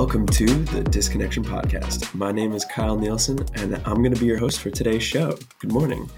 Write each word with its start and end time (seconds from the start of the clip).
Welcome 0.00 0.24
to 0.28 0.46
the 0.46 0.82
Disconnection 0.82 1.44
Podcast. 1.44 2.14
My 2.14 2.32
name 2.32 2.54
is 2.54 2.64
Kyle 2.64 2.96
Nielsen, 2.96 3.38
and 3.56 3.76
I'm 3.84 3.96
going 3.96 4.14
to 4.14 4.18
be 4.18 4.24
your 4.24 4.38
host 4.38 4.60
for 4.60 4.70
today's 4.70 5.02
show. 5.02 5.36
Good 5.58 5.72
morning. 5.72 6.08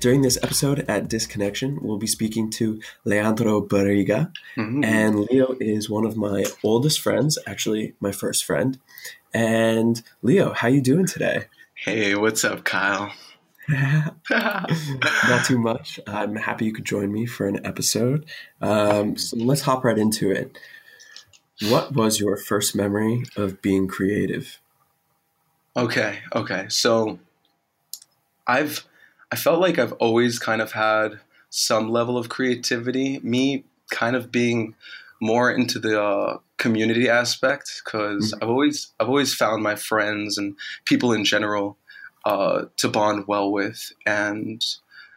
During 0.00 0.22
this 0.22 0.42
episode 0.42 0.80
at 0.88 1.08
Disconnection, 1.08 1.78
we'll 1.80 1.98
be 1.98 2.08
speaking 2.08 2.50
to 2.50 2.82
Leandro 3.04 3.60
Barriga. 3.60 4.32
Mm-hmm. 4.56 4.82
And 4.82 5.20
Leo 5.20 5.54
is 5.60 5.88
one 5.88 6.04
of 6.04 6.16
my 6.16 6.44
oldest 6.64 7.00
friends, 7.00 7.38
actually 7.46 7.94
my 8.00 8.10
first 8.10 8.44
friend. 8.44 8.80
And 9.32 10.02
Leo, 10.22 10.52
how 10.52 10.66
are 10.66 10.72
you 10.72 10.80
doing 10.80 11.06
today? 11.06 11.44
Hey, 11.74 12.16
what's 12.16 12.44
up, 12.44 12.64
Kyle? 12.64 13.12
Not 13.68 15.44
too 15.46 15.58
much. 15.58 16.00
I'm 16.08 16.34
happy 16.34 16.64
you 16.64 16.72
could 16.72 16.84
join 16.84 17.12
me 17.12 17.26
for 17.26 17.46
an 17.46 17.64
episode. 17.64 18.26
Um, 18.60 19.16
so 19.16 19.36
let's 19.36 19.62
hop 19.62 19.84
right 19.84 19.96
into 19.96 20.32
it. 20.32 20.58
What 21.68 21.92
was 21.92 22.20
your 22.20 22.36
first 22.36 22.74
memory 22.74 23.24
of 23.36 23.62
being 23.62 23.88
creative? 23.88 24.58
Okay, 25.76 26.20
okay. 26.34 26.66
So 26.68 27.18
I've 28.46 28.84
I 29.30 29.36
felt 29.36 29.60
like 29.60 29.78
I've 29.78 29.92
always 29.94 30.38
kind 30.38 30.60
of 30.60 30.72
had 30.72 31.20
some 31.50 31.90
level 31.90 32.18
of 32.18 32.28
creativity. 32.28 33.20
Me 33.22 33.64
kind 33.90 34.16
of 34.16 34.32
being 34.32 34.74
more 35.20 35.50
into 35.50 35.78
the 35.78 36.02
uh, 36.02 36.38
community 36.58 37.08
aspect 37.08 37.82
because 37.84 38.32
mm-hmm. 38.32 38.42
I've 38.42 38.50
always 38.50 38.92
I've 38.98 39.08
always 39.08 39.34
found 39.34 39.62
my 39.62 39.76
friends 39.76 40.36
and 40.36 40.56
people 40.84 41.12
in 41.12 41.24
general 41.24 41.78
uh, 42.24 42.66
to 42.76 42.88
bond 42.88 43.24
well 43.26 43.50
with, 43.50 43.92
and 44.04 44.64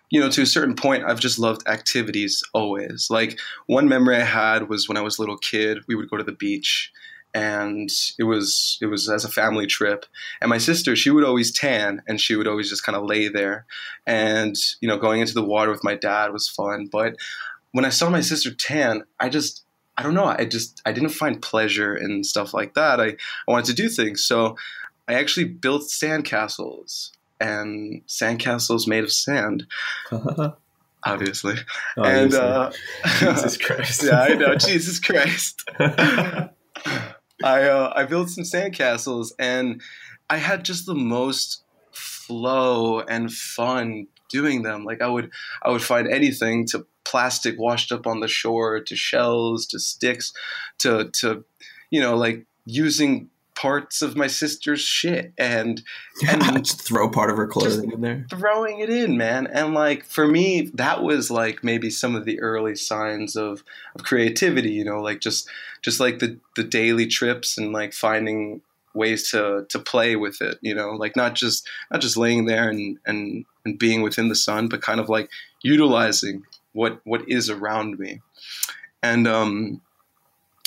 you 0.09 0.19
know, 0.19 0.29
to 0.29 0.41
a 0.41 0.45
certain 0.45 0.75
point, 0.75 1.03
I've 1.03 1.19
just 1.19 1.39
loved 1.39 1.67
activities 1.67 2.43
always. 2.53 3.07
Like 3.09 3.39
one 3.65 3.87
memory 3.87 4.17
I 4.17 4.25
had 4.25 4.69
was 4.69 4.87
when 4.87 4.97
I 4.97 5.01
was 5.01 5.17
a 5.17 5.21
little 5.21 5.37
kid, 5.37 5.79
we 5.87 5.95
would 5.95 6.09
go 6.09 6.17
to 6.17 6.23
the 6.23 6.31
beach 6.31 6.91
and 7.35 7.89
it 8.17 8.23
was 8.23 8.77
it 8.81 8.85
was 8.85 9.09
as 9.09 9.25
a 9.25 9.29
family 9.29 9.67
trip. 9.67 10.05
And 10.39 10.49
my 10.49 10.57
sister 10.57 10.95
she 10.95 11.11
would 11.11 11.25
always 11.25 11.51
tan 11.51 12.01
and 12.07 12.19
she 12.19 12.35
would 12.35 12.47
always 12.47 12.69
just 12.69 12.85
kind 12.85 12.95
of 12.95 13.03
lay 13.03 13.27
there. 13.27 13.65
And 14.07 14.55
you 14.79 14.87
know 14.87 14.97
going 14.97 15.19
into 15.19 15.33
the 15.33 15.43
water 15.43 15.69
with 15.69 15.83
my 15.83 15.95
dad 15.95 16.31
was 16.31 16.47
fun 16.47 16.87
but 16.89 17.17
when 17.73 17.83
i 17.83 17.89
saw 17.89 18.09
my 18.09 18.21
sister 18.21 18.53
tan 18.53 19.03
i 19.19 19.27
just 19.27 19.65
i 19.97 20.03
don't 20.03 20.13
know 20.13 20.25
i 20.25 20.45
just 20.45 20.81
i 20.85 20.93
didn't 20.93 21.09
find 21.09 21.41
pleasure 21.41 21.93
in 21.93 22.23
stuff 22.23 22.53
like 22.53 22.73
that. 22.75 23.01
I, 23.01 23.07
I 23.07 23.51
wanted 23.51 23.65
to 23.65 23.73
do 23.73 23.89
things. 23.89 24.23
So 24.23 24.55
i 25.09 25.15
actually 25.15 25.45
built 25.45 25.83
sandcastles 25.83 27.11
and 27.39 28.01
sandcastles 28.07 28.87
made 28.87 29.03
of 29.03 29.11
sand 29.11 29.65
obviously. 31.05 31.55
And 31.97 32.33
uh, 32.33 32.71
jesus 33.19 33.57
christ. 33.57 34.03
Yeah 34.05 34.21
i 34.21 34.33
know. 34.33 34.55
Jesus 34.55 34.99
christ. 34.99 35.63
I 35.79 36.49
uh, 37.43 37.93
I 37.95 38.05
built 38.05 38.29
some 38.29 38.43
sandcastles 38.43 39.31
and 39.39 39.81
I 40.29 40.37
had 40.37 40.65
just 40.65 40.85
the 40.85 40.95
most 40.95 41.63
flow 41.91 43.01
and 43.01 43.31
fun 43.31 44.07
doing 44.29 44.63
them. 44.63 44.83
Like 44.83 45.01
I 45.01 45.07
would 45.07 45.31
I 45.61 45.69
would 45.69 45.83
find 45.83 46.07
anything 46.07 46.65
to 46.67 46.85
plastic 47.03 47.55
washed 47.59 47.91
up 47.91 48.07
on 48.07 48.19
the 48.19 48.27
shore 48.27 48.81
to 48.81 48.95
shells 48.95 49.67
to 49.67 49.79
sticks 49.79 50.33
to 50.79 51.11
to 51.19 51.45
you 51.91 52.01
know 52.01 52.17
like 52.17 52.45
using 52.65 53.29
parts 53.55 54.01
of 54.01 54.15
my 54.15 54.27
sister's 54.27 54.81
shit 54.81 55.33
and 55.37 55.81
and 56.27 56.43
just 56.65 56.81
throw 56.81 57.09
part 57.09 57.29
of 57.29 57.37
her 57.37 57.47
clothing 57.47 57.91
in 57.91 58.01
there. 58.01 58.25
throwing 58.29 58.79
it 58.79 58.89
in 58.89 59.17
man. 59.17 59.47
And 59.47 59.73
like 59.73 60.05
for 60.05 60.27
me 60.27 60.71
that 60.73 61.03
was 61.03 61.31
like 61.31 61.63
maybe 61.63 61.89
some 61.89 62.15
of 62.15 62.25
the 62.25 62.39
early 62.41 62.75
signs 62.75 63.35
of 63.35 63.63
of 63.95 64.03
creativity 64.03 64.71
you 64.71 64.85
know 64.85 65.01
like 65.01 65.19
just 65.19 65.49
just 65.81 65.99
like 65.99 66.19
the 66.19 66.37
the 66.55 66.63
daily 66.63 67.07
trips 67.07 67.57
and 67.57 67.71
like 67.71 67.93
finding 67.93 68.61
ways 68.93 69.29
to 69.31 69.65
to 69.69 69.77
play 69.77 70.15
with 70.15 70.41
it 70.41 70.57
you 70.61 70.73
know 70.73 70.91
like 70.91 71.15
not 71.15 71.35
just 71.35 71.67
not 71.91 72.01
just 72.01 72.15
laying 72.15 72.45
there 72.45 72.69
and 72.69 72.97
and 73.05 73.45
and 73.65 73.77
being 73.77 74.01
within 74.01 74.29
the 74.29 74.35
sun 74.35 74.67
but 74.69 74.81
kind 74.81 74.99
of 74.99 75.09
like 75.09 75.29
utilizing 75.63 76.43
what 76.75 76.99
what 77.05 77.27
is 77.27 77.49
around 77.49 77.97
me. 77.97 78.21
And 79.01 79.27
um 79.27 79.81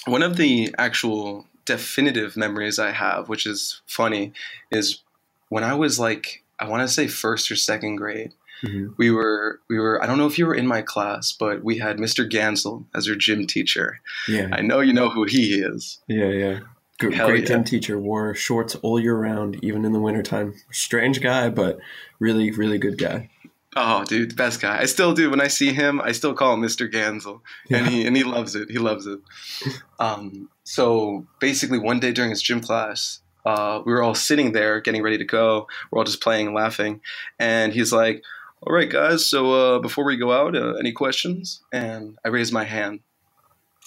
one 0.06 0.22
of 0.22 0.37
the 0.37 0.75
actual 0.78 1.47
definitive 1.68 2.36
memories 2.36 2.78
I 2.78 2.90
have, 2.90 3.28
which 3.28 3.46
is 3.46 3.80
funny, 3.86 4.32
is 4.70 5.02
when 5.48 5.62
I 5.62 5.74
was 5.74 6.00
like 6.00 6.42
I 6.58 6.68
want 6.68 6.82
to 6.82 6.92
say 6.92 7.06
first 7.06 7.50
or 7.50 7.56
second 7.56 7.96
grade. 7.96 8.34
Mm-hmm. 8.64 8.94
We 8.96 9.12
were 9.12 9.60
we 9.68 9.78
were 9.78 10.02
I 10.02 10.06
don't 10.06 10.18
know 10.18 10.26
if 10.26 10.38
you 10.38 10.46
were 10.46 10.54
in 10.54 10.66
my 10.66 10.82
class, 10.82 11.30
but 11.30 11.62
we 11.62 11.78
had 11.78 11.98
Mr. 11.98 12.28
Gansel 12.28 12.86
as 12.94 13.06
your 13.06 13.14
gym 13.14 13.46
teacher. 13.46 14.00
Yeah, 14.26 14.48
I 14.52 14.62
know 14.62 14.80
you 14.80 14.92
know 14.92 15.10
who 15.10 15.24
he 15.24 15.60
is. 15.60 16.00
Yeah, 16.08 16.30
yeah. 16.30 16.60
Good, 16.98 17.14
great 17.14 17.42
yeah. 17.42 17.46
gym 17.46 17.62
teacher. 17.64 17.96
Wore 18.00 18.34
shorts 18.34 18.74
all 18.76 18.98
year 18.98 19.16
round, 19.16 19.62
even 19.62 19.84
in 19.84 19.92
the 19.92 20.00
wintertime. 20.00 20.54
Strange 20.72 21.20
guy, 21.20 21.48
but 21.48 21.78
really, 22.18 22.50
really 22.50 22.78
good 22.78 22.98
guy. 22.98 23.30
Oh, 23.76 24.04
dude, 24.04 24.30
the 24.30 24.34
best 24.34 24.60
guy. 24.60 24.78
I 24.80 24.86
still 24.86 25.12
do. 25.12 25.30
When 25.30 25.40
I 25.40 25.48
see 25.48 25.72
him, 25.72 26.00
I 26.00 26.12
still 26.12 26.34
call 26.34 26.54
him 26.54 26.62
Mr. 26.62 26.90
Gansel, 26.90 27.42
yeah. 27.68 27.78
and 27.78 27.88
he 27.88 28.06
and 28.06 28.16
he 28.16 28.24
loves 28.24 28.54
it. 28.54 28.70
He 28.70 28.78
loves 28.78 29.06
it. 29.06 29.20
Um, 29.98 30.48
so 30.64 31.26
basically, 31.38 31.78
one 31.78 32.00
day 32.00 32.12
during 32.12 32.30
his 32.30 32.40
gym 32.40 32.60
class, 32.60 33.20
uh, 33.44 33.82
we 33.84 33.92
were 33.92 34.02
all 34.02 34.14
sitting 34.14 34.52
there 34.52 34.80
getting 34.80 35.02
ready 35.02 35.18
to 35.18 35.24
go. 35.24 35.66
We're 35.90 35.98
all 35.98 36.04
just 36.04 36.22
playing 36.22 36.46
and 36.46 36.56
laughing, 36.56 37.00
and 37.38 37.72
he's 37.72 37.92
like, 37.92 38.22
"All 38.62 38.72
right, 38.72 38.88
guys. 38.88 39.26
So 39.26 39.52
uh, 39.52 39.78
before 39.80 40.04
we 40.04 40.16
go 40.16 40.32
out, 40.32 40.56
uh, 40.56 40.74
any 40.74 40.92
questions?" 40.92 41.62
And 41.70 42.18
I 42.24 42.28
raise 42.28 42.50
my 42.50 42.64
hand, 42.64 43.00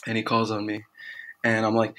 and 0.05 0.15
he 0.15 0.23
calls 0.23 0.51
on 0.51 0.65
me, 0.65 0.83
and 1.43 1.65
I'm 1.65 1.75
like, 1.75 1.95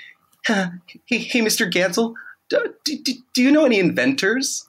"Hey, 0.47 0.69
hey 1.07 1.41
Mr. 1.41 1.71
Gansel, 1.71 2.15
do, 2.49 2.75
do, 2.85 3.13
do 3.35 3.43
you 3.43 3.51
know 3.51 3.65
any 3.65 3.81
inventors?" 3.81 4.69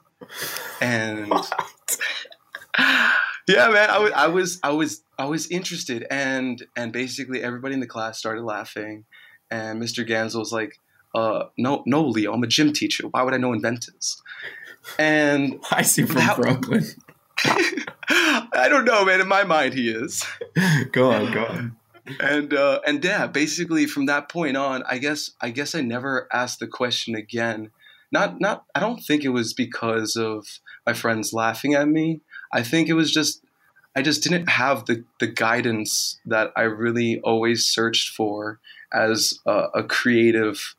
And 0.81 1.31
yeah, 3.47 3.69
man, 3.69 3.89
I 3.89 3.99
was, 3.99 4.11
I 4.13 4.27
was, 4.27 4.59
I 4.63 4.69
was, 4.71 5.03
I 5.17 5.25
was 5.25 5.47
interested, 5.47 6.05
and 6.09 6.65
and 6.75 6.91
basically 6.91 7.41
everybody 7.43 7.73
in 7.73 7.79
the 7.79 7.87
class 7.87 8.17
started 8.17 8.43
laughing, 8.43 9.05
and 9.51 9.81
Mr. 9.81 10.07
Gansel 10.07 10.39
was 10.39 10.51
like, 10.51 10.79
uh, 11.13 11.45
"No, 11.57 11.83
no, 11.85 12.05
Leo, 12.07 12.33
I'm 12.33 12.43
a 12.43 12.47
gym 12.47 12.73
teacher. 12.73 13.07
Why 13.07 13.23
would 13.23 13.33
I 13.33 13.37
know 13.37 13.53
inventors?" 13.53 14.21
And 14.97 15.59
I 15.71 15.81
see 15.81 16.03
from 16.03 16.15
that, 16.17 16.37
Brooklyn. 16.37 16.83
I 18.09 18.67
don't 18.69 18.85
know, 18.85 19.05
man. 19.05 19.21
In 19.21 19.27
my 19.27 19.43
mind, 19.43 19.73
he 19.73 19.89
is. 19.89 20.25
go 20.91 21.11
on, 21.11 21.31
go 21.31 21.45
on. 21.45 21.77
And 22.19 22.53
uh, 22.53 22.81
and 22.85 23.03
yeah, 23.03 23.27
basically 23.27 23.85
from 23.85 24.07
that 24.07 24.29
point 24.29 24.57
on, 24.57 24.83
I 24.83 24.97
guess 24.97 25.31
I 25.41 25.51
guess 25.51 25.73
I 25.73 25.81
never 25.81 26.27
asked 26.33 26.59
the 26.59 26.67
question 26.67 27.15
again. 27.15 27.71
Not 28.11 28.41
not. 28.41 28.65
I 28.75 28.79
don't 28.79 28.99
think 28.99 29.23
it 29.23 29.29
was 29.29 29.53
because 29.53 30.15
of 30.15 30.45
my 30.85 30.93
friends 30.93 31.33
laughing 31.33 31.73
at 31.75 31.87
me. 31.87 32.21
I 32.53 32.63
think 32.63 32.87
it 32.87 32.93
was 32.93 33.11
just 33.11 33.43
I 33.95 34.01
just 34.01 34.23
didn't 34.23 34.47
have 34.49 34.85
the 34.85 35.03
the 35.19 35.27
guidance 35.27 36.19
that 36.25 36.51
I 36.55 36.61
really 36.61 37.19
always 37.21 37.65
searched 37.65 38.15
for 38.15 38.59
as 38.93 39.39
a, 39.45 39.65
a 39.75 39.83
creative 39.83 40.75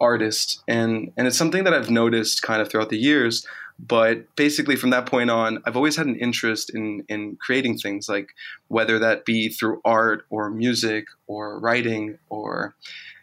artist, 0.00 0.62
and 0.68 1.12
and 1.16 1.26
it's 1.26 1.38
something 1.38 1.64
that 1.64 1.74
I've 1.74 1.90
noticed 1.90 2.42
kind 2.42 2.60
of 2.60 2.68
throughout 2.68 2.90
the 2.90 2.98
years. 2.98 3.46
But 3.78 4.36
basically, 4.36 4.76
from 4.76 4.90
that 4.90 5.06
point 5.06 5.30
on, 5.30 5.60
I've 5.66 5.76
always 5.76 5.96
had 5.96 6.06
an 6.06 6.16
interest 6.16 6.70
in 6.70 7.04
in 7.08 7.36
creating 7.36 7.78
things, 7.78 8.08
like 8.08 8.34
whether 8.68 8.98
that 8.98 9.24
be 9.24 9.48
through 9.48 9.80
art 9.84 10.24
or 10.30 10.50
music 10.50 11.06
or 11.26 11.58
writing 11.58 12.18
or 12.28 12.74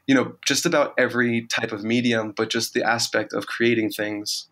you 0.08 0.16
know 0.16 0.36
just 0.46 0.66
about 0.66 0.94
every 0.98 1.44
type 1.48 1.72
of 1.72 1.84
medium, 1.84 2.34
but 2.36 2.50
just 2.50 2.74
the 2.74 2.84
aspect 2.84 3.32
of 3.34 3.48
creating 3.48 3.92
things. 3.92 4.48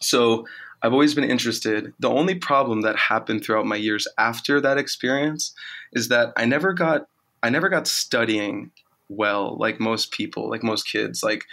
So 0.00 0.46
I've 0.84 0.92
always 0.92 1.14
been 1.14 1.24
interested. 1.24 1.94
The 1.98 2.10
only 2.10 2.34
problem 2.34 2.82
that 2.82 2.96
happened 2.96 3.42
throughout 3.42 3.64
my 3.64 3.76
years 3.76 4.06
after 4.18 4.60
that 4.60 4.76
experience 4.76 5.54
is 5.94 6.08
that 6.08 6.34
I 6.36 6.44
never 6.44 6.74
got 6.74 7.08
I 7.42 7.48
never 7.48 7.70
got 7.70 7.86
studying 7.86 8.70
well 9.08 9.56
like 9.58 9.80
most 9.80 10.12
people, 10.12 10.50
like 10.50 10.62
most 10.62 10.86
kids. 10.86 11.22
Like 11.22 11.46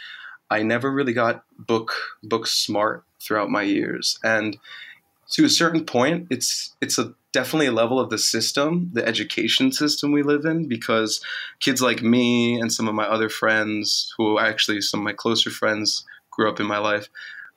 I 0.49 0.63
never 0.63 0.91
really 0.91 1.13
got 1.13 1.45
book 1.57 1.93
book 2.21 2.45
smart 2.45 3.05
throughout 3.21 3.49
my 3.49 3.61
years. 3.61 4.19
And 4.21 4.57
to 5.31 5.45
a 5.45 5.49
certain 5.49 5.85
point, 5.85 6.27
it's 6.29 6.75
it's 6.81 6.99
a 6.99 7.13
definitely 7.31 7.67
a 7.67 7.71
level 7.71 8.01
of 8.01 8.09
the 8.09 8.17
system, 8.17 8.89
the 8.91 9.07
education 9.07 9.71
system 9.71 10.11
we 10.11 10.23
live 10.23 10.43
in, 10.43 10.67
because 10.67 11.23
kids 11.61 11.81
like 11.81 12.03
me 12.03 12.59
and 12.59 12.73
some 12.73 12.89
of 12.89 12.95
my 12.95 13.05
other 13.05 13.29
friends, 13.29 14.13
who 14.17 14.39
actually 14.39 14.81
some 14.81 14.99
of 14.99 15.05
my 15.05 15.13
closer 15.13 15.49
friends 15.49 16.03
grew 16.31 16.49
up 16.49 16.59
in 16.59 16.65
my 16.65 16.79
life, 16.79 17.07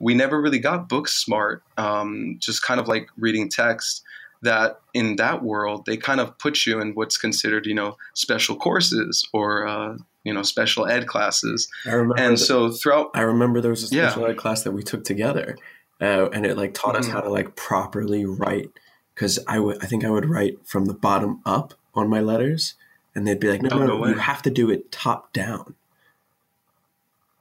we 0.05 0.13
never 0.13 0.39
really 0.39 0.59
got 0.59 0.87
book 0.87 1.07
smart, 1.07 1.63
um, 1.77 2.37
just 2.39 2.61
kind 2.61 2.79
of 2.79 2.87
like 2.87 3.09
reading 3.17 3.49
text. 3.49 4.03
That 4.43 4.79
in 4.93 5.15
that 5.15 5.41
world, 5.41 5.87
they 5.87 5.97
kind 5.97 6.19
of 6.19 6.37
put 6.37 6.67
you 6.67 6.79
in 6.79 6.93
what's 6.93 7.17
considered, 7.17 7.65
you 7.65 7.73
know, 7.73 7.97
special 8.13 8.55
courses 8.55 9.27
or, 9.33 9.67
uh, 9.67 9.97
you 10.23 10.31
know, 10.31 10.43
special 10.43 10.85
ed 10.85 11.07
classes. 11.07 11.67
I 11.87 11.93
remember 11.93 12.21
and 12.21 12.39
so 12.39 12.71
throughout, 12.71 13.09
I 13.15 13.21
remember 13.21 13.59
there 13.61 13.71
was 13.71 13.81
a 13.81 13.87
special 13.87 14.21
yeah. 14.21 14.29
ed 14.29 14.37
class 14.37 14.61
that 14.61 14.73
we 14.73 14.83
took 14.83 15.03
together, 15.03 15.57
uh, 15.99 16.29
and 16.29 16.45
it 16.45 16.55
like 16.55 16.75
taught 16.75 16.93
mm-hmm. 16.93 17.05
us 17.05 17.07
how 17.07 17.21
to 17.21 17.29
like 17.29 17.55
properly 17.55 18.25
write. 18.25 18.69
Because 19.15 19.39
I 19.47 19.57
would, 19.57 19.83
I 19.83 19.87
think 19.87 20.05
I 20.05 20.11
would 20.11 20.29
write 20.29 20.67
from 20.67 20.85
the 20.85 20.93
bottom 20.93 21.41
up 21.45 21.73
on 21.95 22.07
my 22.09 22.19
letters, 22.19 22.75
and 23.15 23.25
they'd 23.25 23.39
be 23.39 23.49
like, 23.49 23.63
"No, 23.63 23.69
oh, 23.71 23.79
no, 23.79 23.85
no, 23.87 23.97
no 23.97 24.07
you 24.09 24.15
have 24.19 24.43
to 24.43 24.51
do 24.51 24.69
it 24.69 24.91
top 24.91 25.33
down." 25.33 25.73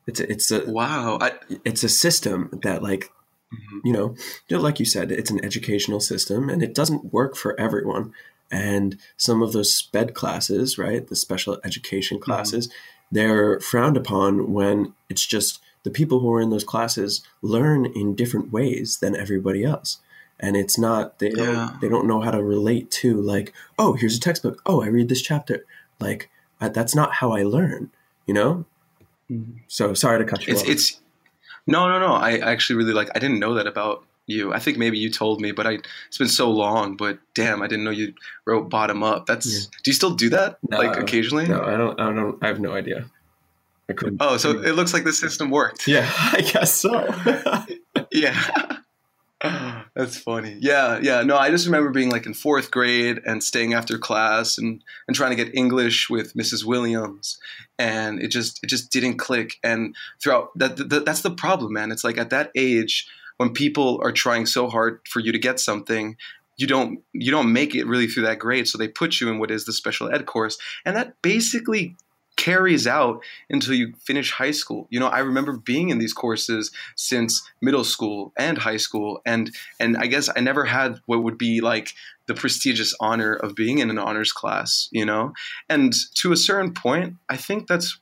It's 0.07 0.21
a, 0.21 0.31
it's 0.31 0.51
a 0.51 0.71
wow. 0.71 1.19
I, 1.21 1.33
it's 1.65 1.83
a 1.83 1.89
system 1.89 2.51
that 2.63 2.83
like 2.83 3.11
mm-hmm. 3.53 3.79
you 3.85 3.93
know, 3.93 4.15
like 4.51 4.79
you 4.79 4.87
said, 4.87 5.11
it's 5.11 5.31
an 5.31 5.45
educational 5.45 6.01
system 6.01 6.49
and 6.49 6.63
it 6.63 6.75
doesn't 6.75 7.13
work 7.13 7.37
for 7.37 7.59
everyone. 7.59 8.13
And 8.51 8.99
some 9.17 9.43
of 9.43 9.53
those 9.53 9.75
SPED 9.75 10.15
classes, 10.15 10.79
right, 10.79 11.07
the 11.07 11.17
special 11.17 11.59
education 11.65 12.19
mm-hmm. 12.19 12.25
classes, 12.25 12.69
mm-hmm. 12.69 13.15
they're 13.15 13.61
frowned 13.61 13.97
upon 13.97 14.53
when 14.53 14.95
it's 15.09 15.27
just 15.27 15.61
the 15.83 15.91
people 15.91 16.21
who 16.21 16.33
are 16.33 16.41
in 16.41 16.51
those 16.51 16.65
classes 16.65 17.23
learn 17.43 17.87
in 17.87 18.15
different 18.15 18.53
ways 18.53 18.99
than 18.99 19.17
everybody 19.17 19.65
else 19.65 19.99
and 20.41 20.57
it's 20.57 20.77
not 20.77 21.21
they 21.21 21.29
don't 21.29 21.55
yeah. 21.55 21.77
they 21.81 21.89
don't 21.89 22.09
know 22.09 22.21
how 22.21 22.31
to 22.31 22.43
relate 22.43 22.91
to 22.91 23.21
like 23.21 23.53
oh 23.79 23.93
here's 23.93 24.17
a 24.17 24.21
textbook 24.21 24.61
oh 24.67 24.83
i 24.83 24.87
read 24.87 25.09
this 25.09 25.23
chapter 25.23 25.65
like 26.01 26.29
I, 26.61 26.71
that's 26.71 26.95
not 26.95 27.15
how 27.17 27.33
i 27.33 27.43
learn 27.43 27.93
you 28.27 28.35
know. 28.35 28.65
So 29.69 29.95
sorry 29.95 30.19
to 30.19 30.25
cut 30.25 30.47
you 30.47 30.53
it's, 30.53 30.63
off 30.63 30.69
it's 30.69 31.01
no 31.67 31.89
no 31.89 31.99
no 31.99 32.13
i 32.15 32.39
actually 32.39 32.77
really 32.77 32.93
like 32.93 33.11
i 33.15 33.19
didn't 33.19 33.39
know 33.39 33.55
that 33.55 33.67
about 33.67 34.05
you 34.27 34.53
i 34.53 34.59
think 34.59 34.79
maybe 34.79 34.99
you 34.99 35.11
told 35.11 35.41
me 35.41 35.53
but 35.53 35.67
i 35.67 35.79
it's 36.09 36.19
been 36.19 36.29
so 36.29 36.51
long 36.51 36.97
but 36.97 37.19
damn 37.35 37.63
i 37.63 37.67
didn't 37.67 37.85
know 37.85 37.91
you 37.91 38.13
wrote 38.47 38.71
bottom 38.71 39.03
up 39.03 39.27
that's 39.27 39.47
yeah. 39.47 39.69
do 39.83 39.91
you 39.91 39.95
still 39.95 40.15
do 40.15 40.29
that 40.31 40.59
no, 40.69 40.79
like 40.79 40.97
occasionally 40.97 41.47
no 41.47 41.63
i 41.63 41.77
don't 41.77 42.01
i 42.01 42.13
don't 42.13 42.43
i 42.43 42.47
have 42.47 42.61
no 42.61 42.73
idea 42.73 43.05
I 43.89 43.93
couldn't. 43.93 44.17
Oh, 44.21 44.37
so 44.37 44.51
it 44.51 44.75
looks 44.77 44.95
like 44.95 45.05
the 45.05 45.13
system 45.13 45.51
worked. 45.51 45.87
Yeah, 45.87 46.11
I 46.17 46.41
guess 46.41 46.75
so. 46.75 47.15
yeah. 48.13 48.79
That's 49.95 50.17
funny. 50.19 50.57
Yeah, 50.61 51.01
yeah. 51.03 51.23
No, 51.23 51.37
I 51.37 51.51
just 51.51 51.67
remember 51.67 51.91
being 51.91 52.11
like 52.11 52.27
in 52.27 52.35
fourth 52.35 52.71
grade 52.71 53.21
and 53.27 53.43
staying 53.43 53.75
after 53.75 53.99
class 53.99 54.59
and, 54.59 54.83
and 55.07 55.15
trying 55.15 55.37
to 55.37 55.45
get 55.45 55.55
English 55.55 56.09
with 56.09 56.35
Mrs. 56.35 56.65
Williams, 56.65 57.39
and 57.79 58.21
it 58.21 58.29
just 58.29 58.63
it 58.63 58.69
just 58.69 58.91
didn't 58.91 59.19
click. 59.19 59.59
And 59.63 59.95
throughout 60.23 60.57
that, 60.57 60.77
that 60.89 61.05
that's 61.05 61.23
the 61.23 61.31
problem, 61.31 61.73
man. 61.73 61.93
It's 61.93 62.05
like 62.05 62.17
at 62.17 62.31
that 62.31 62.51
age 62.55 63.07
when 63.37 63.53
people 63.53 64.01
are 64.03 64.13
trying 64.13 64.47
so 64.47 64.69
hard 64.69 65.01
for 65.09 65.21
you 65.21 65.33
to 65.33 65.39
get 65.39 65.59
something, 65.61 66.17
you 66.57 66.67
don't 66.67 67.01
you 67.13 67.31
don't 67.31 67.53
make 67.53 67.75
it 67.75 67.87
really 67.87 68.07
through 68.07 68.25
that 68.25 68.39
grade, 68.39 68.69
so 68.69 68.79
they 68.79 68.89
put 68.89 69.21
you 69.21 69.29
in 69.29 69.39
what 69.39 69.51
is 69.51 69.65
the 69.65 69.73
special 69.73 70.13
ed 70.13 70.27
course, 70.27 70.59
and 70.85 70.97
that 70.97 71.21
basically 71.21 71.97
carries 72.45 72.87
out 72.87 73.23
until 73.49 73.73
you 73.73 73.95
finish 74.05 74.31
high 74.31 74.51
school. 74.51 74.87
You 74.91 75.01
know, 75.01 75.07
I 75.07 75.21
remember 75.21 75.57
being 75.57 75.89
in 75.89 75.99
these 75.99 76.13
courses 76.13 76.71
since 76.95 77.43
middle 77.63 77.85
school 77.85 78.35
and 78.37 78.59
high 78.59 78.77
school 78.77 79.23
and 79.25 79.51
and 79.81 79.97
I 79.97 80.07
guess 80.07 80.29
I 80.37 80.41
never 80.41 80.67
had 80.67 81.01
what 81.07 81.23
would 81.23 81.39
be 81.39 81.63
like 81.63 81.95
the 82.27 82.35
prestigious 82.35 82.95
honor 83.01 83.33
of 83.33 83.55
being 83.55 83.79
in 83.79 83.89
an 83.89 83.99
honors 83.99 84.31
class, 84.31 84.91
you 84.93 85.07
know? 85.07 85.33
And 85.71 85.95
to 86.17 86.33
a 86.33 86.37
certain 86.37 86.75
point, 86.75 87.17
I 87.31 87.37
think 87.39 87.67
that's 87.67 87.99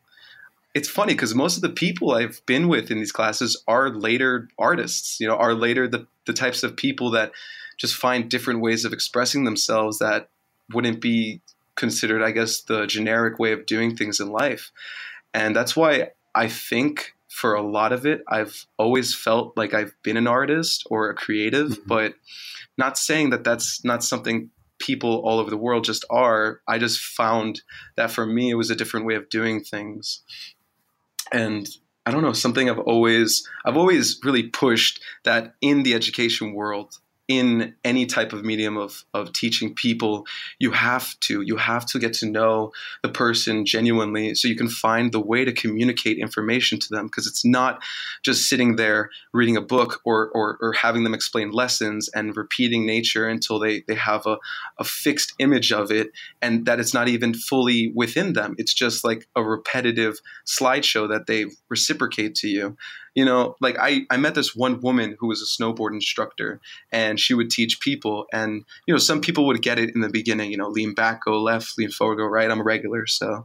it's 0.74 0.88
funny 0.88 1.12
because 1.12 1.36
most 1.36 1.54
of 1.54 1.62
the 1.62 1.68
people 1.84 2.10
I've 2.10 2.44
been 2.44 2.66
with 2.66 2.90
in 2.90 2.98
these 2.98 3.12
classes 3.12 3.62
are 3.68 3.90
later 3.90 4.48
artists, 4.58 5.20
you 5.20 5.28
know, 5.28 5.36
are 5.36 5.54
later 5.54 5.86
the, 5.86 6.08
the 6.26 6.32
types 6.32 6.64
of 6.64 6.76
people 6.76 7.12
that 7.12 7.30
just 7.76 7.94
find 7.94 8.28
different 8.28 8.60
ways 8.60 8.84
of 8.84 8.92
expressing 8.92 9.44
themselves 9.44 9.98
that 9.98 10.30
wouldn't 10.72 11.00
be 11.00 11.42
considered, 11.82 12.22
I 12.22 12.30
guess, 12.30 12.60
the 12.60 12.86
generic 12.86 13.40
way 13.40 13.50
of 13.50 13.66
doing 13.66 13.96
things 13.96 14.20
in 14.20 14.30
life. 14.30 14.70
And 15.34 15.56
that's 15.56 15.74
why 15.74 16.10
I 16.32 16.46
think 16.46 17.14
for 17.28 17.54
a 17.54 17.68
lot 17.78 17.92
of 17.92 18.06
it, 18.06 18.22
I've 18.28 18.66
always 18.78 19.16
felt 19.16 19.56
like 19.56 19.74
I've 19.74 19.92
been 20.04 20.16
an 20.16 20.28
artist 20.28 20.86
or 20.88 21.10
a 21.10 21.14
creative, 21.14 21.70
mm-hmm. 21.70 21.88
but 21.88 22.14
not 22.78 22.96
saying 22.96 23.30
that 23.30 23.42
that's 23.42 23.84
not 23.84 24.04
something 24.04 24.50
people 24.78 25.22
all 25.24 25.40
over 25.40 25.50
the 25.50 25.56
world 25.56 25.82
just 25.82 26.04
are. 26.08 26.60
I 26.68 26.78
just 26.78 27.00
found 27.00 27.62
that 27.96 28.12
for 28.12 28.26
me, 28.26 28.50
it 28.50 28.54
was 28.54 28.70
a 28.70 28.76
different 28.76 29.06
way 29.06 29.16
of 29.16 29.28
doing 29.28 29.64
things. 29.64 30.22
And 31.32 31.66
I 32.06 32.12
don't 32.12 32.22
know, 32.22 32.32
something 32.32 32.70
I've 32.70 32.78
always, 32.78 33.48
I've 33.64 33.76
always 33.76 34.20
really 34.22 34.44
pushed 34.44 35.02
that 35.24 35.54
in 35.60 35.82
the 35.82 35.94
education 35.94 36.54
world, 36.54 36.98
in 37.38 37.74
any 37.84 38.06
type 38.06 38.32
of 38.32 38.44
medium 38.44 38.76
of, 38.76 39.04
of 39.14 39.32
teaching 39.32 39.74
people, 39.74 40.26
you 40.58 40.70
have 40.72 41.18
to 41.20 41.42
you 41.42 41.56
have 41.56 41.86
to 41.86 41.98
get 41.98 42.12
to 42.14 42.26
know 42.26 42.72
the 43.02 43.08
person 43.08 43.64
genuinely 43.64 44.34
so 44.34 44.48
you 44.48 44.56
can 44.56 44.68
find 44.68 45.12
the 45.12 45.20
way 45.20 45.44
to 45.44 45.52
communicate 45.52 46.18
information 46.18 46.78
to 46.78 46.88
them 46.90 47.06
because 47.06 47.26
it's 47.26 47.44
not 47.44 47.82
just 48.22 48.48
sitting 48.48 48.76
there 48.76 49.10
reading 49.32 49.56
a 49.56 49.60
book 49.60 50.00
or, 50.04 50.30
or, 50.30 50.58
or, 50.60 50.72
having 50.72 51.04
them 51.04 51.14
explain 51.14 51.50
lessons 51.50 52.08
and 52.14 52.36
repeating 52.36 52.86
nature 52.86 53.28
until 53.28 53.58
they, 53.58 53.82
they 53.86 53.94
have 53.94 54.26
a, 54.26 54.36
a 54.78 54.84
fixed 54.84 55.32
image 55.38 55.72
of 55.72 55.90
it 55.90 56.10
and 56.40 56.66
that 56.66 56.80
it's 56.80 56.94
not 56.94 57.08
even 57.08 57.34
fully 57.34 57.92
within 57.94 58.32
them. 58.32 58.54
It's 58.58 58.74
just 58.74 59.04
like 59.04 59.28
a 59.36 59.42
repetitive 59.42 60.18
slideshow 60.46 61.08
that 61.08 61.26
they 61.26 61.46
reciprocate 61.68 62.34
to 62.36 62.48
you 62.48 62.76
you 63.14 63.24
know 63.24 63.56
like 63.60 63.76
i 63.78 64.02
i 64.10 64.16
met 64.16 64.34
this 64.34 64.54
one 64.54 64.80
woman 64.80 65.16
who 65.18 65.26
was 65.26 65.42
a 65.42 65.62
snowboard 65.62 65.92
instructor 65.92 66.60
and 66.90 67.18
she 67.20 67.34
would 67.34 67.50
teach 67.50 67.80
people 67.80 68.26
and 68.32 68.64
you 68.86 68.94
know 68.94 68.98
some 68.98 69.20
people 69.20 69.46
would 69.46 69.62
get 69.62 69.78
it 69.78 69.94
in 69.94 70.00
the 70.00 70.08
beginning 70.08 70.50
you 70.50 70.56
know 70.56 70.68
lean 70.68 70.94
back 70.94 71.24
go 71.24 71.40
left 71.40 71.76
lean 71.78 71.90
forward 71.90 72.16
go 72.16 72.24
right 72.24 72.50
i'm 72.50 72.60
a 72.60 72.64
regular 72.64 73.06
so 73.06 73.44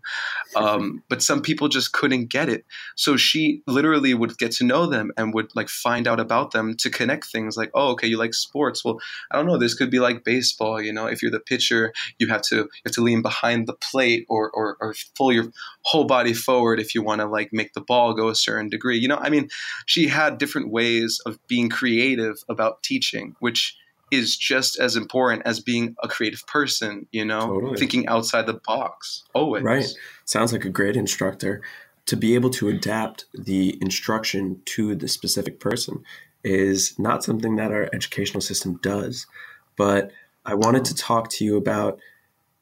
um, 0.56 1.04
but 1.10 1.22
some 1.22 1.42
people 1.42 1.68
just 1.68 1.92
couldn't 1.92 2.28
get 2.28 2.50
it. 2.50 2.66
So 2.96 3.18
she 3.18 3.62
literally 3.68 4.14
would 4.14 4.38
get 4.38 4.52
to 4.54 4.66
know 4.66 4.86
them 4.86 5.12
and 5.18 5.34
would 5.34 5.56
like 5.56 5.70
find 5.70 6.08
out 6.08 6.20
about 6.20 6.52
them 6.52 6.76
to 6.78 6.90
connect 6.90 7.26
things 7.32 7.58
like 7.58 7.72
oh 7.74 7.92
okay 7.92 8.08
you 8.08 8.18
like 8.18 8.34
sports. 8.34 8.84
Well 8.84 9.00
i 9.32 9.36
don't 9.36 9.46
know 9.46 9.58
this 9.58 9.74
could 9.74 9.90
be 9.90 10.00
like 10.00 10.24
baseball 10.24 10.82
you 10.82 10.94
know 10.94 11.06
if 11.08 11.22
you're 11.22 11.32
the 11.32 11.40
pitcher 11.40 11.94
you 12.20 12.28
have 12.28 12.42
to 12.44 12.56
you 12.56 12.82
have 12.86 12.94
to 12.94 13.02
lean 13.02 13.22
behind 13.22 13.68
the 13.68 13.74
plate 13.74 14.26
or 14.30 14.50
or, 14.52 14.78
or 14.80 14.96
pull 15.18 15.32
your 15.32 15.52
whole 15.84 16.06
body 16.06 16.34
forward 16.34 16.80
if 16.80 16.94
you 16.94 17.02
want 17.02 17.22
to 17.22 17.28
like 17.28 17.50
make 17.52 17.74
the 17.74 17.82
ball 17.82 18.14
go 18.14 18.30
a 18.30 18.36
certain 18.36 18.70
degree 18.70 18.98
you 18.98 19.08
know 19.08 19.18
i 19.18 19.30
mean 19.30 19.50
she 19.86 20.08
had 20.08 20.38
different 20.38 20.72
ways 20.72 21.20
of 21.26 21.40
being 21.48 21.70
creative 21.70 22.38
about 22.50 22.84
teaching, 22.84 23.36
which 23.40 23.78
is 24.12 24.38
just 24.38 24.80
as 24.80 24.96
important 24.96 25.44
as 25.46 25.60
being 25.60 25.96
a 26.02 26.08
creative 26.08 26.46
person, 26.48 27.08
you 27.12 27.26
know, 27.26 27.48
totally. 27.48 27.78
thinking 27.78 28.08
outside 28.08 28.46
the 28.46 28.60
box 28.66 29.24
always. 29.34 29.64
Right. 29.64 29.88
Sounds 30.26 30.54
like 30.54 30.66
a 30.66 30.70
great 30.70 30.96
instructor. 30.96 31.62
To 32.06 32.16
be 32.16 32.36
able 32.36 32.50
to 32.52 32.70
adapt 32.70 33.26
the 33.34 33.78
instruction 33.82 34.62
to 34.66 34.96
the 34.96 35.10
specific 35.10 35.60
person 35.60 36.04
is 36.44 36.98
not 36.98 37.24
something 37.24 37.58
that 37.58 37.72
our 37.72 37.90
educational 37.94 38.40
system 38.40 38.80
does. 38.82 39.28
But 39.76 40.12
I 40.46 40.54
wanted 40.54 40.86
to 40.86 40.96
talk 40.96 41.30
to 41.32 41.46
you 41.46 41.58
about 41.58 42.00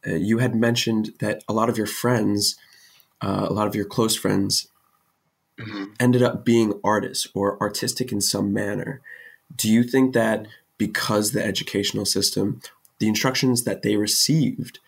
uh, 0.06 0.16
you 0.16 0.40
had 0.40 0.56
mentioned 0.56 1.12
that 1.20 1.44
a 1.48 1.54
lot 1.54 1.70
of 1.70 1.78
your 1.78 1.88
friends, 1.88 2.56
uh, 3.22 3.46
a 3.48 3.54
lot 3.54 3.68
of 3.68 3.76
your 3.76 3.86
close 3.86 4.16
friends, 4.16 4.68
mm-hmm. 5.60 5.86
ended 6.00 6.22
up 6.22 6.46
being 6.46 6.80
artists 6.84 7.28
or 7.34 7.60
artistic 7.62 8.12
in 8.12 8.22
some 8.22 8.54
manner. 8.54 9.02
Do 9.56 9.70
you 9.70 9.84
think 9.84 10.14
that 10.14 10.48
because 10.78 11.32
the 11.32 11.44
educational 11.44 12.06
system, 12.06 12.62
the 13.00 13.08
instructions 13.08 13.64
that 13.64 13.82
they 13.82 13.96
received 13.96 14.80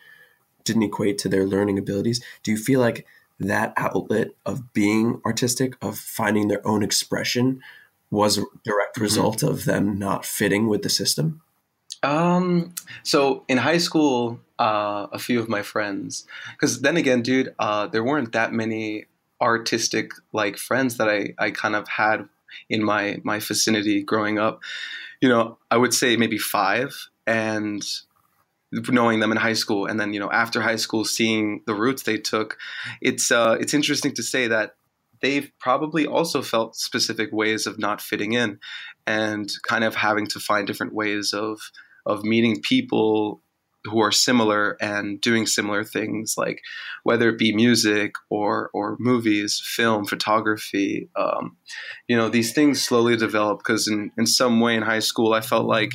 didn't 0.64 0.84
equate 0.84 1.18
to 1.20 1.30
their 1.30 1.46
learning 1.46 1.78
abilities, 1.78 2.24
do 2.44 2.52
you 2.52 2.58
feel 2.58 2.80
like 2.80 3.06
that 3.40 3.74
outlet 3.78 4.32
of 4.46 4.74
being 4.74 5.22
artistic, 5.26 5.76
of 5.82 5.98
finding 5.98 6.48
their 6.48 6.66
own 6.68 6.84
expression, 6.84 7.62
was 8.10 8.38
a 8.38 8.46
direct 8.64 8.96
mm-hmm. 8.96 9.04
result 9.04 9.38
mm-hmm. 9.38 9.50
of 9.50 9.66
them 9.66 9.98
not 9.98 10.26
fitting 10.26 10.68
with 10.68 10.82
the 10.82 10.90
system? 10.90 11.42
Um, 12.04 12.74
so 13.04 13.44
in 13.48 13.58
high 13.58 13.80
school, 13.80 14.40
uh, 14.60 15.08
a 15.12 15.20
few 15.20 15.40
of 15.40 15.50
my 15.50 15.62
friends, 15.62 16.26
because 16.52 16.82
then 16.82 16.98
again, 16.98 17.22
dude, 17.22 17.54
uh, 17.60 17.88
there 17.88 18.04
weren't 18.04 18.34
that 18.34 18.54
many 18.54 19.06
artistic 19.42 20.12
like 20.34 20.58
friends 20.58 20.98
that 20.98 21.10
I, 21.10 21.34
I 21.38 21.52
kind 21.52 21.76
of 21.76 21.88
had 21.88 22.28
in 22.70 22.84
my 22.84 23.18
my 23.24 23.40
vicinity 23.40 24.04
growing 24.04 24.40
up. 24.40 24.62
You 25.22 25.30
know, 25.30 25.58
I 25.72 25.78
would 25.78 25.94
say 25.94 26.16
maybe 26.16 26.38
five, 26.38 27.10
and 27.26 27.84
knowing 28.72 29.20
them 29.20 29.32
in 29.32 29.38
high 29.38 29.54
school, 29.54 29.86
and 29.86 30.00
then 30.00 30.14
you 30.14 30.20
know 30.20 30.32
after 30.32 30.62
high 30.62 30.76
school, 30.76 31.06
seeing 31.06 31.62
the 31.66 31.76
routes 31.76 32.04
they 32.04 32.18
took, 32.18 32.58
it's 33.02 33.32
uh, 33.32 33.58
it's 33.60 33.74
interesting 33.74 34.14
to 34.16 34.24
say 34.24 34.48
that 34.48 34.76
they've 35.22 35.52
probably 35.60 36.06
also 36.06 36.42
felt 36.42 36.76
specific 36.76 37.30
ways 37.32 37.66
of 37.66 37.80
not 37.80 38.02
fitting 38.02 38.34
in, 38.34 38.60
and 39.06 39.50
kind 39.64 39.84
of 39.84 39.96
having 39.96 40.28
to 40.28 40.40
find 40.40 40.68
different 40.68 40.94
ways 40.94 41.34
of 41.34 41.60
of 42.06 42.24
meeting 42.24 42.62
people 42.62 43.42
who 43.88 44.00
are 44.00 44.12
similar 44.12 44.78
and 44.82 45.20
doing 45.22 45.46
similar 45.46 45.84
things, 45.84 46.36
like 46.38 46.62
whether 47.04 47.30
it 47.30 47.38
be 47.38 47.56
music 47.56 48.14
or 48.30 48.70
or 48.74 48.98
movies, 49.00 49.62
film, 49.64 50.06
photography. 50.06 51.10
Um, 51.16 51.58
you 52.08 52.16
know, 52.16 52.30
these 52.30 52.54
things 52.54 52.82
slowly 52.82 53.18
develop 53.18 53.60
because 53.60 53.88
in 53.88 54.12
in 54.18 54.26
some 54.26 54.60
way 54.60 54.76
in 54.76 54.84
high 54.84 55.00
school, 55.00 55.34
I 55.34 55.42
felt 55.42 55.66
like 55.66 55.94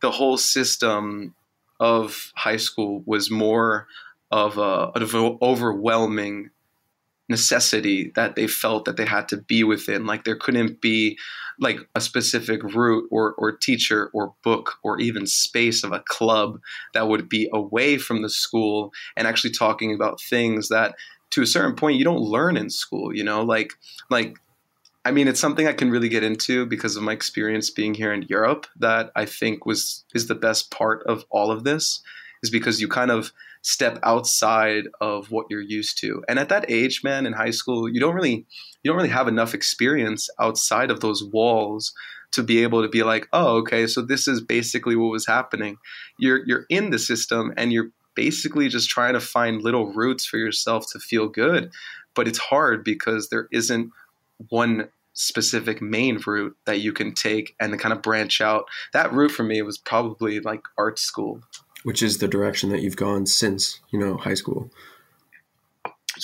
the 0.00 0.10
whole 0.10 0.36
system 0.36 1.34
of 1.80 2.32
high 2.36 2.56
school 2.56 3.02
was 3.06 3.30
more 3.30 3.86
of 4.30 4.58
a, 4.58 4.90
an 4.94 5.38
overwhelming 5.40 6.50
necessity 7.28 8.10
that 8.14 8.36
they 8.36 8.46
felt 8.46 8.84
that 8.84 8.96
they 8.96 9.04
had 9.06 9.28
to 9.28 9.36
be 9.36 9.64
within. 9.64 10.06
Like 10.06 10.24
there 10.24 10.36
couldn't 10.36 10.80
be 10.80 11.18
like 11.60 11.78
a 11.94 12.00
specific 12.00 12.62
route 12.62 13.06
or, 13.10 13.34
or 13.34 13.52
teacher 13.52 14.10
or 14.12 14.34
book 14.42 14.76
or 14.82 14.98
even 15.00 15.26
space 15.26 15.84
of 15.84 15.92
a 15.92 16.02
club 16.06 16.60
that 16.94 17.08
would 17.08 17.28
be 17.28 17.48
away 17.52 17.98
from 17.98 18.22
the 18.22 18.30
school 18.30 18.92
and 19.16 19.26
actually 19.26 19.50
talking 19.50 19.94
about 19.94 20.20
things 20.20 20.68
that 20.68 20.94
to 21.30 21.42
a 21.42 21.46
certain 21.46 21.74
point 21.74 21.98
you 21.98 22.04
don't 22.04 22.20
learn 22.20 22.56
in 22.56 22.70
school 22.70 23.14
you 23.14 23.24
know 23.24 23.42
like 23.42 23.72
like 24.08 24.38
I 25.04 25.10
mean, 25.10 25.26
it's 25.26 25.40
something 25.40 25.66
I 25.66 25.72
can 25.72 25.90
really 25.90 26.10
get 26.10 26.22
into 26.22 26.66
because 26.66 26.94
of 26.94 27.02
my 27.02 27.12
experience 27.12 27.70
being 27.70 27.94
here 27.94 28.12
in 28.12 28.26
Europe. 28.28 28.66
That 28.76 29.10
I 29.16 29.24
think 29.24 29.64
was 29.64 30.04
is 30.14 30.26
the 30.26 30.34
best 30.34 30.70
part 30.70 31.02
of 31.06 31.24
all 31.30 31.50
of 31.50 31.64
this, 31.64 32.02
is 32.42 32.50
because 32.50 32.78
you 32.78 32.88
kind 32.88 33.10
of 33.10 33.32
step 33.62 33.98
outside 34.02 34.84
of 35.00 35.30
what 35.30 35.46
you're 35.50 35.60
used 35.60 35.98
to. 36.00 36.22
And 36.28 36.38
at 36.38 36.48
that 36.48 36.70
age, 36.70 37.02
man, 37.04 37.26
in 37.26 37.32
high 37.32 37.50
school, 37.50 37.88
you 37.88 38.00
don't 38.00 38.14
really 38.14 38.46
you 38.82 38.90
don't 38.90 38.96
really 38.96 39.08
have 39.08 39.28
enough 39.28 39.54
experience 39.54 40.28
outside 40.40 40.90
of 40.90 41.00
those 41.00 41.24
walls 41.24 41.92
to 42.32 42.42
be 42.42 42.62
able 42.62 42.82
to 42.82 42.88
be 42.88 43.02
like, 43.02 43.26
oh, 43.32 43.56
okay, 43.58 43.86
so 43.86 44.02
this 44.02 44.28
is 44.28 44.40
basically 44.40 44.96
what 44.96 45.10
was 45.10 45.26
happening. 45.26 45.78
You're 46.18 46.44
you're 46.46 46.66
in 46.68 46.90
the 46.90 46.98
system 46.98 47.52
and 47.56 47.72
you're 47.72 47.90
basically 48.14 48.68
just 48.68 48.88
trying 48.88 49.14
to 49.14 49.20
find 49.20 49.62
little 49.62 49.92
roots 49.92 50.26
for 50.26 50.38
yourself 50.38 50.86
to 50.92 50.98
feel 50.98 51.28
good. 51.28 51.70
But 52.14 52.26
it's 52.26 52.38
hard 52.38 52.82
because 52.82 53.28
there 53.28 53.48
isn't 53.52 53.92
one 54.48 54.88
specific 55.12 55.82
main 55.82 56.20
route 56.26 56.56
that 56.64 56.80
you 56.80 56.92
can 56.92 57.12
take 57.12 57.54
and 57.60 57.78
kind 57.78 57.92
of 57.92 58.02
branch 58.02 58.40
out. 58.40 58.64
That 58.92 59.12
route 59.12 59.32
for 59.32 59.42
me 59.42 59.60
was 59.62 59.76
probably 59.76 60.40
like 60.40 60.62
art 60.76 60.98
school. 60.98 61.42
Which 61.84 62.02
is 62.02 62.18
the 62.18 62.28
direction 62.28 62.70
that 62.70 62.82
you've 62.82 62.96
gone 62.96 63.26
since, 63.26 63.80
you 63.90 63.98
know, 63.98 64.16
high 64.16 64.34
school. 64.34 64.70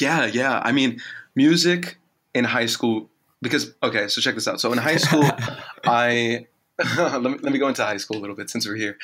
Yeah, 0.00 0.26
yeah. 0.26 0.61
I 0.64 0.73
mean, 0.73 1.00
music 1.34 1.99
in 2.34 2.44
high 2.44 2.66
school 2.66 3.08
because 3.40 3.73
okay, 3.82 4.08
so 4.08 4.20
check 4.20 4.34
this 4.34 4.49
out. 4.49 4.61
So 4.61 4.73
in 4.73 4.78
high 4.78 4.96
school, 4.96 5.30
I 5.84 6.46
let, 6.99 7.23
me, 7.23 7.38
let 7.40 7.52
me 7.52 7.58
go 7.58 7.68
into 7.68 7.84
high 7.84 7.99
school 7.99 8.18
a 8.18 8.20
little 8.20 8.37
bit 8.37 8.50
since 8.50 8.66
we're 8.66 8.75
here. 8.75 8.99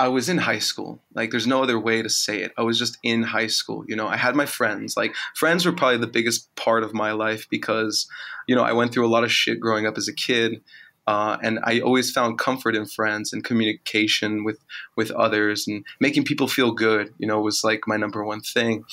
I 0.00 0.08
was 0.08 0.28
in 0.28 0.38
high 0.38 0.58
school. 0.58 0.98
Like, 1.14 1.30
there's 1.30 1.46
no 1.46 1.62
other 1.62 1.78
way 1.78 2.02
to 2.02 2.08
say 2.08 2.42
it. 2.42 2.52
I 2.56 2.62
was 2.62 2.78
just 2.78 2.98
in 3.02 3.22
high 3.22 3.46
school. 3.46 3.84
You 3.86 3.94
know, 3.94 4.08
I 4.08 4.16
had 4.16 4.34
my 4.34 4.46
friends. 4.46 4.96
Like, 4.96 5.14
friends 5.34 5.64
were 5.64 5.72
probably 5.72 5.98
the 5.98 6.06
biggest 6.06 6.52
part 6.56 6.82
of 6.82 6.94
my 6.94 7.12
life 7.12 7.46
because, 7.50 8.08
you 8.48 8.56
know, 8.56 8.64
I 8.64 8.72
went 8.72 8.92
through 8.92 9.06
a 9.06 9.12
lot 9.12 9.22
of 9.22 9.30
shit 9.30 9.60
growing 9.60 9.86
up 9.86 9.98
as 9.98 10.08
a 10.08 10.12
kid. 10.12 10.62
Uh, 11.06 11.36
and 11.42 11.58
I 11.64 11.80
always 11.80 12.10
found 12.12 12.38
comfort 12.38 12.76
in 12.76 12.86
friends 12.86 13.32
and 13.32 13.42
communication 13.42 14.44
with 14.44 14.58
with 14.96 15.10
others 15.12 15.66
and 15.66 15.84
making 16.00 16.24
people 16.24 16.48
feel 16.48 16.72
good. 16.72 17.12
You 17.18 17.26
know, 17.26 17.40
was 17.40 17.64
like 17.64 17.82
my 17.86 17.96
number 17.96 18.24
one 18.24 18.40
thing 18.40 18.84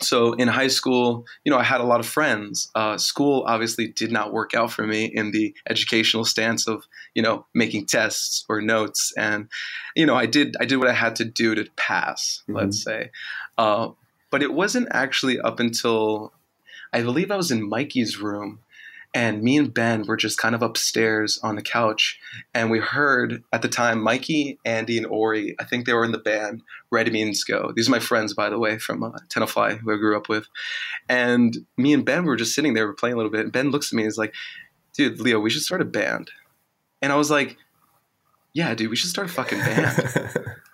so 0.00 0.32
in 0.34 0.48
high 0.48 0.68
school, 0.68 1.24
you 1.44 1.50
know, 1.50 1.58
I 1.58 1.62
had 1.62 1.80
a 1.80 1.84
lot 1.84 2.00
of 2.00 2.06
friends. 2.06 2.70
Uh, 2.74 2.98
school 2.98 3.44
obviously 3.46 3.88
did 3.88 4.12
not 4.12 4.32
work 4.32 4.54
out 4.54 4.70
for 4.70 4.86
me 4.86 5.06
in 5.06 5.30
the 5.30 5.54
educational 5.68 6.24
stance 6.24 6.68
of, 6.68 6.84
you 7.14 7.22
know, 7.22 7.46
making 7.54 7.86
tests 7.86 8.44
or 8.48 8.60
notes, 8.60 9.12
and 9.16 9.48
you 9.94 10.06
know, 10.06 10.14
I 10.14 10.26
did 10.26 10.56
I 10.60 10.64
did 10.64 10.76
what 10.76 10.88
I 10.88 10.94
had 10.94 11.16
to 11.16 11.24
do 11.24 11.54
to 11.54 11.66
pass. 11.76 12.42
Mm-hmm. 12.42 12.56
Let's 12.56 12.82
say, 12.82 13.10
uh, 13.58 13.90
but 14.30 14.42
it 14.42 14.52
wasn't 14.52 14.88
actually 14.90 15.40
up 15.40 15.60
until 15.60 16.32
I 16.92 17.02
believe 17.02 17.30
I 17.30 17.36
was 17.36 17.50
in 17.50 17.68
Mikey's 17.68 18.18
room 18.18 18.60
and 19.16 19.42
me 19.42 19.56
and 19.56 19.72
Ben 19.72 20.02
were 20.02 20.18
just 20.18 20.36
kind 20.36 20.54
of 20.54 20.60
upstairs 20.60 21.40
on 21.42 21.56
the 21.56 21.62
couch, 21.62 22.20
and 22.52 22.70
we 22.70 22.78
heard 22.78 23.42
at 23.50 23.62
the 23.62 23.68
time 23.68 24.02
Mikey, 24.02 24.58
Andy, 24.66 24.98
and 24.98 25.06
Ori. 25.06 25.56
I 25.58 25.64
think 25.64 25.86
they 25.86 25.94
were 25.94 26.04
in 26.04 26.12
the 26.12 26.18
band 26.18 26.62
Red 26.90 27.10
Means 27.10 27.42
Go. 27.42 27.72
These 27.74 27.88
are 27.88 27.92
my 27.92 27.98
friends, 27.98 28.34
by 28.34 28.50
the 28.50 28.58
way, 28.58 28.76
from 28.76 29.02
uh, 29.02 29.12
Tenafly, 29.30 29.78
who 29.78 29.90
I 29.90 29.96
grew 29.96 30.18
up 30.18 30.28
with. 30.28 30.48
And 31.08 31.56
me 31.78 31.94
and 31.94 32.04
Ben 32.04 32.26
were 32.26 32.36
just 32.36 32.54
sitting 32.54 32.74
there, 32.74 32.86
we're 32.86 32.92
playing 32.92 33.14
a 33.14 33.16
little 33.16 33.32
bit. 33.32 33.40
And 33.40 33.52
Ben 33.52 33.70
looks 33.70 33.90
at 33.90 33.96
me 33.96 34.02
and 34.02 34.10
is 34.10 34.18
like, 34.18 34.34
"Dude, 34.92 35.18
Leo, 35.18 35.40
we 35.40 35.48
should 35.48 35.62
start 35.62 35.80
a 35.80 35.86
band." 35.86 36.30
And 37.00 37.10
I 37.10 37.16
was 37.16 37.30
like, 37.30 37.56
"Yeah, 38.52 38.74
dude, 38.74 38.90
we 38.90 38.96
should 38.96 39.08
start 39.08 39.30
a 39.30 39.32
fucking 39.32 39.60
band." 39.60 40.52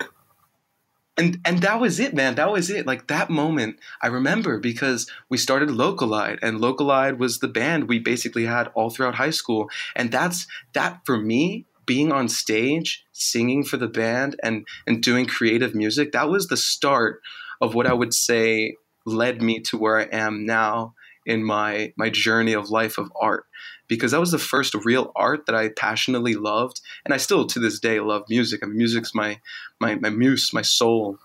and 1.16 1.38
and 1.44 1.58
that 1.58 1.80
was 1.80 2.00
it 2.00 2.14
man. 2.14 2.36
That 2.36 2.50
was 2.52 2.70
it. 2.70 2.86
Like 2.86 3.06
that 3.08 3.30
moment 3.30 3.78
i 4.00 4.06
remember 4.06 4.58
because 4.58 5.10
we 5.28 5.38
started 5.38 5.68
localide 5.68 6.38
and 6.42 6.60
localide 6.60 7.18
was 7.18 7.38
the 7.38 7.48
band 7.48 7.88
we 7.88 7.98
basically 7.98 8.46
had 8.46 8.68
all 8.74 8.90
throughout 8.90 9.16
high 9.16 9.30
school. 9.30 9.68
And 9.94 10.10
that's 10.10 10.46
that 10.72 11.00
for 11.04 11.16
me 11.18 11.66
being 11.86 12.12
on 12.12 12.28
stage 12.28 13.04
singing 13.12 13.64
for 13.64 13.76
the 13.76 13.88
band 13.88 14.36
and 14.42 14.66
and 14.86 15.02
doing 15.02 15.26
creative 15.26 15.74
music 15.74 16.12
that 16.12 16.28
was 16.28 16.48
the 16.48 16.56
start 16.56 17.20
of 17.60 17.74
what 17.74 17.86
i 17.86 17.92
would 17.92 18.14
say 18.14 18.76
led 19.04 19.42
me 19.42 19.60
to 19.60 19.76
where 19.76 19.98
i 19.98 20.04
am 20.04 20.46
now 20.46 20.94
in 21.26 21.44
my 21.44 21.92
my 21.96 22.08
journey 22.08 22.52
of 22.52 22.70
life 22.70 22.98
of 22.98 23.12
art 23.20 23.44
because 23.94 24.12
that 24.12 24.20
was 24.20 24.30
the 24.30 24.38
first 24.38 24.74
real 24.86 25.12
art 25.14 25.44
that 25.44 25.54
I 25.54 25.68
passionately 25.68 26.34
loved, 26.34 26.80
and 27.04 27.12
I 27.12 27.18
still 27.18 27.46
to 27.46 27.58
this 27.60 27.78
day 27.78 28.00
love 28.00 28.24
music. 28.30 28.60
I 28.62 28.66
mean, 28.66 28.78
music's 28.78 29.14
my 29.14 29.38
my 29.80 29.96
my 29.96 30.08
muse, 30.08 30.52
my 30.54 30.62
soul. 30.62 31.18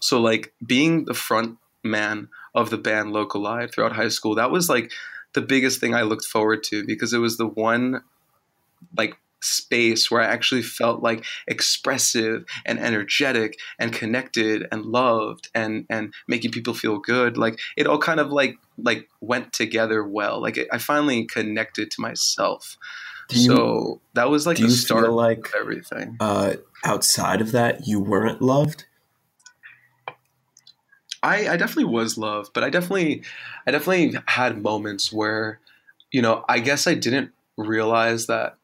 So 0.00 0.20
like 0.20 0.52
being 0.64 1.04
the 1.04 1.14
front 1.14 1.58
man 1.84 2.28
of 2.52 2.70
the 2.70 2.78
band 2.78 3.12
Local 3.12 3.40
Live 3.40 3.72
throughout 3.72 3.92
high 3.92 4.08
school, 4.08 4.34
that 4.34 4.50
was 4.50 4.68
like 4.68 4.90
the 5.34 5.40
biggest 5.40 5.80
thing 5.80 5.94
I 5.94 6.02
looked 6.02 6.24
forward 6.24 6.64
to 6.64 6.84
because 6.84 7.12
it 7.12 7.18
was 7.18 7.36
the 7.36 7.46
one 7.46 8.02
like 8.96 9.16
space 9.44 10.10
where 10.10 10.20
I 10.20 10.26
actually 10.26 10.62
felt 10.62 11.02
like 11.02 11.24
expressive 11.46 12.44
and 12.64 12.78
energetic 12.78 13.58
and 13.78 13.92
connected 13.92 14.66
and 14.72 14.84
loved 14.86 15.48
and 15.54 15.86
and 15.88 16.12
making 16.26 16.50
people 16.50 16.74
feel 16.74 16.98
good. 16.98 17.36
Like 17.36 17.58
it 17.76 17.86
all 17.86 17.98
kind 17.98 18.20
of 18.20 18.30
like 18.30 18.56
like 18.78 19.08
went 19.20 19.52
together 19.52 20.04
well. 20.04 20.40
Like 20.40 20.56
it, 20.56 20.68
I 20.72 20.78
finally 20.78 21.24
connected 21.24 21.90
to 21.92 22.00
myself. 22.00 22.76
You, 23.30 23.40
so 23.40 24.00
that 24.14 24.28
was 24.28 24.46
like 24.46 24.58
the 24.58 24.70
start 24.70 25.10
like 25.10 25.38
of 25.38 25.54
everything. 25.58 26.16
Uh, 26.20 26.54
outside 26.84 27.40
of 27.40 27.52
that, 27.52 27.86
you 27.86 27.98
weren't 27.98 28.42
loved. 28.42 28.84
I, 31.22 31.48
I 31.48 31.56
definitely 31.56 31.84
was 31.84 32.18
loved, 32.18 32.50
but 32.52 32.62
I 32.62 32.68
definitely, 32.68 33.22
I 33.66 33.70
definitely 33.70 34.20
had 34.26 34.62
moments 34.62 35.10
where, 35.10 35.58
you 36.12 36.20
know, 36.20 36.44
I 36.50 36.58
guess 36.58 36.86
I 36.86 36.92
didn't 36.92 37.30
realize 37.56 38.26
that 38.26 38.58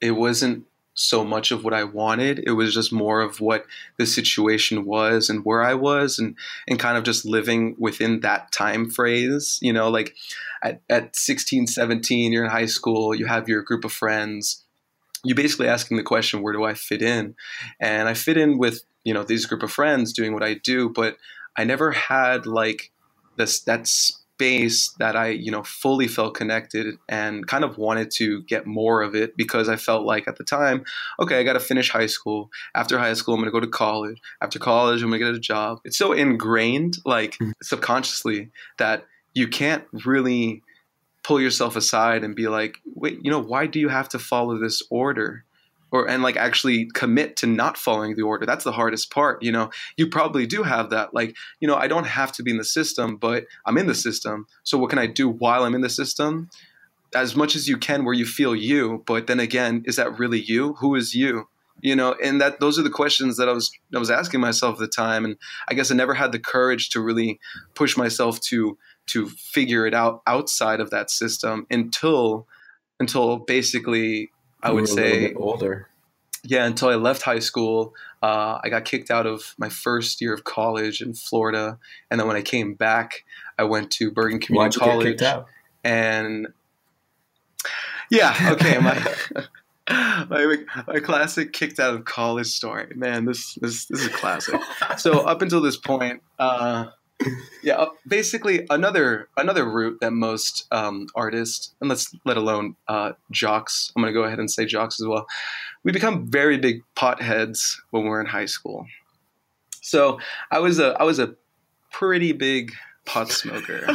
it 0.00 0.12
wasn't 0.12 0.64
so 0.94 1.24
much 1.24 1.50
of 1.50 1.64
what 1.64 1.72
I 1.72 1.84
wanted. 1.84 2.42
It 2.46 2.52
was 2.52 2.74
just 2.74 2.92
more 2.92 3.20
of 3.20 3.40
what 3.40 3.64
the 3.96 4.06
situation 4.06 4.84
was 4.84 5.30
and 5.30 5.44
where 5.44 5.62
I 5.62 5.74
was 5.74 6.18
and 6.18 6.36
and 6.68 6.78
kind 6.78 6.98
of 6.98 7.04
just 7.04 7.24
living 7.24 7.74
within 7.78 8.20
that 8.20 8.52
time 8.52 8.90
phrase, 8.90 9.58
you 9.62 9.72
know, 9.72 9.88
like 9.88 10.14
at, 10.62 10.82
at 10.90 11.16
16, 11.16 11.68
17, 11.68 12.32
you're 12.32 12.44
in 12.44 12.50
high 12.50 12.66
school, 12.66 13.14
you 13.14 13.26
have 13.26 13.48
your 13.48 13.62
group 13.62 13.84
of 13.84 13.92
friends. 13.92 14.64
You're 15.24 15.36
basically 15.36 15.68
asking 15.68 15.96
the 15.96 16.02
question, 16.02 16.42
where 16.42 16.52
do 16.52 16.64
I 16.64 16.74
fit 16.74 17.02
in? 17.02 17.34
And 17.78 18.08
I 18.08 18.14
fit 18.14 18.36
in 18.36 18.58
with, 18.58 18.82
you 19.04 19.14
know, 19.14 19.22
these 19.22 19.46
group 19.46 19.62
of 19.62 19.72
friends 19.72 20.12
doing 20.12 20.34
what 20.34 20.42
I 20.42 20.54
do, 20.54 20.90
but 20.90 21.16
I 21.56 21.64
never 21.64 21.92
had 21.92 22.46
like 22.46 22.90
this 23.36 23.60
that's 23.60 24.19
space 24.40 24.90
that 24.98 25.16
I, 25.16 25.28
you 25.28 25.50
know, 25.50 25.62
fully 25.62 26.08
felt 26.08 26.34
connected 26.34 26.96
and 27.10 27.46
kind 27.46 27.62
of 27.62 27.76
wanted 27.76 28.10
to 28.12 28.42
get 28.44 28.66
more 28.66 29.02
of 29.02 29.14
it 29.14 29.36
because 29.36 29.68
I 29.68 29.76
felt 29.76 30.06
like 30.06 30.26
at 30.26 30.36
the 30.36 30.44
time, 30.44 30.84
okay, 31.20 31.38
I 31.38 31.42
got 31.42 31.52
to 31.52 31.60
finish 31.60 31.90
high 31.90 32.06
school. 32.06 32.48
After 32.74 32.98
high 32.98 33.12
school, 33.12 33.34
I'm 33.34 33.40
going 33.40 33.52
to 33.52 33.52
go 33.52 33.60
to 33.60 33.66
college. 33.66 34.18
After 34.40 34.58
college, 34.58 35.02
I'm 35.02 35.10
going 35.10 35.20
to 35.20 35.26
get 35.26 35.34
a 35.34 35.38
job. 35.38 35.80
It's 35.84 35.98
so 35.98 36.12
ingrained, 36.12 36.96
like 37.04 37.32
mm-hmm. 37.32 37.50
subconsciously, 37.62 38.50
that 38.78 39.04
you 39.34 39.46
can't 39.46 39.84
really 40.06 40.62
pull 41.22 41.38
yourself 41.38 41.76
aside 41.76 42.24
and 42.24 42.34
be 42.34 42.48
like, 42.48 42.78
wait, 42.94 43.18
you 43.22 43.30
know, 43.30 43.42
why 43.42 43.66
do 43.66 43.78
you 43.78 43.90
have 43.90 44.08
to 44.08 44.18
follow 44.18 44.58
this 44.58 44.82
order? 44.90 45.44
Or 45.92 46.08
and 46.08 46.22
like 46.22 46.36
actually 46.36 46.86
commit 46.94 47.36
to 47.36 47.46
not 47.46 47.76
following 47.76 48.16
the 48.16 48.22
order. 48.22 48.46
That's 48.46 48.64
the 48.64 48.72
hardest 48.72 49.10
part 49.10 49.42
you 49.42 49.52
know? 49.52 49.70
You 49.96 50.08
probably 50.08 50.46
do 50.46 50.62
have 50.62 50.90
that 50.90 51.14
like 51.14 51.36
you 51.60 51.68
know 51.68 51.76
i 51.76 51.88
don't 51.88 52.06
have 52.06 52.32
to 52.32 52.42
be 52.42 52.50
in 52.50 52.58
the 52.58 52.64
system 52.64 53.16
but 53.16 53.44
i'm 53.66 53.78
in 53.78 53.86
the 53.86 53.94
system. 53.94 54.46
So 54.62 54.78
what 54.78 54.90
can 54.90 54.98
i 54.98 55.06
do 55.06 55.28
while 55.28 55.64
i'm 55.64 55.74
in 55.74 55.80
the 55.80 55.88
system? 55.88 56.50
As 57.14 57.34
much 57.34 57.56
as 57.56 57.68
you 57.68 57.76
can 57.76 58.04
where 58.04 58.14
you 58.14 58.26
feel 58.26 58.54
you 58.54 59.02
but 59.06 59.26
then 59.26 59.40
again 59.40 59.82
is 59.86 59.96
that 59.96 60.18
really 60.18 60.40
you? 60.40 60.74
Who 60.74 60.94
is 60.94 61.14
you? 61.14 61.48
You 61.82 61.96
know 61.96 62.14
and 62.22 62.40
that 62.40 62.60
those 62.60 62.78
are 62.78 62.82
the 62.82 62.90
questions 62.90 63.38
that 63.38 63.48
i 63.48 63.52
was 63.52 63.70
i 63.94 63.98
was 63.98 64.10
asking 64.10 64.40
myself 64.40 64.74
at 64.74 64.80
the 64.80 64.88
time 64.88 65.24
and 65.24 65.36
i 65.68 65.74
guess 65.74 65.90
i 65.90 65.94
never 65.94 66.12
had 66.12 66.30
the 66.30 66.38
courage 66.38 66.90
to 66.90 67.00
really 67.00 67.40
push 67.74 67.96
myself 67.96 68.38
to 68.40 68.76
to 69.06 69.28
figure 69.28 69.86
it 69.86 69.94
out 69.94 70.22
outside 70.26 70.80
of 70.80 70.90
that 70.90 71.10
system 71.10 71.66
until 71.70 72.46
until 73.00 73.38
basically 73.38 74.30
I 74.62 74.72
would 74.72 74.88
say 74.88 75.34
older. 75.34 75.88
Yeah, 76.42 76.64
until 76.64 76.88
I 76.88 76.94
left 76.94 77.22
high 77.22 77.38
school, 77.38 77.94
uh, 78.22 78.58
I 78.62 78.70
got 78.70 78.84
kicked 78.84 79.10
out 79.10 79.26
of 79.26 79.54
my 79.58 79.68
first 79.68 80.20
year 80.20 80.32
of 80.32 80.44
college 80.44 81.02
in 81.02 81.12
Florida, 81.12 81.78
and 82.10 82.18
then 82.18 82.26
when 82.26 82.36
I 82.36 82.42
came 82.42 82.74
back, 82.74 83.24
I 83.58 83.64
went 83.64 83.90
to 83.92 84.10
Bergen 84.10 84.40
Community 84.40 84.78
Why'd 84.78 84.88
College. 84.90 85.06
You 85.06 85.12
get 85.12 85.18
kicked 85.18 85.22
out? 85.22 85.46
And 85.84 86.48
yeah, 88.10 88.34
okay, 88.52 88.78
my, 89.88 90.26
my 90.28 90.56
my 90.86 91.00
classic 91.00 91.52
kicked 91.52 91.78
out 91.78 91.94
of 91.94 92.04
college 92.04 92.48
story. 92.48 92.92
Man, 92.94 93.24
this 93.24 93.54
this 93.56 93.86
this 93.86 94.00
is 94.00 94.06
a 94.06 94.10
classic. 94.10 94.60
so 94.96 95.20
up 95.20 95.42
until 95.42 95.60
this 95.60 95.76
point, 95.76 96.22
uh, 96.38 96.86
yeah, 97.62 97.74
uh, 97.74 97.90
basically 98.06 98.66
another 98.70 99.28
another 99.36 99.64
route 99.68 99.98
that 100.00 100.12
most 100.12 100.66
um, 100.70 101.06
artists, 101.14 101.74
and 101.80 101.88
let's 101.88 102.14
let 102.24 102.36
alone 102.36 102.76
uh, 102.88 103.12
jocks, 103.30 103.92
I'm 103.94 104.02
going 104.02 104.12
to 104.12 104.18
go 104.18 104.24
ahead 104.24 104.38
and 104.38 104.50
say 104.50 104.64
jocks 104.66 105.00
as 105.00 105.06
well. 105.06 105.26
We 105.82 105.92
become 105.92 106.26
very 106.26 106.58
big 106.58 106.82
potheads 106.96 107.76
when 107.90 108.04
we're 108.04 108.20
in 108.20 108.26
high 108.26 108.46
school. 108.46 108.86
So 109.82 110.18
I 110.50 110.60
was 110.60 110.78
a 110.78 110.96
I 111.00 111.04
was 111.04 111.18
a 111.18 111.34
pretty 111.92 112.32
big 112.32 112.72
pot 113.04 113.30
smoker 113.30 113.86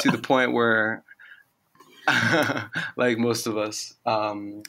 to 0.00 0.10
the 0.10 0.18
point 0.18 0.52
where, 0.52 1.02
like 2.96 3.18
most 3.18 3.46
of 3.46 3.56
us, 3.56 3.94
um, 4.06 4.62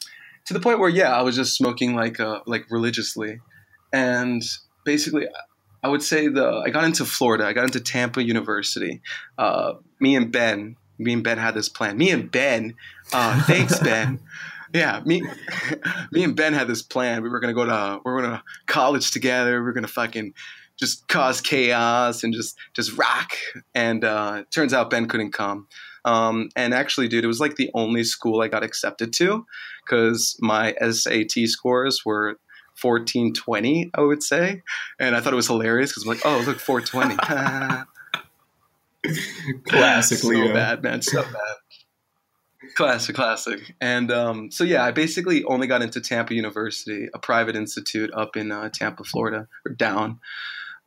to 0.45 0.53
the 0.53 0.59
point 0.59 0.79
where 0.79 0.89
yeah, 0.89 1.15
I 1.15 1.21
was 1.21 1.35
just 1.35 1.55
smoking 1.55 1.95
like 1.95 2.19
uh, 2.19 2.41
like 2.45 2.65
religiously, 2.69 3.39
and 3.93 4.41
basically. 4.85 5.27
I 5.83 5.87
would 5.87 6.03
say 6.03 6.27
the 6.27 6.61
I 6.65 6.69
got 6.69 6.83
into 6.83 7.05
Florida. 7.05 7.45
I 7.45 7.53
got 7.53 7.65
into 7.65 7.79
Tampa 7.79 8.23
University. 8.23 9.01
Uh, 9.37 9.73
me 9.99 10.15
and 10.15 10.31
Ben, 10.31 10.77
me 10.97 11.13
and 11.13 11.23
Ben 11.23 11.37
had 11.37 11.55
this 11.55 11.69
plan. 11.69 11.97
Me 11.97 12.11
and 12.11 12.29
Ben, 12.31 12.75
uh, 13.13 13.43
thanks 13.45 13.79
Ben. 13.79 14.19
Yeah, 14.73 15.01
me, 15.05 15.21
me 16.11 16.23
and 16.23 16.35
Ben 16.35 16.53
had 16.53 16.67
this 16.67 16.81
plan. 16.81 17.23
We 17.23 17.29
were 17.29 17.39
gonna 17.39 17.53
go 17.53 17.65
to 17.65 17.99
we 18.05 18.11
are 18.11 18.21
gonna 18.21 18.43
college 18.67 19.11
together. 19.11 19.61
We 19.63 19.69
are 19.69 19.73
gonna 19.73 19.87
fucking 19.87 20.33
just 20.79 21.07
cause 21.07 21.41
chaos 21.41 22.23
and 22.23 22.33
just 22.33 22.57
just 22.73 22.97
rock. 22.97 23.31
And 23.73 24.03
uh, 24.03 24.43
turns 24.51 24.73
out 24.73 24.89
Ben 24.89 25.07
couldn't 25.07 25.31
come. 25.31 25.67
Um, 26.03 26.49
and 26.55 26.73
actually, 26.73 27.07
dude, 27.07 27.23
it 27.23 27.27
was 27.27 27.39
like 27.39 27.55
the 27.55 27.69
only 27.73 28.03
school 28.03 28.41
I 28.41 28.47
got 28.47 28.63
accepted 28.63 29.13
to 29.13 29.45
because 29.85 30.35
my 30.39 30.73
SAT 30.73 31.31
scores 31.45 32.03
were 32.05 32.39
1420, 32.79 33.91
I 33.93 34.01
would 34.01 34.23
say. 34.23 34.61
And 34.99 35.15
I 35.15 35.19
thought 35.19 35.33
it 35.33 35.37
was 35.37 35.47
hilarious 35.47 35.91
because 35.91 36.03
I'm 36.03 36.09
like, 36.09 36.25
oh, 36.25 36.43
look, 36.45 36.59
420. 36.59 37.15
Classically, 39.67 40.47
so 40.47 40.53
bad, 40.53 40.83
man, 40.83 41.01
so 41.01 41.23
bad. 41.23 41.55
Classic, 42.75 43.15
classic. 43.15 43.75
And 43.81 44.11
um, 44.11 44.51
so, 44.51 44.63
yeah, 44.63 44.83
I 44.83 44.91
basically 44.91 45.43
only 45.43 45.67
got 45.67 45.81
into 45.81 45.99
Tampa 45.99 46.33
University, 46.33 47.09
a 47.13 47.19
private 47.19 47.55
institute 47.55 48.11
up 48.13 48.37
in 48.37 48.51
uh, 48.51 48.69
Tampa, 48.69 49.03
Florida, 49.03 49.47
or 49.65 49.73
down. 49.73 50.19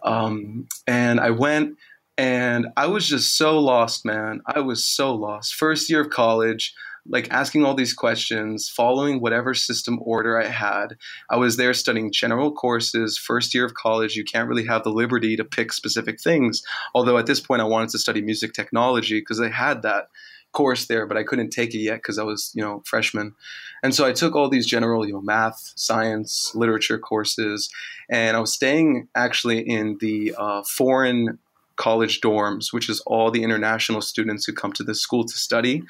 Um, 0.02 0.68
and 0.86 1.18
I 1.20 1.30
went 1.30 1.76
and 2.16 2.68
I 2.76 2.86
was 2.86 3.08
just 3.08 3.36
so 3.36 3.58
lost, 3.58 4.04
man. 4.04 4.40
I 4.46 4.60
was 4.60 4.84
so 4.84 5.14
lost. 5.14 5.54
First 5.54 5.90
year 5.90 6.00
of 6.00 6.10
college, 6.10 6.74
like 7.06 7.30
asking 7.30 7.64
all 7.64 7.74
these 7.74 7.92
questions, 7.92 8.68
following 8.68 9.20
whatever 9.20 9.54
system 9.54 9.98
order 10.02 10.40
I 10.40 10.46
had. 10.46 10.96
I 11.30 11.36
was 11.36 11.56
there 11.56 11.74
studying 11.74 12.12
general 12.12 12.52
courses, 12.52 13.18
first 13.18 13.54
year 13.54 13.64
of 13.64 13.74
college. 13.74 14.16
You 14.16 14.24
can't 14.24 14.48
really 14.48 14.66
have 14.66 14.84
the 14.84 14.90
liberty 14.90 15.36
to 15.36 15.44
pick 15.44 15.72
specific 15.72 16.20
things. 16.20 16.62
Although 16.94 17.18
at 17.18 17.26
this 17.26 17.40
point, 17.40 17.62
I 17.62 17.66
wanted 17.66 17.90
to 17.90 17.98
study 17.98 18.22
music 18.22 18.54
technology 18.54 19.20
because 19.20 19.40
I 19.40 19.50
had 19.50 19.82
that 19.82 20.08
course 20.52 20.86
there, 20.86 21.06
but 21.06 21.18
I 21.18 21.24
couldn't 21.24 21.50
take 21.50 21.74
it 21.74 21.78
yet 21.78 21.96
because 21.96 22.18
I 22.18 22.22
was, 22.22 22.52
you 22.54 22.62
know, 22.62 22.82
freshman. 22.86 23.34
And 23.82 23.94
so 23.94 24.06
I 24.06 24.12
took 24.12 24.34
all 24.34 24.48
these 24.48 24.66
general, 24.66 25.06
you 25.06 25.12
know, 25.12 25.20
math, 25.20 25.72
science, 25.76 26.52
literature 26.54 26.98
courses, 26.98 27.68
and 28.08 28.36
I 28.36 28.40
was 28.40 28.54
staying 28.54 29.08
actually 29.14 29.58
in 29.60 29.98
the 30.00 30.34
uh, 30.38 30.62
foreign 30.62 31.38
college 31.76 32.20
dorms, 32.20 32.72
which 32.72 32.88
is 32.88 33.00
all 33.06 33.30
the 33.30 33.42
international 33.42 34.00
students 34.00 34.44
who 34.44 34.52
come 34.52 34.72
to 34.72 34.84
this 34.84 35.00
school 35.00 35.24
to 35.24 35.36
study. 35.36 35.82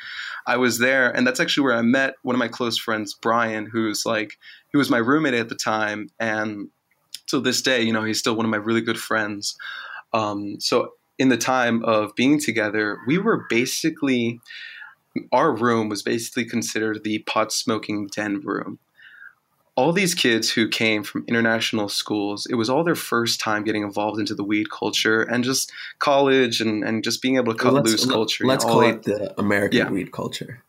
I 0.46 0.56
was 0.56 0.78
there, 0.78 1.10
and 1.10 1.26
that's 1.26 1.40
actually 1.40 1.64
where 1.64 1.76
I 1.76 1.82
met 1.82 2.14
one 2.22 2.34
of 2.34 2.38
my 2.38 2.48
close 2.48 2.78
friends, 2.78 3.14
Brian, 3.14 3.66
who's 3.66 4.06
like, 4.06 4.38
he 4.70 4.76
was 4.76 4.90
my 4.90 4.98
roommate 4.98 5.34
at 5.34 5.48
the 5.48 5.54
time. 5.54 6.08
And 6.18 6.68
to 7.28 7.40
this 7.40 7.62
day, 7.62 7.82
you 7.82 7.92
know, 7.92 8.04
he's 8.04 8.18
still 8.18 8.36
one 8.36 8.46
of 8.46 8.50
my 8.50 8.56
really 8.56 8.80
good 8.80 8.98
friends. 8.98 9.56
Um, 10.12 10.60
so 10.60 10.92
in 11.18 11.28
the 11.28 11.36
time 11.36 11.84
of 11.84 12.14
being 12.14 12.40
together, 12.40 12.98
we 13.06 13.18
were 13.18 13.46
basically, 13.48 14.40
our 15.32 15.54
room 15.54 15.88
was 15.88 16.02
basically 16.02 16.44
considered 16.44 17.04
the 17.04 17.20
pot 17.20 17.52
smoking 17.52 18.08
den 18.08 18.40
room 18.40 18.78
all 19.76 19.92
these 19.92 20.14
kids 20.14 20.50
who 20.50 20.68
came 20.68 21.02
from 21.02 21.24
international 21.26 21.88
schools, 21.88 22.46
it 22.48 22.54
was 22.54 22.70
all 22.70 22.84
their 22.84 22.94
first 22.94 23.40
time 23.40 23.64
getting 23.64 23.82
involved 23.82 24.20
into 24.20 24.34
the 24.34 24.44
weed 24.44 24.70
culture 24.70 25.22
and 25.22 25.42
just 25.42 25.72
college 25.98 26.60
and, 26.60 26.84
and 26.84 27.02
just 27.02 27.20
being 27.20 27.36
able 27.36 27.52
to 27.52 27.58
cut 27.58 27.72
well, 27.72 27.82
loose 27.82 28.06
culture. 28.06 28.46
Let's 28.46 28.64
call 28.64 28.82
it 28.82 29.02
the 29.02 29.38
American 29.38 29.78
yeah. 29.78 29.90
weed 29.90 30.12
culture. 30.12 30.62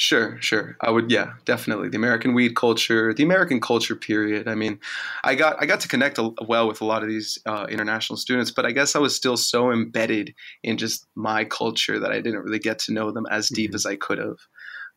Sure, 0.00 0.40
sure. 0.40 0.76
I 0.80 0.90
would, 0.92 1.10
yeah, 1.10 1.32
definitely 1.44 1.88
the 1.88 1.96
American 1.96 2.32
weed 2.32 2.54
culture, 2.54 3.12
the 3.12 3.24
American 3.24 3.60
culture 3.60 3.96
period. 3.96 4.46
I 4.46 4.54
mean, 4.54 4.78
I 5.24 5.34
got 5.34 5.60
I 5.60 5.66
got 5.66 5.80
to 5.80 5.88
connect 5.88 6.18
a, 6.18 6.30
well 6.46 6.68
with 6.68 6.80
a 6.80 6.84
lot 6.84 7.02
of 7.02 7.08
these 7.08 7.36
uh, 7.46 7.66
international 7.68 8.16
students, 8.16 8.52
but 8.52 8.64
I 8.64 8.70
guess 8.70 8.94
I 8.94 9.00
was 9.00 9.16
still 9.16 9.36
so 9.36 9.72
embedded 9.72 10.36
in 10.62 10.78
just 10.78 11.04
my 11.16 11.44
culture 11.44 11.98
that 11.98 12.12
I 12.12 12.20
didn't 12.20 12.44
really 12.44 12.60
get 12.60 12.78
to 12.80 12.92
know 12.92 13.10
them 13.10 13.26
as 13.28 13.48
deep 13.48 13.70
mm-hmm. 13.70 13.74
as 13.74 13.86
I 13.86 13.96
could 13.96 14.18
have. 14.18 14.36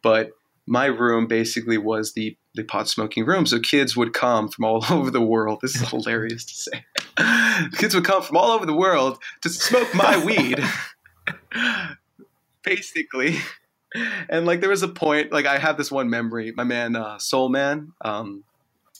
But 0.03 0.33
my 0.67 0.85
room 0.85 1.25
basically 1.25 1.79
was 1.79 2.13
the 2.13 2.37
the 2.55 2.63
pot 2.63 2.87
smoking 2.87 3.25
room. 3.25 3.45
So 3.45 3.59
kids 3.59 3.95
would 3.95 4.13
come 4.13 4.49
from 4.49 4.65
all 4.65 4.83
over 4.89 5.11
the 5.11 5.21
world. 5.21 5.59
This 5.61 5.75
is 5.75 5.89
hilarious 5.89 6.45
to 6.45 6.53
say. 6.53 6.85
kids 7.77 7.95
would 7.95 8.05
come 8.05 8.21
from 8.21 8.37
all 8.37 8.51
over 8.51 8.65
the 8.65 8.75
world 8.75 9.19
to 9.41 9.49
smoke 9.49 9.93
my 9.93 10.23
weed. 10.23 10.63
basically. 12.63 13.37
And 14.29 14.45
like 14.45 14.61
there 14.61 14.69
was 14.69 14.83
a 14.83 14.87
point, 14.87 15.31
like 15.31 15.45
I 15.45 15.57
have 15.57 15.77
this 15.77 15.91
one 15.91 16.09
memory. 16.09 16.53
My 16.55 16.63
man, 16.63 16.95
uh, 16.95 17.17
Soul 17.17 17.49
Man, 17.49 17.93
um, 18.01 18.43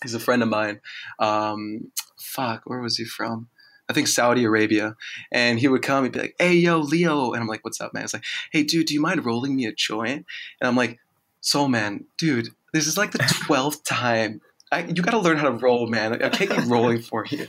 he's 0.01 0.13
a 0.13 0.19
friend 0.19 0.43
of 0.43 0.49
mine. 0.49 0.81
Um, 1.19 1.91
fuck, 2.17 2.63
where 2.65 2.79
was 2.79 2.97
he 2.97 3.05
from? 3.05 3.47
I 3.89 3.93
think 3.93 4.07
Saudi 4.07 4.45
Arabia. 4.45 4.95
And 5.31 5.59
he 5.59 5.67
would 5.67 5.81
come 5.81 6.03
he'd 6.03 6.13
be 6.13 6.19
like, 6.19 6.35
hey, 6.39 6.53
yo, 6.53 6.79
Leo. 6.79 7.33
And 7.33 7.41
I'm 7.41 7.47
like, 7.47 7.63
what's 7.63 7.81
up, 7.81 7.93
man? 7.93 8.03
It's 8.03 8.13
like, 8.13 8.23
hey, 8.51 8.63
dude, 8.63 8.87
do 8.87 8.93
you 8.93 9.01
mind 9.01 9.25
rolling 9.25 9.55
me 9.55 9.65
a 9.65 9.73
joint? 9.73 10.25
And 10.59 10.67
I'm 10.67 10.75
like, 10.75 10.99
Soul 11.41 11.67
Man, 11.67 12.05
dude, 12.17 12.49
this 12.73 12.87
is 12.87 12.97
like 12.97 13.11
the 13.11 13.43
twelfth 13.45 13.83
time. 13.83 14.41
I, 14.71 14.83
you 14.83 15.01
got 15.01 15.11
to 15.11 15.19
learn 15.19 15.37
how 15.37 15.49
to 15.49 15.57
roll, 15.57 15.87
man. 15.87 16.21
I 16.23 16.29
can't 16.29 16.49
keep 16.49 16.69
rolling 16.69 17.01
for 17.01 17.25
you. 17.29 17.47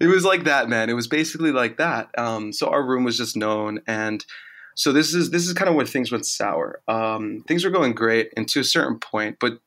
It 0.00 0.08
was 0.08 0.24
like 0.24 0.44
that, 0.44 0.68
man. 0.68 0.90
It 0.90 0.94
was 0.94 1.06
basically 1.06 1.52
like 1.52 1.78
that. 1.78 2.10
Um, 2.18 2.52
so 2.52 2.68
our 2.68 2.82
room 2.82 3.04
was 3.04 3.16
just 3.16 3.36
known, 3.36 3.80
and 3.86 4.24
so 4.74 4.92
this 4.92 5.14
is 5.14 5.30
this 5.30 5.46
is 5.46 5.54
kind 5.54 5.68
of 5.68 5.74
where 5.74 5.86
things 5.86 6.10
went 6.10 6.26
sour. 6.26 6.80
Um, 6.88 7.44
things 7.46 7.64
were 7.64 7.70
going 7.70 7.94
great, 7.94 8.32
and 8.36 8.48
to 8.48 8.60
a 8.60 8.64
certain 8.64 8.98
point, 8.98 9.36
but 9.40 9.60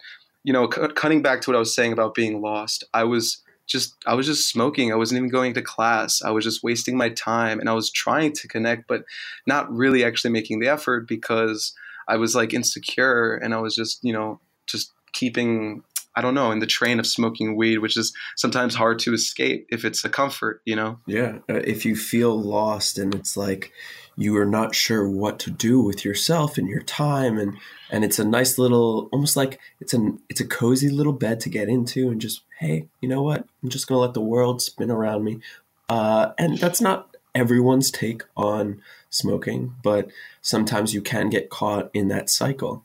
you 0.43 0.53
know, 0.53 0.69
c- 0.69 0.87
cutting 0.95 1.21
back 1.21 1.41
to 1.41 1.49
what 1.49 1.55
I 1.55 1.59
was 1.59 1.73
saying 1.73 1.93
about 1.93 2.13
being 2.13 2.41
lost, 2.41 2.83
I 2.93 3.03
was 3.03 3.41
just 3.67 3.95
I 4.05 4.13
was 4.13 4.25
just 4.25 4.49
smoking. 4.49 4.91
I 4.91 4.95
wasn't 4.95 5.17
even 5.17 5.29
going 5.29 5.53
to 5.53 5.61
class. 5.61 6.21
I 6.21 6.31
was 6.31 6.43
just 6.43 6.63
wasting 6.63 6.97
my 6.97 7.09
time, 7.09 7.59
and 7.59 7.69
I 7.69 7.73
was 7.73 7.91
trying 7.91 8.33
to 8.33 8.47
connect, 8.47 8.87
but 8.87 9.03
not 9.45 9.71
really 9.71 10.03
actually 10.03 10.31
making 10.31 10.59
the 10.59 10.67
effort 10.67 11.07
because 11.07 11.73
I 12.07 12.17
was 12.17 12.35
like 12.35 12.53
insecure 12.53 13.35
and 13.35 13.53
I 13.53 13.59
was 13.59 13.75
just, 13.75 14.03
you 14.03 14.13
know, 14.13 14.39
just 14.65 14.91
keeping 15.13 15.83
I 16.17 16.21
don't 16.21 16.33
know, 16.33 16.49
in 16.49 16.57
the 16.57 16.65
train 16.65 16.99
of 16.99 17.05
smoking 17.05 17.55
weed, 17.55 17.77
which 17.77 17.95
is 17.95 18.11
sometimes 18.35 18.73
hard 18.73 18.97
to 18.99 19.13
escape 19.13 19.67
if 19.69 19.85
it's 19.85 20.03
a 20.03 20.09
comfort, 20.09 20.63
you 20.65 20.75
know? 20.75 20.97
Yeah. 21.05 21.37
Uh, 21.47 21.61
if 21.63 21.85
you 21.85 21.95
feel 21.95 22.35
lost 22.35 22.97
and 22.97 23.13
it's 23.13 23.37
like 23.37 23.71
you 24.15 24.35
are 24.35 24.45
not 24.45 24.73
sure 24.73 25.07
what 25.07 25.37
to 25.37 25.51
do 25.51 25.79
with 25.79 26.03
yourself 26.03 26.57
and 26.57 26.67
your 26.67 26.81
time 26.81 27.37
and 27.37 27.55
and 27.91 28.03
it's 28.03 28.17
a 28.17 28.25
nice 28.25 28.57
little 28.57 29.09
almost 29.13 29.37
like 29.37 29.59
it's 29.79 29.93
an 29.93 30.19
it's 30.27 30.41
a 30.41 30.47
cozy 30.47 30.89
little 30.89 31.13
bed 31.13 31.39
to 31.41 31.49
get 31.49 31.69
into 31.69 32.09
and 32.09 32.19
just 32.19 32.41
hey, 32.59 32.87
you 32.99 33.07
know 33.07 33.21
what? 33.21 33.45
I'm 33.61 33.69
just 33.69 33.87
to 33.87 33.95
let 33.95 34.15
the 34.15 34.21
world 34.21 34.63
spin 34.63 34.89
around 34.89 35.23
me. 35.23 35.39
Uh, 35.87 36.31
and 36.39 36.57
that's 36.57 36.81
not 36.81 37.15
everyone's 37.35 37.91
take 37.91 38.23
on 38.35 38.81
smoking, 39.09 39.75
but 39.83 40.09
sometimes 40.41 40.93
you 40.93 41.01
can 41.01 41.29
get 41.29 41.49
caught 41.49 41.89
in 41.93 42.07
that 42.09 42.29
cycle. 42.29 42.83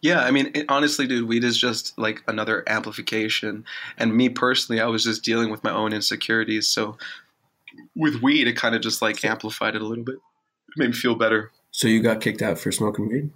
Yeah, 0.00 0.20
I 0.20 0.32
mean, 0.32 0.50
it, 0.54 0.66
honestly, 0.68 1.06
dude, 1.06 1.28
weed 1.28 1.44
is 1.44 1.56
just 1.56 1.96
like 1.96 2.22
another 2.26 2.64
amplification. 2.68 3.64
And 3.96 4.16
me 4.16 4.28
personally, 4.28 4.80
I 4.80 4.86
was 4.86 5.04
just 5.04 5.22
dealing 5.22 5.50
with 5.50 5.62
my 5.62 5.70
own 5.70 5.92
insecurities. 5.92 6.66
So 6.66 6.98
with 7.94 8.20
weed, 8.20 8.48
it 8.48 8.56
kind 8.56 8.74
of 8.74 8.82
just 8.82 9.00
like 9.00 9.24
amplified 9.24 9.76
it 9.76 9.82
a 9.82 9.86
little 9.86 10.04
bit. 10.04 10.16
It 10.16 10.76
made 10.76 10.88
me 10.88 10.92
feel 10.92 11.14
better. 11.14 11.52
So 11.70 11.86
you 11.86 12.02
got 12.02 12.20
kicked 12.20 12.42
out 12.42 12.58
for 12.58 12.72
smoking 12.72 13.08
weed? 13.08 13.30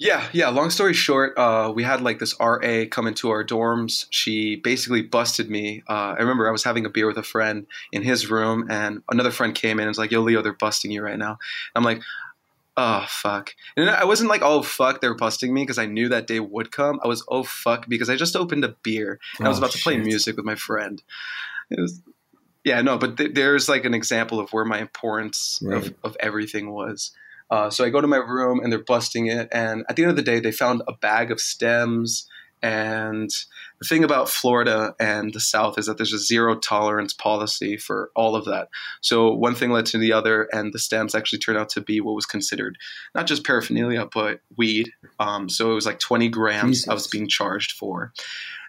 Yeah, 0.00 0.26
yeah. 0.32 0.48
Long 0.48 0.70
story 0.70 0.94
short, 0.94 1.36
uh, 1.36 1.70
we 1.74 1.82
had 1.82 2.00
like 2.00 2.18
this 2.20 2.34
RA 2.40 2.84
come 2.90 3.06
into 3.06 3.28
our 3.28 3.44
dorms. 3.44 4.06
She 4.08 4.56
basically 4.56 5.02
busted 5.02 5.50
me. 5.50 5.82
Uh, 5.86 6.14
I 6.16 6.20
remember 6.20 6.48
I 6.48 6.52
was 6.52 6.64
having 6.64 6.86
a 6.86 6.88
beer 6.88 7.06
with 7.06 7.18
a 7.18 7.22
friend 7.22 7.66
in 7.92 8.02
his 8.02 8.30
room, 8.30 8.66
and 8.70 9.02
another 9.10 9.30
friend 9.30 9.54
came 9.54 9.78
in 9.78 9.82
and 9.82 9.90
was 9.90 9.98
like, 9.98 10.10
"Yo, 10.10 10.22
Leo, 10.22 10.40
they're 10.40 10.54
busting 10.54 10.90
you 10.90 11.02
right 11.02 11.18
now." 11.18 11.36
I'm 11.76 11.84
like, 11.84 12.00
"Oh 12.78 13.04
fuck!" 13.10 13.54
And 13.76 13.90
I 13.90 14.06
wasn't 14.06 14.30
like, 14.30 14.40
"Oh 14.42 14.62
fuck," 14.62 15.02
they're 15.02 15.14
busting 15.14 15.52
me 15.52 15.64
because 15.64 15.78
I 15.78 15.84
knew 15.84 16.08
that 16.08 16.26
day 16.26 16.40
would 16.40 16.72
come. 16.72 16.98
I 17.04 17.06
was, 17.06 17.22
"Oh 17.28 17.42
fuck," 17.42 17.86
because 17.86 18.08
I 18.08 18.16
just 18.16 18.36
opened 18.36 18.64
a 18.64 18.74
beer 18.82 19.20
and 19.38 19.46
oh, 19.46 19.48
I 19.48 19.48
was 19.50 19.58
oh, 19.58 19.60
about 19.60 19.72
shit. 19.72 19.80
to 19.80 19.84
play 19.84 19.98
music 19.98 20.34
with 20.34 20.46
my 20.46 20.54
friend. 20.54 21.02
It 21.70 21.78
was, 21.78 22.00
yeah, 22.64 22.80
no, 22.80 22.96
but 22.96 23.18
th- 23.18 23.34
there's 23.34 23.68
like 23.68 23.84
an 23.84 23.92
example 23.92 24.40
of 24.40 24.50
where 24.54 24.64
my 24.64 24.78
importance 24.78 25.60
right. 25.62 25.76
of, 25.76 25.94
of 26.02 26.16
everything 26.20 26.70
was. 26.70 27.12
Uh, 27.50 27.70
so 27.70 27.84
I 27.84 27.90
go 27.90 28.00
to 28.00 28.06
my 28.06 28.16
room 28.16 28.60
and 28.60 28.72
they're 28.72 28.84
busting 28.84 29.26
it. 29.26 29.48
And 29.52 29.84
at 29.88 29.96
the 29.96 30.02
end 30.02 30.10
of 30.10 30.16
the 30.16 30.22
day, 30.22 30.40
they 30.40 30.52
found 30.52 30.82
a 30.86 30.92
bag 30.92 31.30
of 31.30 31.40
stems. 31.40 32.28
And 32.62 33.30
the 33.80 33.86
thing 33.88 34.04
about 34.04 34.28
Florida 34.28 34.94
and 35.00 35.32
the 35.32 35.40
South 35.40 35.78
is 35.78 35.86
that 35.86 35.96
there's 35.96 36.12
a 36.12 36.18
zero 36.18 36.56
tolerance 36.56 37.14
policy 37.14 37.78
for 37.78 38.10
all 38.14 38.36
of 38.36 38.44
that. 38.44 38.68
So 39.00 39.32
one 39.32 39.54
thing 39.54 39.70
led 39.70 39.86
to 39.86 39.98
the 39.98 40.12
other, 40.12 40.48
and 40.52 40.72
the 40.72 40.78
stems 40.78 41.14
actually 41.14 41.38
turned 41.38 41.58
out 41.58 41.70
to 41.70 41.80
be 41.80 42.00
what 42.00 42.14
was 42.14 42.26
considered 42.26 42.76
not 43.14 43.26
just 43.26 43.46
paraphernalia, 43.46 44.06
but 44.12 44.40
weed. 44.56 44.92
Um, 45.18 45.48
so 45.48 45.72
it 45.72 45.74
was 45.74 45.86
like 45.86 45.98
20 45.98 46.28
grams 46.28 46.78
Jesus. 46.80 46.88
I 46.88 46.94
was 46.94 47.06
being 47.06 47.28
charged 47.28 47.72
for. 47.72 48.12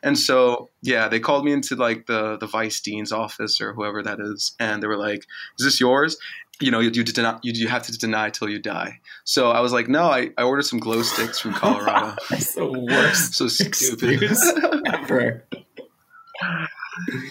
And 0.03 0.17
so, 0.17 0.69
yeah, 0.81 1.09
they 1.09 1.19
called 1.19 1.45
me 1.45 1.51
into 1.51 1.75
like 1.75 2.07
the 2.07 2.37
the 2.37 2.47
vice 2.47 2.81
dean's 2.81 3.11
office 3.11 3.61
or 3.61 3.73
whoever 3.73 4.01
that 4.01 4.19
is, 4.19 4.55
and 4.59 4.81
they 4.81 4.87
were 4.87 4.97
like, 4.97 5.27
"Is 5.59 5.65
this 5.65 5.79
yours?" 5.79 6.17
You 6.61 6.71
know, 6.71 6.79
you, 6.79 6.91
you, 6.93 7.03
deny, 7.03 7.39
you, 7.43 7.51
you 7.53 7.67
have 7.67 7.83
to 7.83 7.97
deny 7.97 8.29
till 8.29 8.49
you 8.49 8.59
die. 8.59 8.99
So 9.23 9.51
I 9.51 9.59
was 9.61 9.73
like, 9.73 9.87
no, 9.87 10.03
I, 10.03 10.29
I 10.37 10.43
ordered 10.43 10.63
some 10.63 10.79
glow 10.79 11.01
sticks 11.01 11.39
from 11.39 11.53
Colorado. 11.53 12.15
That's 12.29 12.53
the 12.55 12.67
worst 12.71 13.33
so 13.33 13.47
stupid. 13.47 14.31
ever. 14.85 15.45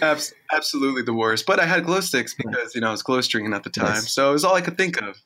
Abs- 0.01 0.33
absolutely 0.51 1.01
the 1.03 1.13
worst. 1.13 1.45
But 1.45 1.59
I 1.59 1.65
had 1.65 1.85
glow 1.85 1.99
sticks 1.99 2.33
because 2.33 2.73
you 2.75 2.81
know 2.81 2.87
I 2.87 2.91
was 2.91 3.03
glow 3.03 3.21
stringing 3.21 3.53
at 3.53 3.63
the 3.63 3.69
time, 3.69 3.85
Nice. 3.93 4.11
so 4.11 4.29
it 4.29 4.33
was 4.33 4.43
all 4.43 4.55
I 4.55 4.61
could 4.61 4.77
think 4.77 5.01
of. 5.01 5.21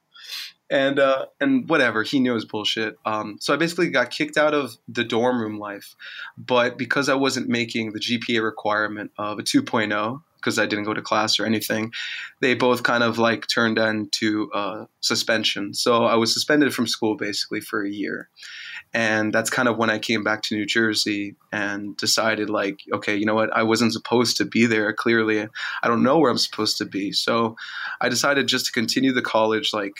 And 0.70 1.00
uh, 1.00 1.28
and 1.40 1.70
whatever 1.70 2.02
he 2.04 2.20
knew 2.20 2.32
it 2.32 2.36
was 2.36 2.46
bullshit. 2.46 2.98
Um, 3.06 3.38
so 3.40 3.54
I 3.54 3.58
basically 3.58 3.90
got 3.90 4.10
kicked 4.10 4.36
out 4.38 4.54
of 4.56 4.76
the 4.88 5.04
dorm 5.04 5.40
room 5.40 5.60
life, 5.60 5.96
but 6.38 6.78
because 6.78 7.08
I 7.08 7.14
wasn't 7.14 7.48
making 7.48 7.94
the 7.94 8.00
GPA 8.00 8.44
requirement 8.44 9.12
of 9.18 9.38
a 9.40 9.44
2.0 9.44 10.22
because 10.46 10.60
I 10.60 10.68
didn't 10.68 10.86
go 10.86 10.94
to 10.94 11.02
class 11.02 11.40
or 11.40 11.46
anything, 11.46 11.92
they 12.40 12.54
both 12.54 12.84
kind 12.84 13.02
of 13.02 13.18
like 13.18 13.48
turned 13.48 13.80
into 13.80 14.52
uh, 14.54 14.86
suspension. 15.02 15.74
So 15.74 16.06
I 16.06 16.16
was 16.16 16.32
suspended 16.32 16.72
from 16.72 16.86
school 16.86 17.18
basically 17.18 17.62
for 17.62 17.84
a 17.84 17.90
year. 17.90 18.30
And 18.94 19.34
that's 19.34 19.50
kind 19.50 19.68
of 19.68 19.78
when 19.78 19.90
I 19.90 19.98
came 19.98 20.24
back 20.24 20.44
to 20.44 20.56
New 20.56 20.68
Jersey 20.68 21.36
and 21.52 21.98
decided 21.98 22.50
like 22.50 22.80
okay 22.94 23.16
you 23.16 23.26
know 23.26 23.34
what? 23.34 23.52
I 23.52 23.64
wasn't 23.64 23.94
supposed 23.94 24.38
to 24.38 24.46
be 24.46 24.68
there. 24.68 24.94
Clearly 24.94 25.42
I 25.42 25.88
don't 25.88 26.04
know 26.04 26.20
where 26.20 26.30
I'm 26.30 26.38
supposed 26.38 26.78
to 26.78 26.86
be. 26.86 27.12
So 27.12 27.56
I 28.00 28.08
decided 28.10 28.48
just 28.48 28.68
to 28.68 28.72
continue 28.72 29.12
the 29.12 29.24
college 29.24 29.72
like 29.74 29.96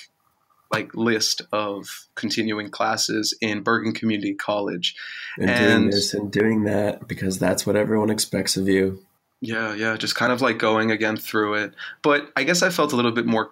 like 0.72 0.94
list 0.94 1.42
of 1.52 1.88
continuing 2.16 2.70
classes 2.70 3.36
in 3.42 3.62
Bergen 3.62 3.94
Community 3.94 4.34
College. 4.36 4.96
And, 5.40 5.50
doing 5.58 5.90
this 5.90 6.14
and 6.14 6.32
doing 6.32 6.64
that 6.66 7.08
because 7.08 7.40
that's 7.40 7.66
what 7.66 7.76
everyone 7.76 8.10
expects 8.12 8.58
of 8.58 8.68
you. 8.68 9.04
Yeah 9.46 9.74
yeah 9.74 9.96
just 9.98 10.16
kind 10.16 10.32
of 10.32 10.42
like 10.42 10.58
going 10.58 10.92
again 10.92 11.18
through 11.18 11.54
it 11.56 11.74
but 12.02 12.32
I 12.36 12.44
guess 12.44 12.62
I 12.62 12.70
felt 12.70 12.94
a 12.94 12.96
little 12.96 13.12
bit 13.12 13.26
more 13.26 13.52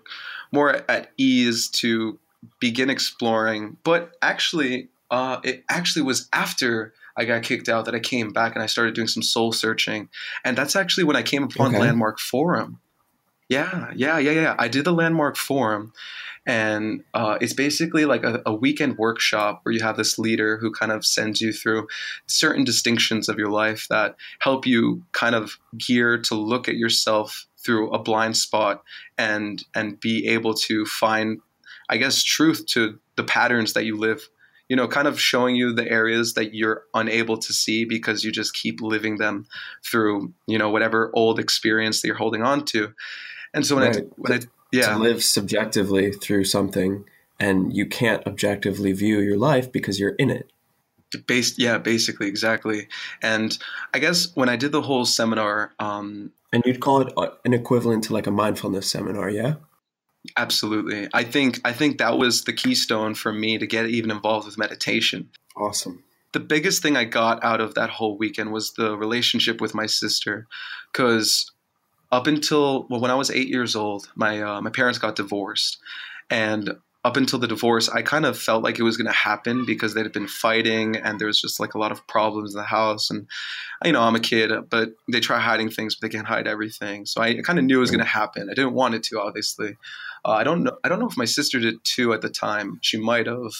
more 0.51 0.83
at 0.89 1.11
ease 1.17 1.69
to 1.69 2.19
begin 2.59 2.89
exploring 2.89 3.77
but 3.83 4.15
actually 4.21 4.89
uh, 5.11 5.39
it 5.43 5.63
actually 5.69 6.01
was 6.01 6.27
after 6.33 6.93
I 7.15 7.25
got 7.25 7.43
kicked 7.43 7.69
out 7.69 7.85
that 7.85 7.93
I 7.93 7.99
came 7.99 8.31
back 8.31 8.55
and 8.55 8.63
I 8.63 8.65
started 8.65 8.95
doing 8.95 9.07
some 9.07 9.21
soul 9.21 9.51
searching. 9.51 10.09
And 10.43 10.57
that's 10.57 10.75
actually 10.75 11.03
when 11.03 11.15
I 11.15 11.21
came 11.21 11.43
upon 11.43 11.67
Okay. 11.67 11.79
Landmark 11.79 12.19
Forum. 12.19 12.79
Yeah, 13.53 13.91
yeah, 13.95 14.17
yeah, 14.17 14.31
yeah. 14.31 14.55
I 14.57 14.67
did 14.67 14.85
the 14.85 14.93
Landmark 14.93 15.37
Forum. 15.37 15.93
And 16.45 17.03
uh, 17.13 17.37
it's 17.39 17.53
basically 17.53 18.05
like 18.05 18.23
a, 18.23 18.41
a 18.45 18.53
weekend 18.53 18.97
workshop 18.97 19.61
where 19.63 19.73
you 19.73 19.81
have 19.81 19.95
this 19.95 20.19
leader 20.19 20.57
who 20.57 20.71
kind 20.71 20.91
of 20.91 21.05
sends 21.05 21.39
you 21.39 21.53
through 21.53 21.87
certain 22.27 22.65
distinctions 22.65 23.29
of 23.29 23.37
your 23.37 23.49
life 23.49 23.87
that 23.89 24.15
help 24.39 24.65
you 24.65 25.03
kind 25.13 25.35
of 25.35 25.57
gear 25.77 26.17
to 26.23 26.35
look 26.35 26.67
at 26.67 26.75
yourself 26.75 27.45
through 27.63 27.91
a 27.91 27.99
blind 27.99 28.35
spot 28.35 28.83
and 29.17 29.63
and 29.73 30.01
be 30.01 30.27
able 30.27 30.53
to 30.53 30.85
find 30.85 31.39
I 31.87 31.95
guess 31.95 32.21
truth 32.21 32.65
to 32.71 32.99
the 33.15 33.23
patterns 33.23 33.71
that 33.73 33.85
you 33.85 33.95
live 33.95 34.27
you 34.69 34.77
know, 34.77 34.87
kind 34.87 35.07
of 35.07 35.19
showing 35.19 35.55
you 35.55 35.73
the 35.73 35.87
areas 35.87 36.33
that 36.33 36.55
you're 36.55 36.83
unable 36.93 37.37
to 37.37 37.53
see 37.53 37.85
because 37.85 38.23
you 38.23 38.31
just 38.31 38.55
keep 38.55 38.81
living 38.81 39.17
them 39.17 39.45
through, 39.85 40.33
you 40.47 40.57
know, 40.57 40.69
whatever 40.69 41.11
old 41.13 41.37
experience 41.37 42.01
that 42.01 42.07
you're 42.07 42.17
holding 42.17 42.41
on 42.41 42.63
to. 42.65 42.93
And 43.53 43.65
so 43.65 43.75
when 43.75 43.83
I, 43.85 43.87
Right. 43.89 44.07
when 44.17 44.31
I, 44.33 44.37
To 44.39 44.47
yeah, 44.71 44.95
live 44.97 45.23
subjectively 45.23 46.11
through 46.11 46.45
something 46.45 47.05
and 47.39 47.75
you 47.75 47.85
can't 47.85 48.25
objectively 48.25 48.91
view 48.93 49.19
your 49.19 49.37
life 49.37 49.71
because 49.71 49.99
you're 49.99 50.15
in 50.17 50.29
it. 50.29 50.49
based, 51.27 51.59
yeah, 51.59 51.77
basically, 51.77 52.27
exactly. 52.27 52.87
And 53.21 53.57
I 53.93 53.99
guess 53.99 54.35
when 54.35 54.49
I 54.49 54.55
did 54.55 54.71
the 54.71 54.81
whole 54.81 55.05
seminar, 55.05 55.73
um, 55.79 56.31
And 56.51 56.63
you'd 56.65 56.79
call 56.79 57.01
it 57.01 57.13
uh, 57.17 57.27
an 57.45 57.53
equivalent 57.53 58.03
to 58.05 58.13
like 58.13 58.25
a 58.27 58.31
mindfulness 58.31 58.89
seminar, 58.89 59.29
yeah? 59.29 59.55
absolutely, 60.37 61.07
I 61.13 61.23
think, 61.23 61.59
I 61.65 61.73
think 61.73 61.97
that 61.97 62.17
was 62.17 62.43
the 62.45 62.53
keystone 62.53 63.13
for 63.13 63.31
me 63.33 63.57
to 63.57 63.67
get 63.67 63.87
even 63.87 64.09
involved 64.11 64.45
with 64.47 64.57
meditation. 64.57 65.29
Awesome. 65.55 66.03
the 66.31 66.39
biggest 66.39 66.81
thing 66.81 66.97
I 66.97 67.03
got 67.05 67.43
out 67.43 67.61
of 67.61 67.75
that 67.75 67.91
whole 67.91 68.17
weekend 68.17 68.51
was 68.51 68.73
the 68.73 68.97
relationship 68.97 69.61
with 69.61 69.75
my 69.75 69.85
sister, 69.85 70.47
because 70.91 71.51
up 72.13 72.27
until 72.27 72.85
well, 72.89 73.01
when 73.01 73.09
I 73.09 73.15
was 73.15 73.31
eight 73.31 73.47
years 73.47 73.75
old, 73.75 74.07
my 74.15 74.39
uh, 74.39 74.61
my 74.61 74.69
parents 74.69 74.99
got 74.99 75.15
divorced, 75.15 75.79
and 76.29 76.77
up 77.03 77.17
until 77.17 77.39
the 77.39 77.47
divorce, 77.47 77.89
I 77.89 78.03
kind 78.03 78.23
of 78.23 78.37
felt 78.37 78.63
like 78.63 78.77
it 78.77 78.83
was 78.83 78.97
going 78.97 79.11
to 79.11 79.17
happen 79.17 79.65
because 79.65 79.93
they'd 79.93 80.09
been 80.13 80.27
fighting, 80.27 80.95
and 80.95 81.19
there 81.19 81.25
was 81.25 81.41
just 81.41 81.59
like 81.59 81.73
a 81.73 81.79
lot 81.79 81.91
of 81.91 82.05
problems 82.05 82.53
in 82.53 82.57
the 82.57 82.67
house, 82.67 83.09
and 83.09 83.27
you 83.83 83.93
know 83.93 84.01
I'm 84.01 84.15
a 84.15 84.19
kid, 84.19 84.51
but 84.69 84.91
they 85.11 85.19
try 85.19 85.39
hiding 85.39 85.71
things, 85.71 85.95
but 85.95 86.07
they 86.07 86.15
can't 86.15 86.27
hide 86.27 86.47
everything, 86.47 87.07
so 87.07 87.19
I 87.19 87.41
kind 87.41 87.57
of 87.57 87.65
knew 87.65 87.77
it 87.77 87.81
was 87.81 87.91
going 87.91 88.05
to 88.05 88.05
happen. 88.05 88.47
I 88.47 88.53
didn't 88.53 88.73
want 88.73 88.93
it 88.93 89.01
to, 89.05 89.19
obviously. 89.19 89.75
Uh, 90.23 90.33
I 90.33 90.43
don't 90.43 90.63
know. 90.63 90.77
I 90.83 90.89
don't 90.89 90.99
know 90.99 91.09
if 91.09 91.17
my 91.17 91.25
sister 91.25 91.59
did 91.59 91.83
too 91.83 92.13
at 92.13 92.21
the 92.21 92.29
time. 92.29 92.77
She 92.81 92.97
might 92.97 93.25
have, 93.25 93.53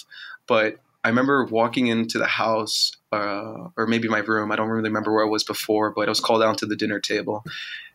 but 0.46 0.78
I 1.04 1.10
remember 1.10 1.46
walking 1.46 1.88
into 1.88 2.18
the 2.18 2.26
house, 2.26 2.94
uh, 3.12 3.68
or 3.76 3.88
maybe 3.88 4.08
my 4.08 4.20
room. 4.20 4.52
I 4.52 4.56
don't 4.56 4.70
really 4.70 4.90
remember 4.90 5.14
where 5.14 5.26
I 5.26 5.30
was 5.30 5.44
before, 5.44 5.92
but 5.92 6.08
I 6.08 6.10
was 6.10 6.22
called 6.22 6.42
down 6.42 6.56
to 6.58 6.66
the 6.66 6.76
dinner 6.76 7.00
table, 7.00 7.44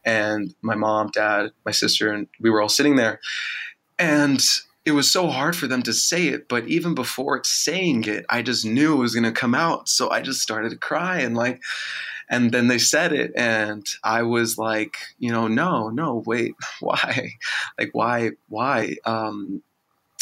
and 0.05 0.55
my 0.61 0.75
mom, 0.75 1.11
dad, 1.13 1.53
my 1.65 1.73
sister, 1.73 2.13
and 2.13 2.27
we 2.41 2.51
were 2.51 2.61
all 2.61 2.69
sitting 2.69 2.97
there, 2.97 3.21
and 3.99 4.45
it 4.85 4.93
was 4.93 5.11
so 5.11 5.29
hard 5.29 5.57
for 5.57 5.67
them 5.67 5.83
to 5.83 5.93
say 5.93 6.29
it. 6.29 6.49
But 6.49 6.67
even 6.67 6.95
before 6.95 7.43
saying 7.45 8.05
it, 8.05 8.27
I 8.29 8.43
just 8.43 8.65
knew 8.65 8.95
it 8.95 9.01
was 9.01 9.15
going 9.15 9.25
to 9.25 9.33
come 9.33 9.55
out, 9.55 9.89
so 9.89 10.11
I 10.11 10.21
just 10.21 10.41
started 10.41 10.71
to 10.71 10.77
cry 10.77 11.21
and 11.21 11.37
like. 11.37 11.61
And 12.31 12.53
then 12.53 12.69
they 12.69 12.77
said 12.77 13.15
it, 13.15 13.33
and 13.37 13.87
I 14.05 14.21
was 14.21 14.59
like, 14.59 14.99
you 15.19 15.33
know, 15.33 15.49
no, 15.49 15.89
no, 15.89 16.23
wait, 16.27 16.53
why? 16.81 17.31
Like, 17.79 17.89
why, 17.93 18.33
why? 18.49 18.97
Um, 19.07 19.63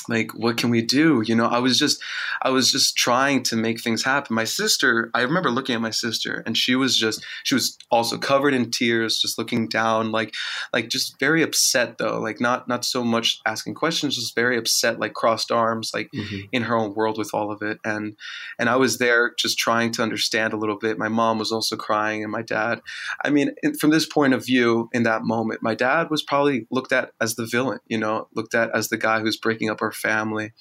like 0.09 0.31
what 0.35 0.57
can 0.57 0.71
we 0.71 0.83
do? 0.83 1.23
You 1.27 1.35
know 1.35 1.47
i 1.47 1.59
was 1.59 1.79
just 1.79 2.03
i 2.43 2.51
was 2.51 2.71
just 2.73 2.97
trying 2.97 3.43
to 3.45 3.57
make 3.57 3.81
things 3.81 4.05
happen. 4.05 4.35
My 4.35 4.45
sister 4.45 5.11
i 5.15 5.23
remember 5.23 5.51
looking 5.51 5.75
at 5.75 5.81
my 5.81 5.91
sister 5.91 6.43
and 6.47 6.57
she 6.57 6.75
was 6.77 6.97
just 6.97 7.25
she 7.45 7.55
was 7.55 7.77
also 7.91 8.19
covered 8.19 8.55
in 8.55 8.71
tears 8.71 9.19
just 9.19 9.39
looking 9.39 9.69
down 9.69 10.13
like 10.13 10.35
like 10.73 10.89
just 10.89 11.19
very 11.21 11.43
upset 11.43 11.99
though. 11.99 12.19
Like 12.21 12.41
not 12.41 12.69
not 12.69 12.85
so 12.85 13.03
much 13.05 13.41
asking 13.47 13.75
questions 13.75 14.17
just 14.17 14.35
very 14.35 14.57
upset 14.57 14.99
like 15.01 15.15
crossed 15.15 15.51
arms 15.53 15.91
like 15.95 16.09
Mhm. 16.15 16.49
in 16.53 16.63
her 16.63 16.77
own 16.77 16.95
world 16.95 17.19
with 17.19 17.31
all 17.35 17.51
of 17.51 17.63
it. 17.63 17.79
And 17.85 18.17
and 18.59 18.69
i 18.69 18.77
was 18.77 18.99
there 18.99 19.33
just 19.39 19.59
trying 19.59 19.93
to 19.93 20.03
understand 20.03 20.53
a 20.53 20.57
little 20.57 20.79
bit. 20.79 20.99
My 20.99 21.09
mom 21.09 21.39
was 21.39 21.53
also 21.53 21.77
crying 21.77 22.23
and 22.23 22.33
my 22.33 22.43
dad 22.43 22.81
i 23.25 23.31
mean 23.31 23.51
in, 23.63 23.75
from 23.75 23.91
this 23.91 24.07
point 24.07 24.35
of 24.35 24.45
view 24.45 24.89
in 24.93 25.03
that 25.05 25.23
moment 25.25 25.63
my 25.63 25.75
dad 25.75 26.11
was 26.11 26.23
probably 26.23 26.67
looked 26.71 26.93
at 26.93 27.11
as 27.21 27.35
the 27.35 27.47
villain 27.47 27.79
you 27.89 27.99
know 27.99 28.29
looked 28.35 28.55
at 28.55 28.71
as 28.75 28.89
the 28.89 28.97
guy 28.97 29.21
who's 29.21 29.37
breaking 29.37 29.69
up 29.71 29.83
our 29.83 29.93
family 29.97 30.53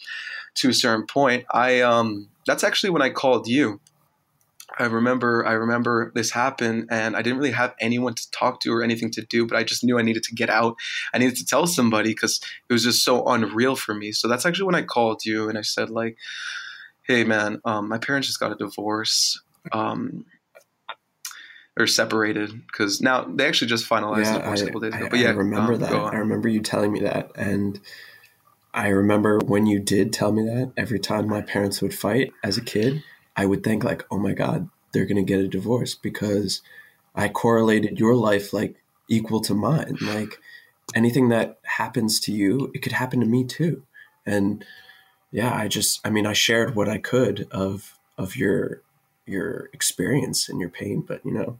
to 0.55 0.69
a 0.69 0.73
certain 0.73 1.05
point 1.05 1.45
i 1.51 1.81
um 1.81 2.27
that's 2.47 2.63
actually 2.63 2.89
when 2.89 3.01
i 3.01 3.09
called 3.09 3.47
you 3.47 3.79
I 4.77 4.85
remember 4.85 5.45
I 5.45 5.53
remember 5.53 6.11
this 6.15 6.31
happened 6.31 6.87
and 6.89 7.15
I 7.15 7.21
didn't 7.21 7.37
really 7.39 7.51
have 7.51 7.75
anyone 7.79 8.13
to 8.15 8.31
talk 8.31 8.59
to 8.61 8.73
or 8.73 8.83
anything 8.83 9.11
to 9.11 9.21
do, 9.21 9.45
but 9.45 9.57
I 9.57 9.63
just 9.63 9.83
knew 9.83 9.97
I 9.97 10.01
needed 10.01 10.23
to 10.23 10.35
get 10.35 10.49
out. 10.49 10.75
I 11.13 11.17
needed 11.17 11.35
to 11.37 11.45
tell 11.45 11.67
somebody 11.67 12.09
because 12.09 12.41
it 12.69 12.73
was 12.73 12.83
just 12.83 13.03
so 13.03 13.25
unreal 13.25 13.75
for 13.75 13.93
me. 13.93 14.11
So 14.11 14.27
that's 14.27 14.45
actually 14.45 14.65
when 14.65 14.75
I 14.75 14.81
called 14.81 15.23
you 15.23 15.49
and 15.49 15.57
I 15.57 15.61
said 15.61 15.89
like, 15.89 16.17
"Hey 17.03 17.23
man, 17.23 17.61
um, 17.63 17.87
my 17.87 17.97
parents 17.97 18.27
just 18.27 18.39
got 18.39 18.51
a 18.51 18.55
divorce, 18.55 19.39
um, 19.71 20.25
or 21.77 21.87
separated 21.87 22.51
because 22.67 23.01
now 23.01 23.23
they 23.23 23.47
actually 23.47 23.67
just 23.67 23.87
finalized 23.87 24.33
the 24.33 24.39
divorce 24.39 24.61
a 24.61 24.65
couple 24.65 24.81
days 24.81 24.95
ago." 24.95 25.05
I- 25.05 25.09
But 25.09 25.19
yeah, 25.19 25.29
I 25.29 25.33
remember 25.33 25.73
um, 25.73 25.79
that. 25.79 25.93
I 25.93 26.17
remember 26.17 26.49
you 26.49 26.61
telling 26.61 26.91
me 26.91 27.01
that, 27.01 27.31
and 27.35 27.79
I 28.75 28.89
remember 28.89 29.39
when 29.39 29.65
you 29.65 29.79
did 29.79 30.11
tell 30.11 30.33
me 30.33 30.43
that. 30.43 30.73
Every 30.75 30.99
time 30.99 31.29
my 31.29 31.41
parents 31.41 31.81
would 31.81 31.93
fight 31.93 32.33
as 32.43 32.57
a 32.57 32.61
kid, 32.61 33.01
I 33.35 33.45
would 33.45 33.63
think 33.63 33.85
like, 33.85 34.03
"Oh 34.11 34.19
my 34.19 34.33
god, 34.33 34.69
they're 34.91 35.05
gonna 35.05 35.23
get 35.23 35.39
a 35.39 35.47
divorce," 35.47 35.95
because 35.95 36.61
I 37.15 37.29
correlated 37.29 37.99
your 37.99 38.15
life 38.15 38.51
like 38.51 38.75
equal 39.07 39.39
to 39.41 39.53
mine. 39.53 39.97
Like 40.01 40.39
anything 40.93 41.29
that 41.29 41.57
happens 41.63 42.19
to 42.21 42.33
you, 42.33 42.69
it 42.75 42.79
could 42.79 42.91
happen 42.91 43.21
to 43.21 43.25
me 43.25 43.45
too. 43.45 43.83
And 44.25 44.65
yeah, 45.31 45.55
I 45.55 45.69
just, 45.69 46.05
I 46.05 46.09
mean, 46.09 46.25
I 46.25 46.33
shared 46.33 46.75
what 46.75 46.89
I 46.89 46.97
could 46.97 47.47
of 47.51 47.97
of 48.17 48.35
your 48.35 48.81
your 49.25 49.69
experience 49.71 50.49
and 50.49 50.59
your 50.59 50.69
pain, 50.69 51.01
but 51.01 51.25
you 51.25 51.31
know, 51.31 51.59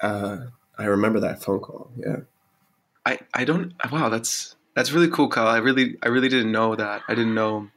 uh, 0.00 0.46
I 0.76 0.84
remember 0.84 1.20
that 1.20 1.42
phone 1.42 1.60
call. 1.60 1.90
Yeah. 1.96 2.20
I, 3.06 3.18
I 3.32 3.44
don't 3.46 3.72
wow 3.90 4.10
that's 4.10 4.54
that's 4.78 4.92
really 4.92 5.08
cool 5.08 5.28
Kyle 5.28 5.48
I 5.48 5.58
really 5.58 5.96
I 6.04 6.08
really 6.08 6.28
didn't 6.28 6.52
know 6.52 6.76
that 6.76 7.02
I 7.08 7.14
didn't 7.16 7.34
know 7.34 7.68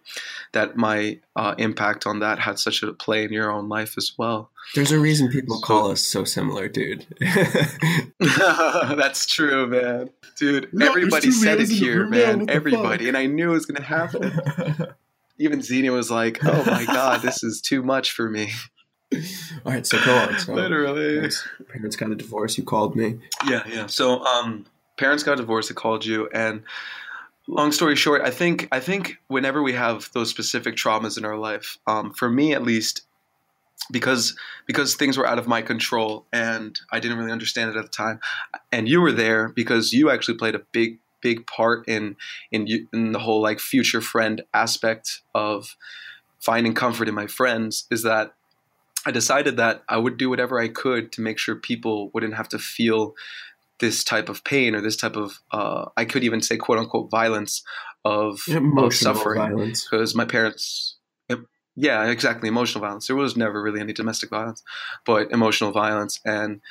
that 0.51 0.75
my 0.77 1.19
uh, 1.35 1.55
impact 1.57 2.05
on 2.05 2.19
that 2.19 2.37
had 2.37 2.59
such 2.59 2.83
a 2.83 2.93
play 2.93 3.23
in 3.23 3.33
your 3.33 3.51
own 3.51 3.67
life 3.69 3.95
as 3.97 4.13
well 4.19 4.51
There's 4.75 4.91
a 4.91 4.99
reason 4.99 5.29
people 5.29 5.59
call 5.61 5.89
us 5.89 6.01
so 6.01 6.25
similar, 6.25 6.67
dude. 6.67 7.07
that's 8.19 9.25
true 9.25 9.65
man 9.65 10.09
dude 10.37 10.69
No, 10.71 10.87
everybody 10.87 11.31
said 11.31 11.53
it 11.53 11.57
males 11.57 11.69
in 11.71 11.75
the 11.75 11.81
here 11.85 11.99
room, 12.01 12.09
man. 12.11 12.19
man 12.21 12.39
What 12.39 12.47
the 12.49 12.53
everybody 12.53 13.07
and 13.07 13.17
I 13.17 13.25
knew 13.25 13.49
it 13.49 13.53
was 13.53 13.65
gonna 13.65 13.81
happen 13.85 14.31
even 15.39 15.61
Xenia 15.63 15.91
was 15.91 16.11
like 16.11 16.39
oh 16.45 16.63
my 16.65 16.85
god 16.85 17.23
this 17.23 17.43
is 17.43 17.61
too 17.61 17.81
much 17.81 18.11
for 18.11 18.29
me 18.29 18.51
All 19.65 19.73
right, 19.73 19.85
so 19.85 19.97
go 20.05 20.15
on. 20.15 20.39
So 20.39 20.53
Literally. 20.53 21.29
parents 21.67 21.97
got 21.97 22.11
a 22.11 22.15
divorce. 22.15 22.57
You 22.57 22.63
called 22.63 22.95
me. 22.95 23.19
Yeah, 23.45 23.63
yeah. 23.67 23.87
So, 23.87 24.23
um, 24.23 24.65
parents 25.01 25.23
got 25.23 25.37
divorced. 25.37 25.71
I 25.71 25.73
called 25.73 26.05
you, 26.05 26.29
and 26.31 26.61
long 27.47 27.71
story 27.71 27.95
short, 27.95 28.21
I 28.21 28.29
think 28.29 28.67
I 28.71 28.79
think 28.79 29.17
whenever 29.27 29.63
we 29.63 29.73
have 29.73 30.09
those 30.13 30.29
specific 30.29 30.75
traumas 30.75 31.17
in 31.17 31.25
our 31.25 31.37
life, 31.37 31.79
um, 31.87 32.13
for 32.13 32.29
me 32.29 32.53
at 32.53 32.61
least, 32.61 33.01
because 33.91 34.37
because 34.67 34.95
things 34.95 35.17
were 35.17 35.25
out 35.25 35.39
of 35.39 35.47
my 35.47 35.63
control 35.63 36.27
and 36.31 36.79
I 36.91 36.99
didn't 36.99 37.17
really 37.17 37.31
understand 37.31 37.71
it 37.71 37.77
at 37.77 37.83
the 37.83 37.89
time, 37.89 38.19
and 38.71 38.87
you 38.87 39.01
were 39.01 39.11
there 39.11 39.49
because 39.49 39.91
you 39.91 40.11
actually 40.11 40.37
played 40.37 40.53
a 40.53 40.61
big 40.71 40.99
big 41.19 41.47
part 41.47 41.87
in 41.87 42.15
in 42.51 42.67
in 42.93 43.11
the 43.11 43.19
whole 43.19 43.41
like 43.41 43.59
future 43.59 44.01
friend 44.01 44.43
aspect 44.53 45.21
of 45.33 45.75
finding 46.39 46.75
comfort 46.75 47.07
in 47.09 47.15
my 47.15 47.27
friends 47.27 47.85
is 47.89 48.03
that 48.03 48.33
I 49.05 49.11
decided 49.11 49.57
that 49.57 49.83
I 49.89 49.97
would 49.97 50.17
do 50.17 50.29
whatever 50.29 50.59
I 50.59 50.67
could 50.67 51.11
to 51.13 51.21
make 51.21 51.39
sure 51.39 51.55
people 51.55 52.11
wouldn't 52.13 52.35
have 52.35 52.49
to 52.49 52.59
feel 52.59 53.15
this 53.81 54.03
type 54.05 54.29
of 54.29 54.43
pain 54.45 54.73
or 54.73 54.81
this 54.81 54.95
type 54.95 55.17
of 55.17 55.39
uh, 55.51 55.85
I 55.97 56.05
could 56.05 56.23
even 56.23 56.41
say 56.41 56.55
quote 56.55 56.79
unquote 56.79 57.11
violence 57.11 57.63
of, 58.05 58.39
of 58.77 58.93
suffering. 58.93 59.73
because 59.91 60.15
my 60.15 60.25
parents 60.25 60.97
yeah 61.75 62.05
exactly 62.09 62.47
emotional 62.47 62.81
violence. 62.81 63.07
There 63.07 63.15
was 63.15 63.35
never 63.35 63.61
really 63.61 63.81
any 63.81 63.93
domestic 63.93 64.29
violence 64.29 64.63
but 65.05 65.31
emotional 65.31 65.71
violence. 65.71 66.19
And 66.25 66.61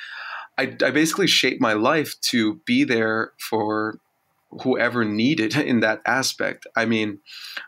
I, 0.57 0.75
I 0.83 0.91
basically 0.91 1.27
shaped 1.27 1.61
my 1.61 1.73
life 1.73 2.15
to 2.29 2.61
be 2.65 2.83
there 2.83 3.31
for 3.49 3.99
whoever 4.63 5.05
needed 5.05 5.55
in 5.55 5.79
that 5.79 6.01
aspect. 6.05 6.67
I 6.75 6.85
mean, 6.85 7.19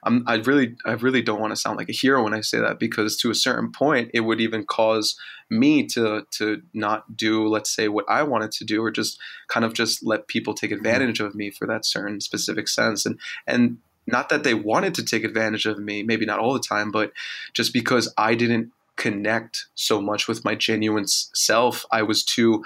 I'm, 0.04 0.24
I 0.28 0.36
really, 0.36 0.76
I 0.86 0.94
really 0.94 1.22
don't 1.22 1.40
want 1.40 1.52
to 1.52 1.60
sound 1.60 1.78
like 1.78 1.90
a 1.90 1.94
hero 1.94 2.24
when 2.24 2.34
I 2.34 2.42
say 2.42 2.60
that 2.60 2.80
because 2.80 3.18
to 3.18 3.32
a 3.32 3.36
certain 3.36 3.72
point, 3.72 4.12
it 4.14 4.22
would 4.22 4.42
even 4.42 4.66
cause 4.66 5.18
me 5.50 5.86
to 5.88 6.26
to 6.32 6.62
not 6.74 7.16
do, 7.16 7.48
let's 7.48 7.74
say, 7.74 7.88
what 7.88 8.06
I 8.10 8.24
wanted 8.24 8.52
to 8.54 8.66
do, 8.66 8.84
or 8.84 8.92
just 8.92 9.20
kind 9.48 9.66
of 9.66 9.74
just 9.74 10.06
let 10.06 10.28
people 10.28 10.54
take 10.54 10.72
mm-hmm. 10.72 10.86
advantage 10.86 11.20
of 11.20 11.36
me 11.36 11.52
for 11.52 11.68
that 11.68 11.86
certain 11.86 12.20
specific 12.22 12.68
sense. 12.68 13.06
And 13.06 13.20
and 13.48 13.78
not 14.06 14.30
that 14.30 14.44
they 14.44 14.54
wanted 14.54 14.94
to 14.96 15.06
take 15.06 15.24
advantage 15.24 15.66
of 15.66 15.80
me, 15.80 16.04
maybe 16.04 16.26
not 16.26 16.40
all 16.40 16.54
the 16.54 16.60
time, 16.60 16.92
but 16.92 17.14
just 17.54 17.72
because 17.74 18.14
I 18.18 18.36
didn't 18.36 18.72
connect 19.04 19.68
so 19.76 20.02
much 20.02 20.30
with 20.30 20.46
my 20.46 20.56
genuine 20.56 21.06
self. 21.08 21.86
I 21.92 22.04
was 22.04 22.24
too 22.24 22.64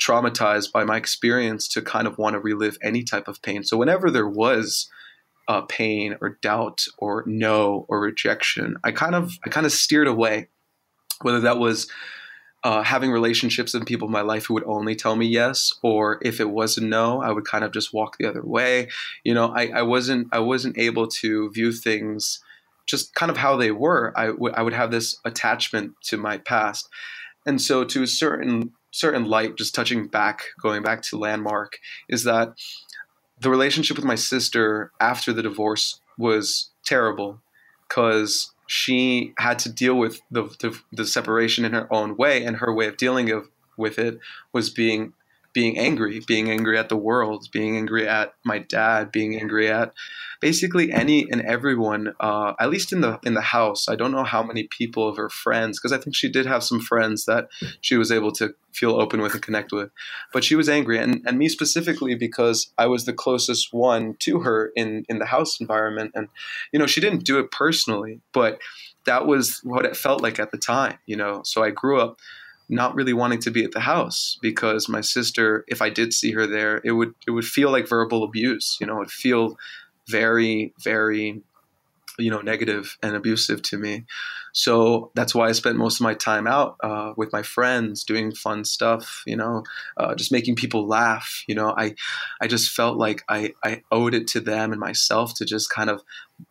traumatized 0.00 0.70
by 0.70 0.84
my 0.84 0.96
experience 0.96 1.66
to 1.66 1.82
kind 1.82 2.06
of 2.06 2.16
want 2.16 2.34
to 2.34 2.38
relive 2.40 2.78
any 2.80 3.02
type 3.02 3.26
of 3.26 3.42
pain. 3.42 3.64
So 3.64 3.76
whenever 3.76 4.08
there 4.08 4.28
was 4.28 4.88
uh, 5.48 5.62
pain 5.62 6.16
or 6.20 6.38
doubt 6.42 6.84
or 6.98 7.24
no 7.26 7.86
or 7.88 8.00
rejection, 8.00 8.76
I 8.84 8.92
kind 8.92 9.16
of 9.16 9.32
I 9.44 9.50
kind 9.50 9.66
of 9.66 9.72
steered 9.72 10.06
away. 10.06 10.46
Whether 11.22 11.40
that 11.40 11.58
was 11.58 11.90
uh, 12.62 12.82
having 12.82 13.10
relationships 13.10 13.74
and 13.74 13.84
people 13.84 14.06
in 14.06 14.12
my 14.12 14.20
life 14.20 14.46
who 14.46 14.54
would 14.54 14.64
only 14.64 14.94
tell 14.94 15.16
me 15.16 15.26
yes, 15.26 15.72
or 15.82 16.20
if 16.22 16.38
it 16.38 16.50
was 16.50 16.78
a 16.78 16.84
no, 16.84 17.20
I 17.20 17.32
would 17.32 17.46
kind 17.46 17.64
of 17.64 17.72
just 17.72 17.92
walk 17.92 18.16
the 18.16 18.28
other 18.28 18.44
way. 18.44 18.88
You 19.24 19.34
know, 19.34 19.48
I, 19.48 19.72
I 19.74 19.82
wasn't 19.82 20.28
I 20.30 20.38
wasn't 20.38 20.78
able 20.78 21.08
to 21.08 21.50
view 21.50 21.72
things 21.72 22.40
just 22.90 23.14
kind 23.14 23.30
of 23.30 23.36
how 23.36 23.56
they 23.56 23.70
were, 23.70 24.12
I, 24.16 24.26
w- 24.26 24.54
I 24.54 24.62
would 24.62 24.72
have 24.72 24.90
this 24.90 25.16
attachment 25.24 25.92
to 26.04 26.16
my 26.16 26.38
past. 26.38 26.88
And 27.46 27.60
so, 27.60 27.84
to 27.84 28.02
a 28.02 28.06
certain 28.06 28.72
certain 28.90 29.24
light, 29.24 29.56
just 29.56 29.74
touching 29.74 30.08
back, 30.08 30.42
going 30.60 30.82
back 30.82 31.00
to 31.00 31.16
landmark, 31.16 31.78
is 32.08 32.24
that 32.24 32.54
the 33.40 33.50
relationship 33.50 33.96
with 33.96 34.04
my 34.04 34.16
sister 34.16 34.90
after 35.00 35.32
the 35.32 35.42
divorce 35.42 36.00
was 36.18 36.70
terrible 36.84 37.40
because 37.88 38.52
she 38.66 39.32
had 39.38 39.58
to 39.60 39.72
deal 39.72 39.94
with 39.94 40.20
the, 40.30 40.44
the, 40.60 40.78
the 40.92 41.06
separation 41.06 41.64
in 41.64 41.72
her 41.72 41.92
own 41.92 42.16
way, 42.16 42.44
and 42.44 42.58
her 42.58 42.74
way 42.74 42.86
of 42.86 42.96
dealing 42.96 43.30
of, 43.30 43.48
with 43.76 43.98
it 43.98 44.18
was 44.52 44.70
being 44.70 45.12
being 45.52 45.78
angry, 45.78 46.20
being 46.26 46.50
angry 46.50 46.78
at 46.78 46.88
the 46.88 46.96
world, 46.96 47.48
being 47.52 47.76
angry 47.76 48.06
at 48.06 48.34
my 48.44 48.58
dad, 48.58 49.10
being 49.10 49.36
angry 49.36 49.68
at 49.68 49.92
basically 50.40 50.92
any 50.92 51.30
and 51.30 51.42
everyone. 51.42 52.14
Uh, 52.20 52.54
at 52.58 52.70
least 52.70 52.92
in 52.92 53.00
the 53.00 53.18
in 53.24 53.34
the 53.34 53.40
house, 53.40 53.88
I 53.88 53.96
don't 53.96 54.12
know 54.12 54.24
how 54.24 54.42
many 54.42 54.64
people 54.64 55.08
of 55.08 55.16
her 55.16 55.28
friends, 55.28 55.78
because 55.78 55.92
I 55.92 56.02
think 56.02 56.14
she 56.14 56.30
did 56.30 56.46
have 56.46 56.62
some 56.62 56.80
friends 56.80 57.24
that 57.26 57.48
she 57.80 57.96
was 57.96 58.12
able 58.12 58.32
to 58.32 58.54
feel 58.72 58.92
open 58.92 59.20
with 59.20 59.34
and 59.34 59.42
connect 59.42 59.72
with. 59.72 59.90
But 60.32 60.44
she 60.44 60.56
was 60.56 60.68
angry, 60.68 60.98
and 60.98 61.22
and 61.26 61.38
me 61.38 61.48
specifically 61.48 62.14
because 62.14 62.72
I 62.78 62.86
was 62.86 63.04
the 63.04 63.12
closest 63.12 63.72
one 63.72 64.16
to 64.20 64.40
her 64.40 64.72
in 64.76 65.04
in 65.08 65.18
the 65.18 65.26
house 65.26 65.60
environment, 65.60 66.12
and 66.14 66.28
you 66.72 66.78
know 66.78 66.86
she 66.86 67.00
didn't 67.00 67.24
do 67.24 67.38
it 67.38 67.50
personally, 67.50 68.20
but 68.32 68.60
that 69.04 69.26
was 69.26 69.60
what 69.64 69.86
it 69.86 69.96
felt 69.96 70.22
like 70.22 70.38
at 70.38 70.50
the 70.50 70.58
time. 70.58 70.98
You 71.06 71.16
know, 71.16 71.42
so 71.44 71.62
I 71.62 71.70
grew 71.70 72.00
up 72.00 72.18
not 72.70 72.94
really 72.94 73.12
wanting 73.12 73.40
to 73.40 73.50
be 73.50 73.64
at 73.64 73.72
the 73.72 73.80
house 73.80 74.38
because 74.40 74.88
my 74.88 75.00
sister, 75.00 75.64
if 75.68 75.82
I 75.82 75.90
did 75.90 76.14
see 76.14 76.32
her 76.32 76.46
there, 76.46 76.80
it 76.84 76.92
would 76.92 77.14
it 77.26 77.32
would 77.32 77.44
feel 77.44 77.70
like 77.70 77.88
verbal 77.88 78.22
abuse. 78.22 78.78
You 78.80 78.86
know, 78.86 78.96
it 78.96 79.00
would 79.00 79.10
feel 79.10 79.58
very, 80.08 80.72
very, 80.82 81.42
you 82.18 82.30
know, 82.30 82.40
negative 82.40 82.96
and 83.02 83.16
abusive 83.16 83.62
to 83.62 83.76
me. 83.76 84.04
So 84.52 85.10
that's 85.14 85.34
why 85.34 85.48
I 85.48 85.52
spent 85.52 85.76
most 85.76 86.00
of 86.00 86.04
my 86.04 86.14
time 86.14 86.46
out 86.46 86.76
uh, 86.82 87.12
with 87.16 87.32
my 87.32 87.42
friends, 87.42 88.04
doing 88.04 88.32
fun 88.32 88.64
stuff. 88.64 89.22
You 89.26 89.36
know, 89.36 89.64
uh, 89.96 90.14
just 90.14 90.32
making 90.32 90.54
people 90.54 90.86
laugh. 90.86 91.42
You 91.48 91.56
know, 91.56 91.74
I 91.76 91.96
I 92.40 92.46
just 92.46 92.70
felt 92.70 92.96
like 92.96 93.24
I 93.28 93.52
I 93.64 93.82
owed 93.90 94.14
it 94.14 94.28
to 94.28 94.40
them 94.40 94.70
and 94.70 94.80
myself 94.80 95.34
to 95.34 95.44
just 95.44 95.70
kind 95.70 95.90
of 95.90 96.02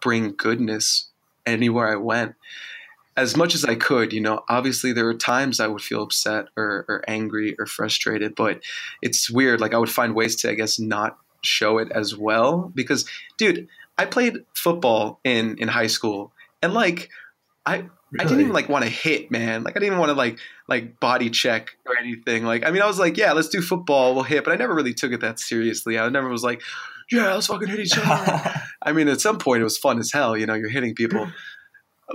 bring 0.02 0.36
goodness 0.36 1.10
anywhere 1.46 1.92
I 1.92 1.96
went 1.96 2.36
as 3.20 3.36
much 3.36 3.56
as 3.56 3.66
I 3.66 3.76
could, 3.76 4.14
you 4.14 4.22
know, 4.22 4.44
obviously 4.50 4.94
there 4.94 5.06
were 5.06 5.14
times 5.14 5.60
I 5.60 5.68
would 5.68 5.82
feel 5.82 6.04
upset 6.04 6.48
or, 6.58 6.86
or, 6.88 7.04
angry 7.08 7.56
or 7.60 7.66
frustrated, 7.66 8.36
but 8.36 8.62
it's 9.02 9.30
weird. 9.30 9.62
Like 9.62 9.74
I 9.74 9.78
would 9.78 9.90
find 9.90 10.16
ways 10.16 10.36
to, 10.38 10.50
I 10.50 10.56
guess, 10.56 10.80
not 10.80 11.18
show 11.42 11.78
it 11.78 11.92
as 11.92 12.16
well 12.16 12.72
because, 12.74 13.06
dude, 13.38 13.68
I 13.98 14.06
played 14.06 14.46
football 14.56 15.20
in 15.24 15.58
in 15.58 15.68
high 15.68 15.88
school, 15.88 16.32
and 16.62 16.74
like 16.74 17.10
I. 17.66 17.90
Really? 18.12 18.26
I 18.26 18.28
didn't 18.28 18.40
even 18.40 18.54
like 18.54 18.70
want 18.70 18.86
to 18.86 18.90
hit, 18.90 19.30
man. 19.30 19.62
Like 19.62 19.74
I 19.74 19.80
didn't 19.80 19.88
even 19.88 20.00
want 20.00 20.10
to 20.10 20.16
like 20.16 20.40
like 20.68 21.00
body 21.00 21.30
check 21.30 21.78
or 21.86 21.96
anything. 21.96 22.44
Like 22.44 22.66
I 22.66 22.72
mean, 22.72 22.82
I 22.82 22.88
was 22.88 22.98
like, 22.98 23.18
yeah, 23.18 23.34
let's 23.34 23.50
do 23.50 23.62
football, 23.62 24.16
we'll 24.16 24.24
hit, 24.24 24.44
but 24.44 24.52
I 24.52 24.56
never 24.56 24.74
really 24.74 24.96
took 24.96 25.12
it 25.12 25.22
that 25.22 25.40
seriously. 25.40 26.00
I 26.00 26.10
never 26.10 26.28
was 26.28 26.44
like, 26.44 26.64
yeah, 27.12 27.36
let's 27.36 27.46
fucking 27.46 27.68
hit 27.68 27.82
each 27.82 27.96
other. 27.96 28.52
I 28.82 28.94
mean, 28.94 29.10
at 29.10 29.22
some 29.22 29.38
point 29.38 29.62
it 29.62 29.64
was 29.64 29.78
fun 29.78 30.00
as 30.00 30.12
hell, 30.12 30.36
you 30.36 30.48
know, 30.48 30.56
you're 30.56 30.70
hitting 30.70 30.96
people 30.96 31.32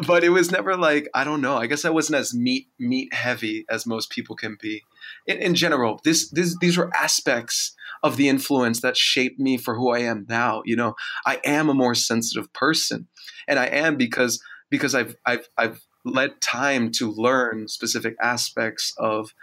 but 0.07 0.25
it 0.25 0.31
was 0.31 0.51
never 0.51 0.77
like 0.77 1.09
I 1.15 1.25
don't 1.25 1.41
know. 1.41 1.57
I 1.57 1.67
guess 1.67 1.85
I 1.85 1.91
wasn't 1.91 2.19
as 2.19 2.35
meat 2.35 2.69
meat 2.79 3.13
heavy 3.13 3.65
as 3.69 3.87
most 3.87 4.11
people 4.11 4.37
can 4.37 4.57
be. 4.61 4.83
In, 5.27 5.39
in 5.39 5.55
general, 5.55 6.01
this, 6.05 6.31
this 6.31 6.57
these 6.61 6.77
were 6.77 6.95
aspects 6.97 7.75
of 8.03 8.17
the 8.17 8.29
influence 8.29 8.81
that 8.81 8.97
shaped 8.97 9.39
me 9.39 9.57
for 9.57 9.77
who 9.77 9.91
I 9.91 10.01
am 10.01 10.27
now. 10.29 10.63
You 10.65 10.77
know, 10.77 10.95
I 11.27 11.41
am 11.45 11.69
a 11.69 11.75
more 11.75 11.95
sensitive 11.95 12.53
person, 12.53 13.09
and 13.47 13.59
I 13.59 13.67
am 13.67 13.97
because 13.97 14.43
because 14.71 14.95
I've 14.95 15.15
I've 15.27 15.49
I've 15.57 15.81
led 16.05 16.41
time 16.41 16.91
to 16.93 17.11
learn 17.11 17.69
specific 17.69 18.17
aspects 18.21 18.93
of 18.99 19.35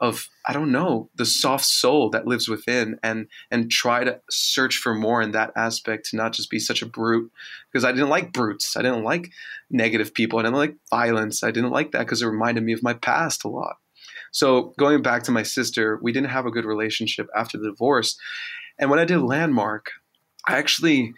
of 0.00 0.28
I 0.46 0.52
don't 0.52 0.70
know 0.70 1.10
the 1.16 1.26
soft 1.26 1.64
soul 1.64 2.10
that 2.10 2.26
lives 2.26 2.48
within 2.48 2.98
and 3.02 3.26
and 3.50 3.70
try 3.70 4.04
to 4.04 4.20
search 4.30 4.76
for 4.76 4.94
more 4.94 5.20
in 5.20 5.32
that 5.32 5.52
aspect 5.56 6.10
to 6.10 6.16
not 6.16 6.32
just 6.32 6.50
be 6.50 6.58
such 6.58 6.82
a 6.82 6.86
brute. 6.86 7.32
Because 7.70 7.84
I 7.84 7.92
didn't 7.92 8.08
like 8.08 8.32
brutes. 8.32 8.76
I 8.76 8.82
didn't 8.82 9.04
like 9.04 9.30
negative 9.70 10.14
people. 10.14 10.38
I 10.38 10.42
didn't 10.42 10.56
like 10.56 10.76
violence. 10.90 11.42
I 11.42 11.50
didn't 11.50 11.72
like 11.72 11.92
that 11.92 12.00
because 12.00 12.22
it 12.22 12.26
reminded 12.26 12.62
me 12.62 12.72
of 12.72 12.82
my 12.82 12.94
past 12.94 13.44
a 13.44 13.48
lot. 13.48 13.76
So 14.30 14.74
going 14.78 15.02
back 15.02 15.24
to 15.24 15.32
my 15.32 15.42
sister 15.42 15.98
we 16.02 16.12
didn't 16.12 16.30
have 16.30 16.46
a 16.46 16.50
good 16.50 16.64
relationship 16.64 17.28
after 17.36 17.58
the 17.58 17.70
divorce. 17.70 18.18
And 18.78 18.90
when 18.90 19.00
I 19.00 19.04
did 19.04 19.18
landmark 19.18 19.90
I 20.46 20.58
actually 20.58 21.14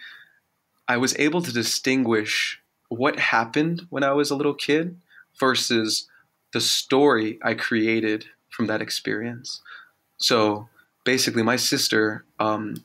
I 0.88 0.96
was 0.96 1.16
able 1.18 1.42
to 1.42 1.52
distinguish 1.52 2.59
what 2.90 3.18
happened 3.18 3.86
when 3.88 4.04
I 4.04 4.12
was 4.12 4.30
a 4.30 4.36
little 4.36 4.52
kid 4.52 4.96
versus 5.38 6.08
the 6.52 6.60
story 6.60 7.38
I 7.42 7.54
created 7.54 8.26
from 8.50 8.66
that 8.66 8.82
experience. 8.82 9.62
So 10.18 10.68
basically, 11.04 11.42
my 11.42 11.56
sister, 11.56 12.24
um, 12.38 12.84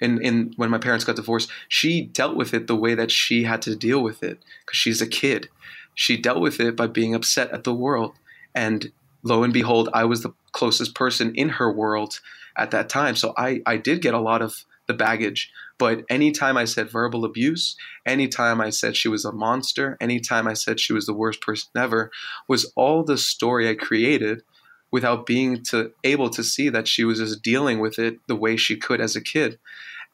in, 0.00 0.20
in 0.20 0.52
when 0.56 0.68
my 0.68 0.78
parents 0.78 1.04
got 1.04 1.16
divorced, 1.16 1.48
she 1.68 2.02
dealt 2.02 2.36
with 2.36 2.52
it 2.52 2.66
the 2.66 2.76
way 2.76 2.94
that 2.94 3.10
she 3.10 3.44
had 3.44 3.62
to 3.62 3.76
deal 3.76 4.02
with 4.02 4.22
it 4.22 4.40
because 4.66 4.76
she's 4.76 5.00
a 5.00 5.06
kid. 5.06 5.48
She 5.94 6.16
dealt 6.16 6.40
with 6.40 6.60
it 6.60 6.76
by 6.76 6.88
being 6.88 7.14
upset 7.14 7.50
at 7.52 7.64
the 7.64 7.74
world, 7.74 8.14
and 8.54 8.90
lo 9.22 9.42
and 9.44 9.52
behold, 9.52 9.88
I 9.94 10.04
was 10.04 10.22
the 10.22 10.32
closest 10.52 10.94
person 10.94 11.34
in 11.34 11.50
her 11.50 11.72
world 11.72 12.20
at 12.56 12.72
that 12.72 12.88
time. 12.88 13.14
So 13.14 13.32
I 13.36 13.62
I 13.64 13.76
did 13.76 14.02
get 14.02 14.14
a 14.14 14.20
lot 14.20 14.42
of 14.42 14.64
the 14.86 14.94
baggage. 14.94 15.52
But 15.80 16.04
anytime 16.10 16.58
I 16.58 16.66
said 16.66 16.90
verbal 16.90 17.24
abuse, 17.24 17.74
anytime 18.04 18.60
I 18.60 18.68
said 18.68 18.96
she 18.96 19.08
was 19.08 19.24
a 19.24 19.32
monster, 19.32 19.96
anytime 19.98 20.46
I 20.46 20.52
said 20.52 20.78
she 20.78 20.92
was 20.92 21.06
the 21.06 21.14
worst 21.14 21.40
person 21.40 21.70
ever, 21.74 22.10
was 22.46 22.70
all 22.76 23.02
the 23.02 23.16
story 23.16 23.66
I 23.66 23.74
created 23.74 24.42
without 24.90 25.24
being 25.24 25.62
to 25.70 25.92
able 26.04 26.28
to 26.30 26.44
see 26.44 26.68
that 26.68 26.86
she 26.86 27.02
was 27.02 27.18
just 27.18 27.42
dealing 27.42 27.80
with 27.80 27.98
it 27.98 28.18
the 28.26 28.36
way 28.36 28.58
she 28.58 28.76
could 28.76 29.00
as 29.00 29.16
a 29.16 29.22
kid. 29.22 29.58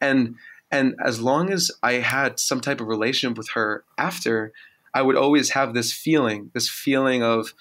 And 0.00 0.36
and 0.70 0.94
as 1.04 1.20
long 1.20 1.52
as 1.52 1.70
i 1.82 1.94
had 1.94 2.40
some 2.40 2.60
type 2.60 2.80
of 2.80 2.88
relationship 2.88 3.38
with 3.38 3.50
her 3.50 3.84
after 3.98 4.52
i 4.94 5.00
would 5.00 5.14
always 5.14 5.50
have 5.50 5.74
this 5.74 5.92
feeling 5.92 6.50
this 6.54 6.68
feeling 6.68 7.22
of 7.22 7.54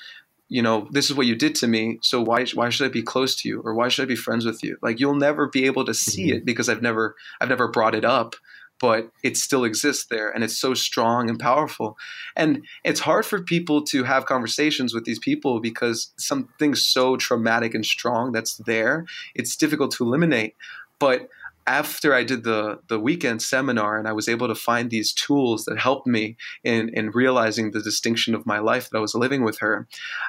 you 0.47 0.61
know, 0.61 0.87
this 0.91 1.09
is 1.09 1.15
what 1.15 1.25
you 1.25 1.35
did 1.35 1.55
to 1.55 1.67
me. 1.67 1.99
So 2.01 2.21
why 2.21 2.45
why 2.53 2.69
should 2.69 2.85
I 2.85 2.89
be 2.89 3.01
close 3.01 3.35
to 3.37 3.49
you 3.49 3.61
or 3.63 3.73
why 3.73 3.87
should 3.87 4.03
I 4.03 4.05
be 4.05 4.15
friends 4.15 4.45
with 4.45 4.63
you? 4.63 4.77
Like 4.81 4.99
you'll 4.99 5.15
never 5.15 5.47
be 5.47 5.65
able 5.65 5.85
to 5.85 5.93
see 5.93 6.27
mm-hmm. 6.27 6.37
it 6.37 6.45
because 6.45 6.69
I've 6.69 6.81
never 6.81 7.15
I've 7.41 7.49
never 7.49 7.67
brought 7.67 7.95
it 7.95 8.05
up, 8.05 8.35
but 8.79 9.09
it 9.23 9.37
still 9.37 9.63
exists 9.63 10.05
there 10.05 10.29
and 10.29 10.43
it's 10.43 10.57
so 10.57 10.73
strong 10.73 11.29
and 11.29 11.39
powerful. 11.39 11.97
And 12.35 12.63
it's 12.83 12.99
hard 12.99 13.25
for 13.25 13.41
people 13.41 13.83
to 13.85 14.03
have 14.03 14.27
conversations 14.27 14.93
with 14.93 15.05
these 15.05 15.19
people 15.19 15.59
because 15.59 16.13
something 16.17 16.75
so 16.75 17.17
traumatic 17.17 17.73
and 17.73 17.85
strong 17.85 18.31
that's 18.31 18.57
there, 18.57 19.05
it's 19.33 19.55
difficult 19.55 19.91
to 19.93 20.03
eliminate. 20.03 20.55
But 20.99 21.27
after 21.67 22.13
I 22.13 22.23
did 22.23 22.43
the 22.43 22.79
the 22.87 22.99
weekend 22.99 23.41
seminar 23.41 23.97
and 23.97 24.07
I 24.07 24.13
was 24.13 24.29
able 24.29 24.47
to 24.47 24.55
find 24.55 24.89
these 24.89 25.11
tools 25.13 25.65
that 25.65 25.79
helped 25.79 26.05
me 26.07 26.37
in 26.63 26.89
in 26.89 27.09
realizing 27.11 27.71
the 27.71 27.81
distinction 27.81 28.35
of 28.35 28.45
my 28.45 28.59
life 28.59 28.89
that 28.89 28.97
I 28.97 29.01
was 29.01 29.15
living 29.15 29.43
with 29.43 29.59
her, 29.59 29.87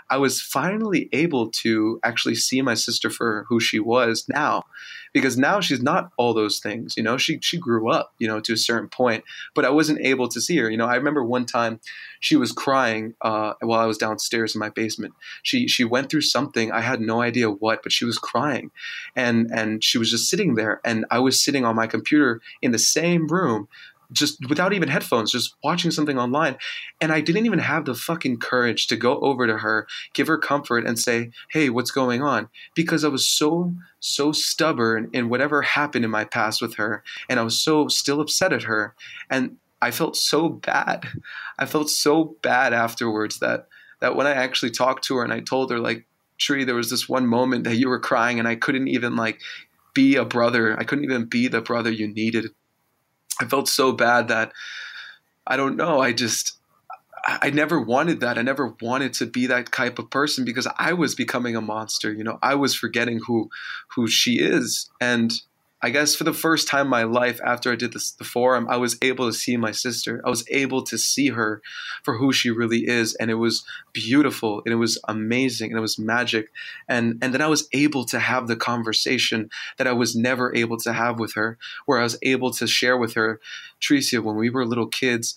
I 0.09 0.16
was 0.16 0.40
finally 0.40 1.09
able 1.12 1.51
to 1.62 2.01
actually 2.03 2.37
see 2.37 2.62
my 2.62 2.75
sister 2.75 3.11
for 3.11 3.44
who 3.49 3.61
she 3.61 3.79
was 3.79 4.25
now 4.29 4.64
because 5.16 5.38
now 5.38 5.62
she's 5.62 5.81
not 5.81 6.11
all 6.18 6.35
those 6.35 6.59
things. 6.59 6.92
You 6.94 7.02
know, 7.02 7.16
she 7.16 7.38
she 7.40 7.57
grew 7.57 7.90
up, 7.90 8.12
you 8.18 8.29
know, 8.29 8.38
to 8.40 8.52
a 8.52 8.57
certain 8.59 8.90
point, 8.90 9.24
but 9.55 9.64
I 9.64 9.70
wasn't 9.70 10.02
able 10.02 10.29
to 10.29 10.42
see 10.42 10.59
her. 10.59 10.68
You 10.68 10.76
know, 10.76 10.85
I 10.85 10.96
remember 10.96 11.24
one 11.24 11.46
time 11.46 11.81
she 12.20 12.37
was 12.37 12.52
crying 12.52 13.14
uh, 13.22 13.55
while 13.62 13.81
I 13.81 13.87
was 13.87 13.96
downstairs 13.96 14.55
in 14.55 14.59
my 14.59 14.68
basement. 14.68 15.14
She 15.42 15.68
she 15.68 15.85
went 15.85 16.11
through 16.11 16.20
something 16.20 16.70
I 16.70 16.83
had 16.83 17.00
no 17.00 17.22
idea 17.22 17.48
what, 17.48 17.83
but 17.83 17.92
she 17.92 18.05
was 18.05 18.18
crying, 18.18 18.72
and 19.16 19.50
and 19.50 19.83
she 19.83 19.96
was 19.96 20.11
just 20.11 20.29
sitting 20.29 20.55
there, 20.55 20.83
and 20.85 21.07
I 21.11 21.20
was 21.20 21.42
sitting 21.42 21.64
on 21.64 21.74
my 21.74 21.87
computer 21.87 22.42
in 22.61 22.72
the 22.72 22.79
same 22.79 23.26
room 23.26 23.68
just 24.12 24.38
without 24.49 24.73
even 24.73 24.88
headphones, 24.88 25.33
just 25.33 25.55
watching 25.62 25.90
something 25.90 26.19
online. 26.19 26.57
And 27.01 27.12
I 27.12 27.21
didn't 27.21 27.47
even 27.47 27.59
have 27.59 27.85
the 27.85 27.95
fucking 27.95 28.38
courage 28.38 28.87
to 28.88 28.97
go 28.97 29.19
over 29.21 29.47
to 29.47 29.59
her, 29.59 29.87
give 30.14 30.27
her 30.27 30.38
comfort, 30.38 30.87
and 30.87 30.99
say, 30.99 31.31
Hey, 31.51 31.71
what's 31.71 31.90
going 31.90 32.23
on? 32.23 32.49
Because 32.75 33.05
I 33.05 33.09
was 33.09 33.27
so, 33.27 33.75
so 34.01 34.33
stubborn 34.33 35.11
in 35.12 35.29
whatever 35.29 35.62
happened 35.62 36.05
in 36.05 36.11
my 36.11 36.25
past 36.25 36.62
with 36.62 36.77
her. 36.77 37.03
And 37.29 37.40
I 37.40 37.42
was 37.42 37.59
so 37.59 37.88
still 37.88 38.21
upset 38.21 38.53
at 38.53 38.64
her. 38.64 38.95
And 39.31 39.57
I 39.83 39.90
felt 39.90 40.16
so 40.16 40.49
bad. 40.49 41.07
I 41.59 41.66
felt 41.66 41.90
so 41.90 42.37
bad 42.42 42.73
afterwards 42.73 43.38
that 43.40 43.69
that 44.01 44.14
when 44.14 44.27
I 44.27 44.33
actually 44.33 44.73
talked 44.73 45.05
to 45.05 45.16
her 45.16 45.25
and 45.25 45.33
I 45.33 45.40
told 45.40 45.71
her 45.71 45.79
like, 45.79 46.07
Tree, 46.38 46.64
there 46.64 46.75
was 46.75 46.90
this 46.90 47.09
one 47.09 47.27
moment 47.27 47.64
that 47.64 47.77
you 47.77 47.88
were 47.88 47.99
crying 47.99 48.38
and 48.38 48.47
I 48.47 48.57
couldn't 48.57 48.88
even 48.88 49.16
like 49.16 49.40
be 49.95 50.16
a 50.16 50.25
brother. 50.25 50.79
I 50.79 50.85
couldn't 50.85 51.05
even 51.05 51.25
be 51.25 51.49
the 51.49 51.62
brother 51.62 51.90
you 51.90 52.07
needed 52.07 52.51
I 53.40 53.46
felt 53.46 53.68
so 53.68 53.92
bad 53.92 54.29
that 54.29 54.53
I 55.46 55.57
don't 55.57 55.77
know. 55.77 56.01
I 56.01 56.12
just 56.12 56.59
I 57.27 57.51
never 57.51 57.81
wanted 57.81 58.20
that. 58.20 58.38
I 58.38 58.42
never 58.42 58.77
wanted 58.81 59.12
to 59.14 59.27
be 59.27 59.46
that 59.49 59.72
type 59.72 59.99
of 59.99 60.11
person 60.11 60.44
because 60.44 60.68
I 60.79 60.92
was 60.92 61.14
becoming 61.14 61.57
a 61.57 61.61
monster. 61.61 62.12
You 62.12 62.22
know, 62.22 62.38
I 62.42 62.55
was 62.55 62.75
forgetting 62.75 63.20
who 63.27 63.51
who 63.94 64.07
she 64.07 64.38
is, 64.38 64.88
and 65.01 65.33
I 65.83 65.91
guess 65.91 66.15
for 66.15 66.25
the 66.25 66.33
first 66.33 66.69
time 66.69 66.87
in 66.87 66.91
my 66.91 67.03
life 67.03 67.39
after 67.45 67.71
I 67.71 67.77
did 67.77 67.93
this, 67.93 68.11
the 68.12 68.25
forum, 68.25 68.67
I 68.69 68.79
was 68.79 68.97
able 69.03 69.27
to 69.27 69.33
see 69.33 69.57
my 69.59 69.73
sister. 69.73 70.23
I 70.25 70.31
was 70.31 70.45
able 70.51 70.83
to 70.85 70.97
see 70.97 71.29
her 71.29 71.61
for 72.03 72.17
who 72.17 72.33
she 72.33 72.51
really 72.51 72.87
is. 72.87 73.15
And 73.17 73.31
it 73.31 73.35
was 73.35 73.65
beautiful 73.93 74.62
and 74.65 74.73
it 74.73 74.77
was 74.77 74.99
amazing 75.07 75.71
and 75.71 75.79
it 75.79 75.83
was 75.83 75.99
magic. 75.99 76.49
And, 76.89 77.19
and 77.21 77.35
then 77.35 77.43
I 77.43 77.49
was 77.49 77.69
able 77.73 78.07
to 78.07 78.19
have 78.19 78.49
the 78.49 78.57
conversation 78.57 79.51
that 79.77 79.87
I 79.87 79.93
was 79.93 80.17
never 80.17 80.55
able 80.57 80.79
to 80.79 80.95
have 80.95 81.19
with 81.19 81.35
her, 81.35 81.59
where 81.85 82.01
I 82.01 82.05
was 82.05 82.19
able 82.23 82.53
to 82.53 82.67
share 82.67 82.97
with 82.97 83.12
her, 83.15 83.39
Tricia, 83.81 84.23
when 84.23 84.37
we 84.37 84.49
were 84.49 84.65
little 84.65 84.89
kids, 84.89 85.37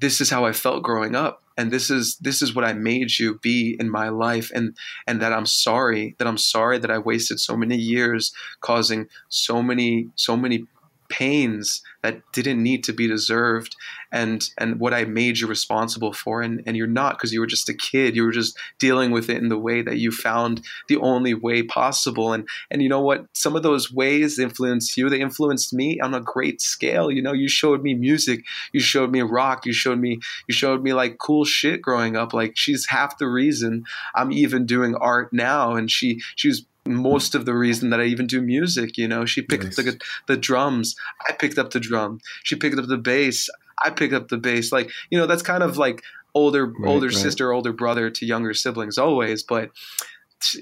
this 0.00 0.20
is 0.20 0.30
how 0.30 0.44
I 0.44 0.52
felt 0.52 0.82
growing 0.82 1.16
up 1.16 1.42
and 1.58 1.72
this 1.72 1.90
is 1.90 2.16
this 2.18 2.40
is 2.40 2.54
what 2.54 2.64
I 2.64 2.72
made 2.72 3.18
you 3.18 3.38
be 3.40 3.76
in 3.78 3.90
my 3.90 4.08
life 4.08 4.50
and 4.54 4.74
and 5.06 5.20
that 5.20 5.32
I'm 5.32 5.44
sorry 5.44 6.14
that 6.18 6.26
I'm 6.26 6.38
sorry 6.38 6.78
that 6.78 6.90
I 6.90 6.98
wasted 6.98 7.40
so 7.40 7.56
many 7.56 7.76
years 7.76 8.32
causing 8.60 9.08
so 9.28 9.62
many 9.62 10.08
so 10.14 10.36
many 10.36 10.66
pains 11.08 11.82
that 12.02 12.20
didn't 12.32 12.62
need 12.62 12.84
to 12.84 12.92
be 12.92 13.06
deserved 13.06 13.76
and 14.12 14.50
and 14.56 14.80
what 14.80 14.94
I 14.94 15.04
made 15.04 15.38
you 15.38 15.46
responsible 15.46 16.12
for. 16.12 16.42
And 16.42 16.62
and 16.66 16.76
you're 16.76 16.86
not 16.86 17.16
because 17.16 17.32
you 17.32 17.40
were 17.40 17.46
just 17.46 17.68
a 17.68 17.74
kid. 17.74 18.16
You 18.16 18.24
were 18.24 18.32
just 18.32 18.56
dealing 18.78 19.10
with 19.10 19.28
it 19.28 19.38
in 19.38 19.48
the 19.48 19.58
way 19.58 19.82
that 19.82 19.98
you 19.98 20.10
found 20.10 20.64
the 20.88 20.96
only 20.98 21.34
way 21.34 21.62
possible. 21.62 22.32
And 22.32 22.46
and 22.70 22.82
you 22.82 22.88
know 22.88 23.00
what? 23.00 23.26
Some 23.32 23.56
of 23.56 23.62
those 23.62 23.92
ways 23.92 24.38
influenced 24.38 24.96
you. 24.96 25.08
They 25.08 25.20
influenced 25.20 25.72
me 25.72 26.00
on 26.00 26.14
a 26.14 26.20
great 26.20 26.60
scale. 26.60 27.10
You 27.10 27.22
know 27.22 27.32
you 27.32 27.48
showed 27.48 27.82
me 27.82 27.94
music. 27.94 28.44
You 28.72 28.80
showed 28.80 29.10
me 29.10 29.22
rock. 29.22 29.66
You 29.66 29.72
showed 29.72 29.98
me 29.98 30.20
you 30.46 30.54
showed 30.54 30.82
me 30.82 30.92
like 30.92 31.18
cool 31.18 31.44
shit 31.44 31.82
growing 31.82 32.16
up. 32.16 32.32
Like 32.32 32.56
she's 32.56 32.86
half 32.86 33.18
the 33.18 33.28
reason 33.28 33.84
I'm 34.14 34.32
even 34.32 34.66
doing 34.66 34.94
art 34.96 35.32
now. 35.32 35.74
And 35.74 35.90
she 35.90 36.20
she 36.36 36.48
was 36.48 36.64
most 36.88 37.34
of 37.34 37.44
the 37.44 37.54
reason 37.54 37.90
that 37.90 38.00
I 38.00 38.04
even 38.04 38.26
do 38.26 38.40
music. 38.40 38.96
You 38.96 39.08
know, 39.08 39.24
she 39.24 39.42
picked 39.42 39.64
nice. 39.64 39.78
up 39.78 39.84
the, 39.84 40.00
the 40.26 40.36
drums, 40.36 40.96
I 41.28 41.32
picked 41.32 41.58
up 41.58 41.70
the 41.70 41.80
drum. 41.80 42.20
She 42.42 42.56
picked 42.56 42.78
up 42.78 42.86
the 42.86 42.98
bass, 42.98 43.48
I 43.82 43.90
picked 43.90 44.14
up 44.14 44.28
the 44.28 44.38
bass. 44.38 44.72
Like, 44.72 44.90
you 45.10 45.18
know, 45.18 45.26
that's 45.26 45.42
kind 45.42 45.62
of 45.62 45.76
like 45.76 46.02
older 46.34 46.66
right, 46.66 46.88
older 46.88 47.06
right. 47.06 47.16
sister, 47.16 47.52
older 47.52 47.72
brother 47.72 48.10
to 48.10 48.26
younger 48.26 48.54
siblings 48.54 48.98
always, 48.98 49.42
but 49.42 49.70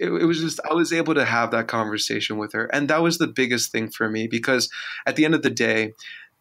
it, 0.00 0.08
it, 0.08 0.24
was 0.24 0.40
just 0.40 0.60
I 0.68 0.74
was 0.74 0.92
able 0.92 1.14
to 1.14 1.24
have 1.24 1.50
that 1.50 1.68
conversation 1.68 2.38
with 2.38 2.52
her, 2.52 2.66
and 2.66 2.88
that 2.88 3.02
was 3.02 3.18
the 3.18 3.26
biggest 3.26 3.72
thing 3.72 3.90
for 3.90 4.08
me 4.08 4.26
because 4.26 4.70
at 5.06 5.16
the 5.16 5.24
end 5.24 5.34
of 5.34 5.42
the 5.42 5.50
day, 5.50 5.92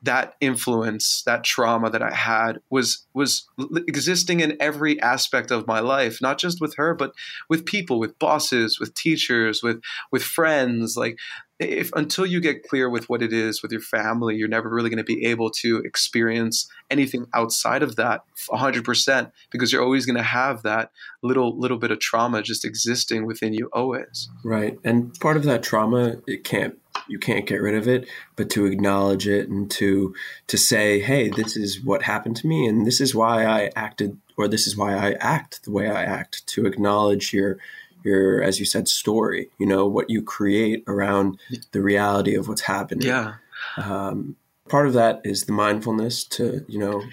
that 0.05 0.35
influence, 0.41 1.23
that 1.25 1.43
trauma 1.43 1.89
that 1.89 2.01
I 2.01 2.13
had 2.13 2.59
was 2.69 3.05
was 3.13 3.47
existing 3.87 4.39
in 4.39 4.57
every 4.59 4.99
aspect 5.01 5.51
of 5.51 5.67
my 5.67 5.79
life, 5.79 6.21
not 6.21 6.37
just 6.37 6.61
with 6.61 6.75
her, 6.75 6.93
but 6.93 7.13
with 7.49 7.65
people, 7.65 7.99
with 7.99 8.17
bosses, 8.19 8.79
with 8.79 8.93
teachers, 8.93 9.61
with 9.61 9.81
with 10.11 10.23
friends. 10.23 10.95
Like 10.97 11.17
if 11.59 11.91
until 11.93 12.25
you 12.25 12.41
get 12.41 12.67
clear 12.67 12.89
with 12.89 13.09
what 13.09 13.21
it 13.21 13.31
is 13.31 13.61
with 13.61 13.71
your 13.71 13.81
family, 13.81 14.35
you're 14.35 14.47
never 14.47 14.69
really 14.69 14.89
going 14.89 14.97
to 14.97 15.03
be 15.03 15.25
able 15.25 15.49
to 15.49 15.77
experience 15.79 16.69
anything 16.89 17.25
outside 17.33 17.81
of 17.81 17.95
that 17.95 18.21
100% 18.49 19.31
because 19.51 19.71
you're 19.71 19.83
always 19.83 20.05
going 20.05 20.17
to 20.17 20.23
have 20.23 20.63
that 20.63 20.91
little 21.23 21.57
little 21.57 21.77
bit 21.77 21.91
of 21.91 21.99
trauma 21.99 22.41
just 22.41 22.65
existing 22.65 23.25
within 23.25 23.53
you 23.53 23.69
always. 23.73 24.29
Right. 24.43 24.77
And 24.83 25.17
part 25.19 25.37
of 25.37 25.43
that 25.43 25.63
trauma 25.63 26.17
it 26.27 26.43
can't 26.43 26.77
you 27.07 27.19
can't 27.19 27.45
get 27.45 27.61
rid 27.61 27.75
of 27.75 27.87
it, 27.87 28.07
but 28.35 28.49
to 28.51 28.65
acknowledge 28.65 29.27
it 29.27 29.49
and 29.49 29.69
to 29.71 30.15
to 30.47 30.57
say, 30.57 30.99
"Hey, 30.99 31.29
this 31.29 31.55
is 31.55 31.81
what 31.81 32.03
happened 32.03 32.37
to 32.37 32.47
me 32.47 32.67
and 32.67 32.85
this 32.85 33.01
is 33.01 33.15
why 33.15 33.45
I 33.45 33.71
acted 33.75 34.17
or 34.37 34.47
this 34.47 34.67
is 34.67 34.75
why 34.75 34.95
I 34.95 35.13
act 35.19 35.63
the 35.63 35.71
way 35.71 35.89
I 35.89 36.03
act." 36.03 36.45
To 36.47 36.65
acknowledge 36.65 37.33
your 37.33 37.57
your 38.03 38.41
as 38.41 38.59
you 38.59 38.65
said 38.65 38.87
story, 38.87 39.49
you 39.57 39.65
know, 39.65 39.87
what 39.87 40.09
you 40.09 40.21
create 40.21 40.83
around 40.87 41.39
the 41.71 41.81
reality 41.81 42.35
of 42.35 42.47
what's 42.47 42.61
happening. 42.61 43.07
Yeah. 43.07 43.35
Um, 43.77 44.35
part 44.69 44.87
of 44.87 44.93
that 44.93 45.21
is 45.23 45.43
the 45.43 45.51
mindfulness 45.51 46.23
to, 46.23 46.63
you 46.67 46.79
know, 46.79 47.03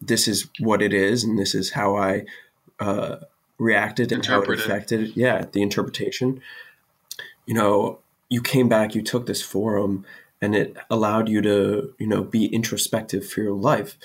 this 0.00 0.26
is 0.26 0.48
what 0.58 0.82
it 0.82 0.92
is 0.92 1.24
and 1.24 1.38
this 1.38 1.54
is 1.54 1.72
how 1.72 1.96
I 1.96 2.24
uh, 2.80 3.16
reacted 3.58 4.12
and 4.12 4.26
how 4.26 4.42
it 4.42 4.50
affected. 4.50 5.16
Yeah, 5.16 5.44
the 5.52 5.62
interpretation. 5.62 6.40
You 7.46 7.54
know, 7.54 7.98
you 8.32 8.40
came 8.40 8.66
back, 8.66 8.94
you 8.94 9.02
took 9.02 9.26
this 9.26 9.42
forum, 9.42 10.06
and 10.40 10.56
it 10.56 10.74
allowed 10.88 11.28
you 11.28 11.42
to, 11.42 11.94
you 11.98 12.06
know, 12.06 12.24
be 12.24 12.46
introspective 12.46 13.28
for 13.28 13.42
your 13.42 13.54
life. 13.54 13.98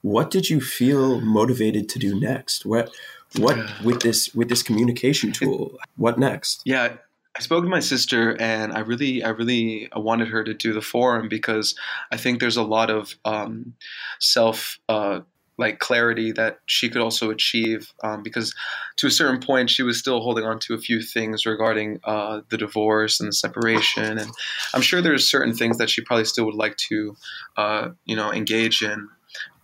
What 0.00 0.30
did 0.30 0.48
you 0.48 0.62
feel 0.62 1.20
motivated 1.20 1.90
to 1.90 1.98
do 1.98 2.18
next? 2.18 2.64
What, 2.64 2.90
what 3.36 3.58
with 3.84 4.00
this 4.00 4.34
with 4.34 4.48
this 4.48 4.62
communication 4.62 5.32
tool? 5.32 5.76
What 5.96 6.18
next? 6.18 6.62
Yeah, 6.64 6.96
I 7.36 7.40
spoke 7.40 7.62
to 7.64 7.68
my 7.68 7.80
sister, 7.80 8.40
and 8.40 8.72
I 8.72 8.80
really, 8.80 9.22
I 9.22 9.28
really 9.28 9.90
wanted 9.94 10.28
her 10.28 10.42
to 10.44 10.54
do 10.54 10.72
the 10.72 10.80
forum 10.80 11.28
because 11.28 11.74
I 12.10 12.16
think 12.16 12.40
there's 12.40 12.56
a 12.56 12.62
lot 12.62 12.88
of 12.88 13.14
um, 13.26 13.74
self 14.18 14.78
uh, 14.88 15.20
like 15.56 15.78
clarity 15.78 16.32
that 16.32 16.58
she 16.66 16.88
could 16.88 17.00
also 17.00 17.30
achieve 17.30 17.92
um, 18.02 18.22
because 18.22 18.54
to 18.96 19.06
a 19.06 19.10
certain 19.10 19.40
point 19.40 19.70
she 19.70 19.82
was 19.82 19.98
still 19.98 20.20
holding 20.20 20.44
on 20.44 20.58
to 20.58 20.74
a 20.74 20.78
few 20.78 21.00
things 21.00 21.46
regarding 21.46 22.00
uh, 22.04 22.40
the 22.48 22.58
divorce 22.58 23.20
and 23.20 23.28
the 23.28 23.32
separation 23.32 24.18
and 24.18 24.30
i'm 24.74 24.82
sure 24.82 25.00
there's 25.00 25.28
certain 25.28 25.54
things 25.54 25.78
that 25.78 25.90
she 25.90 26.02
probably 26.02 26.24
still 26.24 26.44
would 26.44 26.54
like 26.54 26.76
to 26.76 27.16
uh, 27.56 27.88
you 28.04 28.16
know 28.16 28.32
engage 28.32 28.82
in 28.82 29.08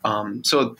um, 0.04 0.42
so 0.44 0.76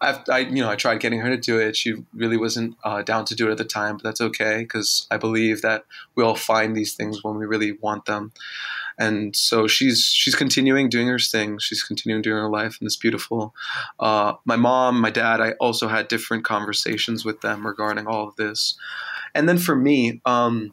I, 0.00 0.22
I, 0.28 0.38
you 0.40 0.60
know, 0.62 0.68
I 0.68 0.76
tried 0.76 1.00
getting 1.00 1.20
her 1.20 1.30
to 1.30 1.36
do 1.36 1.58
it. 1.58 1.76
She 1.76 1.94
really 2.12 2.36
wasn't 2.36 2.76
uh, 2.84 3.02
down 3.02 3.24
to 3.26 3.34
do 3.34 3.48
it 3.48 3.52
at 3.52 3.58
the 3.58 3.64
time, 3.64 3.96
but 3.96 4.02
that's 4.02 4.20
okay 4.20 4.58
because 4.58 5.06
I 5.10 5.16
believe 5.16 5.62
that 5.62 5.84
we 6.14 6.22
all 6.22 6.34
find 6.34 6.76
these 6.76 6.94
things 6.94 7.22
when 7.22 7.36
we 7.36 7.46
really 7.46 7.72
want 7.80 8.04
them 8.04 8.32
and 8.98 9.34
so 9.34 9.66
she's 9.66 10.04
she's 10.04 10.34
continuing 10.34 10.88
doing 10.88 11.08
her 11.08 11.18
thing. 11.18 11.58
She's 11.58 11.82
continuing 11.82 12.22
doing 12.22 12.36
her 12.36 12.50
life, 12.50 12.76
and 12.80 12.86
it's 12.86 12.96
beautiful. 12.96 13.54
Uh, 13.98 14.34
my 14.44 14.56
mom, 14.56 15.00
my 15.00 15.10
dad, 15.10 15.40
I 15.40 15.52
also 15.52 15.88
had 15.88 16.08
different 16.08 16.44
conversations 16.44 17.24
with 17.24 17.40
them 17.40 17.66
regarding 17.66 18.06
all 18.06 18.28
of 18.28 18.36
this, 18.36 18.76
and 19.34 19.48
then 19.48 19.58
for 19.58 19.74
me, 19.74 20.20
um, 20.24 20.72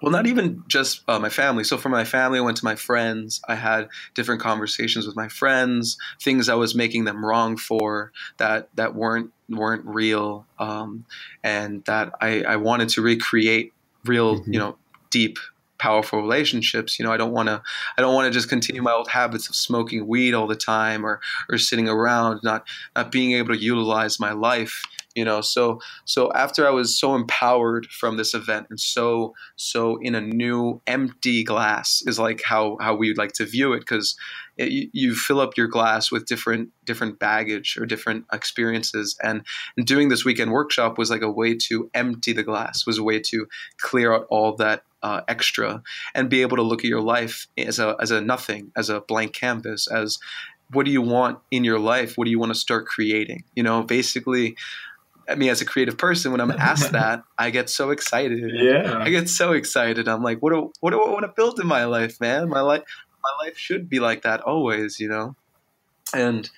well, 0.00 0.12
not 0.12 0.26
even 0.26 0.62
just 0.68 1.02
uh, 1.08 1.18
my 1.18 1.28
family. 1.28 1.64
So 1.64 1.76
for 1.76 1.88
my 1.88 2.04
family, 2.04 2.38
I 2.38 2.42
went 2.42 2.56
to 2.58 2.64
my 2.64 2.76
friends. 2.76 3.40
I 3.48 3.56
had 3.56 3.88
different 4.14 4.40
conversations 4.40 5.06
with 5.06 5.16
my 5.16 5.28
friends, 5.28 5.98
things 6.20 6.48
I 6.48 6.54
was 6.54 6.74
making 6.74 7.04
them 7.04 7.24
wrong 7.24 7.56
for 7.56 8.12
that 8.38 8.68
that 8.76 8.94
weren't 8.94 9.32
weren't 9.48 9.84
real, 9.84 10.46
um, 10.58 11.04
and 11.42 11.84
that 11.86 12.12
I, 12.20 12.42
I 12.42 12.56
wanted 12.56 12.90
to 12.90 13.02
recreate 13.02 13.72
real, 14.04 14.36
mm-hmm. 14.36 14.52
you 14.52 14.58
know, 14.58 14.76
deep 15.10 15.38
powerful 15.78 16.20
relationships 16.20 16.98
you 16.98 17.04
know 17.04 17.12
i 17.12 17.16
don't 17.16 17.32
want 17.32 17.48
to 17.48 17.62
i 17.96 18.02
don't 18.02 18.14
want 18.14 18.26
to 18.26 18.30
just 18.30 18.48
continue 18.48 18.82
my 18.82 18.92
old 18.92 19.08
habits 19.08 19.48
of 19.48 19.54
smoking 19.54 20.06
weed 20.06 20.34
all 20.34 20.46
the 20.46 20.56
time 20.56 21.04
or 21.04 21.20
or 21.50 21.58
sitting 21.58 21.88
around 21.88 22.40
not 22.42 22.66
not 22.96 23.10
being 23.12 23.32
able 23.32 23.54
to 23.54 23.62
utilize 23.62 24.18
my 24.18 24.32
life 24.32 24.82
you 25.18 25.24
know? 25.24 25.40
So 25.40 25.80
so 26.04 26.32
after 26.32 26.66
i 26.66 26.70
was 26.70 26.98
so 26.98 27.14
empowered 27.14 27.86
from 27.86 28.16
this 28.16 28.34
event 28.34 28.68
and 28.70 28.78
so 28.78 29.34
so 29.56 29.96
in 30.00 30.14
a 30.14 30.20
new 30.20 30.80
empty 30.86 31.42
glass 31.42 32.02
is 32.06 32.18
like 32.18 32.40
how 32.44 32.76
how 32.80 32.94
we 32.94 33.08
would 33.08 33.18
like 33.18 33.32
to 33.32 33.44
view 33.44 33.72
it 33.72 33.80
because 33.80 34.16
you, 34.58 34.90
you, 34.92 35.14
fill 35.14 35.40
up 35.40 35.56
your 35.56 35.68
glass 35.68 36.10
with 36.10 36.26
different 36.26 36.70
different 36.84 37.18
baggage 37.18 37.76
or 37.78 37.86
different 37.86 38.24
experiences 38.32 39.16
and, 39.22 39.42
and 39.76 39.86
doing 39.86 40.08
this 40.08 40.24
weekend 40.24 40.52
workshop 40.52 40.98
was 40.98 41.10
like 41.10 41.22
a 41.22 41.30
way 41.30 41.54
to 41.54 41.90
empty 41.94 42.32
the 42.32 42.42
glass 42.42 42.86
was 42.86 42.98
a 42.98 43.02
way 43.02 43.20
to 43.20 43.46
clear 43.78 44.12
out 44.12 44.26
all 44.30 44.56
that 44.56 44.82
uh, 45.02 45.20
extra 45.28 45.82
and 46.14 46.28
be 46.28 46.42
able 46.42 46.56
to 46.56 46.62
look 46.62 46.80
at 46.80 46.88
your 46.88 47.00
life 47.00 47.46
as 47.56 47.78
a 47.78 47.96
as 48.00 48.10
a 48.10 48.20
nothing 48.20 48.72
as 48.76 48.90
a 48.90 49.00
blank 49.00 49.32
canvas 49.32 49.86
as 49.90 50.18
what 50.72 50.84
do 50.84 50.90
you 50.90 51.02
want 51.02 51.38
in 51.50 51.62
your 51.62 51.78
life 51.78 52.18
what 52.18 52.24
do 52.24 52.30
you 52.30 52.38
want 52.38 52.52
to 52.52 52.58
start 52.58 52.86
creating 52.86 53.44
you 53.54 53.62
know 53.62 53.82
basically 53.82 54.56
I 55.28 55.34
mean, 55.34 55.50
as 55.50 55.60
a 55.60 55.66
creative 55.66 55.98
person, 55.98 56.32
when 56.32 56.40
I'm 56.40 56.50
asked 56.50 56.92
that, 56.92 57.22
I 57.36 57.50
get 57.50 57.68
so 57.68 57.90
excited. 57.90 58.50
Yeah, 58.54 58.98
I 58.98 59.10
get 59.10 59.28
so 59.28 59.52
excited. 59.52 60.08
I'm 60.08 60.22
like, 60.22 60.38
what 60.38 60.52
do 60.52 60.72
what 60.80 60.90
do 60.90 61.02
I 61.02 61.10
want 61.10 61.24
to 61.24 61.32
build 61.36 61.60
in 61.60 61.66
my 61.66 61.84
life, 61.84 62.20
man? 62.20 62.48
My 62.48 62.60
life, 62.60 62.82
my 63.38 63.46
life 63.46 63.58
should 63.58 63.88
be 63.88 64.00
like 64.00 64.22
that 64.22 64.40
always, 64.40 65.00
you 65.00 65.08
know. 65.08 65.34
And 66.14 66.48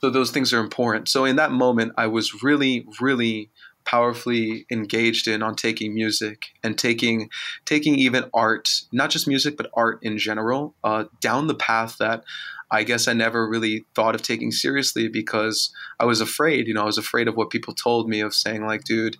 so 0.00 0.10
those 0.10 0.30
things 0.30 0.52
are 0.52 0.60
important. 0.60 1.08
So 1.08 1.24
in 1.24 1.36
that 1.36 1.52
moment, 1.52 1.92
I 1.96 2.06
was 2.06 2.42
really, 2.42 2.86
really 3.00 3.50
powerfully 3.84 4.66
engaged 4.70 5.28
in 5.28 5.42
on 5.42 5.54
taking 5.54 5.94
music 5.94 6.46
and 6.62 6.78
taking 6.78 7.28
taking 7.66 7.96
even 7.96 8.24
art, 8.32 8.82
not 8.92 9.10
just 9.10 9.28
music, 9.28 9.56
but 9.56 9.70
art 9.74 9.98
in 10.02 10.18
general, 10.18 10.74
uh, 10.82 11.04
down 11.20 11.46
the 11.46 11.54
path 11.54 11.98
that 11.98 12.24
I 12.70 12.82
guess 12.82 13.06
I 13.06 13.12
never 13.12 13.48
really 13.48 13.84
thought 13.94 14.14
of 14.14 14.22
taking 14.22 14.50
seriously 14.50 15.08
because 15.08 15.72
I 16.00 16.06
was 16.06 16.20
afraid. 16.20 16.66
You 16.66 16.74
know, 16.74 16.82
I 16.82 16.86
was 16.86 16.98
afraid 16.98 17.28
of 17.28 17.36
what 17.36 17.50
people 17.50 17.74
told 17.74 18.08
me 18.08 18.20
of 18.20 18.34
saying 18.34 18.66
like, 18.66 18.84
dude, 18.84 19.16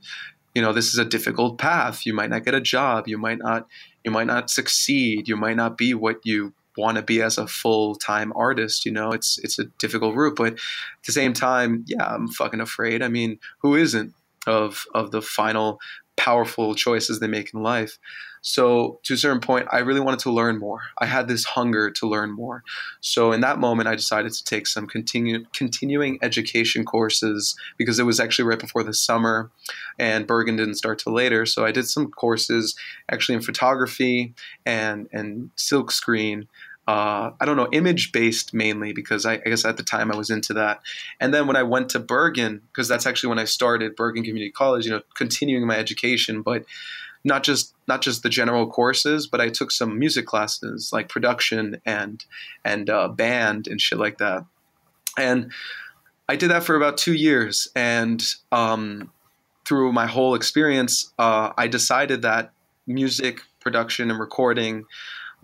you 0.55 0.63
know, 0.63 0.73
this 0.73 0.89
is 0.89 0.99
a 0.99 1.05
difficult 1.05 1.59
path. 1.59 2.07
You 2.07 2.15
might 2.15 2.31
not 2.31 2.45
get 2.45 2.55
a 2.55 2.61
job. 2.61 3.07
You 3.07 3.19
might 3.19 3.39
not. 3.39 3.67
You 4.05 4.11
might 4.11 4.27
not 4.27 4.51
succeed. 4.51 5.29
You 5.29 5.37
might 5.37 5.57
not 5.57 5.79
be 5.79 5.95
what 5.95 6.21
you 6.25 6.53
want 6.77 6.97
to 6.97 7.03
be 7.03 7.23
as 7.23 7.39
a 7.39 7.47
full 7.47 7.95
time 7.97 8.33
artist. 8.37 8.85
You 8.85 8.93
know, 8.93 9.13
it's 9.13 9.39
it's 9.39 9.59
a 9.59 9.65
difficult 9.79 10.15
route, 10.15 10.37
but 10.37 10.55
at 10.55 10.59
the 11.07 11.13
same 11.13 11.33
time, 11.33 11.85
yeah, 11.87 12.05
I'm 12.05 12.29
fucking 12.29 12.61
afraid. 12.61 13.03
I 13.03 13.09
mean, 13.09 13.39
who 13.59 13.75
isn't 13.75 14.15
of 14.47 14.85
of 14.95 15.11
the 15.11 15.23
final 15.23 15.81
powerful 16.17 16.75
choices 16.75 17.21
they 17.21 17.27
make 17.27 17.53
in 17.55 17.63
life? 17.63 17.99
So 18.47 19.01
to 19.05 19.15
a 19.15 19.17
certain 19.17 19.41
point, 19.41 19.69
I 19.73 19.79
really 19.79 20.01
wanted 20.01 20.21
to 20.21 20.31
learn 20.31 20.59
more. 20.59 20.83
I 20.99 21.07
had 21.07 21.29
this 21.29 21.45
hunger 21.45 21.91
to 21.93 22.07
learn 22.07 22.31
more. 22.31 22.63
So 23.01 23.33
in 23.33 23.41
that 23.41 23.59
moment, 23.59 23.89
I 23.89 23.95
decided 23.95 24.35
to 24.35 24.45
take 24.45 24.67
some 24.67 24.87
continu- 24.87 25.47
continuing 25.55 26.19
education 26.21 26.85
courses 26.85 27.57
because 27.79 27.99
it 27.99 28.05
was 28.05 28.21
actually 28.21 28.45
right 28.45 28.59
before 28.59 28.83
the 28.83 28.93
summer, 28.93 29.51
and 29.99 30.27
Bergen 30.27 30.57
didn't 30.57 30.75
start 30.75 30.99
till 30.99 31.15
later. 31.15 31.47
So 31.47 31.65
I 31.65 31.73
did 31.73 31.89
some 31.89 32.11
courses 32.11 32.77
actually 33.11 33.37
in 33.37 33.41
photography 33.41 34.35
and 34.67 35.09
and 35.11 35.49
silkscreen. 35.57 36.47
Uh, 36.87 37.31
I 37.41 37.47
don't 37.47 37.57
know, 37.57 37.69
image 37.73 38.13
based 38.13 38.53
mainly 38.53 38.93
because 38.93 39.25
I, 39.25 39.35
I, 39.35 39.49
guess 39.49 39.65
at 39.65 39.79
the 39.79 39.83
time 39.83 40.13
I 40.13 40.17
was 40.17 40.29
into 40.29 40.53
that. 40.53 40.83
And 41.19 41.33
then 41.33 41.47
when 41.47 41.57
I 41.57 41.63
went 41.63 41.89
to 41.91 41.99
Bergen, 41.99 42.61
because 42.69 42.89
that's 42.89 43.07
actually 43.07 43.31
when 43.31 43.39
I 43.39 43.45
started 43.45 43.97
Bergen 43.97 44.23
Community 44.23 44.51
College, 44.51 44.85
you 44.85 44.91
know, 44.91 45.01
continuing 45.15 45.67
my 45.67 45.79
education, 45.79 46.43
but 46.43 46.67
not 47.25 47.43
just 47.43 47.75
not 47.89 48.03
just 48.03 48.23
the 48.23 48.29
general 48.29 48.67
courses, 48.67 49.27
but 49.27 49.41
I 49.41 49.49
took 49.49 49.71
some 49.71 49.99
music 49.99 50.27
classes 50.27 50.91
like 50.93 51.09
production 51.09 51.81
and 51.87 52.25
and 52.65 52.91
uh, 52.91 53.09
band 53.09 53.67
and 53.67 53.81
shit 53.81 53.99
like 53.99 54.19
that. 54.19 54.45
And 55.19 55.53
I 56.29 56.37
did 56.37 56.51
that 56.51 56.65
for 56.65 56.77
about 56.77 56.99
two 56.99 57.15
years, 57.15 57.69
and 57.75 58.23
um, 58.53 59.11
through 59.65 59.93
my 59.93 60.07
whole 60.07 60.35
experience, 60.35 61.13
uh, 61.19 61.53
I 61.57 61.67
decided 61.67 62.23
that 62.23 62.53
music 62.87 63.41
production 63.61 64.11
and 64.11 64.21
recording 64.21 64.85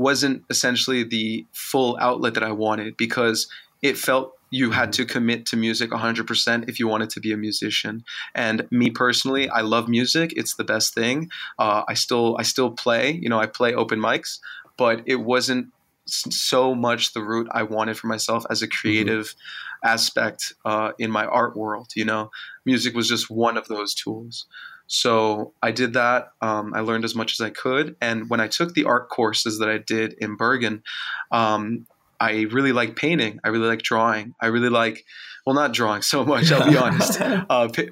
wasn't 0.01 0.42
essentially 0.48 1.05
the 1.05 1.44
full 1.53 1.98
outlet 2.01 2.32
that 2.32 2.42
I 2.42 2.53
wanted 2.53 2.96
because 2.96 3.48
it 3.82 3.98
felt 3.98 4.32
you 4.51 4.70
had 4.70 4.94
to 4.94 5.05
commit 5.05 5.44
to 5.46 5.57
music 5.57 5.90
100% 5.90 6.68
if 6.70 6.80
you 6.80 6.88
wanted 6.88 7.11
to 7.11 7.20
be 7.20 7.32
a 7.32 7.36
musician 7.36 8.03
and 8.34 8.66
me 8.70 8.90
personally 8.90 9.48
i 9.51 9.61
love 9.61 9.88
music 9.88 10.32
it's 10.36 10.55
the 10.55 10.64
best 10.64 10.94
thing 10.94 11.30
uh, 11.59 11.82
i 11.86 11.94
still 11.94 12.36
i 12.38 12.42
still 12.42 12.70
play 12.70 13.12
you 13.12 13.28
know 13.28 13.38
i 13.38 13.46
play 13.46 13.72
open 13.74 14.01
mics 14.01 14.40
but 14.76 15.03
it 15.07 15.20
wasn't 15.20 15.68
so 16.07 16.74
much 16.74 17.12
the 17.12 17.22
route 17.22 17.48
i 17.53 17.62
wanted 17.62 17.96
for 17.96 18.09
myself 18.09 18.44
as 18.51 18.62
a 18.62 18.66
mm-hmm. 18.66 18.80
creative 18.80 19.26
mm-hmm. 19.26 19.88
aspect 19.88 20.53
uh, 20.64 20.90
in 20.98 21.11
my 21.11 21.26
art 21.26 21.57
world 21.57 21.88
you 21.94 22.05
know 22.05 22.30
music 22.64 22.94
was 22.94 23.09
just 23.09 23.30
one 23.30 23.57
of 23.57 23.68
those 23.68 23.94
tools 23.94 24.46
so 24.93 25.55
I 25.62 25.70
did 25.70 25.93
that. 25.93 26.32
Um, 26.41 26.74
I 26.74 26.80
learned 26.80 27.05
as 27.05 27.14
much 27.14 27.32
as 27.32 27.41
I 27.41 27.51
could. 27.51 27.95
And 28.01 28.28
when 28.28 28.41
I 28.41 28.49
took 28.49 28.74
the 28.74 28.86
art 28.86 29.09
courses 29.09 29.61
that 29.61 29.68
I 29.68 29.78
did 29.78 30.14
in 30.14 30.34
Bergen, 30.34 30.82
um, 31.30 31.86
I 32.18 32.49
really 32.51 32.72
like 32.72 32.97
painting. 32.97 33.38
I 33.45 33.51
really 33.51 33.68
like 33.68 33.82
drawing. 33.82 34.34
I 34.41 34.49
really 34.49 34.68
like, 34.68 35.05
well, 35.47 35.55
not 35.55 35.72
drawing 35.72 36.03
so 36.03 36.24
much. 36.24 36.51
I'll 36.51 36.68
be 36.68 36.76
honest. 36.76 37.20
Uh, 37.51 37.66
drawing's 37.68 37.91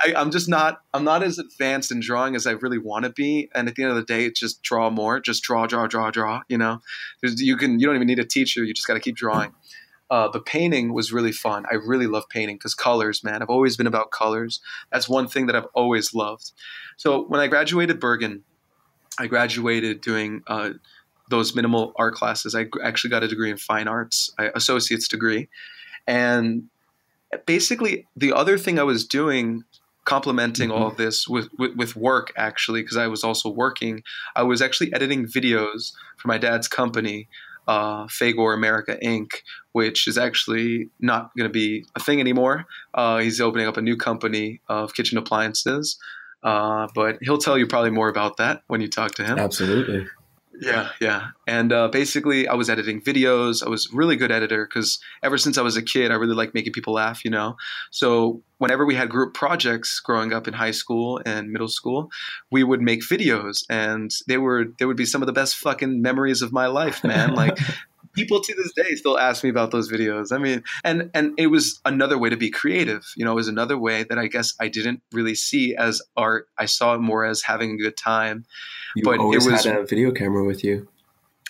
I, 0.00 0.12
I, 0.12 0.20
am 0.20 0.30
just 0.30 0.48
not. 0.48 0.82
I'm 0.94 1.02
not 1.02 1.24
as 1.24 1.38
advanced 1.38 1.90
in 1.90 1.98
drawing 1.98 2.36
as 2.36 2.46
I 2.46 2.52
really 2.52 2.78
want 2.78 3.04
to 3.04 3.10
be. 3.10 3.50
And 3.52 3.68
at 3.68 3.74
the 3.74 3.82
end 3.82 3.90
of 3.90 3.96
the 3.96 4.04
day, 4.04 4.24
it's 4.24 4.38
just 4.38 4.62
draw 4.62 4.88
more. 4.88 5.18
Just 5.18 5.42
draw, 5.42 5.66
draw, 5.66 5.88
draw, 5.88 6.12
draw. 6.12 6.42
You 6.48 6.58
know, 6.58 6.80
There's, 7.20 7.42
you 7.42 7.56
can. 7.56 7.80
You 7.80 7.86
don't 7.86 7.96
even 7.96 8.06
need 8.06 8.20
a 8.20 8.24
teacher. 8.24 8.62
You 8.64 8.72
just 8.72 8.86
got 8.86 8.94
to 8.94 9.00
keep 9.00 9.16
drawing. 9.16 9.52
Uh, 10.08 10.28
but 10.32 10.46
painting 10.46 10.92
was 10.92 11.12
really 11.12 11.32
fun. 11.32 11.64
I 11.70 11.74
really 11.74 12.06
love 12.06 12.28
painting 12.28 12.56
because 12.56 12.74
colors, 12.74 13.24
man. 13.24 13.42
I've 13.42 13.50
always 13.50 13.76
been 13.76 13.88
about 13.88 14.10
colors. 14.12 14.60
That's 14.92 15.08
one 15.08 15.26
thing 15.26 15.46
that 15.46 15.56
I've 15.56 15.66
always 15.74 16.14
loved. 16.14 16.52
So 16.96 17.24
when 17.24 17.40
I 17.40 17.48
graduated 17.48 17.98
Bergen, 17.98 18.44
I 19.18 19.26
graduated 19.26 20.00
doing. 20.00 20.42
Uh, 20.46 20.74
those 21.28 21.56
minimal 21.56 21.92
art 21.96 22.14
classes. 22.14 22.54
I 22.54 22.66
actually 22.84 23.10
got 23.10 23.24
a 23.24 23.26
degree 23.26 23.50
in 23.50 23.56
fine 23.56 23.88
arts, 23.88 24.30
associate's 24.38 25.08
degree, 25.08 25.48
and 26.06 26.68
basically 27.46 28.06
the 28.16 28.32
other 28.32 28.58
thing 28.58 28.78
I 28.78 28.84
was 28.84 29.04
doing 29.04 29.64
complementing 30.04 30.68
mm-hmm. 30.68 30.82
all 30.82 30.88
of 30.88 30.96
this 30.96 31.26
with, 31.28 31.48
with, 31.58 31.74
with 31.76 31.96
work 31.96 32.32
actually 32.36 32.80
because 32.80 32.96
i 32.96 33.08
was 33.08 33.24
also 33.24 33.48
working 33.48 34.04
i 34.36 34.42
was 34.42 34.62
actually 34.62 34.92
editing 34.94 35.26
videos 35.26 35.92
for 36.16 36.28
my 36.28 36.38
dad's 36.38 36.68
company 36.68 37.28
uh, 37.66 38.06
Fagor 38.06 38.54
America 38.54 38.98
Inc., 39.02 39.28
which 39.72 40.08
is 40.08 40.16
actually 40.16 40.90
not 41.00 41.30
going 41.36 41.48
to 41.48 41.52
be 41.52 41.84
a 41.94 42.00
thing 42.00 42.20
anymore. 42.20 42.66
Uh, 42.94 43.18
he's 43.18 43.40
opening 43.40 43.66
up 43.66 43.76
a 43.76 43.82
new 43.82 43.96
company 43.96 44.60
of 44.68 44.94
kitchen 44.94 45.18
appliances, 45.18 45.98
uh, 46.42 46.86
but 46.94 47.18
he'll 47.22 47.38
tell 47.38 47.58
you 47.58 47.66
probably 47.66 47.90
more 47.90 48.08
about 48.08 48.36
that 48.36 48.62
when 48.68 48.80
you 48.80 48.88
talk 48.88 49.14
to 49.16 49.24
him. 49.24 49.38
Absolutely. 49.38 50.06
Yeah, 50.60 50.90
yeah. 51.00 51.28
And 51.46 51.72
uh, 51.72 51.88
basically, 51.88 52.48
I 52.48 52.54
was 52.54 52.70
editing 52.70 53.00
videos. 53.00 53.64
I 53.64 53.68
was 53.68 53.92
really 53.92 54.16
good 54.16 54.32
editor 54.32 54.66
because 54.66 54.98
ever 55.22 55.38
since 55.38 55.58
I 55.58 55.62
was 55.62 55.76
a 55.76 55.82
kid, 55.82 56.10
I 56.10 56.14
really 56.14 56.34
like 56.34 56.54
making 56.54 56.72
people 56.72 56.94
laugh, 56.94 57.24
you 57.24 57.30
know? 57.30 57.56
So 57.90 58.42
whenever 58.58 58.86
we 58.86 58.94
had 58.94 59.10
group 59.10 59.34
projects 59.34 60.00
growing 60.00 60.32
up 60.32 60.48
in 60.48 60.54
high 60.54 60.70
school 60.70 61.20
and 61.26 61.50
middle 61.50 61.68
school, 61.68 62.10
we 62.50 62.64
would 62.64 62.80
make 62.80 63.02
videos 63.02 63.64
and 63.68 64.10
they 64.26 64.38
were, 64.38 64.66
they 64.78 64.86
would 64.86 64.96
be 64.96 65.06
some 65.06 65.22
of 65.22 65.26
the 65.26 65.32
best 65.32 65.56
fucking 65.56 66.00
memories 66.00 66.42
of 66.42 66.52
my 66.52 66.66
life, 66.66 67.04
man. 67.04 67.34
Like 67.34 67.58
people 68.16 68.40
to 68.40 68.54
this 68.54 68.72
day 68.72 68.94
still 68.96 69.18
ask 69.18 69.44
me 69.44 69.50
about 69.50 69.70
those 69.70 69.90
videos. 69.90 70.32
I 70.32 70.38
mean, 70.38 70.64
and 70.82 71.10
and 71.14 71.34
it 71.38 71.48
was 71.48 71.80
another 71.84 72.18
way 72.18 72.30
to 72.30 72.36
be 72.36 72.50
creative. 72.50 73.04
You 73.16 73.24
know, 73.24 73.32
it 73.32 73.36
was 73.36 73.48
another 73.48 73.78
way 73.78 74.02
that 74.04 74.18
I 74.18 74.26
guess 74.26 74.54
I 74.60 74.68
didn't 74.68 75.02
really 75.12 75.34
see 75.34 75.76
as 75.76 76.02
art. 76.16 76.48
I 76.58 76.64
saw 76.64 76.94
it 76.94 77.00
more 77.00 77.24
as 77.24 77.42
having 77.42 77.72
a 77.72 77.76
good 77.76 77.96
time. 77.96 78.44
You 78.96 79.04
but 79.04 79.20
always 79.20 79.46
it 79.46 79.52
was, 79.52 79.64
had 79.64 79.76
a 79.76 79.84
video 79.84 80.10
camera 80.10 80.44
with 80.44 80.64
you. 80.64 80.88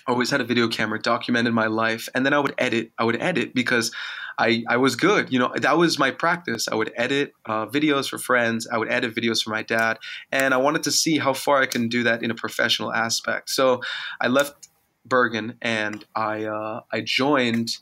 Always 0.07 0.31
had 0.31 0.41
a 0.41 0.45
video 0.45 0.69
camera, 0.69 1.01
documented 1.01 1.55
my 1.55 1.67
life, 1.67 2.09
and 2.15 2.27
then 2.27 2.35
I 2.35 2.39
would 2.39 2.55
edit. 2.59 2.91
I 2.99 3.05
would 3.05 3.21
edit 3.21 3.55
because 3.55 3.93
I, 4.39 4.65
I 4.69 4.77
was 4.77 4.97
good. 4.97 5.33
You 5.33 5.39
know, 5.39 5.53
that 5.57 5.79
was 5.79 5.99
my 5.99 6.11
practice. 6.11 6.69
I 6.69 6.75
would 6.75 6.93
edit 6.97 7.33
uh, 7.47 7.67
videos 7.67 8.09
for 8.09 8.19
friends. 8.19 8.69
I 8.71 8.79
would 8.79 8.91
edit 8.91 9.15
videos 9.15 9.43
for 9.43 9.51
my 9.51 9.63
dad, 9.63 9.99
and 10.31 10.53
I 10.53 10.59
wanted 10.59 10.83
to 10.85 10.93
see 10.93 11.19
how 11.19 11.33
far 11.33 11.63
I 11.63 11.67
can 11.67 11.89
do 11.89 12.03
that 12.05 12.23
in 12.23 12.31
a 12.31 12.35
professional 12.35 12.93
aspect. 12.93 13.51
So 13.51 13.81
I 14.21 14.29
left 14.29 14.69
Bergen, 15.09 15.57
and 15.63 16.05
I 16.15 16.45
uh, 16.45 16.81
I 16.93 17.01
joined 17.01 17.79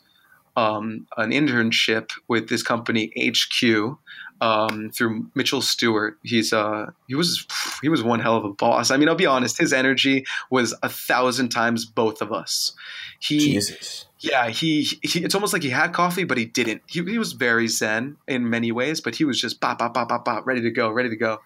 um, 0.56 1.06
an 1.16 1.30
internship 1.30 2.10
with 2.28 2.48
this 2.48 2.62
company 2.62 3.12
HQ 3.16 3.98
um, 4.40 4.90
through 4.90 5.26
Mitchell 5.34 5.62
Stewart. 5.62 6.18
He's 6.22 6.52
uh, 6.52 6.90
he 7.08 7.14
was 7.14 7.46
he 7.82 7.88
was 7.88 8.02
one 8.02 8.20
hell 8.20 8.36
of 8.36 8.44
a 8.44 8.52
boss. 8.52 8.90
I 8.90 8.96
mean, 8.96 9.08
I'll 9.08 9.14
be 9.14 9.26
honest, 9.26 9.58
his 9.58 9.72
energy 9.72 10.26
was 10.50 10.74
a 10.82 10.88
thousand 10.88 11.50
times 11.50 11.84
both 11.84 12.20
of 12.20 12.32
us. 12.32 12.72
He, 13.20 13.38
Jesus. 13.38 14.06
Yeah, 14.20 14.48
he, 14.48 14.84
he 15.02 15.24
it's 15.24 15.34
almost 15.34 15.52
like 15.52 15.62
he 15.62 15.70
had 15.70 15.92
coffee, 15.92 16.24
but 16.24 16.38
he 16.38 16.46
didn't. 16.46 16.82
He, 16.86 17.02
he 17.04 17.18
was 17.18 17.32
very 17.32 17.68
zen 17.68 18.16
in 18.26 18.48
many 18.48 18.72
ways, 18.72 19.00
but 19.00 19.14
he 19.14 19.24
was 19.24 19.40
just 19.40 19.60
bop 19.60 19.78
bop 19.78 19.94
bop 19.94 20.08
bop 20.08 20.24
bop, 20.24 20.46
ready 20.46 20.62
to 20.62 20.70
go, 20.70 20.90
ready 20.90 21.10
to 21.10 21.16
go. 21.16 21.40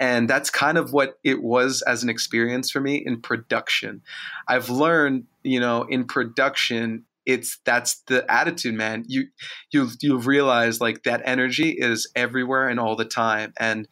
And 0.00 0.28
that's 0.28 0.48
kind 0.48 0.78
of 0.78 0.92
what 0.92 1.18
it 1.22 1.42
was 1.42 1.82
as 1.82 2.02
an 2.02 2.08
experience 2.08 2.70
for 2.70 2.80
me 2.80 2.96
in 2.96 3.20
production. 3.20 4.00
I've 4.48 4.70
learned, 4.70 5.26
you 5.42 5.60
know, 5.60 5.82
in 5.82 6.04
production, 6.06 7.04
it's 7.26 7.58
that's 7.64 8.00
the 8.06 8.28
attitude, 8.32 8.74
man. 8.74 9.04
You 9.06 9.28
you 9.70 9.88
you 10.00 10.16
realize 10.18 10.80
like 10.80 11.02
that 11.02 11.20
energy 11.26 11.70
is 11.70 12.10
everywhere 12.16 12.68
and 12.68 12.80
all 12.80 12.96
the 12.96 13.04
time. 13.04 13.52
And 13.58 13.86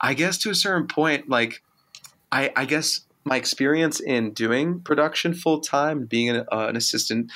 I 0.00 0.14
guess 0.14 0.38
to 0.38 0.50
a 0.50 0.54
certain 0.54 0.88
point, 0.88 1.28
like 1.28 1.62
I, 2.32 2.50
I 2.56 2.64
guess 2.64 3.02
my 3.24 3.36
experience 3.36 4.00
in 4.00 4.32
doing 4.32 4.80
production 4.80 5.34
full 5.34 5.60
time, 5.60 6.06
being 6.06 6.30
an, 6.30 6.44
uh, 6.50 6.66
an, 6.68 6.76
assistant 6.76 7.32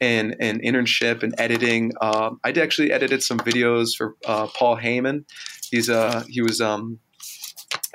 and 0.00 0.36
an 0.40 0.60
internship 0.60 1.22
and 1.22 1.34
editing. 1.38 1.92
Um, 2.00 2.38
I 2.44 2.50
actually 2.50 2.92
edited 2.92 3.22
some 3.22 3.38
videos 3.38 3.96
for 3.96 4.14
uh, 4.26 4.46
Paul 4.48 4.76
Heyman. 4.76 5.24
He's 5.70 5.88
uh 5.88 6.24
he 6.28 6.42
was 6.42 6.60
um 6.60 7.00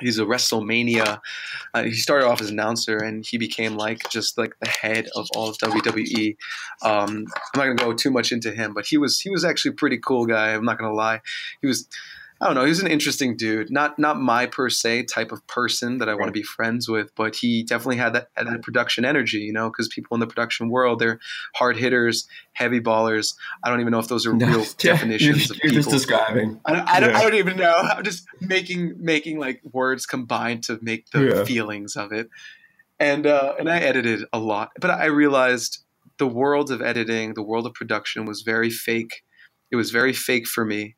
he's 0.00 0.18
a 0.18 0.24
WrestleMania. 0.24 1.20
Uh, 1.74 1.82
he 1.82 1.94
started 1.94 2.26
off 2.26 2.40
as 2.40 2.50
an 2.50 2.58
announcer, 2.58 2.96
and 2.96 3.24
he 3.26 3.38
became 3.38 3.76
like 3.76 4.08
just 4.10 4.38
like 4.38 4.54
the 4.60 4.68
head 4.68 5.08
of 5.14 5.28
all 5.34 5.48
of 5.48 5.58
WWE. 5.58 6.36
Um, 6.82 7.26
I'm 7.54 7.58
not 7.58 7.64
gonna 7.64 7.74
go 7.74 7.92
too 7.92 8.10
much 8.10 8.32
into 8.32 8.52
him, 8.52 8.74
but 8.74 8.86
he 8.86 8.98
was 8.98 9.20
he 9.20 9.30
was 9.30 9.44
actually 9.44 9.70
a 9.70 9.74
pretty 9.74 9.98
cool 9.98 10.26
guy. 10.26 10.52
I'm 10.54 10.64
not 10.64 10.78
gonna 10.78 10.94
lie. 10.94 11.20
He 11.60 11.66
was 11.66 11.88
I 12.40 12.46
don't 12.46 12.54
know. 12.54 12.62
He 12.62 12.68
was 12.68 12.80
an 12.80 12.86
interesting 12.86 13.36
dude. 13.36 13.70
Not 13.70 13.98
not 13.98 14.20
my 14.20 14.46
per 14.46 14.70
se 14.70 15.04
type 15.04 15.32
of 15.32 15.44
person 15.48 15.98
that 15.98 16.08
I 16.08 16.14
want 16.14 16.26
to 16.26 16.32
be 16.32 16.44
friends 16.44 16.88
with, 16.88 17.12
but 17.16 17.34
he 17.34 17.64
definitely 17.64 17.96
had 17.96 18.12
that, 18.12 18.28
had 18.36 18.46
that 18.46 18.62
production 18.62 19.04
energy. 19.04 19.38
You 19.38 19.52
know, 19.52 19.68
because 19.68 19.88
people 19.88 20.14
in 20.14 20.20
the 20.20 20.26
production 20.26 20.68
world, 20.68 21.00
they're 21.00 21.18
hard 21.56 21.76
hitters, 21.76 22.28
heavy 22.52 22.80
ballers. 22.80 23.34
I 23.64 23.70
don't 23.70 23.80
even 23.80 23.90
know 23.90 23.98
if 23.98 24.06
those 24.06 24.24
are 24.24 24.32
no, 24.34 24.46
real 24.46 24.60
yeah, 24.82 24.92
definitions 24.92 25.48
you're, 25.48 25.56
of 25.56 25.60
people. 25.60 25.76
just 25.76 25.90
describing. 25.90 26.60
I 26.64 26.72
don't, 26.72 26.88
I, 26.88 27.00
don't, 27.00 27.10
yeah. 27.10 27.18
I 27.18 27.22
don't, 27.22 27.34
even 27.34 27.56
know. 27.56 27.74
I'm 27.74 28.04
just 28.04 28.24
making 28.40 28.94
making 29.00 29.40
like 29.40 29.60
words 29.72 30.06
combined 30.06 30.62
to 30.64 30.78
make 30.80 31.10
the 31.10 31.24
yeah. 31.24 31.44
feelings 31.44 31.96
of 31.96 32.12
it. 32.12 32.28
And 33.00 33.26
uh, 33.26 33.54
and 33.58 33.68
I 33.68 33.78
edited 33.80 34.24
a 34.32 34.38
lot, 34.38 34.70
but 34.80 34.90
I 34.90 35.06
realized 35.06 35.78
the 36.18 36.28
world 36.28 36.70
of 36.70 36.82
editing, 36.82 37.34
the 37.34 37.42
world 37.42 37.66
of 37.66 37.74
production 37.74 38.26
was 38.26 38.42
very 38.42 38.70
fake. 38.70 39.24
It 39.72 39.76
was 39.76 39.90
very 39.90 40.12
fake 40.12 40.46
for 40.46 40.64
me 40.64 40.94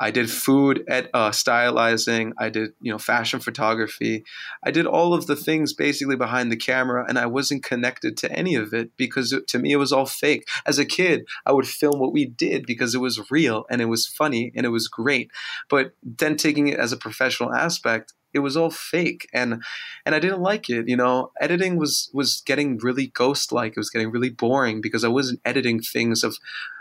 I 0.00 0.10
did 0.10 0.30
food 0.30 0.84
at 0.88 1.10
uh, 1.12 1.30
stylizing. 1.30 2.32
I 2.38 2.50
did, 2.50 2.72
you 2.80 2.92
know, 2.92 2.98
fashion 2.98 3.40
photography. 3.40 4.24
I 4.62 4.70
did 4.70 4.86
all 4.86 5.14
of 5.14 5.26
the 5.26 5.36
things 5.36 5.72
basically 5.72 6.16
behind 6.16 6.52
the 6.52 6.56
camera, 6.56 7.04
and 7.08 7.18
I 7.18 7.26
wasn't 7.26 7.64
connected 7.64 8.16
to 8.18 8.32
any 8.32 8.54
of 8.54 8.72
it 8.72 8.96
because 8.96 9.32
it, 9.32 9.48
to 9.48 9.58
me 9.58 9.72
it 9.72 9.76
was 9.76 9.92
all 9.92 10.06
fake. 10.06 10.48
As 10.66 10.78
a 10.78 10.84
kid, 10.84 11.26
I 11.44 11.52
would 11.52 11.66
film 11.66 11.98
what 11.98 12.12
we 12.12 12.26
did 12.26 12.66
because 12.66 12.94
it 12.94 13.00
was 13.00 13.30
real 13.30 13.64
and 13.70 13.80
it 13.80 13.86
was 13.86 14.06
funny 14.06 14.52
and 14.54 14.64
it 14.64 14.70
was 14.70 14.88
great. 14.88 15.30
But 15.68 15.92
then 16.02 16.36
taking 16.36 16.68
it 16.68 16.78
as 16.78 16.92
a 16.92 16.96
professional 16.96 17.52
aspect, 17.52 18.12
it 18.34 18.40
was 18.40 18.56
all 18.56 18.70
fake 18.70 19.28
and 19.32 19.62
and 20.04 20.14
I 20.14 20.18
didn't 20.18 20.42
like 20.42 20.68
it 20.68 20.86
you 20.86 20.96
know 20.96 21.32
editing 21.40 21.76
was 21.76 22.10
was 22.12 22.42
getting 22.44 22.78
really 22.78 23.06
ghost 23.06 23.52
like 23.52 23.72
it 23.72 23.78
was 23.78 23.90
getting 23.90 24.10
really 24.10 24.28
boring 24.30 24.80
because 24.80 25.02
I 25.02 25.08
wasn't 25.08 25.40
editing 25.44 25.80
things 25.80 26.22
of 26.22 26.36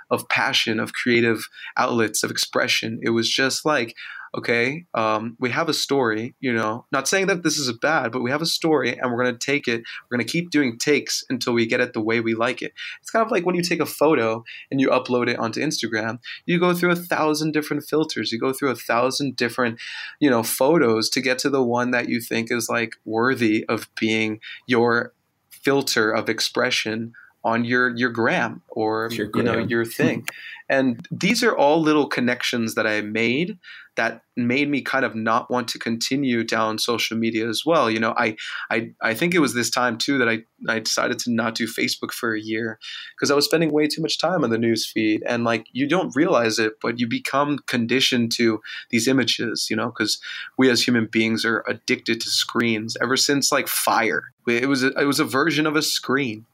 of 0.10 0.28
passion, 0.30 0.80
of 0.80 0.94
creative 0.94 1.48
outlets, 1.76 2.24
of 2.24 2.32
expression. 2.32 3.00
It 3.02 3.10
was 3.10 3.30
just 3.30 3.66
like, 3.66 3.96
okay, 4.36 4.86
um, 4.94 5.36
we 5.40 5.50
have 5.50 5.70
a 5.70 5.74
story, 5.74 6.36
you 6.40 6.54
know, 6.54 6.86
not 6.92 7.08
saying 7.08 7.28
that 7.28 7.44
this 7.44 7.58
is 7.58 7.72
bad, 7.80 8.12
but 8.12 8.22
we 8.22 8.32
have 8.32 8.42
a 8.42 8.46
story 8.46 8.98
and 8.98 9.12
we're 9.12 9.24
going 9.24 9.36
to 9.36 9.46
take 9.46 9.68
it. 9.68 9.84
We're 10.10 10.18
going 10.18 10.26
to 10.26 10.32
keep 10.32 10.50
doing 10.50 10.78
takes 10.78 11.24
until 11.30 11.54
we 11.54 11.66
get 11.66 11.80
it 11.80 11.94
the 11.94 12.02
way 12.02 12.20
we 12.20 12.36
like 12.36 12.62
it. 12.62 12.74
It's 13.02 13.10
kind 13.10 13.26
of 13.26 13.32
like 13.32 13.46
when 13.46 13.56
you 13.56 13.64
take 13.64 13.80
a 13.80 13.86
photo 13.86 14.44
and 14.70 14.80
you 14.80 14.90
upload 14.90 15.28
it 15.28 15.40
onto 15.40 15.62
Instagram, 15.62 16.20
you 16.46 16.60
go 16.60 16.74
through 16.74 16.92
a 16.92 16.96
thousand 16.96 17.54
different 17.54 17.84
filters. 17.84 18.32
You 18.32 18.40
go 18.40 18.54
through 18.54 18.72
a 18.72 18.76
thousand 18.76 19.36
different, 19.36 19.80
you 20.20 20.30
know, 20.30 20.44
photos 20.44 21.10
to 21.12 21.22
get 21.22 21.40
to 21.40 21.50
the 21.50 21.64
one 21.64 21.92
that 21.92 22.10
you 22.10 22.22
think 22.22 22.52
is 22.52 22.70
like 22.70 22.94
worthy 23.06 23.66
of 23.68 23.90
being 24.00 24.40
your 24.68 25.14
filter 25.50 26.12
of 26.12 26.30
expression 26.30 27.14
on 27.48 27.64
your 27.64 27.96
your 27.96 28.10
gram 28.10 28.62
or 28.68 29.08
your 29.14 29.28
gram. 29.28 29.46
you 29.46 29.52
know 29.52 29.58
your 29.58 29.86
thing. 29.86 30.28
And 30.70 31.08
these 31.10 31.46
are 31.46 31.56
all 31.56 31.82
little 31.82 32.08
connections 32.08 32.76
that 32.76 32.86
i 32.86 33.00
made 33.00 33.58
that 33.96 34.22
made 34.36 34.70
me 34.70 34.82
kind 34.82 35.06
of 35.06 35.16
not 35.16 35.50
want 35.50 35.68
to 35.70 35.80
continue 35.80 36.44
down 36.44 36.78
social 36.78 37.18
media 37.18 37.48
as 37.48 37.64
well. 37.66 37.90
You 37.90 38.02
know 38.02 38.14
i 38.18 38.36
i, 38.70 38.92
I 39.02 39.14
think 39.14 39.34
it 39.34 39.40
was 39.40 39.54
this 39.54 39.70
time 39.70 39.98
too 39.98 40.18
that 40.18 40.28
i 40.28 40.40
i 40.68 40.80
decided 40.80 41.20
to 41.20 41.32
not 41.32 41.56
do 41.56 41.68
facebook 41.68 42.12
for 42.12 42.36
a 42.36 42.42
year 42.42 42.80
because 43.16 43.32
i 43.32 43.36
was 43.36 43.46
spending 43.46 43.72
way 43.72 43.88
too 43.88 44.02
much 44.02 44.18
time 44.18 44.44
on 44.44 44.50
the 44.50 44.58
news 44.58 44.86
feed. 44.86 45.24
And 45.26 45.46
like 45.46 45.68
you 45.72 45.88
don't 45.88 46.14
realize 46.18 46.60
it 46.60 46.74
but 46.82 47.00
you 47.00 47.08
become 47.08 47.60
conditioned 47.60 48.34
to 48.34 48.60
these 48.90 49.08
images 49.08 49.68
you 49.70 49.78
know 49.78 49.88
because 49.88 50.20
we 50.58 50.70
as 50.70 50.86
human 50.86 51.06
beings 51.06 51.46
are 51.46 51.64
addicted 51.66 52.20
to 52.22 52.30
screens 52.30 52.98
ever 53.02 53.16
since 53.16 53.54
like 53.54 53.70
fire. 53.70 54.34
It 54.46 54.68
was 54.68 54.84
a, 54.84 54.92
it 55.00 55.06
was 55.06 55.22
a 55.22 55.26
version 55.26 55.66
of 55.66 55.78
a 55.78 55.82
screen 55.82 56.46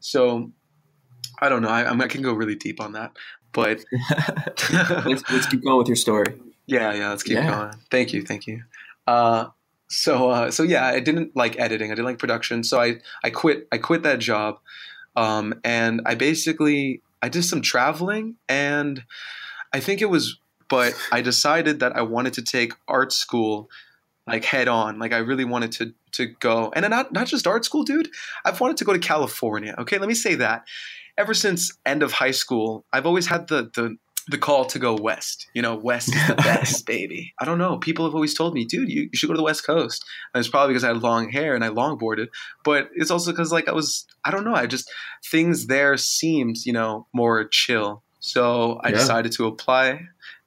so 0.00 0.50
I 1.40 1.48
don't 1.48 1.62
know. 1.62 1.68
I, 1.68 1.90
I 1.90 2.08
can 2.08 2.22
go 2.22 2.32
really 2.32 2.56
deep 2.56 2.80
on 2.80 2.92
that, 2.92 3.16
but 3.52 3.84
let's, 5.06 5.30
let's, 5.30 5.46
keep 5.46 5.64
going 5.64 5.78
with 5.78 5.88
your 5.88 5.96
story. 5.96 6.34
Yeah, 6.66 6.92
yeah. 6.92 7.10
Let's 7.10 7.22
keep 7.22 7.34
yeah. 7.34 7.50
going. 7.50 7.74
Thank 7.90 8.12
you, 8.12 8.22
thank 8.22 8.46
you. 8.46 8.62
Uh, 9.06 9.46
so, 9.88 10.30
uh, 10.30 10.50
so 10.50 10.62
yeah, 10.62 10.86
I 10.86 11.00
didn't 11.00 11.34
like 11.34 11.58
editing. 11.58 11.90
I 11.90 11.94
didn't 11.94 12.06
like 12.06 12.18
production. 12.18 12.62
So 12.62 12.80
I, 12.80 13.00
I 13.24 13.30
quit. 13.30 13.66
I 13.72 13.78
quit 13.78 14.02
that 14.02 14.18
job, 14.18 14.58
um, 15.16 15.54
and 15.64 16.00
I 16.06 16.14
basically 16.14 17.02
I 17.22 17.28
did 17.28 17.44
some 17.44 17.62
traveling, 17.62 18.36
and 18.48 19.02
I 19.72 19.80
think 19.80 20.00
it 20.00 20.06
was. 20.06 20.38
But 20.68 20.94
I 21.10 21.20
decided 21.20 21.80
that 21.80 21.96
I 21.96 22.02
wanted 22.02 22.34
to 22.34 22.42
take 22.42 22.74
art 22.86 23.12
school 23.12 23.68
like 24.30 24.44
head 24.44 24.68
on. 24.68 24.98
Like 24.98 25.12
I 25.12 25.18
really 25.18 25.44
wanted 25.44 25.72
to 25.72 25.94
to 26.12 26.26
go, 26.26 26.72
and 26.74 26.88
not 26.88 27.12
not 27.12 27.26
just 27.26 27.46
art 27.46 27.64
school, 27.64 27.82
dude. 27.82 28.10
I've 28.44 28.60
wanted 28.60 28.76
to 28.78 28.84
go 28.84 28.92
to 28.92 28.98
California. 28.98 29.74
Okay, 29.78 29.98
let 29.98 30.08
me 30.08 30.14
say 30.14 30.34
that. 30.36 30.66
Ever 31.18 31.34
since 31.34 31.76
end 31.84 32.02
of 32.02 32.12
high 32.12 32.30
school, 32.30 32.84
I've 32.92 33.06
always 33.06 33.26
had 33.26 33.48
the 33.48 33.70
the 33.74 33.96
the 34.28 34.38
call 34.38 34.64
to 34.66 34.78
go 34.78 34.94
west. 34.94 35.48
You 35.54 35.62
know, 35.62 35.74
west 35.74 36.14
is 36.14 36.26
the 36.28 36.34
best, 36.36 36.86
baby. 36.86 37.34
I 37.40 37.44
don't 37.44 37.58
know. 37.58 37.78
People 37.78 38.04
have 38.04 38.14
always 38.14 38.34
told 38.34 38.54
me, 38.54 38.64
dude, 38.64 38.88
you, 38.88 39.02
you 39.02 39.10
should 39.14 39.26
go 39.26 39.32
to 39.32 39.38
the 39.38 39.44
West 39.44 39.66
Coast. 39.66 40.04
And 40.32 40.40
it's 40.40 40.48
probably 40.48 40.72
because 40.72 40.84
I 40.84 40.88
had 40.88 41.02
long 41.02 41.30
hair 41.30 41.54
and 41.54 41.64
I 41.64 41.68
longboarded, 41.68 42.28
but 42.64 42.90
it's 42.94 43.10
also 43.10 43.32
because 43.32 43.50
like 43.50 43.68
I 43.68 43.72
was, 43.72 44.06
I 44.24 44.30
don't 44.30 44.44
know. 44.44 44.54
I 44.54 44.66
just 44.66 44.90
things 45.26 45.66
there 45.66 45.96
seemed, 45.96 46.58
you 46.64 46.72
know, 46.72 47.06
more 47.12 47.48
chill. 47.48 48.02
So 48.20 48.78
I 48.84 48.90
yeah. 48.90 48.96
decided 48.98 49.32
to 49.32 49.46
apply. 49.46 50.02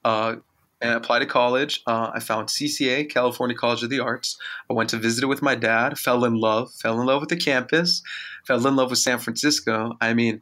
Uh, 0.06 0.36
and 0.84 0.94
apply 0.94 1.20
to 1.20 1.26
college. 1.26 1.82
Uh, 1.88 2.12
I 2.14 2.20
found 2.20 2.50
CCA, 2.50 3.10
California 3.10 3.56
College 3.56 3.84
of 3.84 3.90
the 3.90 4.02
Arts. 4.02 4.38
I 4.70 4.74
went 4.74 4.90
to 4.90 4.98
visit 4.98 5.24
it 5.24 5.28
with 5.28 5.42
my 5.42 5.56
dad, 5.56 5.98
fell 5.98 6.26
in 6.26 6.36
love, 6.36 6.72
fell 6.74 7.00
in 7.00 7.08
love 7.08 7.22
with 7.22 7.30
the 7.30 7.38
campus, 7.38 8.04
fell 8.46 8.68
in 8.68 8.76
love 8.76 8.90
with 8.90 9.00
San 9.00 9.18
Francisco. 9.18 9.94
I 10.02 10.14
mean, 10.14 10.42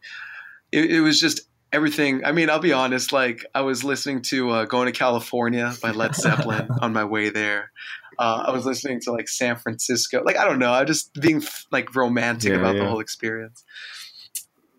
it, 0.72 0.92
it 0.92 1.02
was 1.02 1.20
just 1.20 1.42
everything. 1.72 2.26
I 2.26 2.32
mean, 2.32 2.50
I'll 2.50 2.60
be 2.60 2.74
honest, 2.74 3.14
like 3.14 3.46
I 3.54 3.62
was 3.62 3.84
listening 3.84 4.24
to 4.24 4.50
uh, 4.50 4.66
Going 4.66 4.88
to 4.88 4.92
California 4.92 5.74
by 5.80 5.92
Led 5.92 6.16
Zeppelin 6.16 6.68
on 6.82 6.92
my 6.92 7.06
way 7.06 7.30
there. 7.30 7.72
Uh, 8.18 8.46
I 8.48 8.52
was 8.52 8.66
listening 8.66 9.00
to 9.02 9.12
like 9.12 9.30
San 9.30 9.58
Francisco. 9.58 10.24
Like, 10.24 10.38
I 10.38 10.46
don't 10.46 10.60
know. 10.60 10.72
I 10.72 10.82
was 10.82 10.88
just 10.88 11.14
being 11.22 11.44
like 11.72 11.96
romantic 11.96 12.52
yeah, 12.52 12.58
about 12.58 12.76
yeah. 12.76 12.84
the 12.84 12.90
whole 12.90 13.00
experience 13.00 13.64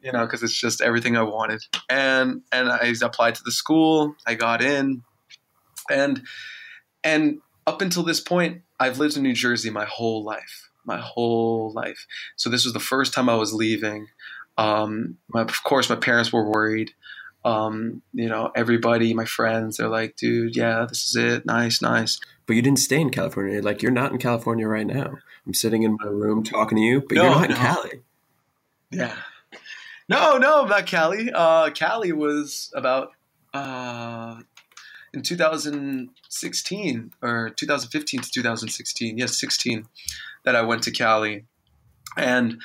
you 0.02 0.10
know, 0.10 0.26
because 0.26 0.42
it's 0.42 0.58
just 0.58 0.80
everything 0.80 1.16
I 1.16 1.22
wanted. 1.22 1.62
And 1.88 2.42
and 2.50 2.68
I 2.68 2.92
applied 3.02 3.36
to 3.36 3.44
the 3.44 3.52
school. 3.52 4.16
I 4.26 4.34
got 4.34 4.60
in 4.60 5.04
and 5.90 6.22
and 7.04 7.40
up 7.66 7.80
until 7.80 8.02
this 8.02 8.20
point, 8.20 8.62
I've 8.78 8.98
lived 8.98 9.16
in 9.16 9.22
New 9.22 9.34
Jersey 9.34 9.70
my 9.70 9.84
whole 9.84 10.24
life, 10.24 10.70
my 10.84 10.98
whole 10.98 11.72
life. 11.72 12.06
So 12.36 12.50
this 12.50 12.64
was 12.64 12.72
the 12.72 12.80
first 12.80 13.12
time 13.14 13.28
I 13.28 13.36
was 13.36 13.52
leaving. 13.52 14.08
Um, 14.58 15.18
my, 15.28 15.42
of 15.42 15.62
course, 15.62 15.88
my 15.88 15.96
parents 15.96 16.32
were 16.32 16.48
worried. 16.48 16.92
Um, 17.44 18.02
you 18.12 18.28
know, 18.28 18.52
everybody, 18.54 19.14
my 19.14 19.24
friends, 19.24 19.76
they're 19.76 19.88
like, 19.88 20.16
"Dude, 20.16 20.56
yeah, 20.56 20.86
this 20.88 21.08
is 21.08 21.16
it. 21.16 21.46
Nice, 21.46 21.82
nice." 21.82 22.20
But 22.46 22.56
you 22.56 22.62
didn't 22.62 22.78
stay 22.78 23.00
in 23.00 23.10
California. 23.10 23.62
Like, 23.62 23.82
you're 23.82 23.92
not 23.92 24.12
in 24.12 24.18
California 24.18 24.68
right 24.68 24.86
now. 24.86 25.18
I'm 25.46 25.54
sitting 25.54 25.82
in 25.82 25.96
my 26.00 26.06
room 26.06 26.44
talking 26.44 26.76
to 26.76 26.82
you, 26.82 27.00
but 27.00 27.16
no, 27.16 27.22
you're 27.22 27.32
not 27.32 27.48
no. 27.48 27.54
in 27.54 27.60
Cali. 27.60 28.02
Yeah. 28.90 29.16
No, 30.08 30.38
no, 30.38 30.66
I'm 30.66 30.84
Cali. 30.84 31.30
Uh, 31.32 31.70
Cali 31.70 32.12
was 32.12 32.70
about 32.74 33.12
uh, 33.54 34.40
in 35.14 35.22
2016 35.22 37.12
or 37.22 37.50
2015 37.50 38.20
to 38.20 38.30
2016, 38.30 39.18
yes, 39.18 39.38
16, 39.38 39.86
that 40.44 40.56
I 40.56 40.62
went 40.62 40.82
to 40.84 40.90
Cali, 40.90 41.44
and 42.16 42.60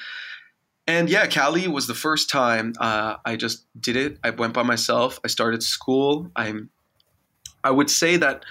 and 0.88 1.10
yeah, 1.10 1.28
Cali 1.28 1.68
was 1.68 1.88
the 1.88 1.94
first 1.94 2.30
time 2.30 2.74
uh, 2.80 3.18
I 3.26 3.36
just 3.36 3.66
did 3.80 3.98
it. 3.98 4.18
I 4.24 4.30
went 4.30 4.54
by 4.54 4.64
myself. 4.64 5.20
I 5.24 5.28
started 5.28 5.62
school. 5.64 6.32
I'm. 6.36 6.70
I 7.64 7.72
would 7.72 7.90
say 7.90 8.16
that 8.18 8.46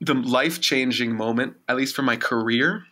the 0.00 0.14
life 0.14 0.60
changing 0.60 1.14
moment, 1.14 1.56
at 1.68 1.76
least 1.76 1.94
for 1.94 2.02
my 2.02 2.16
career, 2.16 2.84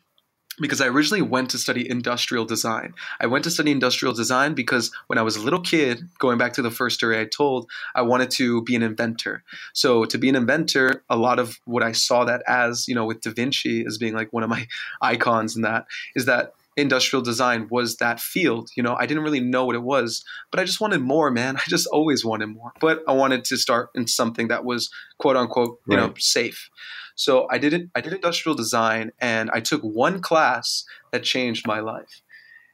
because 0.59 0.81
I 0.81 0.87
originally 0.87 1.23
went 1.23 1.51
to 1.51 1.59
study 1.59 1.89
industrial 1.89 2.45
design. 2.45 2.95
I 3.21 3.27
went 3.27 3.45
to 3.45 3.51
study 3.51 3.71
industrial 3.71 4.15
design 4.15 4.55
because 4.55 4.91
when 5.07 5.19
I 5.19 5.23
was 5.23 5.37
a 5.37 5.41
little 5.41 5.61
kid, 5.61 6.09
going 6.19 6.39
back 6.39 6.53
to 6.55 6.63
the 6.63 6.71
first 6.71 6.97
story 6.97 7.19
I 7.19 7.25
told, 7.25 7.71
I 7.95 8.03
wanted 8.03 8.31
to 8.33 8.63
be 8.63 8.75
an 8.77 8.83
inventor. 8.83 9.43
So 9.73 10.05
to 10.05 10.19
be 10.19 10.29
an 10.29 10.37
inventor, 10.37 11.03
a 11.09 11.17
lot 11.17 11.39
of 11.39 11.61
what 11.65 11.83
I 11.83 11.93
saw 11.93 12.25
that 12.25 12.43
as, 12.47 12.89
you 12.89 12.95
know, 12.95 13.07
with 13.07 13.21
Da 13.23 13.33
Vinci 13.33 13.85
as 13.87 13.97
being 13.97 14.15
like 14.15 14.33
one 14.33 14.43
of 14.43 14.51
my 14.51 14.67
icons 15.03 15.57
in 15.57 15.63
that 15.63 15.87
is 16.15 16.27
that 16.27 16.53
industrial 16.77 17.23
design 17.23 17.69
was 17.71 17.97
that 17.97 18.21
field. 18.21 18.71
You 18.77 18.83
know, 18.83 18.97
I 18.99 19.07
didn't 19.07 19.23
really 19.23 19.41
know 19.41 19.65
what 19.65 19.77
it 19.77 19.83
was, 19.83 20.25
but 20.51 20.61
I 20.61 20.65
just 20.65 20.81
wanted 20.81 21.01
more, 21.01 21.31
man. 21.31 21.57
I 21.57 21.63
just 21.69 21.87
always 21.89 22.25
wanted 22.25 22.49
more. 22.49 22.73
But 22.81 23.03
I 23.09 23.13
wanted 23.13 23.45
to 23.47 23.57
start 23.57 23.91
in 23.95 24.07
something 24.07 24.49
that 24.49 24.65
was 24.65 24.91
quote 25.19 25.37
unquote, 25.37 25.81
you 25.87 25.97
right. 25.97 26.07
know, 26.09 26.15
safe. 26.19 26.71
So 27.15 27.47
I 27.51 27.59
did 27.59 27.73
it. 27.73 27.91
I 27.95 28.01
did 28.01 28.13
industrial 28.13 28.57
design, 28.57 29.11
and 29.21 29.51
I 29.53 29.61
took 29.61 29.83
one 29.83 30.21
class 30.23 30.85
that 31.13 31.23
changed 31.23 31.67
my 31.67 31.81
life. 31.81 32.23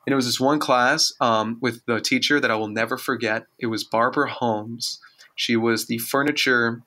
And 0.07 0.12
it 0.12 0.16
was 0.16 0.26
this 0.26 0.38
one 0.38 0.61
class 0.61 1.12
um, 1.20 1.59
with 1.61 1.84
the 1.86 2.01
teacher 2.01 2.38
that 2.38 2.51
I 2.51 2.55
will 2.55 2.68
never 2.68 2.97
forget. 2.97 3.47
It 3.59 3.66
was 3.66 3.82
Barbara 3.82 4.30
Holmes. 4.30 5.01
She 5.34 5.57
was 5.57 5.86
the 5.86 5.99
furniture 5.99 6.82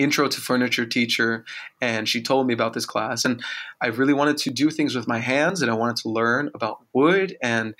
intro 0.00 0.28
to 0.28 0.40
furniture 0.40 0.86
teacher 0.86 1.44
and 1.80 2.08
she 2.08 2.22
told 2.22 2.46
me 2.46 2.54
about 2.54 2.72
this 2.72 2.86
class 2.86 3.24
and 3.24 3.42
i 3.80 3.86
really 3.86 4.14
wanted 4.14 4.36
to 4.36 4.50
do 4.50 4.70
things 4.70 4.94
with 4.94 5.06
my 5.06 5.18
hands 5.18 5.60
and 5.60 5.70
i 5.70 5.74
wanted 5.74 5.96
to 5.96 6.08
learn 6.08 6.50
about 6.54 6.78
wood 6.92 7.36
and 7.42 7.74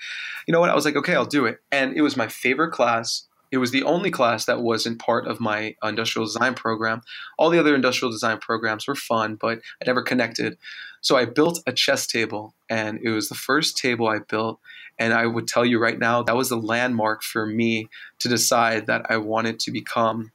you 0.47 0.51
know 0.51 0.59
what 0.59 0.69
i 0.69 0.75
was 0.75 0.85
like 0.85 0.95
okay 0.95 1.15
i'll 1.15 1.25
do 1.25 1.45
it 1.45 1.59
and 1.71 1.95
it 1.95 2.01
was 2.01 2.15
my 2.15 2.27
favorite 2.27 2.71
class 2.71 3.27
it 3.51 3.57
was 3.57 3.71
the 3.71 3.83
only 3.83 4.09
class 4.09 4.45
that 4.45 4.61
wasn't 4.61 4.99
part 4.99 5.27
of 5.27 5.41
my 5.41 5.75
industrial 5.83 6.25
design 6.25 6.53
program. 6.53 7.01
All 7.37 7.49
the 7.49 7.59
other 7.59 7.75
industrial 7.75 8.09
design 8.09 8.37
programs 8.39 8.87
were 8.87 8.95
fun, 8.95 9.35
but 9.35 9.59
I 9.81 9.85
never 9.85 10.01
connected. 10.01 10.57
So 11.01 11.17
I 11.17 11.25
built 11.25 11.61
a 11.67 11.73
chess 11.73 12.07
table, 12.07 12.53
and 12.69 12.99
it 13.03 13.09
was 13.09 13.27
the 13.27 13.35
first 13.35 13.77
table 13.77 14.07
I 14.07 14.19
built. 14.19 14.59
And 14.97 15.13
I 15.13 15.25
would 15.25 15.47
tell 15.47 15.65
you 15.65 15.79
right 15.79 15.99
now, 15.99 16.23
that 16.23 16.37
was 16.37 16.49
the 16.49 16.55
landmark 16.55 17.23
for 17.23 17.45
me 17.45 17.89
to 18.19 18.29
decide 18.29 18.87
that 18.87 19.07
I 19.09 19.17
wanted 19.17 19.59
to 19.61 19.71
become 19.71 20.31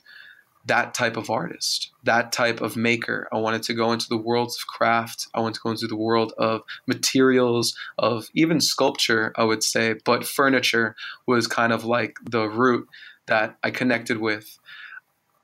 that 0.66 0.94
type 0.94 1.16
of 1.16 1.30
artist, 1.30 1.90
that 2.02 2.32
type 2.32 2.60
of 2.60 2.76
maker. 2.76 3.28
I 3.32 3.36
wanted 3.38 3.62
to 3.64 3.74
go 3.74 3.92
into 3.92 4.08
the 4.08 4.16
world 4.16 4.48
of 4.48 4.66
craft. 4.66 5.28
I 5.32 5.40
wanted 5.40 5.54
to 5.54 5.60
go 5.62 5.70
into 5.70 5.86
the 5.86 5.96
world 5.96 6.32
of 6.38 6.62
materials, 6.86 7.76
of 7.98 8.28
even 8.34 8.60
sculpture, 8.60 9.32
I 9.36 9.44
would 9.44 9.62
say. 9.62 9.94
But 10.04 10.26
furniture 10.26 10.96
was 11.26 11.46
kind 11.46 11.72
of 11.72 11.84
like 11.84 12.18
the 12.24 12.48
root 12.48 12.88
that 13.26 13.56
I 13.62 13.70
connected 13.70 14.18
with. 14.18 14.58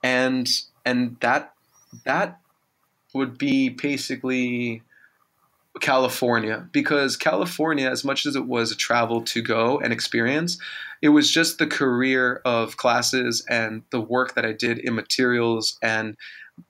And 0.02 0.48
and 0.84 1.16
that 1.20 1.54
that 2.04 2.40
would 3.14 3.38
be 3.38 3.68
basically 3.68 4.82
California 5.80 6.68
because 6.72 7.16
California, 7.16 7.88
as 7.88 8.04
much 8.04 8.26
as 8.26 8.36
it 8.36 8.46
was 8.46 8.70
a 8.70 8.76
travel 8.76 9.22
to 9.22 9.42
go 9.42 9.78
and 9.80 9.92
experience, 9.92 10.58
it 11.00 11.08
was 11.08 11.30
just 11.30 11.58
the 11.58 11.66
career 11.66 12.40
of 12.44 12.76
classes 12.76 13.44
and 13.48 13.82
the 13.90 14.00
work 14.00 14.34
that 14.34 14.44
I 14.44 14.52
did 14.52 14.78
in 14.78 14.94
materials 14.94 15.78
and 15.82 16.16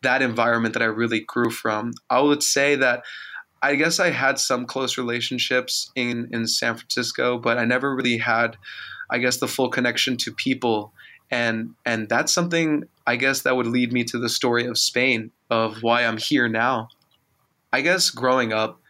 that 0.02 0.22
environment 0.22 0.74
that 0.74 0.82
I 0.82 0.86
really 0.86 1.20
grew 1.20 1.50
from. 1.50 1.92
I 2.08 2.20
would 2.20 2.42
say 2.42 2.76
that 2.76 3.02
I 3.62 3.76
guess 3.76 4.00
I 4.00 4.10
had 4.10 4.38
some 4.38 4.66
close 4.66 4.98
relationships 4.98 5.90
in, 5.94 6.28
in 6.32 6.46
San 6.46 6.76
Francisco, 6.76 7.38
but 7.38 7.58
I 7.58 7.64
never 7.64 7.94
really 7.94 8.18
had, 8.18 8.56
I 9.10 9.18
guess, 9.18 9.36
the 9.36 9.48
full 9.48 9.68
connection 9.68 10.16
to 10.18 10.32
people. 10.32 10.92
And 11.30 11.74
and 11.86 12.08
that's 12.08 12.32
something 12.32 12.84
I 13.06 13.16
guess 13.16 13.42
that 13.42 13.56
would 13.56 13.66
lead 13.66 13.92
me 13.92 14.04
to 14.04 14.18
the 14.18 14.28
story 14.28 14.66
of 14.66 14.78
Spain, 14.78 15.30
of 15.50 15.82
why 15.82 16.04
I'm 16.04 16.18
here 16.18 16.48
now. 16.48 16.88
I 17.72 17.80
guess 17.80 18.10
growing 18.10 18.52
up, 18.52 18.81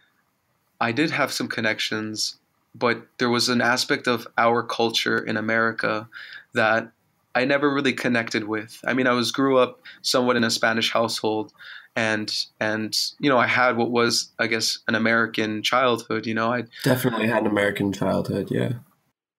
I 0.83 0.91
did 0.91 1.11
have 1.11 1.31
some 1.31 1.47
connections, 1.47 2.37
but 2.75 3.07
there 3.17 3.29
was 3.29 3.47
an 3.47 3.61
aspect 3.61 4.05
of 4.05 4.27
our 4.37 4.61
culture 4.61 5.17
in 5.17 5.37
America 5.37 6.09
that 6.53 6.91
I 7.33 7.45
never 7.45 7.73
really 7.73 7.93
connected 7.93 8.49
with. 8.49 8.81
I 8.85 8.93
mean, 8.93 9.07
I 9.07 9.13
was 9.13 9.31
grew 9.31 9.57
up 9.57 9.81
somewhat 10.01 10.35
in 10.35 10.43
a 10.43 10.51
Spanish 10.51 10.91
household, 10.91 11.53
and 11.95 12.29
and 12.59 12.93
you 13.21 13.29
know, 13.29 13.37
I 13.37 13.47
had 13.47 13.77
what 13.77 13.91
was, 13.91 14.33
I 14.39 14.47
guess, 14.47 14.79
an 14.89 14.95
American 14.95 15.63
childhood. 15.63 16.25
You 16.25 16.33
know, 16.33 16.51
I 16.51 16.65
definitely 16.83 17.27
had 17.27 17.43
an 17.43 17.47
American 17.47 17.93
childhood. 17.93 18.51
Yeah. 18.51 18.73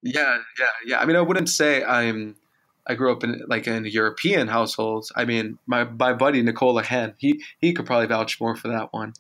Yeah, 0.03 0.38
yeah, 0.59 0.66
yeah. 0.86 1.01
I 1.01 1.05
mean, 1.05 1.16
I 1.16 1.20
wouldn't 1.20 1.51
say 1.51 1.84
I'm. 1.84 2.36
I 2.86 2.95
grew 2.95 3.12
up 3.12 3.22
in 3.22 3.42
like 3.49 3.66
in 3.66 3.84
a 3.84 3.88
European 3.88 4.49
household. 4.49 5.09
I 5.14 5.26
mean, 5.26 5.59
my 5.66 5.84
my 5.84 6.14
buddy 6.14 6.40
Nicola 6.40 6.82
Hen, 6.82 7.12
he 7.18 7.42
he 7.59 7.74
could 7.74 7.84
probably 7.84 8.07
vouch 8.07 8.40
more 8.40 8.57
for 8.57 8.68
that 8.68 8.95
one. 8.95 9.12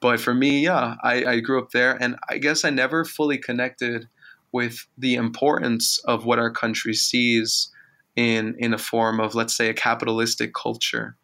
But 0.00 0.20
for 0.20 0.34
me, 0.34 0.64
yeah, 0.64 0.96
I, 1.02 1.24
I 1.24 1.40
grew 1.40 1.60
up 1.60 1.70
there, 1.70 1.96
and 2.00 2.16
I 2.28 2.38
guess 2.38 2.64
I 2.64 2.70
never 2.70 3.04
fully 3.04 3.38
connected 3.38 4.08
with 4.52 4.86
the 4.98 5.14
importance 5.14 5.98
of 6.04 6.24
what 6.24 6.38
our 6.38 6.50
country 6.50 6.94
sees 6.94 7.70
in 8.16 8.54
in 8.58 8.72
a 8.74 8.78
form 8.78 9.18
of, 9.20 9.34
let's 9.34 9.56
say, 9.56 9.68
a 9.68 9.74
capitalistic 9.74 10.52
culture, 10.54 11.16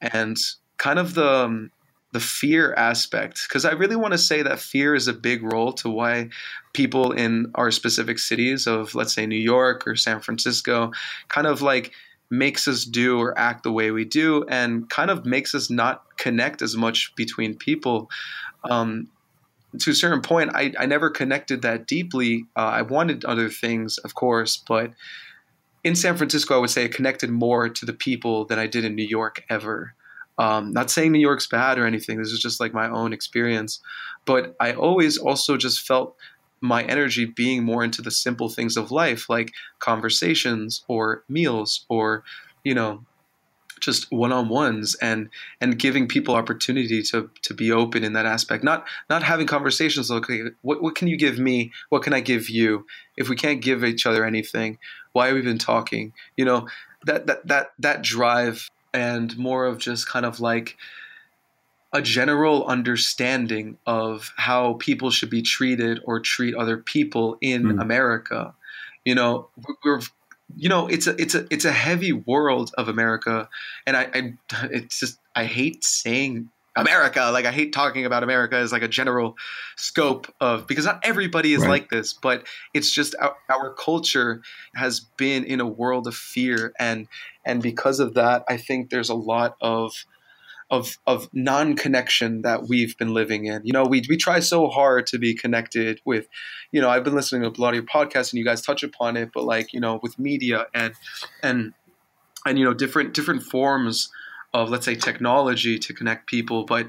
and 0.00 0.36
kind 0.76 0.98
of 0.98 1.14
the 1.14 1.28
um, 1.28 1.70
the 2.12 2.20
fear 2.20 2.72
aspect 2.74 3.46
because 3.46 3.64
i 3.64 3.72
really 3.72 3.96
want 3.96 4.12
to 4.12 4.18
say 4.18 4.42
that 4.42 4.58
fear 4.58 4.94
is 4.94 5.08
a 5.08 5.12
big 5.12 5.42
role 5.42 5.72
to 5.72 5.90
why 5.90 6.28
people 6.72 7.12
in 7.12 7.50
our 7.54 7.70
specific 7.70 8.18
cities 8.18 8.66
of 8.66 8.94
let's 8.94 9.14
say 9.14 9.26
new 9.26 9.36
york 9.36 9.86
or 9.86 9.94
san 9.94 10.20
francisco 10.20 10.90
kind 11.28 11.46
of 11.46 11.60
like 11.60 11.92
makes 12.30 12.68
us 12.68 12.84
do 12.84 13.18
or 13.18 13.38
act 13.38 13.62
the 13.62 13.72
way 13.72 13.90
we 13.90 14.04
do 14.04 14.44
and 14.48 14.88
kind 14.90 15.10
of 15.10 15.24
makes 15.24 15.54
us 15.54 15.70
not 15.70 16.04
connect 16.18 16.62
as 16.62 16.76
much 16.76 17.14
between 17.16 17.56
people. 17.56 18.10
Um, 18.68 19.08
to 19.80 19.90
a 19.90 19.94
certain 19.94 20.22
point, 20.22 20.50
I, 20.54 20.72
I 20.78 20.86
never 20.86 21.10
connected 21.10 21.62
that 21.62 21.86
deeply. 21.86 22.46
Uh, 22.56 22.60
I 22.60 22.82
wanted 22.82 23.24
other 23.24 23.48
things, 23.48 23.98
of 23.98 24.14
course, 24.14 24.56
but 24.56 24.92
in 25.84 25.94
San 25.94 26.16
Francisco, 26.16 26.56
I 26.56 26.58
would 26.58 26.70
say 26.70 26.84
I 26.84 26.88
connected 26.88 27.30
more 27.30 27.68
to 27.68 27.86
the 27.86 27.92
people 27.92 28.44
than 28.44 28.58
I 28.58 28.66
did 28.66 28.84
in 28.84 28.94
New 28.94 29.06
York 29.06 29.44
ever. 29.48 29.94
Um, 30.38 30.72
not 30.72 30.90
saying 30.90 31.12
New 31.12 31.18
York's 31.18 31.46
bad 31.46 31.78
or 31.78 31.86
anything. 31.86 32.18
This 32.18 32.32
is 32.32 32.40
just 32.40 32.60
like 32.60 32.72
my 32.72 32.88
own 32.88 33.12
experience. 33.12 33.80
But 34.24 34.54
I 34.60 34.72
always 34.72 35.18
also 35.18 35.56
just 35.56 35.86
felt 35.86 36.16
my 36.60 36.82
energy 36.84 37.24
being 37.24 37.64
more 37.64 37.84
into 37.84 38.02
the 38.02 38.10
simple 38.10 38.48
things 38.48 38.76
of 38.76 38.90
life, 38.90 39.28
like 39.28 39.52
conversations 39.78 40.84
or 40.88 41.24
meals 41.28 41.84
or, 41.88 42.24
you 42.64 42.74
know, 42.74 43.04
just 43.80 44.10
one-on-ones 44.10 44.96
and 44.96 45.28
and 45.60 45.78
giving 45.78 46.08
people 46.08 46.34
opportunity 46.34 47.00
to 47.00 47.30
to 47.42 47.54
be 47.54 47.70
open 47.70 48.02
in 48.02 48.12
that 48.14 48.26
aspect. 48.26 48.64
Not 48.64 48.84
not 49.08 49.22
having 49.22 49.46
conversations 49.46 50.10
like 50.10 50.24
what, 50.62 50.82
what 50.82 50.96
can 50.96 51.06
you 51.06 51.16
give 51.16 51.38
me? 51.38 51.70
What 51.88 52.02
can 52.02 52.12
i 52.12 52.18
give 52.18 52.50
you? 52.50 52.86
If 53.16 53.28
we 53.28 53.36
can't 53.36 53.62
give 53.62 53.84
each 53.84 54.04
other 54.04 54.24
anything 54.24 54.78
why 55.18 55.26
have 55.26 55.34
we 55.34 55.42
been 55.42 55.58
talking? 55.58 56.12
You 56.36 56.44
know 56.44 56.68
that 57.04 57.26
that 57.26 57.46
that 57.48 57.72
that 57.80 58.02
drive 58.02 58.70
and 58.94 59.36
more 59.36 59.66
of 59.66 59.78
just 59.78 60.08
kind 60.08 60.24
of 60.24 60.38
like 60.38 60.76
a 61.92 62.02
general 62.02 62.66
understanding 62.66 63.78
of 63.86 64.32
how 64.36 64.74
people 64.74 65.10
should 65.10 65.30
be 65.30 65.42
treated 65.42 66.00
or 66.04 66.20
treat 66.20 66.54
other 66.54 66.76
people 66.76 67.38
in 67.40 67.64
mm. 67.64 67.80
America. 67.82 68.54
You 69.04 69.14
know, 69.14 69.48
we're 69.84 70.00
you 70.56 70.68
know 70.68 70.86
it's 70.86 71.06
a 71.06 71.20
it's 71.20 71.34
a 71.34 71.46
it's 71.50 71.64
a 71.64 71.72
heavy 71.72 72.12
world 72.12 72.72
of 72.76 72.88
America, 72.88 73.48
and 73.86 73.96
I, 73.96 74.08
I 74.14 74.34
it's 74.70 75.00
just 75.00 75.18
I 75.34 75.44
hate 75.44 75.84
saying 75.84 76.50
America. 76.76 77.30
Like 77.32 77.44
I 77.44 77.52
hate 77.52 77.72
talking 77.72 78.04
about 78.04 78.22
America 78.22 78.56
as 78.56 78.72
like 78.72 78.82
a 78.82 78.88
general 78.88 79.36
scope 79.76 80.32
of 80.40 80.66
because 80.66 80.84
not 80.84 81.00
everybody 81.02 81.54
is 81.54 81.62
right. 81.62 81.70
like 81.70 81.90
this, 81.90 82.12
but 82.12 82.46
it's 82.74 82.90
just 82.90 83.14
our, 83.20 83.36
our, 83.48 83.72
culture 83.74 84.42
has 84.74 85.00
been 85.00 85.44
in 85.44 85.60
a 85.60 85.66
world 85.66 86.06
of 86.06 86.14
fear, 86.14 86.72
and 86.78 87.08
and 87.44 87.62
because 87.62 87.98
of 87.98 88.14
that, 88.14 88.44
I 88.48 88.56
think 88.56 88.90
there's 88.90 89.08
a 89.08 89.14
lot 89.14 89.56
of 89.60 90.04
of 90.70 90.98
of 91.06 91.28
non-connection 91.32 92.42
that 92.42 92.68
we've 92.68 92.96
been 92.98 93.14
living 93.14 93.46
in. 93.46 93.64
You 93.64 93.72
know, 93.72 93.84
we 93.84 94.02
we 94.08 94.16
try 94.16 94.40
so 94.40 94.68
hard 94.68 95.06
to 95.08 95.18
be 95.18 95.34
connected 95.34 96.00
with, 96.04 96.28
you 96.72 96.80
know, 96.80 96.90
I've 96.90 97.04
been 97.04 97.14
listening 97.14 97.42
to 97.42 97.48
a 97.48 97.60
lot 97.60 97.70
of 97.70 97.74
your 97.76 97.84
podcasts 97.84 98.32
and 98.32 98.38
you 98.38 98.44
guys 98.44 98.60
touch 98.60 98.82
upon 98.82 99.16
it, 99.16 99.30
but 99.32 99.44
like, 99.44 99.72
you 99.72 99.80
know, 99.80 99.98
with 100.02 100.18
media 100.18 100.66
and 100.74 100.94
and 101.42 101.72
and 102.46 102.58
you 102.58 102.64
know, 102.64 102.74
different 102.74 103.14
different 103.14 103.42
forms 103.42 104.10
of 104.54 104.70
let's 104.70 104.84
say 104.84 104.94
technology 104.94 105.78
to 105.78 105.94
connect 105.94 106.26
people, 106.26 106.64
but 106.64 106.86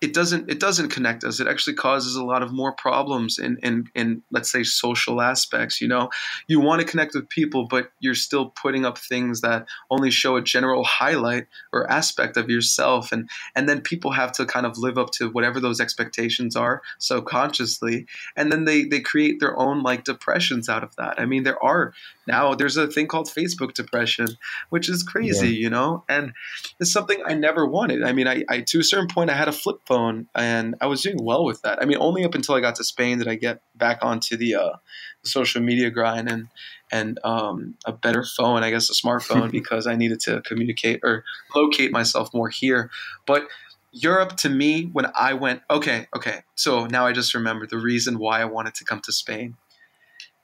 it 0.00 0.14
doesn't 0.14 0.50
it 0.50 0.58
doesn't 0.58 0.88
connect 0.88 1.24
us. 1.24 1.40
It 1.40 1.46
actually 1.46 1.74
causes 1.74 2.16
a 2.16 2.24
lot 2.24 2.42
of 2.42 2.52
more 2.52 2.72
problems 2.72 3.38
in 3.38 3.58
in 3.62 3.90
in 3.94 4.22
let's 4.30 4.50
say 4.50 4.62
social 4.62 5.20
aspects. 5.20 5.80
You 5.80 5.88
know, 5.88 6.08
you 6.48 6.58
want 6.58 6.80
to 6.80 6.86
connect 6.86 7.14
with 7.14 7.28
people, 7.28 7.66
but 7.66 7.90
you're 8.00 8.14
still 8.14 8.46
putting 8.50 8.86
up 8.86 8.96
things 8.96 9.42
that 9.42 9.66
only 9.90 10.10
show 10.10 10.36
a 10.36 10.42
general 10.42 10.84
highlight 10.84 11.48
or 11.72 11.90
aspect 11.90 12.38
of 12.38 12.48
yourself, 12.48 13.12
and 13.12 13.28
and 13.54 13.68
then 13.68 13.82
people 13.82 14.12
have 14.12 14.32
to 14.32 14.46
kind 14.46 14.64
of 14.64 14.78
live 14.78 14.96
up 14.96 15.10
to 15.12 15.28
whatever 15.28 15.60
those 15.60 15.80
expectations 15.80 16.56
are 16.56 16.80
subconsciously, 16.98 18.06
and 18.36 18.50
then 18.50 18.64
they 18.64 18.84
they 18.84 19.00
create 19.00 19.38
their 19.38 19.58
own 19.58 19.82
like 19.82 20.04
depressions 20.04 20.70
out 20.70 20.82
of 20.82 20.96
that. 20.96 21.20
I 21.20 21.26
mean, 21.26 21.42
there 21.42 21.62
are 21.62 21.92
now 22.26 22.54
there's 22.54 22.78
a 22.78 22.86
thing 22.86 23.06
called 23.06 23.28
Facebook 23.28 23.74
depression, 23.74 24.28
which 24.70 24.88
is 24.88 25.02
crazy, 25.02 25.48
yeah. 25.48 25.60
you 25.60 25.68
know, 25.68 26.04
and 26.08 26.32
it's 26.78 26.92
something 26.92 27.22
I 27.26 27.34
never 27.34 27.66
wanted. 27.66 28.02
I 28.02 28.12
mean, 28.12 28.26
I, 28.26 28.44
I 28.48 28.60
to 28.62 28.80
a 28.80 28.84
certain 28.84 29.08
point 29.08 29.28
I 29.28 29.34
had 29.34 29.48
a 29.48 29.52
flip 29.52 29.80
phone 29.90 30.28
and 30.36 30.76
I 30.80 30.86
was 30.86 31.02
doing 31.02 31.18
well 31.20 31.44
with 31.44 31.62
that. 31.62 31.82
I 31.82 31.84
mean, 31.84 31.98
only 31.98 32.24
up 32.24 32.36
until 32.36 32.54
I 32.54 32.60
got 32.60 32.76
to 32.76 32.84
Spain 32.84 33.18
did 33.18 33.26
I 33.26 33.34
get 33.34 33.60
back 33.74 33.98
onto 34.02 34.36
the, 34.36 34.54
uh, 34.54 34.76
the 35.24 35.28
social 35.28 35.60
media 35.60 35.90
grind 35.90 36.30
and 36.30 36.46
and 36.92 37.18
um, 37.24 37.74
a 37.84 37.92
better 37.92 38.24
phone, 38.24 38.62
I 38.62 38.70
guess 38.70 38.88
a 38.88 38.94
smartphone, 38.94 39.50
because 39.60 39.86
I 39.86 39.96
needed 39.96 40.20
to 40.20 40.42
communicate 40.42 41.00
or 41.02 41.24
locate 41.54 41.92
myself 41.92 42.32
more 42.32 42.48
here. 42.48 42.90
But 43.26 43.48
Europe 43.92 44.36
to 44.38 44.48
me, 44.48 44.84
when 44.92 45.06
I 45.16 45.34
went, 45.34 45.62
okay, 45.68 46.06
okay, 46.14 46.42
so 46.54 46.86
now 46.86 47.06
I 47.06 47.12
just 47.12 47.34
remember 47.34 47.66
the 47.66 47.78
reason 47.78 48.18
why 48.18 48.40
I 48.40 48.44
wanted 48.44 48.74
to 48.76 48.84
come 48.84 49.00
to 49.00 49.12
Spain. 49.12 49.56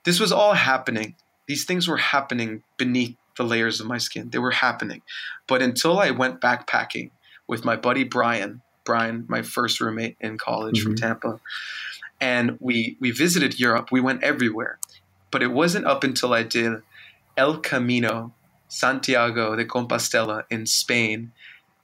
This 0.04 0.18
was 0.18 0.32
all 0.32 0.54
happening. 0.54 1.14
These 1.46 1.64
things 1.64 1.86
were 1.86 1.96
happening 1.96 2.62
beneath 2.76 3.16
the 3.36 3.44
layers 3.44 3.80
of 3.80 3.86
my 3.86 3.98
skin. 3.98 4.30
They 4.30 4.38
were 4.38 4.52
happening. 4.52 5.02
But 5.46 5.62
until 5.62 5.98
I 5.98 6.10
went 6.10 6.40
backpacking 6.40 7.10
with 7.46 7.64
my 7.64 7.76
buddy 7.76 8.02
Brian, 8.02 8.62
Brian, 8.86 9.26
my 9.28 9.42
first 9.42 9.80
roommate 9.80 10.16
in 10.20 10.38
college 10.38 10.78
mm-hmm. 10.78 10.90
from 10.90 10.96
Tampa. 10.96 11.40
And 12.18 12.56
we 12.60 12.96
we 12.98 13.10
visited 13.10 13.60
Europe. 13.60 13.92
We 13.92 14.00
went 14.00 14.22
everywhere. 14.22 14.78
But 15.30 15.42
it 15.42 15.52
wasn't 15.52 15.84
up 15.84 16.02
until 16.02 16.32
I 16.32 16.44
did 16.44 16.80
El 17.36 17.58
Camino, 17.58 18.32
Santiago 18.68 19.54
de 19.54 19.66
Compostela 19.66 20.44
in 20.48 20.64
Spain, 20.64 21.32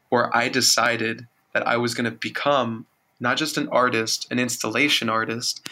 where 0.09 0.35
I 0.35 0.49
decided 0.49 1.27
that 1.53 1.67
I 1.67 1.77
was 1.77 1.95
going 1.95 2.11
to 2.11 2.17
become 2.17 2.87
not 3.21 3.37
just 3.37 3.59
an 3.59 3.69
artist, 3.69 4.27
an 4.31 4.39
installation 4.39 5.11
artist, 5.11 5.69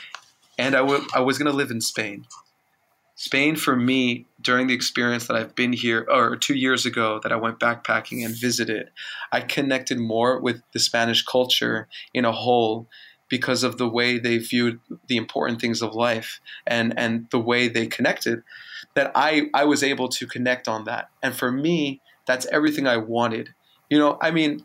and 0.58 0.74
I, 0.74 0.80
w- 0.80 1.06
I 1.14 1.20
was 1.20 1.38
going 1.38 1.50
to 1.50 1.56
live 1.56 1.70
in 1.70 1.80
Spain. 1.80 2.26
Spain 3.16 3.56
for 3.56 3.74
me 3.74 4.26
during 4.40 4.66
the 4.66 4.74
experience 4.74 5.26
that 5.26 5.36
I've 5.36 5.54
been 5.54 5.72
here 5.72 6.06
or 6.10 6.36
2 6.36 6.54
years 6.54 6.86
ago 6.86 7.20
that 7.22 7.32
I 7.32 7.36
went 7.36 7.60
backpacking 7.60 8.24
and 8.24 8.34
visited 8.34 8.90
I 9.32 9.40
connected 9.40 9.98
more 9.98 10.40
with 10.40 10.62
the 10.72 10.78
Spanish 10.78 11.24
culture 11.24 11.88
in 12.14 12.24
a 12.24 12.32
whole 12.32 12.86
because 13.28 13.62
of 13.62 13.78
the 13.78 13.88
way 13.88 14.18
they 14.18 14.38
viewed 14.38 14.80
the 15.06 15.16
important 15.16 15.60
things 15.60 15.82
of 15.82 15.94
life 15.94 16.40
and 16.66 16.92
and 16.96 17.26
the 17.30 17.40
way 17.40 17.68
they 17.68 17.86
connected 17.86 18.42
that 18.94 19.12
I 19.14 19.48
I 19.54 19.64
was 19.64 19.82
able 19.82 20.08
to 20.08 20.26
connect 20.26 20.68
on 20.68 20.84
that 20.84 21.10
and 21.22 21.34
for 21.36 21.50
me 21.52 22.00
that's 22.26 22.46
everything 22.46 22.86
I 22.86 22.96
wanted 22.96 23.50
you 23.88 23.98
know 23.98 24.18
I 24.20 24.30
mean 24.30 24.64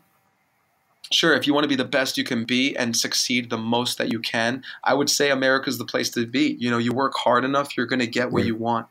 sure, 1.12 1.34
if 1.34 1.46
you 1.46 1.54
want 1.54 1.64
to 1.64 1.68
be 1.68 1.76
the 1.76 1.84
best 1.84 2.18
you 2.18 2.24
can 2.24 2.44
be 2.44 2.76
and 2.76 2.96
succeed 2.96 3.50
the 3.50 3.58
most 3.58 3.98
that 3.98 4.12
you 4.12 4.20
can, 4.20 4.62
I 4.84 4.94
would 4.94 5.10
say 5.10 5.30
America's 5.30 5.78
the 5.78 5.84
place 5.84 6.10
to 6.10 6.26
be. 6.26 6.56
You 6.58 6.70
know, 6.70 6.78
you 6.78 6.92
work 6.92 7.14
hard 7.16 7.44
enough, 7.44 7.76
you're 7.76 7.86
going 7.86 8.00
to 8.00 8.06
get 8.06 8.30
what 8.30 8.44
you 8.44 8.56
want. 8.56 8.86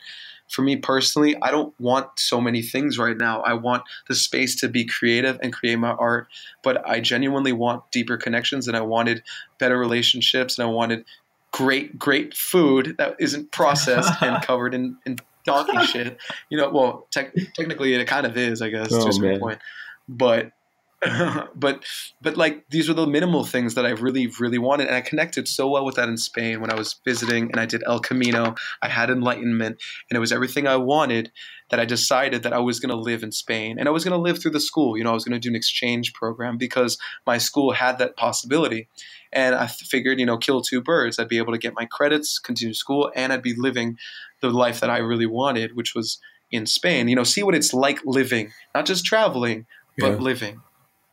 For 0.50 0.62
me 0.62 0.76
personally, 0.76 1.36
I 1.42 1.52
don't 1.52 1.74
want 1.80 2.08
so 2.18 2.40
many 2.40 2.62
things 2.62 2.98
right 2.98 3.18
now. 3.18 3.42
I 3.42 3.54
want 3.54 3.84
the 4.08 4.16
space 4.16 4.56
to 4.58 4.70
be 4.70 4.86
creative 4.86 5.40
and 5.42 5.52
create 5.52 5.78
my 5.78 5.92
art, 5.92 6.28
but 6.64 6.88
I 6.88 7.00
genuinely 7.00 7.52
want 7.52 7.92
deeper 7.92 8.18
connections 8.18 8.68
and 8.68 8.78
I 8.78 8.82
wanted 8.82 9.24
better 9.58 9.78
relationships 9.78 10.58
and 10.58 10.68
I 10.68 10.72
wanted 10.72 11.06
great, 11.52 11.98
great 11.98 12.36
food 12.36 12.96
that 12.98 13.16
isn't 13.20 13.52
processed 13.52 14.22
and 14.22 14.44
covered 14.44 14.74
in, 14.74 14.98
in 15.06 15.18
donkey 15.46 15.86
shit. 15.92 16.18
You 16.50 16.58
know, 16.58 16.70
well, 16.70 17.08
te- 17.12 17.48
technically 17.56 17.94
it 17.94 18.06
kind 18.06 18.26
of 18.26 18.38
is, 18.38 18.62
I 18.62 18.70
guess, 18.70 18.92
oh, 18.92 19.04
to 19.04 19.10
a 19.10 19.14
certain 19.14 19.40
point. 19.40 19.60
But 20.08 20.52
but 21.56 21.84
but 22.22 22.38
like 22.38 22.68
these 22.70 22.88
were 22.88 22.94
the 22.94 23.08
minimal 23.08 23.44
things 23.44 23.76
that 23.76 23.86
I 23.86 23.92
really 23.92 24.28
really 24.40 24.58
wanted, 24.58 24.88
and 24.88 24.96
I 24.96 25.02
connected 25.02 25.48
so 25.48 25.70
well 25.70 25.86
with 25.86 25.96
that 25.96 26.10
in 26.10 26.18
Spain 26.18 26.62
when 26.62 26.72
I 26.72 26.76
was 26.76 26.96
visiting, 27.06 27.52
and 27.52 27.60
I 27.60 27.66
did 27.66 27.84
El 27.86 28.00
Camino. 28.00 28.56
I 28.82 28.90
had 28.90 29.10
enlightenment, 29.10 29.82
and 30.10 30.18
it 30.18 30.20
was 30.20 30.32
everything 30.32 30.68
I 30.68 30.78
wanted. 30.78 31.32
That 31.72 31.80
I 31.80 31.86
decided 31.86 32.44
that 32.44 32.54
I 32.54 32.60
was 32.60 32.80
going 32.80 32.92
to 32.92 32.96
live 32.96 33.24
in 33.24 33.32
Spain, 33.32 33.80
and 33.80 33.88
I 33.88 33.92
was 33.92 34.04
going 34.04 34.12
to 34.12 34.22
live 34.22 34.40
through 34.40 34.52
the 34.52 34.60
school. 34.60 34.96
You 34.96 35.04
know, 35.04 35.10
I 35.10 35.16
was 35.16 35.26
going 35.26 35.34
to 35.34 35.40
do 35.40 35.50
an 35.50 35.56
exchange 35.56 36.14
program 36.14 36.60
because 36.60 37.00
my 37.26 37.40
school 37.40 37.72
had 37.72 37.98
that 37.98 38.16
possibility, 38.16 38.88
and 39.34 39.56
I 39.56 39.66
figured, 39.66 40.20
you 40.20 40.28
know, 40.28 40.38
kill 40.38 40.62
two 40.62 40.80
birds. 40.80 41.18
I'd 41.18 41.28
be 41.28 41.40
able 41.40 41.54
to 41.54 41.58
get 41.58 41.74
my 41.74 41.86
credits, 41.86 42.38
continue 42.38 42.76
school, 42.76 43.12
and 43.16 43.34
I'd 43.34 43.42
be 43.42 43.56
living 43.56 43.98
the 44.42 44.52
life 44.52 44.80
that 44.80 44.92
I 44.92 45.00
really 45.00 45.26
wanted, 45.26 45.76
which 45.76 45.96
was 45.96 46.20
in 46.52 46.68
Spain. 46.68 47.08
You 47.08 47.16
know, 47.16 47.24
see 47.24 47.42
what 47.42 47.56
it's 47.56 47.74
like 47.74 48.00
living, 48.06 48.52
not 48.76 48.86
just 48.86 49.04
traveling, 49.04 49.66
but 49.98 50.14
yeah. 50.14 50.18
living. 50.18 50.62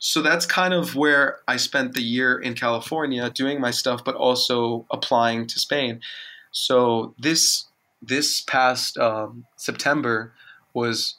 So 0.05 0.21
that's 0.21 0.47
kind 0.47 0.75
of 0.75 0.97
where 0.97 1.39
I 1.47 1.57
spent 1.57 1.95
the 1.95 2.03
year 2.03 2.37
in 2.37 2.55
California 2.55 3.31
doing 3.31 3.61
my 3.61 3.71
stuff, 3.71 4.05
but 4.05 4.17
also 4.17 4.85
applying 4.91 5.47
to 5.47 5.61
Spain. 5.61 6.01
So 6.51 7.15
this 7.21 7.67
this 8.03 8.41
past 8.41 8.99
um, 8.99 9.47
September 9.55 10.33
was 10.75 11.19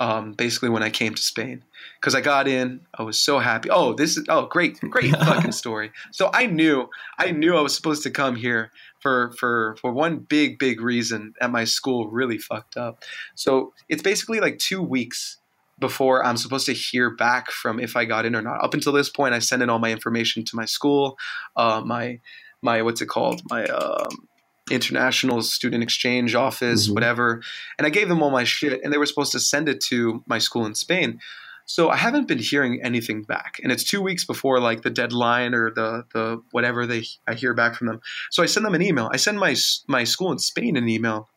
um, 0.00 0.34
basically 0.34 0.68
when 0.68 0.82
I 0.82 0.90
came 0.90 1.14
to 1.14 1.22
Spain 1.22 1.64
because 1.98 2.14
I 2.14 2.20
got 2.20 2.46
in. 2.46 2.80
I 2.92 3.04
was 3.04 3.18
so 3.18 3.38
happy. 3.38 3.70
Oh, 3.70 3.94
this 3.94 4.18
is 4.18 4.26
oh 4.28 4.44
great, 4.44 4.78
great 4.80 5.16
fucking 5.16 5.52
story. 5.52 5.90
So 6.12 6.28
I 6.34 6.44
knew 6.44 6.90
I 7.18 7.30
knew 7.30 7.56
I 7.56 7.62
was 7.62 7.74
supposed 7.74 8.02
to 8.02 8.10
come 8.10 8.36
here 8.36 8.70
for 9.00 9.32
for 9.38 9.76
for 9.80 9.92
one 9.92 10.18
big 10.18 10.58
big 10.58 10.82
reason 10.82 11.32
at 11.40 11.50
my 11.50 11.64
school 11.64 12.10
really 12.10 12.36
fucked 12.36 12.76
up. 12.76 13.02
So 13.34 13.72
it's 13.88 14.02
basically 14.02 14.40
like 14.40 14.58
two 14.58 14.82
weeks 14.82 15.38
before 15.80 16.24
I'm 16.24 16.36
supposed 16.36 16.66
to 16.66 16.72
hear 16.72 17.10
back 17.10 17.50
from 17.50 17.80
if 17.80 17.96
I 17.96 18.04
got 18.04 18.26
in 18.26 18.36
or 18.36 18.42
not. 18.42 18.62
Up 18.62 18.74
until 18.74 18.92
this 18.92 19.08
point, 19.08 19.34
I 19.34 19.38
sent 19.38 19.62
in 19.62 19.70
all 19.70 19.78
my 19.78 19.90
information 19.90 20.44
to 20.44 20.56
my 20.56 20.66
school, 20.66 21.18
uh, 21.56 21.82
my 21.84 22.20
my 22.62 22.82
what's 22.82 23.00
it 23.00 23.08
called, 23.08 23.42
my 23.48 23.64
um, 23.64 24.28
international 24.70 25.42
student 25.42 25.82
exchange 25.82 26.34
office, 26.34 26.84
mm-hmm. 26.84 26.94
whatever, 26.94 27.42
and 27.78 27.86
I 27.86 27.90
gave 27.90 28.08
them 28.08 28.22
all 28.22 28.30
my 28.30 28.44
shit, 28.44 28.80
and 28.84 28.92
they 28.92 28.98
were 28.98 29.06
supposed 29.06 29.32
to 29.32 29.40
send 29.40 29.68
it 29.68 29.80
to 29.88 30.22
my 30.26 30.38
school 30.38 30.66
in 30.66 30.74
Spain. 30.74 31.18
So 31.64 31.88
I 31.88 31.96
haven't 31.96 32.26
been 32.28 32.38
hearing 32.38 32.80
anything 32.82 33.22
back, 33.22 33.58
and 33.62 33.72
it's 33.72 33.84
two 33.84 34.02
weeks 34.02 34.24
before 34.24 34.60
like 34.60 34.82
the 34.82 34.90
deadline 34.90 35.54
or 35.54 35.70
the 35.70 36.04
the 36.12 36.42
whatever 36.50 36.86
they 36.86 37.04
I 37.26 37.34
hear 37.34 37.54
back 37.54 37.74
from 37.74 37.86
them. 37.86 38.00
So 38.30 38.42
I 38.42 38.46
send 38.46 38.66
them 38.66 38.74
an 38.74 38.82
email. 38.82 39.08
I 39.12 39.16
send 39.16 39.38
my 39.38 39.56
my 39.88 40.04
school 40.04 40.32
in 40.32 40.38
Spain 40.38 40.76
an 40.76 40.88
email 40.88 41.29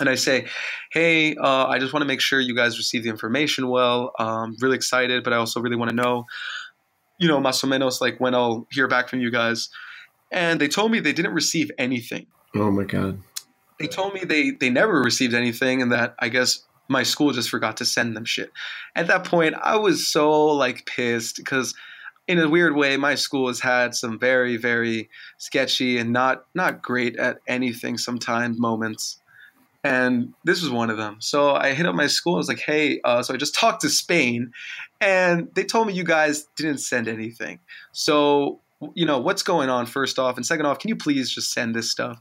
and 0.00 0.08
I 0.08 0.14
say, 0.16 0.46
"Hey, 0.90 1.36
uh, 1.36 1.66
I 1.66 1.78
just 1.78 1.92
want 1.92 2.02
to 2.02 2.06
make 2.06 2.20
sure 2.20 2.40
you 2.40 2.56
guys 2.56 2.78
receive 2.78 3.04
the 3.04 3.10
information 3.10 3.68
well. 3.68 4.12
Um, 4.18 4.56
really 4.60 4.76
excited, 4.76 5.22
but 5.22 5.32
I 5.32 5.36
also 5.36 5.60
really 5.60 5.76
want 5.76 5.90
to 5.90 5.96
know, 5.96 6.24
you 7.18 7.28
know, 7.28 7.38
más 7.38 7.62
o 7.62 7.68
menos 7.68 8.00
like 8.00 8.18
when 8.18 8.34
I'll 8.34 8.66
hear 8.72 8.88
back 8.88 9.08
from 9.08 9.20
you 9.20 9.30
guys." 9.30 9.68
And 10.32 10.60
they 10.60 10.68
told 10.68 10.90
me 10.90 11.00
they 11.00 11.12
didn't 11.12 11.34
receive 11.34 11.70
anything. 11.78 12.26
Oh 12.54 12.70
my 12.70 12.84
god! 12.84 13.20
They 13.78 13.86
told 13.86 14.14
me 14.14 14.24
they 14.24 14.50
they 14.50 14.70
never 14.70 15.00
received 15.00 15.34
anything, 15.34 15.82
and 15.82 15.92
that 15.92 16.14
I 16.18 16.28
guess 16.28 16.64
my 16.88 17.04
school 17.04 17.32
just 17.32 17.50
forgot 17.50 17.76
to 17.76 17.84
send 17.84 18.16
them 18.16 18.24
shit. 18.24 18.50
At 18.96 19.06
that 19.06 19.24
point, 19.24 19.54
I 19.62 19.76
was 19.76 20.06
so 20.06 20.46
like 20.46 20.86
pissed 20.86 21.36
because 21.36 21.74
in 22.26 22.38
a 22.38 22.48
weird 22.48 22.76
way, 22.76 22.96
my 22.96 23.14
school 23.14 23.48
has 23.48 23.60
had 23.60 23.94
some 23.94 24.18
very, 24.18 24.56
very 24.56 25.08
sketchy 25.38 25.98
and 25.98 26.12
not 26.12 26.46
not 26.54 26.82
great 26.82 27.16
at 27.16 27.38
anything 27.46 27.96
sometimes 27.96 28.58
moments 28.58 29.19
and 29.82 30.34
this 30.44 30.62
was 30.62 30.70
one 30.70 30.90
of 30.90 30.96
them. 30.96 31.16
So 31.20 31.54
I 31.54 31.72
hit 31.72 31.86
up 31.86 31.94
my 31.94 32.06
school. 32.06 32.34
I 32.34 32.38
was 32.38 32.48
like, 32.48 32.60
"Hey," 32.60 33.00
uh, 33.04 33.22
so 33.22 33.34
I 33.34 33.36
just 33.36 33.54
talked 33.54 33.80
to 33.82 33.88
Spain, 33.88 34.52
and 35.00 35.48
they 35.54 35.64
told 35.64 35.86
me 35.86 35.94
you 35.94 36.04
guys 36.04 36.46
didn't 36.56 36.78
send 36.78 37.08
anything. 37.08 37.60
So 37.92 38.60
you 38.94 39.06
know 39.06 39.18
what's 39.18 39.42
going 39.42 39.70
on? 39.70 39.86
First 39.86 40.18
off, 40.18 40.36
and 40.36 40.44
second 40.44 40.66
off, 40.66 40.78
can 40.78 40.88
you 40.88 40.96
please 40.96 41.30
just 41.30 41.52
send 41.52 41.74
this 41.74 41.90
stuff? 41.90 42.20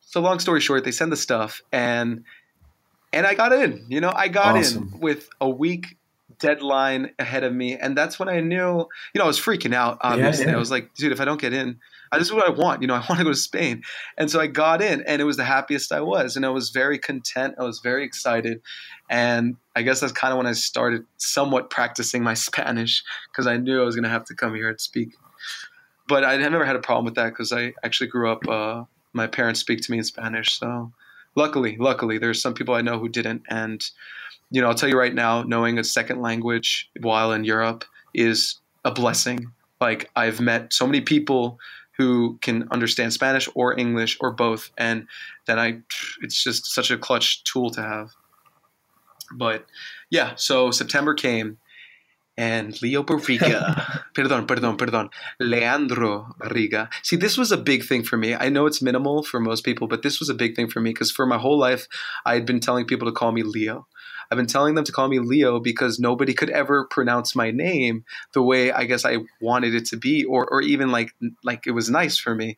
So 0.00 0.20
long 0.20 0.40
story 0.40 0.60
short, 0.60 0.84
they 0.84 0.92
send 0.92 1.12
the 1.12 1.16
stuff, 1.16 1.62
and 1.72 2.24
and 3.12 3.26
I 3.26 3.34
got 3.34 3.52
in. 3.52 3.86
You 3.88 4.00
know, 4.00 4.12
I 4.14 4.28
got 4.28 4.56
awesome. 4.56 4.90
in 4.94 5.00
with 5.00 5.28
a 5.40 5.48
week 5.48 5.96
deadline 6.38 7.10
ahead 7.18 7.44
of 7.44 7.52
me, 7.52 7.76
and 7.76 7.96
that's 7.96 8.18
when 8.18 8.28
I 8.28 8.40
knew. 8.40 8.86
You 9.14 9.18
know, 9.18 9.24
I 9.24 9.26
was 9.26 9.40
freaking 9.40 9.74
out. 9.74 9.98
Obviously, 10.00 10.44
yeah, 10.44 10.52
yeah. 10.52 10.56
I 10.56 10.60
was 10.60 10.70
like, 10.70 10.94
"Dude, 10.94 11.12
if 11.12 11.20
I 11.20 11.24
don't 11.24 11.40
get 11.40 11.52
in." 11.52 11.78
this 12.18 12.26
is 12.26 12.32
what 12.32 12.46
I 12.46 12.50
want. 12.50 12.82
You 12.82 12.88
know, 12.88 12.94
I 12.94 12.98
want 13.08 13.18
to 13.18 13.24
go 13.24 13.30
to 13.30 13.36
Spain. 13.36 13.82
And 14.18 14.30
so 14.30 14.40
I 14.40 14.46
got 14.46 14.82
in 14.82 15.02
and 15.02 15.22
it 15.22 15.24
was 15.24 15.36
the 15.36 15.44
happiest 15.44 15.92
I 15.92 16.00
was. 16.00 16.36
And 16.36 16.44
I 16.44 16.48
was 16.48 16.70
very 16.70 16.98
content. 16.98 17.54
I 17.58 17.64
was 17.64 17.80
very 17.80 18.04
excited. 18.04 18.60
And 19.08 19.56
I 19.76 19.82
guess 19.82 20.00
that's 20.00 20.12
kind 20.12 20.32
of 20.32 20.38
when 20.38 20.46
I 20.46 20.52
started 20.52 21.04
somewhat 21.18 21.70
practicing 21.70 22.22
my 22.22 22.34
Spanish 22.48 23.04
because 23.30 23.46
I 23.46 23.56
knew 23.56 23.80
I 23.80 23.84
was 23.84 23.94
going 23.94 24.04
to 24.04 24.10
have 24.10 24.24
to 24.26 24.34
come 24.34 24.54
here 24.54 24.68
and 24.68 24.80
speak. 24.80 25.10
But 26.08 26.24
I 26.24 26.36
never 26.36 26.64
had 26.64 26.76
a 26.76 26.80
problem 26.80 27.04
with 27.04 27.14
that 27.14 27.30
because 27.30 27.52
I 27.52 27.72
actually 27.84 28.08
grew 28.08 28.30
up, 28.30 28.48
uh, 28.48 28.84
my 29.12 29.28
parents 29.28 29.60
speak 29.60 29.80
to 29.82 29.92
me 29.92 29.98
in 29.98 30.04
Spanish. 30.04 30.58
So 30.58 30.92
luckily, 31.36 31.76
luckily, 31.78 32.18
there's 32.18 32.42
some 32.42 32.54
people 32.54 32.74
I 32.74 32.82
know 32.82 32.98
who 32.98 33.08
didn't. 33.08 33.42
And, 33.48 33.84
you 34.50 34.60
know, 34.60 34.68
I'll 34.68 34.74
tell 34.74 34.88
you 34.88 34.98
right 34.98 35.14
now, 35.14 35.42
knowing 35.42 35.78
a 35.78 35.84
second 35.84 36.20
language 36.20 36.90
while 37.00 37.32
in 37.32 37.44
Europe 37.44 37.84
is 38.14 38.56
a 38.84 38.90
blessing 38.90 39.52
like 39.80 40.10
I've 40.14 40.40
met 40.40 40.72
so 40.72 40.86
many 40.86 41.00
people 41.00 41.58
who 41.96 42.38
can 42.42 42.68
understand 42.70 43.12
Spanish 43.12 43.48
or 43.54 43.78
English 43.78 44.16
or 44.20 44.30
both, 44.30 44.70
and 44.78 45.06
then 45.46 45.58
I, 45.58 45.78
it's 46.22 46.42
just 46.42 46.66
such 46.66 46.90
a 46.90 46.98
clutch 46.98 47.44
tool 47.44 47.70
to 47.70 47.82
have. 47.82 48.10
But 49.32 49.66
yeah, 50.10 50.34
so 50.36 50.70
September 50.70 51.14
came, 51.14 51.58
and 52.36 52.80
Leo 52.80 53.02
Barriga, 53.02 54.02
perdón, 54.14 54.46
perdón, 54.46 54.78
perdón, 54.78 55.10
Leandro 55.38 56.34
Barriga. 56.38 56.88
See, 57.02 57.16
this 57.16 57.36
was 57.36 57.52
a 57.52 57.58
big 57.58 57.84
thing 57.84 58.02
for 58.02 58.16
me. 58.16 58.34
I 58.34 58.48
know 58.48 58.66
it's 58.66 58.80
minimal 58.80 59.22
for 59.22 59.40
most 59.40 59.62
people, 59.62 59.88
but 59.88 60.02
this 60.02 60.20
was 60.20 60.30
a 60.30 60.34
big 60.34 60.56
thing 60.56 60.68
for 60.68 60.80
me 60.80 60.90
because 60.90 61.10
for 61.10 61.26
my 61.26 61.38
whole 61.38 61.58
life, 61.58 61.86
I 62.24 62.34
had 62.34 62.46
been 62.46 62.60
telling 62.60 62.86
people 62.86 63.06
to 63.08 63.12
call 63.12 63.32
me 63.32 63.42
Leo. 63.42 63.86
I've 64.30 64.36
been 64.36 64.46
telling 64.46 64.74
them 64.74 64.84
to 64.84 64.92
call 64.92 65.08
me 65.08 65.18
Leo 65.18 65.58
because 65.58 65.98
nobody 65.98 66.32
could 66.32 66.50
ever 66.50 66.84
pronounce 66.84 67.34
my 67.34 67.50
name 67.50 68.04
the 68.32 68.42
way 68.42 68.70
I 68.70 68.84
guess 68.84 69.04
I 69.04 69.18
wanted 69.40 69.74
it 69.74 69.86
to 69.86 69.96
be, 69.96 70.24
or 70.24 70.46
or 70.46 70.62
even 70.62 70.90
like 70.90 71.14
like 71.42 71.66
it 71.66 71.72
was 71.72 71.90
nice 71.90 72.16
for 72.16 72.34
me. 72.34 72.56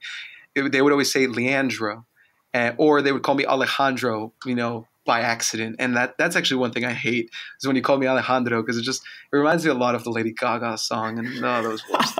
It, 0.54 0.70
they 0.70 0.82
would 0.82 0.92
always 0.92 1.12
say 1.12 1.26
Leandro, 1.26 2.04
uh, 2.52 2.72
or 2.76 3.00
they 3.00 3.12
would 3.12 3.22
call 3.22 3.34
me 3.34 3.46
Alejandro. 3.46 4.34
You 4.44 4.54
know, 4.54 4.86
by 5.06 5.20
accident, 5.20 5.76
and 5.78 5.96
that 5.96 6.18
that's 6.18 6.36
actually 6.36 6.58
one 6.58 6.72
thing 6.72 6.84
I 6.84 6.92
hate 6.92 7.30
is 7.58 7.66
when 7.66 7.76
you 7.76 7.82
call 7.82 7.96
me 7.96 8.06
Alejandro 8.06 8.60
because 8.62 8.76
it 8.76 8.82
just 8.82 9.02
it 9.32 9.36
reminds 9.36 9.64
me 9.64 9.70
a 9.70 9.74
lot 9.74 9.94
of 9.94 10.04
the 10.04 10.10
Lady 10.10 10.32
Gaga 10.32 10.76
song, 10.76 11.18
and 11.18 11.40
no, 11.40 11.58
oh, 11.58 11.62
that 11.62 11.68
was 11.68 11.88
worse. 11.88 12.18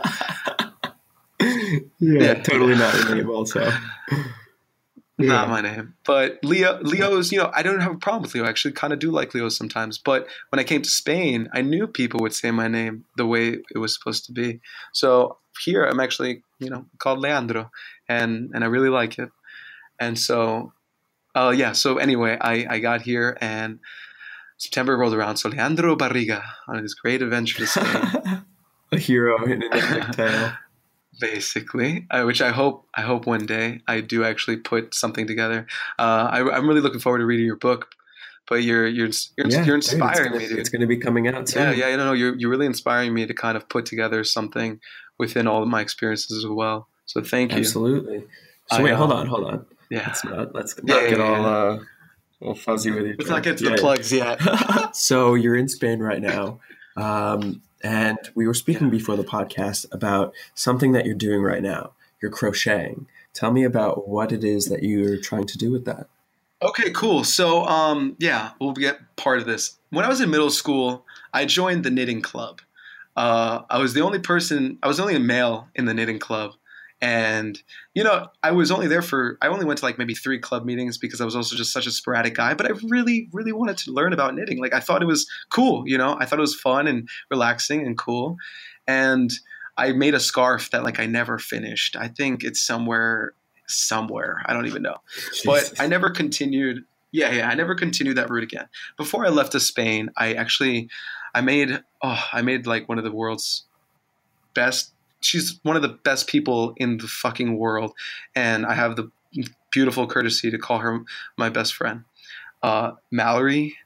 yeah, 2.01 2.21
yeah, 2.21 2.35
totally 2.35 2.75
not 2.75 3.11
name, 3.11 3.29
also. 3.29 3.71
Yeah. 5.23 5.33
Not 5.33 5.49
my 5.49 5.61
name, 5.61 5.95
but 6.05 6.39
Leo. 6.43 6.81
Leo's, 6.83 7.33
you 7.33 7.39
know, 7.39 7.51
I 7.55 7.63
don't 7.63 7.81
have 7.81 7.93
a 7.93 7.99
problem 7.99 8.23
with 8.23 8.35
Leo. 8.35 8.45
I 8.45 8.49
actually 8.49 8.73
kind 8.73 8.93
of 8.93 8.99
do 8.99 9.11
like 9.11 9.35
Leo 9.35 9.49
sometimes. 9.49 9.99
But 9.99 10.27
when 10.51 10.59
I 10.59 10.65
came 10.65 10.83
to 10.83 10.89
Spain, 10.89 11.49
I 11.53 11.63
knew 11.63 11.87
people 11.87 12.21
would 12.21 12.35
say 12.35 12.51
my 12.51 12.69
name 12.69 13.05
the 13.17 13.27
way 13.27 13.59
it 13.75 13.79
was 13.79 13.95
supposed 13.95 14.27
to 14.27 14.33
be. 14.33 14.61
So 14.93 15.39
here, 15.65 15.85
I'm 15.85 16.01
actually, 16.01 16.43
you 16.59 16.71
know, 16.71 16.87
called 16.99 17.21
Leandro, 17.21 17.71
and 18.09 18.51
and 18.55 18.65
I 18.65 18.67
really 18.67 18.89
like 18.89 19.19
it. 19.19 19.31
And 20.01 20.19
so, 20.19 20.73
uh, 21.35 21.55
yeah. 21.57 21.73
So 21.73 21.99
anyway, 21.99 22.37
I 22.41 22.67
I 22.69 22.79
got 22.79 23.03
here 23.03 23.37
and 23.41 23.79
September 24.59 24.97
rolled 24.97 25.15
around. 25.15 25.37
So 25.37 25.49
Leandro 25.49 25.97
Barriga 25.97 26.43
on 26.69 26.83
his 26.83 26.95
great 26.95 27.23
adventure 27.23 27.59
to 27.59 27.67
Spain. 27.67 28.45
a 28.93 28.99
hero 28.99 29.45
in 29.45 29.63
a 29.63 30.13
tale 30.13 30.53
basically. 31.21 32.07
Uh, 32.11 32.25
which 32.25 32.41
i 32.43 32.51
hope 32.51 32.87
i 32.95 33.03
hope 33.03 33.27
one 33.27 33.47
day 33.47 33.81
i 33.87 34.01
do 34.01 34.25
actually 34.25 34.57
put 34.57 34.95
something 34.95 35.27
together. 35.27 35.67
Uh, 35.99 36.29
I, 36.31 36.57
am 36.57 36.69
really 36.69 36.81
looking 36.81 37.01
forward 37.01 37.19
to 37.19 37.27
reading 37.27 37.47
your 37.47 37.57
book 37.57 37.95
but 38.49 38.63
you're 38.63 38.87
you're 38.87 39.11
you're, 39.37 39.49
yeah, 39.49 39.65
you're 39.65 39.77
inspiring 39.77 40.33
dude, 40.33 40.43
it's 40.43 40.49
gonna, 40.49 40.55
me 40.55 40.61
it's 40.61 40.69
going 40.69 40.81
to 40.81 40.87
be 40.87 40.97
coming 40.97 41.29
out 41.29 41.49
soon. 41.49 41.63
yeah 41.63 41.89
yeah 41.89 41.97
no 41.97 42.07
no 42.07 42.13
you're, 42.13 42.35
you're 42.37 42.51
really 42.51 42.67
inspiring 42.67 43.15
me 43.15 43.27
to 43.27 43.35
kind 43.35 43.57
of 43.57 43.69
put 43.69 43.87
together 43.87 44.25
something 44.25 44.81
within 45.19 45.47
all 45.47 45.63
of 45.63 45.69
my 45.69 45.81
experiences 45.81 46.45
as 46.45 46.47
well. 46.51 46.89
So 47.07 47.23
thank 47.23 47.53
you. 47.53 47.59
Absolutely. 47.59 48.25
So 48.71 48.79
I, 48.79 48.83
wait 48.83 48.95
hold 48.95 49.13
on 49.13 49.27
hold 49.27 49.45
on. 49.45 49.67
yeah. 49.91 50.05
Let's 50.07 50.25
not 50.25 50.55
let's 50.55 50.83
not 50.83 51.03
yeah, 51.03 51.11
get 51.11 51.21
all 51.21 51.47
uh 51.47 51.79
all 52.41 52.55
fuzzy 52.55 52.91
with 52.91 53.07
you 53.07 53.15
let's 53.19 53.31
not 53.31 53.43
get 53.43 53.59
to 53.59 53.71
the 53.71 53.77
plugs 53.77 54.13
yet. 54.13 54.41
So 54.95 55.35
you're 55.35 55.57
in 55.57 55.69
spain 55.69 56.01
right 56.01 56.21
now. 56.21 56.61
Um 56.97 57.63
and 57.83 58.19
we 58.35 58.47
were 58.47 58.55
speaking 58.55 58.91
before 58.91 59.17
the 59.17 59.25
podcast 59.25 59.87
about 59.93 60.35
something 60.55 60.93
that 60.93 61.05
you're 61.05 61.15
doing 61.15 61.43
right 61.43 61.63
now. 61.63 61.93
You're 62.21 62.31
crocheting. 62.31 63.07
Tell 63.33 63.53
me 63.53 63.65
about 63.65 64.09
what 64.09 64.33
it 64.33 64.45
is 64.45 64.67
that 64.67 64.83
you're 64.83 65.19
trying 65.19 65.47
to 65.47 65.59
do 65.59 65.71
with 65.71 65.85
that. 65.87 66.07
Okay, 66.63 66.91
cool. 66.91 67.25
So, 67.25 67.65
um, 67.65 68.15
yeah, 68.19 68.51
we'll 68.61 68.73
get 68.73 69.01
part 69.17 69.41
of 69.41 69.47
this. 69.47 69.79
When 69.91 70.05
I 70.05 70.09
was 70.09 70.21
in 70.21 70.31
middle 70.31 70.51
school, 70.51 71.05
I 71.35 71.45
joined 71.45 71.85
the 71.85 71.91
knitting 71.91 72.23
club. 72.23 72.61
Uh, 73.17 73.63
I 73.69 73.79
was 73.79 73.95
the 73.95 74.01
only 74.03 74.21
person, 74.21 74.79
I 74.83 74.89
was 74.89 75.01
only 75.01 75.17
a 75.17 75.21
male 75.21 75.69
in 75.75 75.87
the 75.87 75.95
knitting 75.95 76.19
club. 76.19 76.53
And, 77.03 77.61
you 77.95 78.05
know, 78.05 78.29
I 78.45 78.53
was 78.53 78.71
only 78.71 78.87
there 78.87 79.03
for, 79.03 79.37
I 79.43 79.49
only 79.49 79.65
went 79.65 79.81
to 79.81 79.85
like 79.85 79.99
maybe 79.99 80.15
three 80.15 80.39
club 80.39 80.65
meetings 80.65 80.99
because 80.99 81.21
I 81.21 81.25
was 81.25 81.35
also 81.35 81.57
just 81.57 81.73
such 81.73 81.89
a 81.89 81.91
sporadic 81.91 82.37
guy, 82.37 82.55
but 82.55 82.65
I 82.65 82.75
really, 82.85 83.29
really 83.33 83.51
wanted 83.51 83.77
to 83.79 83.91
learn 83.91 84.13
about 84.13 84.37
knitting. 84.37 84.61
Like 84.61 84.73
I 84.73 84.79
thought 84.79 85.03
it 85.03 85.07
was 85.07 85.29
cool, 85.51 85.83
you 85.85 85.99
know, 85.99 86.17
I 86.21 86.27
thought 86.27 86.39
it 86.39 86.43
was 86.43 86.55
fun 86.55 86.87
and 86.87 87.09
relaxing 87.29 87.85
and 87.85 87.99
cool. 87.99 88.37
And 88.87 89.33
I 89.77 89.91
made 89.91 90.15
a 90.15 90.21
scarf 90.21 90.71
that 90.71 90.85
like 90.85 91.01
I 91.01 91.07
never 91.07 91.41
finished. 91.41 91.97
I 91.97 92.07
think 92.07 92.45
it's 92.45 92.63
somewhere, 92.63 93.33
somewhere. 93.67 94.41
I 94.47 94.53
don't 94.53 94.67
even 94.67 94.83
know. 94.83 94.99
But 95.45 95.73
I 95.81 95.89
never 95.89 96.09
continued. 96.09 96.85
Yeah, 97.11 97.33
yeah, 97.33 97.49
I 97.49 97.57
never 97.57 97.75
continued 97.75 98.17
that 98.17 98.31
route 98.31 98.45
again. 98.45 98.69
Before 98.97 99.27
I 99.27 99.31
left 99.31 99.53
to 99.53 99.61
Spain, 99.61 100.11
I 100.17 100.35
actually, 100.35 100.89
I 101.35 101.41
made, 101.41 101.83
oh, 102.01 102.25
I 102.33 102.43
made 102.43 102.69
like 102.69 102.89
one 102.89 102.99
of 102.99 103.05
the 103.05 103.11
world's 103.11 103.65
best 104.55 104.93
she's 105.23 105.59
one 105.63 105.77
of 105.77 105.83
the 105.83 105.89
best 105.89 106.27
people 106.27 106.75
in 106.77 106.99
the 106.99 107.09
fucking 107.09 107.57
world, 107.57 107.93
and 108.35 108.67
I 108.67 108.75
have 108.75 108.97
the 108.97 109.11
beautiful 109.71 110.07
courtesy 110.07 110.51
to 110.51 110.59
call 110.59 110.79
her 110.79 111.01
my 111.39 111.49
best 111.49 111.75
friend. 111.75 112.05
Uh, 112.63 112.93
Mallory, 113.11 113.77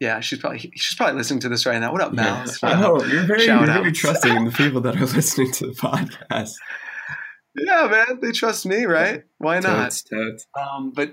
yeah, 0.00 0.20
she's 0.20 0.40
probably 0.40 0.58
she's 0.74 0.96
probably 0.96 1.16
listening 1.16 1.40
to 1.40 1.48
this 1.48 1.64
right 1.64 1.78
now. 1.78 1.92
What 1.92 2.00
up, 2.00 2.12
Mal? 2.12 2.44
Yeah. 2.62 2.86
Oh, 2.86 3.04
you're 3.04 3.22
very, 3.22 3.44
you're 3.44 3.64
very 3.64 3.92
trusting 3.92 4.44
the 4.44 4.50
people 4.56 4.80
that 4.80 4.96
are 4.96 5.06
listening 5.06 5.52
to 5.52 5.66
the 5.68 5.72
podcast. 5.72 6.54
Yeah, 7.54 7.86
man, 7.88 8.18
they 8.20 8.32
trust 8.32 8.66
me, 8.66 8.84
right? 8.84 9.22
Why 9.38 9.60
not? 9.60 9.84
Totes, 9.84 10.02
totes. 10.02 10.46
Um, 10.58 10.90
but 10.90 11.12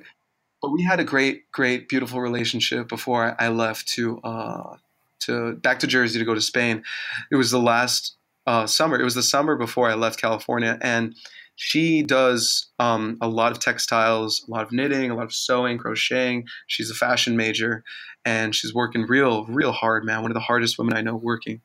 but 0.61 0.71
we 0.71 0.83
had 0.83 0.99
a 0.99 1.03
great, 1.03 1.51
great, 1.51 1.87
beautiful 1.87 2.19
relationship 2.19 2.87
before 2.87 3.35
I 3.39 3.49
left 3.49 3.87
to 3.89 4.19
uh, 4.21 4.77
to 5.21 5.55
back 5.55 5.79
to 5.79 5.87
Jersey 5.87 6.17
to 6.17 6.25
go 6.25 6.33
to 6.33 6.41
Spain. 6.41 6.83
It 7.31 7.35
was 7.35 7.51
the 7.51 7.59
last 7.59 8.15
uh, 8.49 8.65
summer. 8.65 8.99
It 8.99 9.03
was 9.03 9.13
the 9.13 9.21
summer 9.21 9.55
before 9.55 9.87
I 9.87 9.93
left 9.93 10.19
California, 10.19 10.79
and 10.81 11.15
she 11.55 12.01
does 12.01 12.71
um, 12.79 13.19
a 13.21 13.27
lot 13.27 13.51
of 13.51 13.59
textiles, 13.59 14.43
a 14.47 14.51
lot 14.51 14.63
of 14.63 14.71
knitting, 14.71 15.11
a 15.11 15.15
lot 15.15 15.25
of 15.25 15.33
sewing, 15.33 15.77
crocheting. 15.77 16.47
She's 16.65 16.89
a 16.89 16.95
fashion 16.95 17.37
major, 17.37 17.83
and 18.25 18.55
she's 18.55 18.73
working 18.73 19.03
real, 19.03 19.45
real 19.45 19.71
hard, 19.71 20.03
man. 20.03 20.23
One 20.23 20.31
of 20.31 20.35
the 20.35 20.39
hardest 20.39 20.79
women 20.79 20.97
I 20.97 21.01
know 21.01 21.15
working. 21.15 21.61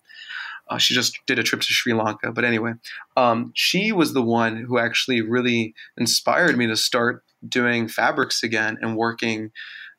Uh, 0.69 0.77
she 0.77 0.93
just 0.93 1.19
did 1.27 1.39
a 1.39 1.43
trip 1.43 1.63
to 1.63 1.67
Sri 1.69 1.95
Lanka, 1.95 2.33
but 2.33 2.45
anyway, 2.45 2.75
um, 3.17 3.53
she 3.55 3.91
was 3.91 4.13
the 4.13 4.23
one 4.23 4.57
who 4.57 4.79
actually 4.79 5.23
really 5.23 5.75
inspired 5.97 6.59
me 6.59 6.67
to 6.67 6.77
start 6.77 7.25
doing 7.49 7.89
fabrics 7.89 8.43
again 8.43 8.77
and 8.83 8.95
working 8.95 9.53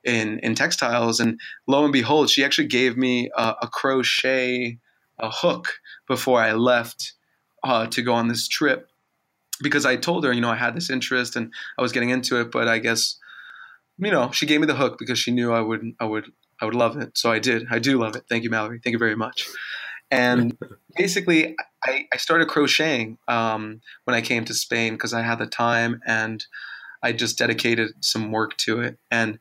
in 0.04 0.38
in 0.40 0.54
textiles. 0.54 1.20
And 1.20 1.40
lo 1.66 1.84
and 1.84 1.94
behold, 1.94 2.30
she 2.30 2.46
actually 2.46 2.68
gave 2.68 2.96
me 2.96 3.32
a, 3.36 3.56
a 3.64 3.68
crochet 3.68 4.78
a 5.18 5.30
hook 5.32 5.80
before 6.08 6.42
I 6.42 6.54
left 6.54 7.14
uh, 7.64 7.88
to 7.88 8.02
go 8.02 8.14
on 8.14 8.28
this 8.28 8.48
trip 8.48 8.90
because 9.62 9.86
I 9.86 9.96
told 9.96 10.24
her, 10.26 10.34
you 10.34 10.42
know, 10.42 10.50
I 10.50 10.56
had 10.56 10.76
this 10.76 10.90
interest 10.90 11.36
and 11.36 11.52
I 11.78 11.82
was 11.82 11.92
getting 11.92 12.10
into 12.10 12.40
it, 12.40 12.52
but 12.52 12.68
I 12.68 12.80
guess, 12.80 13.18
you 13.98 14.12
know, 14.12 14.32
she 14.32 14.46
gave 14.46 14.60
me 14.60 14.68
the 14.68 14.76
hook 14.76 14.98
because 15.00 15.18
she 15.18 15.32
knew 15.32 15.54
I 15.54 15.62
would, 15.62 15.94
I 16.00 16.06
would, 16.06 16.32
I 16.62 16.66
would 16.66 16.76
love 16.76 16.98
it. 16.98 17.18
So 17.18 17.32
I 17.32 17.40
did. 17.40 17.68
I 17.70 17.80
do 17.80 18.00
love 18.00 18.16
it. 18.16 18.24
Thank 18.30 18.44
you, 18.44 18.50
Mallory. 18.50 18.80
Thank 18.84 18.94
you 18.94 19.00
very 19.00 19.16
much. 19.16 19.48
And 20.12 20.58
basically, 20.98 21.56
I, 21.84 22.06
I 22.14 22.18
started 22.18 22.48
crocheting 22.48 23.18
um, 23.28 23.82
when 24.04 24.16
I 24.16 24.22
came 24.22 24.46
to 24.46 24.54
Spain 24.54 24.94
because 24.94 25.14
I 25.14 25.22
had 25.22 25.40
the 25.40 25.48
time 25.48 26.02
and 26.06 26.46
I 27.02 27.12
just 27.12 27.38
dedicated 27.38 27.92
some 28.04 28.32
work 28.32 28.58
to 28.58 28.82
it. 28.82 28.98
And 29.12 29.40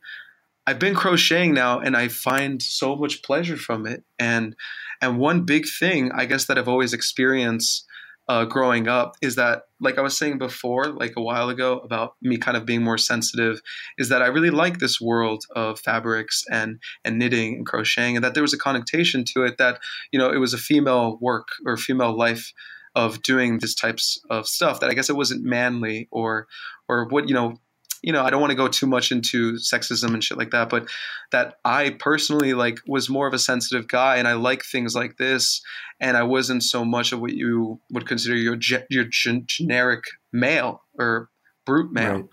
I've 0.67 0.79
been 0.79 0.95
crocheting 0.95 1.53
now 1.55 1.81
and 1.81 1.97
I 1.97 2.09
find 2.09 2.63
so 2.63 2.97
much 2.97 3.23
pleasure 3.23 3.57
from 3.57 3.87
it. 3.87 4.05
And 4.19 4.57
and 5.03 5.19
one 5.19 5.45
big 5.45 5.67
thing 5.69 6.11
I 6.13 6.25
guess 6.25 6.47
that 6.47 6.59
I've 6.59 6.69
always 6.69 6.93
experienced 6.93 7.87
uh, 8.29 8.45
growing 8.47 8.89
up 8.89 9.17
is 9.21 9.37
that, 9.37 9.65
like 9.81 9.99
I 9.99 10.01
was 10.01 10.17
saying 10.17 10.39
before, 10.39 10.87
like 10.87 11.13
a 11.17 11.21
while 11.21 11.51
ago, 11.51 11.79
about 11.81 12.15
me 12.23 12.39
kind 12.39 12.57
of 12.57 12.65
being 12.65 12.83
more 12.83 12.97
sensitive, 12.97 13.61
is 13.99 14.09
that 14.09 14.23
I 14.23 14.27
really 14.29 14.51
like 14.51 14.79
this 14.79 15.01
world 15.01 15.45
of 15.55 15.79
fabrics 15.79 16.45
and 16.51 16.79
and 17.05 17.19
knitting 17.19 17.57
and 17.57 17.67
crocheting, 17.67 18.17
and 18.17 18.25
that 18.25 18.35
there 18.35 18.43
was 18.43 18.55
a 18.55 18.59
connotation 18.59 19.25
to 19.35 19.43
it 19.45 19.59
that 19.59 19.81
you 20.11 20.19
know 20.19 20.31
it 20.31 20.39
was 20.39 20.55
a 20.55 20.59
female 20.59 21.19
work 21.21 21.49
or 21.67 21.77
female 21.77 22.17
life 22.17 22.53
of 22.95 23.23
doing 23.23 23.59
these 23.59 23.75
types 23.75 24.19
of 24.31 24.47
stuff 24.47 24.81
that 24.81 24.89
I 24.89 24.95
guess 24.95 25.11
it 25.11 25.17
wasn't 25.17 25.45
manly 25.45 26.09
or 26.11 26.47
or 26.89 27.07
what 27.09 27.29
you 27.29 27.35
know 27.35 27.59
you 28.05 28.13
know, 28.13 28.23
I 28.23 28.29
don't 28.29 28.41
want 28.43 28.51
to 28.51 28.57
go 28.57 28.69
too 28.69 28.87
much 28.87 29.11
into 29.11 29.55
sexism 29.55 30.13
and 30.13 30.23
shit 30.23 30.37
like 30.37 30.51
that, 30.51 30.69
but 30.69 30.87
that 31.33 31.55
I 31.65 31.97
personally 31.99 32.53
like 32.53 32.79
was 32.87 33.09
more 33.09 33.27
of 33.27 33.33
a 33.33 33.39
sensitive 33.39 33.89
guy 33.89 34.17
and 34.17 34.29
I 34.29 34.35
like 34.35 34.63
things 34.63 34.95
like 34.95 35.17
this. 35.17 35.63
And 36.01 36.15
I 36.15 36.23
wasn't 36.23 36.63
so 36.63 36.85
much 36.85 37.13
of 37.13 37.21
what 37.23 37.33
you 37.33 37.81
would 37.91 38.07
consider 38.07 38.37
your, 38.37 38.57
ge- 38.57 38.85
your 38.91 39.05
gen- 39.05 39.45
generic 39.47 40.05
male 40.35 40.83
or 40.99 41.31
brute 41.65 41.93
male. 41.93 42.13
Right. 42.13 42.25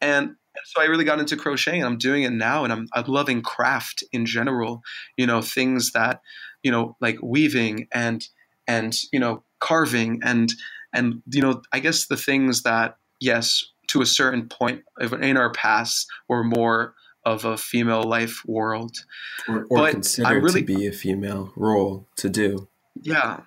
And 0.00 0.36
so 0.64 0.80
I 0.80 0.84
really 0.84 1.04
got 1.04 1.18
into 1.18 1.36
crocheting 1.36 1.82
and 1.82 1.88
I'm 1.88 1.98
doing 1.98 2.22
it 2.22 2.32
now 2.32 2.62
and 2.62 2.72
I'm, 2.72 2.86
I'm 2.94 3.06
loving 3.06 3.42
craft 3.42 4.04
in 4.12 4.26
general, 4.26 4.80
you 5.16 5.26
know, 5.26 5.42
things 5.42 5.90
that, 5.90 6.20
you 6.62 6.70
know, 6.70 6.96
like 7.00 7.18
weaving 7.20 7.88
and, 7.92 8.24
and, 8.68 8.96
you 9.12 9.18
know, 9.18 9.42
carving 9.58 10.20
and, 10.22 10.52
and, 10.94 11.20
you 11.26 11.42
know, 11.42 11.62
I 11.72 11.80
guess 11.80 12.06
the 12.06 12.16
things 12.16 12.62
that, 12.62 12.96
yes, 13.18 13.64
to 13.90 14.02
a 14.02 14.06
certain 14.06 14.48
point 14.48 14.82
in 15.00 15.36
our 15.36 15.52
past 15.52 16.06
were 16.28 16.44
more 16.44 16.94
of 17.24 17.44
a 17.44 17.56
female 17.56 18.02
life 18.02 18.42
world. 18.46 19.04
Or, 19.48 19.66
or 19.68 19.90
considered 19.90 20.42
really, 20.42 20.60
to 20.60 20.66
be 20.66 20.86
a 20.86 20.92
female 20.92 21.52
role 21.56 22.06
to 22.16 22.28
do. 22.28 22.68
Yeah. 23.02 23.40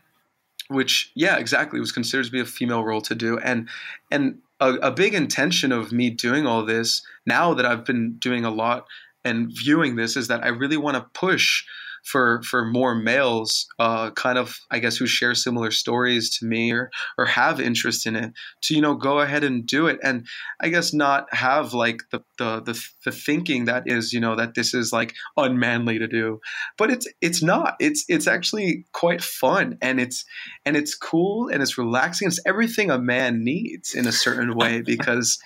which 0.70 1.12
yeah 1.16 1.38
exactly 1.38 1.80
was 1.80 1.92
considered 1.92 2.26
to 2.26 2.32
be 2.32 2.40
a 2.40 2.46
female 2.46 2.84
role 2.84 3.02
to 3.02 3.14
do 3.14 3.38
and 3.40 3.70
and 4.10 4.40
a, 4.60 4.74
a 4.76 4.92
big 4.92 5.14
intention 5.14 5.72
of 5.72 5.92
me 5.92 6.10
doing 6.10 6.48
all 6.48 6.66
this 6.66 7.06
now 7.26 7.54
that 7.54 7.66
i've 7.66 7.86
been 7.86 8.14
doing 8.14 8.46
a 8.46 8.50
lot 8.50 8.88
and 9.24 9.52
viewing 9.52 9.96
this 9.96 10.16
is 10.16 10.30
that 10.30 10.44
i 10.44 10.48
really 10.48 10.78
want 10.78 10.96
to 10.96 11.06
push 11.14 11.66
for 12.04 12.42
for 12.44 12.66
more 12.66 12.94
males, 12.94 13.68
uh, 13.80 14.12
kind 14.12 14.38
of 14.38 14.60
I 14.70 14.80
guess 14.80 14.98
who 14.98 15.08
share 15.08 15.34
similar 15.36 15.72
stories 15.72 16.38
to 16.38 16.46
me 16.46 16.72
or 16.72 16.92
or 17.18 17.26
have 17.26 17.60
interest 17.60 18.06
in 18.06 18.16
it, 18.16 18.34
to 18.64 18.76
you 18.76 18.82
know 18.82 18.96
go 18.96 19.20
ahead 19.20 19.44
and 19.44 19.66
do 19.66 19.88
it, 19.88 20.00
and 20.04 20.28
I 20.60 20.70
guess 20.70 20.94
not 20.94 21.34
have 21.34 21.74
like 21.74 22.02
the 22.12 22.24
the 22.38 22.62
the, 22.62 22.88
the 23.06 23.12
thinking 23.12 23.66
that 23.66 23.84
is 23.86 24.14
you 24.14 24.20
know 24.20 24.36
that 24.36 24.56
this 24.56 24.74
is 24.74 24.92
like 24.92 25.14
unmanly 25.38 26.00
to 26.00 26.08
do, 26.08 26.40
but 26.78 26.92
it's 26.92 27.08
it's 27.22 27.42
not. 27.42 27.76
It's 27.80 28.06
it's 28.08 28.28
actually 28.28 28.86
quite 28.92 29.22
fun 29.22 29.78
and 29.82 30.00
it's 30.00 30.26
and 30.66 30.76
it's 30.76 30.96
cool 30.96 31.48
and 31.48 31.62
it's 31.62 31.78
relaxing. 31.78 32.28
It's 32.28 32.40
everything 32.46 32.92
a 32.92 33.00
man 33.00 33.44
needs 33.44 33.94
in 33.94 34.08
a 34.08 34.12
certain 34.12 34.56
way 34.56 34.82
because 34.86 35.40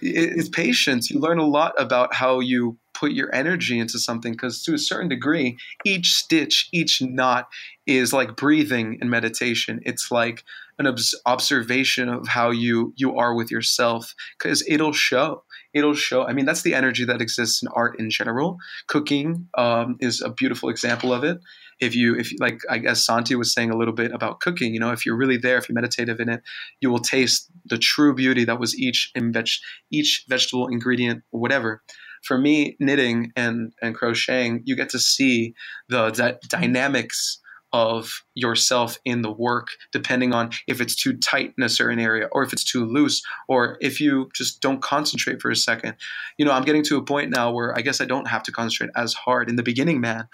it's 0.00 0.48
patience. 0.48 1.10
You 1.10 1.20
learn 1.20 1.38
a 1.38 1.46
lot 1.46 1.74
about 1.78 2.14
how 2.14 2.40
you 2.40 2.78
put 2.98 3.12
your 3.12 3.34
energy 3.34 3.78
into 3.78 3.98
something 3.98 4.32
because 4.32 4.62
to 4.62 4.74
a 4.74 4.78
certain 4.78 5.08
degree 5.08 5.56
each 5.84 6.12
stitch 6.14 6.68
each 6.72 7.02
knot 7.02 7.48
is 7.86 8.12
like 8.12 8.36
breathing 8.36 8.98
in 9.00 9.08
meditation. 9.08 9.80
It's 9.84 10.10
like 10.10 10.44
an 10.78 10.86
obs- 10.86 11.14
observation 11.24 12.08
of 12.08 12.28
how 12.28 12.50
you 12.50 12.92
you 12.96 13.16
are 13.16 13.34
with 13.34 13.50
yourself 13.50 14.14
because 14.38 14.64
it'll 14.68 14.92
show. 14.92 15.44
It'll 15.72 15.94
show. 15.94 16.26
I 16.26 16.32
mean 16.32 16.46
that's 16.46 16.62
the 16.62 16.74
energy 16.74 17.04
that 17.04 17.22
exists 17.22 17.62
in 17.62 17.68
art 17.68 17.98
in 17.98 18.10
general. 18.10 18.58
Cooking 18.88 19.48
um, 19.56 19.96
is 20.00 20.20
a 20.20 20.30
beautiful 20.30 20.68
example 20.68 21.12
of 21.12 21.24
it. 21.24 21.38
If 21.78 21.94
you 21.94 22.14
if 22.16 22.32
like 22.40 22.60
i 22.70 22.78
guess 22.78 23.04
santi 23.04 23.34
was 23.34 23.52
saying 23.52 23.70
a 23.70 23.76
little 23.76 23.92
bit 23.92 24.10
about 24.10 24.40
cooking 24.40 24.72
you 24.72 24.80
know 24.80 24.92
if 24.92 25.04
you're 25.04 25.14
really 25.14 25.36
there 25.36 25.58
if 25.58 25.68
you're 25.68 25.74
meditative 25.74 26.20
in 26.20 26.30
it 26.30 26.40
you 26.80 26.88
will 26.90 27.00
taste 27.00 27.50
the 27.66 27.76
true 27.76 28.14
beauty 28.14 28.46
that 28.46 28.58
was 28.58 28.74
each 28.78 29.10
in 29.14 29.30
veg- 29.30 29.60
each 29.92 30.24
vegetable 30.26 30.68
ingredient 30.68 31.22
or 31.32 31.38
whatever 31.38 31.82
for 32.26 32.38
me, 32.38 32.76
knitting 32.80 33.32
and, 33.36 33.72
and 33.80 33.94
crocheting, 33.94 34.62
you 34.64 34.76
get 34.76 34.90
to 34.90 34.98
see 34.98 35.54
the, 35.88 36.38
dynamics 36.48 37.40
of 37.72 38.22
yourself 38.34 38.98
in 39.04 39.22
the 39.22 39.30
work, 39.30 39.68
depending 39.92 40.32
on 40.32 40.50
if 40.66 40.80
it's 40.80 40.94
too 40.94 41.14
tight 41.14 41.52
in 41.58 41.64
a 41.64 41.68
certain 41.68 41.98
area 41.98 42.28
or 42.32 42.42
if 42.42 42.52
it's 42.52 42.64
too 42.64 42.84
loose, 42.84 43.22
or 43.48 43.76
if 43.80 44.00
you 44.00 44.30
just 44.34 44.60
don't 44.60 44.80
concentrate 44.80 45.42
for 45.42 45.50
a 45.50 45.56
second. 45.56 45.94
You 46.38 46.46
know, 46.46 46.52
I'm 46.52 46.64
getting 46.64 46.84
to 46.84 46.96
a 46.96 47.02
point 47.02 47.30
now 47.30 47.52
where 47.52 47.76
I 47.76 47.82
guess 47.82 48.00
I 48.00 48.04
don't 48.04 48.28
have 48.28 48.42
to 48.44 48.52
concentrate 48.52 48.90
as 48.96 49.12
hard. 49.12 49.50
In 49.50 49.56
the 49.56 49.62
beginning, 49.62 50.00
man, 50.00 50.26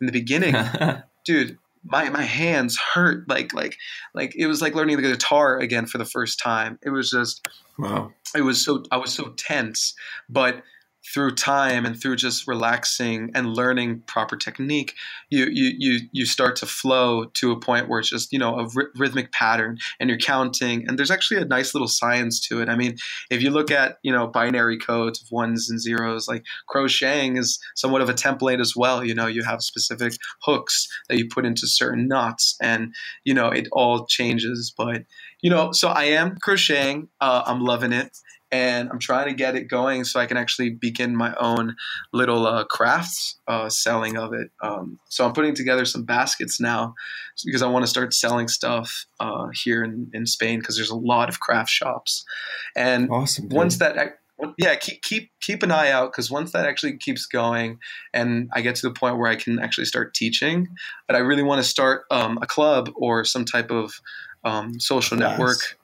in 0.00 0.06
the 0.06 0.12
beginning, 0.12 0.54
dude, 1.24 1.56
my 1.84 2.10
my 2.10 2.22
hands 2.22 2.78
hurt 2.92 3.26
like 3.28 3.54
like 3.54 3.76
like 4.14 4.34
it 4.36 4.46
was 4.46 4.60
like 4.60 4.74
learning 4.74 4.96
the 4.96 5.02
guitar 5.02 5.58
again 5.58 5.86
for 5.86 5.98
the 5.98 6.04
first 6.04 6.38
time. 6.38 6.78
It 6.82 6.90
was 6.90 7.10
just 7.10 7.48
wow. 7.78 8.12
It 8.34 8.42
was 8.42 8.62
so 8.62 8.84
I 8.90 8.98
was 8.98 9.12
so 9.12 9.30
tense, 9.36 9.94
but 10.28 10.62
through 11.12 11.34
time 11.34 11.86
and 11.86 12.00
through 12.00 12.16
just 12.16 12.46
relaxing 12.46 13.30
and 13.34 13.54
learning 13.54 14.02
proper 14.06 14.36
technique, 14.36 14.94
you 15.30 15.46
you 15.46 15.72
you 15.78 16.00
you 16.12 16.26
start 16.26 16.56
to 16.56 16.66
flow 16.66 17.24
to 17.34 17.52
a 17.52 17.60
point 17.60 17.88
where 17.88 18.00
it's 18.00 18.10
just 18.10 18.32
you 18.32 18.38
know 18.38 18.56
a 18.56 18.62
r- 18.64 18.90
rhythmic 18.96 19.32
pattern, 19.32 19.78
and 19.98 20.08
you're 20.08 20.18
counting, 20.18 20.86
and 20.86 20.98
there's 20.98 21.10
actually 21.10 21.40
a 21.40 21.46
nice 21.46 21.74
little 21.74 21.88
science 21.88 22.40
to 22.48 22.60
it. 22.60 22.68
I 22.68 22.76
mean, 22.76 22.96
if 23.30 23.42
you 23.42 23.50
look 23.50 23.70
at 23.70 23.98
you 24.02 24.12
know 24.12 24.26
binary 24.26 24.78
codes 24.78 25.22
of 25.22 25.30
ones 25.30 25.70
and 25.70 25.80
zeros, 25.80 26.28
like 26.28 26.44
crocheting 26.68 27.36
is 27.36 27.58
somewhat 27.74 28.02
of 28.02 28.08
a 28.08 28.14
template 28.14 28.60
as 28.60 28.74
well. 28.76 29.04
You 29.04 29.14
know, 29.14 29.26
you 29.26 29.42
have 29.42 29.62
specific 29.62 30.14
hooks 30.42 30.86
that 31.08 31.18
you 31.18 31.28
put 31.28 31.46
into 31.46 31.66
certain 31.66 32.08
knots, 32.08 32.56
and 32.60 32.94
you 33.24 33.34
know 33.34 33.48
it 33.48 33.68
all 33.72 34.06
changes. 34.06 34.72
But 34.76 35.02
you 35.40 35.50
know, 35.50 35.72
so 35.72 35.88
I 35.88 36.04
am 36.04 36.36
crocheting. 36.36 37.08
Uh, 37.20 37.42
I'm 37.46 37.60
loving 37.60 37.92
it 37.92 38.16
and 38.52 38.90
I'm 38.90 38.98
trying 38.98 39.28
to 39.28 39.34
get 39.34 39.54
it 39.54 39.68
going 39.68 40.04
so 40.04 40.18
I 40.18 40.26
can 40.26 40.36
actually 40.36 40.70
begin 40.70 41.14
my 41.14 41.34
own 41.38 41.76
little 42.12 42.46
uh, 42.46 42.64
crafts 42.64 43.38
uh, 43.46 43.68
selling 43.68 44.16
of 44.16 44.32
it. 44.32 44.50
Um, 44.60 44.98
so 45.08 45.24
I'm 45.24 45.32
putting 45.32 45.54
together 45.54 45.84
some 45.84 46.04
baskets 46.04 46.60
now 46.60 46.94
because 47.44 47.62
I 47.62 47.68
want 47.68 47.84
to 47.84 47.88
start 47.88 48.12
selling 48.12 48.48
stuff 48.48 49.06
uh, 49.20 49.48
here 49.52 49.84
in, 49.84 50.10
in 50.12 50.26
Spain 50.26 50.58
because 50.58 50.76
there's 50.76 50.90
a 50.90 50.96
lot 50.96 51.28
of 51.28 51.40
craft 51.40 51.70
shops. 51.70 52.24
And 52.74 53.08
awesome, 53.10 53.48
once 53.50 53.78
that, 53.78 54.18
yeah, 54.58 54.74
keep 54.74 55.02
keep 55.02 55.30
keep 55.40 55.62
an 55.62 55.70
eye 55.70 55.90
out 55.90 56.10
because 56.10 56.30
once 56.30 56.52
that 56.52 56.66
actually 56.66 56.96
keeps 56.96 57.26
going, 57.26 57.78
and 58.12 58.50
I 58.52 58.62
get 58.62 58.74
to 58.76 58.88
the 58.88 58.94
point 58.94 59.18
where 59.18 59.30
I 59.30 59.36
can 59.36 59.60
actually 59.60 59.84
start 59.84 60.14
teaching, 60.14 60.68
but 61.06 61.14
I 61.14 61.20
really 61.20 61.42
want 61.42 61.62
to 61.62 61.68
start 61.68 62.02
um, 62.10 62.38
a 62.42 62.46
club 62.46 62.90
or 62.96 63.24
some 63.24 63.44
type 63.44 63.70
of 63.70 64.00
um, 64.42 64.80
social 64.80 65.18
Class. 65.18 65.30
network 65.30 65.79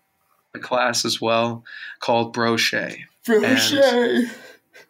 a 0.57 0.59
class 0.59 1.05
as 1.05 1.21
well 1.21 1.65
called 2.01 2.35
Brochet. 2.35 2.99
Brochet. 3.27 4.31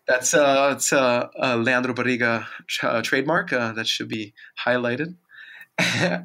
That's 0.06 0.34
uh, 0.34 0.74
it's 0.76 0.92
a, 0.92 1.30
a 1.36 1.56
Leandro 1.56 1.92
Barriga 1.92 2.46
uh, 2.82 3.02
trademark 3.02 3.52
uh, 3.52 3.72
that 3.72 3.86
should 3.86 4.08
be 4.08 4.34
highlighted. 4.64 5.16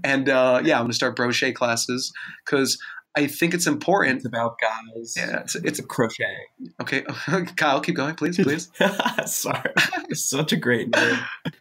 and 0.04 0.30
uh, 0.30 0.62
yeah, 0.64 0.78
I'm 0.78 0.84
gonna 0.84 0.94
start 0.94 1.18
brochet 1.18 1.54
classes 1.56 2.14
because 2.46 2.78
I 3.16 3.28
think 3.28 3.54
it's 3.54 3.68
important. 3.68 4.18
It's 4.18 4.26
about 4.26 4.58
guys. 4.62 5.16
Yeah, 5.18 5.42
it's, 5.42 5.56
it's 5.56 5.80
a 5.80 5.84
crochet. 5.84 6.38
Okay, 6.82 7.02
Kyle, 7.58 7.82
keep 7.82 7.96
going, 7.96 8.16
please, 8.16 8.38
please. 8.38 8.72
Sorry, 9.26 9.72
it's 10.10 10.24
such 10.24 10.54
a 10.54 10.58
great 10.58 10.96
name. 10.96 11.20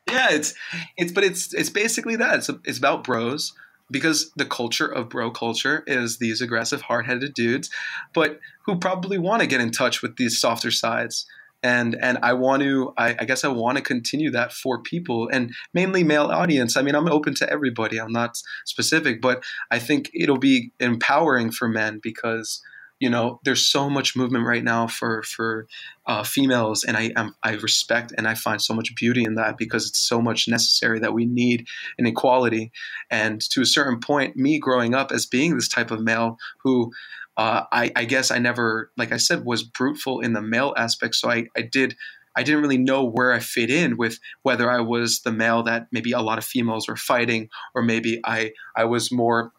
yeah, 0.09 0.29
it's 0.31 0.55
it's 0.97 1.11
but 1.11 1.25
it's 1.25 1.53
it's 1.55 1.71
basically 1.71 2.17
that. 2.17 2.37
It's 2.37 2.51
it's 2.65 2.79
about 2.79 3.03
bros 3.03 3.53
because 3.91 4.31
the 4.37 4.45
culture 4.45 4.87
of 4.87 5.09
bro 5.09 5.31
culture 5.31 5.83
is 5.87 6.19
these 6.19 6.41
aggressive, 6.41 6.83
hard 6.83 7.07
headed 7.07 7.35
dudes, 7.35 7.71
but 8.15 8.39
who 8.67 8.79
probably 8.79 9.19
want 9.19 9.41
to 9.41 9.49
get 9.49 9.61
in 9.61 9.71
touch 9.71 10.03
with 10.03 10.17
these 10.17 10.41
softer 10.41 10.71
sides. 10.71 11.27
And 11.63 11.95
and 12.01 12.19
I 12.23 12.33
want 12.33 12.63
to 12.63 12.95
I, 12.97 13.17
I 13.19 13.25
guess 13.25 13.45
I 13.45 13.49
want 13.49 13.77
to 13.77 13.83
continue 13.83 14.31
that 14.31 14.53
for 14.53 14.81
people 14.81 15.29
and 15.29 15.53
mainly 15.75 16.03
male 16.03 16.27
audience. 16.27 16.77
I 16.77 16.83
mean 16.83 16.95
I'm 16.95 17.09
open 17.09 17.35
to 17.35 17.51
everybody. 17.51 18.01
I'm 18.01 18.13
not 18.13 18.41
specific, 18.65 19.21
but 19.21 19.43
I 19.71 19.79
think 19.79 20.11
it'll 20.15 20.39
be 20.39 20.73
empowering 20.81 21.51
for 21.51 21.69
men 21.69 22.01
because 22.03 22.63
you 23.01 23.11
know 23.11 23.41
there's 23.45 23.67
so 23.67 23.91
much 23.91 24.15
movement 24.15 24.47
right 24.47 24.63
now 24.63 24.87
for 24.87 25.23
for 25.25 25.67
uh, 26.07 26.23
females 26.23 26.85
and 26.85 26.97
I 26.97 27.11
I'm, 27.17 27.35
i 27.43 27.53
respect 27.55 28.13
and 28.17 28.29
i 28.29 28.35
find 28.35 28.61
so 28.61 28.75
much 28.75 28.95
beauty 28.95 29.25
in 29.25 29.35
that 29.35 29.57
because 29.57 29.89
it's 29.89 29.99
so 29.99 30.21
much 30.21 30.47
necessary 30.47 31.01
that 31.01 31.15
we 31.15 31.25
need 31.25 31.67
an 31.99 32.07
equality. 32.07 32.71
And 33.11 33.41
to 33.51 33.63
a 33.63 33.67
certain 33.67 34.01
point 34.01 34.37
me 34.37 34.59
growing 34.59 34.95
up 34.95 35.11
as 35.11 35.27
being 35.27 35.57
this 35.57 35.69
type 35.69 35.91
of 35.91 36.01
male 36.01 36.37
who 36.63 36.93
uh, 37.37 37.63
I, 37.73 37.91
I 37.97 38.05
guess 38.05 38.31
i 38.31 38.39
never 38.39 38.91
like 38.97 39.13
i 39.13 39.17
said 39.17 39.45
was 39.45 39.63
bruteful 39.63 40.21
in 40.21 40.35
the 40.35 40.43
male 40.43 40.75
aspect. 40.77 41.15
So 41.17 41.31
i, 41.31 41.47
I 41.57 41.63
did 41.63 41.97
I 42.37 42.43
didn't 42.43 42.63
really 42.63 42.79
know 42.79 43.05
where 43.05 43.33
I 43.33 43.41
fit 43.41 43.71
in 43.71 43.97
with 43.97 44.19
whether 44.43 44.71
I 44.71 44.81
was 44.81 45.21
the 45.23 45.33
male 45.33 45.63
that 45.65 45.89
maybe 45.91 46.13
a 46.13 46.21
lot 46.21 46.39
of 46.39 46.45
females 46.45 46.87
were 46.87 46.97
fighting, 46.97 47.49
or 47.75 47.83
maybe 47.83 48.21
I 48.25 48.53
I 48.77 48.85
was 48.85 49.11
more 49.11 49.53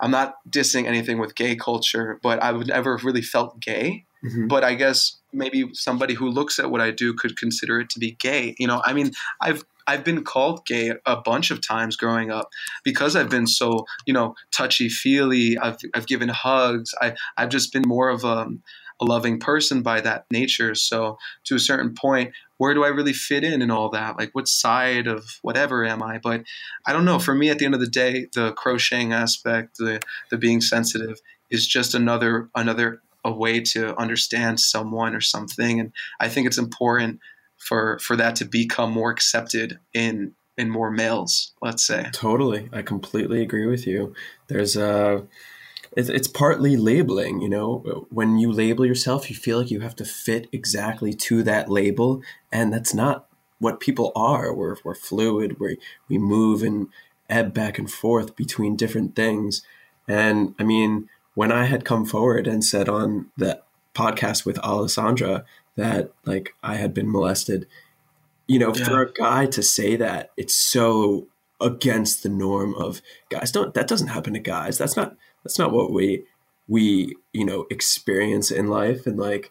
I'm 0.00 0.10
not 0.10 0.34
dissing 0.48 0.86
anything 0.86 1.18
with 1.18 1.34
gay 1.34 1.56
culture, 1.56 2.18
but 2.22 2.42
I 2.42 2.52
would 2.52 2.68
never 2.68 2.98
really 3.02 3.22
felt 3.22 3.60
gay. 3.60 4.04
Mm-hmm. 4.24 4.48
But 4.48 4.64
I 4.64 4.74
guess 4.74 5.18
maybe 5.32 5.68
somebody 5.74 6.14
who 6.14 6.28
looks 6.28 6.58
at 6.58 6.70
what 6.70 6.80
I 6.80 6.90
do 6.90 7.12
could 7.12 7.36
consider 7.36 7.80
it 7.80 7.90
to 7.90 7.98
be 7.98 8.12
gay. 8.12 8.54
You 8.58 8.66
know, 8.66 8.80
I 8.84 8.94
mean, 8.94 9.10
I've 9.40 9.64
I've 9.86 10.04
been 10.04 10.24
called 10.24 10.64
gay 10.64 10.92
a 11.04 11.16
bunch 11.16 11.50
of 11.50 11.60
times 11.60 11.96
growing 11.96 12.30
up 12.30 12.48
because 12.84 13.16
I've 13.16 13.28
been 13.28 13.46
so, 13.46 13.84
you 14.06 14.14
know, 14.14 14.34
touchy 14.50 14.88
feely. 14.88 15.58
I've, 15.58 15.76
I've 15.94 16.06
given 16.06 16.30
hugs. 16.30 16.94
I, 17.02 17.14
I've 17.36 17.50
just 17.50 17.70
been 17.70 17.84
more 17.86 18.08
of 18.08 18.24
a, 18.24 18.46
a 19.00 19.04
loving 19.04 19.40
person 19.40 19.82
by 19.82 20.00
that 20.00 20.26
nature. 20.30 20.74
So 20.74 21.18
to 21.44 21.56
a 21.56 21.60
certain 21.60 21.94
point, 21.94 22.32
where 22.58 22.74
do 22.74 22.84
I 22.84 22.88
really 22.88 23.12
fit 23.12 23.44
in 23.44 23.62
and 23.62 23.72
all 23.72 23.90
that? 23.90 24.16
Like, 24.16 24.30
what 24.32 24.48
side 24.48 25.06
of 25.06 25.24
whatever 25.42 25.84
am 25.84 26.02
I? 26.02 26.18
But 26.18 26.44
I 26.86 26.92
don't 26.92 27.04
know. 27.04 27.18
For 27.18 27.34
me, 27.34 27.50
at 27.50 27.58
the 27.58 27.64
end 27.64 27.74
of 27.74 27.80
the 27.80 27.88
day, 27.88 28.28
the 28.34 28.52
crocheting 28.52 29.12
aspect, 29.12 29.78
the 29.78 30.00
the 30.30 30.38
being 30.38 30.60
sensitive, 30.60 31.20
is 31.50 31.66
just 31.66 31.94
another 31.94 32.48
another 32.54 33.00
a 33.24 33.32
way 33.32 33.60
to 33.60 33.98
understand 33.98 34.60
someone 34.60 35.14
or 35.14 35.20
something. 35.20 35.80
And 35.80 35.92
I 36.20 36.28
think 36.28 36.46
it's 36.46 36.58
important 36.58 37.20
for 37.58 37.98
for 37.98 38.16
that 38.16 38.36
to 38.36 38.44
become 38.44 38.92
more 38.92 39.10
accepted 39.10 39.78
in 39.92 40.34
in 40.56 40.70
more 40.70 40.90
males. 40.90 41.52
Let's 41.60 41.84
say. 41.84 42.08
Totally, 42.12 42.68
I 42.72 42.82
completely 42.82 43.42
agree 43.42 43.66
with 43.66 43.86
you. 43.86 44.14
There's 44.46 44.76
a 44.76 45.24
it's, 45.96 46.08
it's 46.08 46.28
partly 46.28 46.76
labeling 46.76 47.40
you 47.40 47.48
know? 47.48 48.06
When 48.10 48.38
you 48.38 48.52
label 48.52 48.84
yourself 48.86 49.30
you 49.30 49.36
feel 49.36 49.58
like 49.58 49.70
you 49.70 49.80
have 49.80 49.96
to 49.96 50.04
fit 50.04 50.48
exactly 50.52 51.12
to 51.14 51.42
that 51.42 51.70
label 51.70 52.22
and 52.52 52.72
that's 52.72 52.94
not 52.94 53.26
what 53.58 53.80
people 53.80 54.12
are. 54.14 54.52
We're, 54.52 54.76
we're 54.84 54.94
fluid. 54.94 55.58
We 55.58 55.78
we 56.08 56.18
move 56.18 56.62
and 56.62 56.88
ebb 57.30 57.54
back 57.54 57.78
and 57.78 57.90
forth 57.90 58.36
between 58.36 58.76
different 58.76 59.16
things. 59.16 59.62
And 60.06 60.54
i 60.58 60.64
mean 60.64 61.08
when 61.34 61.52
i 61.52 61.64
had 61.64 61.84
come 61.84 62.04
forward 62.06 62.46
and 62.46 62.64
said 62.64 62.88
on 62.88 63.30
the 63.36 63.60
podcast 63.94 64.44
with 64.44 64.58
alessandra 64.60 65.44
that 65.76 66.12
like 66.24 66.54
i 66.62 66.74
had 66.76 66.94
been 66.94 67.10
molested 67.10 67.66
you 68.46 68.58
know 68.58 68.74
yeah. 68.74 68.84
for 68.84 69.02
a 69.02 69.12
guy 69.12 69.46
to 69.46 69.62
say 69.62 69.96
that 69.96 70.30
it's 70.36 70.54
so 70.54 71.26
against 71.64 72.22
the 72.22 72.28
norm 72.28 72.74
of 72.74 73.00
guys. 73.30 73.50
Don't 73.50 73.74
that 73.74 73.88
doesn't 73.88 74.08
happen 74.08 74.34
to 74.34 74.38
guys. 74.38 74.78
That's 74.78 74.96
not 74.96 75.16
that's 75.42 75.58
not 75.58 75.72
what 75.72 75.90
we 75.90 76.24
we 76.68 77.16
you 77.32 77.44
know 77.44 77.66
experience 77.70 78.50
in 78.50 78.68
life. 78.68 79.06
And 79.06 79.18
like 79.18 79.50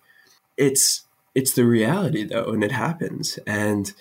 it's 0.55 1.05
it's 1.35 1.53
the 1.53 1.65
reality 1.65 2.23
though 2.23 2.51
and 2.51 2.63
it 2.63 2.71
happens. 2.71 3.39
And 3.47 3.91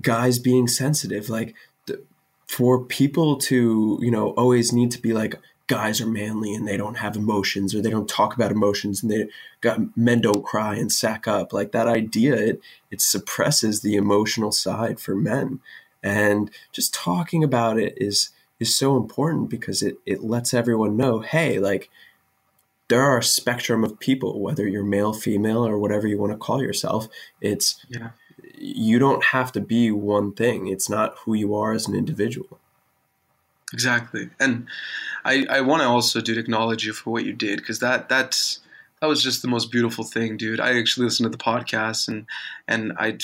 guys 0.00 0.38
being 0.38 0.68
sensitive 0.68 1.28
like 1.28 1.54
the, 1.86 2.02
for 2.46 2.84
people 2.84 3.36
to 3.36 3.98
you 4.00 4.10
know 4.10 4.30
always 4.30 4.72
need 4.72 4.92
to 4.92 5.02
be 5.02 5.12
like 5.12 5.34
guys 5.66 6.00
are 6.00 6.06
manly 6.06 6.52
and 6.54 6.66
they 6.66 6.76
don't 6.76 6.96
have 6.96 7.16
emotions 7.16 7.74
or 7.74 7.80
they 7.80 7.90
don't 7.90 8.08
talk 8.08 8.34
about 8.34 8.50
emotions 8.50 9.02
and 9.02 9.10
they 9.10 9.28
got 9.60 9.96
men 9.96 10.20
don't 10.20 10.44
cry 10.44 10.74
and 10.74 10.90
sack 10.90 11.28
up. 11.28 11.52
Like 11.52 11.72
that 11.72 11.88
idea 11.88 12.34
it 12.34 12.60
it 12.92 13.00
suppresses 13.00 13.80
the 13.80 13.96
emotional 13.96 14.52
side 14.52 15.00
for 15.00 15.16
men 15.16 15.60
and 16.02 16.50
just 16.72 16.94
talking 16.94 17.44
about 17.44 17.78
it 17.78 17.94
is 17.96 18.30
is 18.58 18.74
so 18.74 18.96
important 18.96 19.48
because 19.48 19.82
it 19.82 19.96
it 20.06 20.22
lets 20.22 20.54
everyone 20.54 20.96
know 20.96 21.20
hey 21.20 21.58
like 21.58 21.90
there 22.88 23.02
are 23.02 23.18
a 23.18 23.22
spectrum 23.22 23.84
of 23.84 24.00
people 24.00 24.40
whether 24.40 24.66
you're 24.66 24.84
male 24.84 25.12
female 25.12 25.66
or 25.66 25.78
whatever 25.78 26.06
you 26.06 26.18
want 26.18 26.32
to 26.32 26.38
call 26.38 26.62
yourself 26.62 27.08
it's 27.40 27.84
yeah 27.88 28.10
you 28.62 28.98
don't 28.98 29.24
have 29.26 29.52
to 29.52 29.60
be 29.60 29.90
one 29.90 30.32
thing 30.32 30.66
it's 30.66 30.88
not 30.88 31.14
who 31.24 31.34
you 31.34 31.54
are 31.54 31.72
as 31.72 31.86
an 31.86 31.94
individual 31.94 32.58
Exactly, 33.72 34.30
and 34.40 34.66
I 35.24 35.46
I 35.48 35.60
want 35.60 35.82
to 35.82 35.88
also, 35.88 36.20
dude, 36.20 36.38
acknowledge 36.38 36.84
you 36.84 36.92
for 36.92 37.10
what 37.10 37.24
you 37.24 37.32
did 37.32 37.58
because 37.58 37.78
that 37.78 38.08
that's 38.08 38.60
that 39.00 39.06
was 39.06 39.22
just 39.22 39.42
the 39.42 39.48
most 39.48 39.70
beautiful 39.70 40.02
thing, 40.04 40.36
dude. 40.36 40.60
I 40.60 40.76
actually 40.78 41.04
listened 41.04 41.30
to 41.30 41.36
the 41.36 41.42
podcast 41.42 42.08
and 42.08 42.26
and 42.66 42.92
I. 42.98 43.18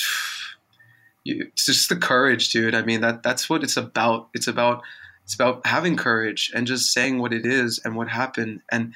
it's 1.26 1.66
just 1.66 1.88
the 1.88 1.96
courage, 1.96 2.50
dude. 2.50 2.74
I 2.74 2.82
mean 2.82 3.00
that 3.00 3.22
that's 3.22 3.48
what 3.48 3.62
it's 3.62 3.76
about. 3.76 4.28
It's 4.34 4.46
about 4.46 4.82
it's 5.24 5.34
about 5.34 5.66
having 5.66 5.96
courage 5.96 6.52
and 6.54 6.66
just 6.66 6.92
saying 6.92 7.18
what 7.18 7.32
it 7.32 7.44
is 7.44 7.80
and 7.84 7.96
what 7.96 8.08
happened 8.08 8.62
and 8.70 8.94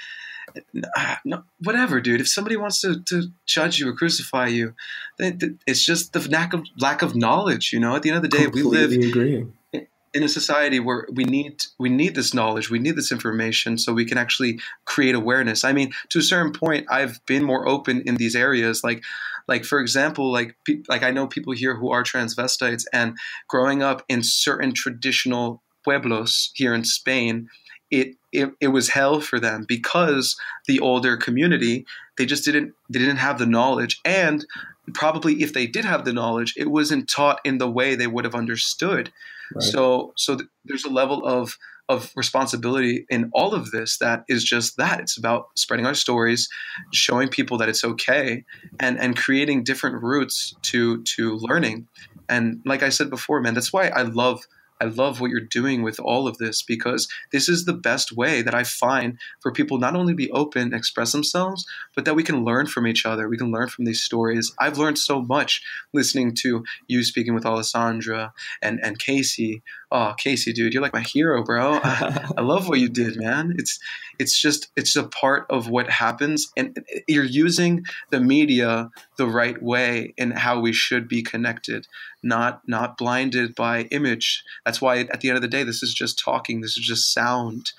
uh, 0.97 1.16
no, 1.24 1.45
whatever, 1.62 2.01
dude. 2.01 2.20
If 2.20 2.28
somebody 2.28 2.57
wants 2.57 2.81
to, 2.81 3.01
to 3.03 3.31
judge 3.47 3.78
you 3.78 3.89
or 3.89 3.93
crucify 3.93 4.49
you, 4.49 4.74
then 5.18 5.59
it's 5.66 5.85
just 5.85 6.12
the 6.12 6.28
lack 6.28 6.53
of 6.53 6.64
lack 6.78 7.03
of 7.03 7.14
knowledge. 7.14 7.72
You 7.72 7.81
know, 7.81 7.95
at 7.95 8.03
the 8.03 8.11
end 8.11 8.16
of 8.16 8.22
the 8.22 8.28
day, 8.28 8.45
Completely 8.45 8.70
we 8.70 8.76
live 8.76 8.93
agree 8.93 9.47
in 10.12 10.22
a 10.22 10.28
society 10.28 10.80
where 10.80 11.06
we 11.12 11.24
need 11.24 11.64
we 11.78 11.88
need 11.88 12.14
this 12.14 12.34
knowledge, 12.34 12.70
we 12.70 12.78
need 12.78 12.96
this 12.96 13.12
information, 13.12 13.78
so 13.78 13.92
we 13.92 14.04
can 14.04 14.18
actually 14.18 14.61
create 14.84 15.14
awareness. 15.14 15.64
I 15.64 15.72
mean, 15.72 15.92
to 16.11 16.18
a 16.18 16.22
certain 16.22 16.52
point, 16.52 16.86
I've 16.90 17.24
been 17.26 17.44
more 17.44 17.68
open 17.68 18.02
in 18.02 18.16
these 18.16 18.34
areas, 18.34 18.82
like 18.82 19.04
like 19.46 19.64
for 19.64 19.78
example, 19.80 20.32
like 20.32 20.56
like 20.88 21.02
I 21.02 21.11
know 21.11 21.26
people 21.26 21.52
here 21.52 21.76
who 21.76 21.90
are 21.90 22.02
transvestites, 22.02 22.84
and 22.92 23.16
growing 23.48 23.82
up 23.82 24.04
in 24.08 24.22
certain 24.22 24.72
traditional 24.72 25.62
pueblos 25.84 26.50
here 26.54 26.74
in 26.74 26.84
Spain, 26.84 27.48
it, 27.90 28.16
it 28.32 28.50
it 28.61 28.68
was 28.68 28.90
hell 28.90 29.20
for 29.20 29.38
them 29.38 29.64
because 29.66 30.36
the 30.66 30.80
older 30.80 31.16
community 31.16 31.86
they 32.18 32.26
just 32.26 32.44
didn't 32.44 32.74
they 32.88 32.98
didn't 32.98 33.16
have 33.16 33.38
the 33.38 33.46
knowledge. 33.46 34.00
And 34.04 34.44
probably 34.92 35.42
if 35.42 35.52
they 35.52 35.68
did 35.68 35.84
have 35.84 36.04
the 36.04 36.12
knowledge 36.12 36.54
it 36.56 36.68
wasn't 36.68 37.08
taught 37.08 37.40
in 37.44 37.58
the 37.58 37.70
way 37.70 37.94
they 37.94 38.08
would 38.08 38.24
have 38.24 38.34
understood 38.34 39.12
So 39.59 40.12
so 40.16 40.36
th- 40.36 40.48
there's 40.64 40.84
a 40.84 40.90
level 40.90 41.24
of 41.26 41.57
of 41.88 42.12
responsibility 42.14 43.05
in 43.11 43.30
all 43.34 43.53
of 43.53 43.72
this 43.72 43.98
that 43.98 44.22
is 44.28 44.44
just 44.44 44.76
that. 44.76 45.01
It's 45.01 45.18
about 45.18 45.46
spreading 45.57 45.86
our 45.86 45.94
stories 45.94 46.48
showing 46.92 47.28
people 47.28 47.59
that 47.59 47.68
it's 47.68 47.82
okay 47.84 48.44
and 48.78 48.98
and 48.98 49.16
creating 49.16 49.64
different 49.64 50.03
routes 50.03 50.55
to 50.62 51.03
to 51.16 51.36
learning. 51.36 51.88
And 52.28 52.61
like 52.64 52.82
i 52.84 52.88
said 52.90 53.11
before 53.11 53.40
man 53.40 53.55
that's 53.55 53.72
why 53.72 53.88
i 53.88 54.03
love 54.03 54.46
I 54.81 54.87
love 54.87 55.20
what 55.20 55.31
you're 55.31 55.41
doing 55.41 55.83
with 55.83 56.01
all 56.01 56.26
of 56.26 56.39
this 56.39 56.62
because 56.62 57.09
this 57.33 57.49
is 57.49 57.64
the 57.64 57.74
best 57.74 58.12
way 58.16 58.43
that 58.43 58.55
I 58.55 58.64
find 58.64 59.18
for 59.41 59.53
people 59.53 59.78
not 59.78 59.95
only 59.95 60.14
be 60.14 60.31
open, 60.31 60.72
express 60.72 61.12
themselves, 61.12 61.66
but 61.95 62.05
that 62.05 62.16
we 62.16 62.22
can 62.22 62.45
learn 62.45 62.66
from 62.66 62.87
each 62.87 63.05
other. 63.05 63.28
We 63.28 63.37
can 63.37 63.53
learn 63.53 63.68
from 63.68 63.85
these 63.85 64.03
stories. 64.03 64.53
I've 64.59 64.78
learned 64.78 64.99
so 64.99 65.22
much 65.22 65.62
listening 65.93 66.35
to 66.41 66.64
you 66.87 67.05
speaking 67.05 67.35
with 67.35 67.47
Alessandra 67.47 68.33
and, 68.62 68.81
and 68.83 68.99
Casey. 68.99 69.62
Oh, 69.93 70.14
Casey, 70.16 70.53
dude, 70.53 70.72
you're 70.72 70.82
like 70.82 70.93
my 70.93 71.01
hero, 71.01 71.43
bro. 71.43 71.80
I, 71.82 72.30
I 72.38 72.41
love 72.43 72.68
what 72.68 72.78
you 72.78 72.88
did, 72.88 73.16
man. 73.16 73.55
It's 73.59 73.78
it's 74.18 74.41
just 74.41 74.70
it's 74.76 74.95
a 74.95 75.05
part 75.05 75.47
of 75.51 75.68
what 75.68 75.91
happens, 75.91 76.53
and 76.57 76.84
you're 77.09 77.24
using 77.24 77.84
the 78.11 78.20
media 78.20 78.91
the 79.16 79.26
right 79.26 79.61
way 79.61 80.14
in 80.16 80.30
how 80.30 80.61
we 80.61 80.72
should 80.72 81.09
be 81.09 81.22
connected 81.22 81.86
not 82.22 82.61
not 82.66 82.97
blinded 82.99 83.55
by 83.55 83.82
image. 83.84 84.45
That's 84.64 84.80
why 84.80 85.01
at 85.01 85.20
the 85.20 85.28
end 85.28 85.36
of 85.36 85.43
the 85.43 85.49
day, 85.49 85.62
this 85.62 85.82
is 85.82 85.95
just 85.95 86.18
talking. 86.18 86.61
This 86.61 86.76
is 86.76 86.84
just 86.84 87.12
sound. 87.12 87.72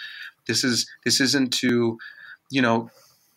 This 0.47 0.64
is 0.64 0.89
this 1.03 1.22
isn't 1.22 1.53
to, 1.55 1.97
you 2.49 2.62
know, 2.62 2.89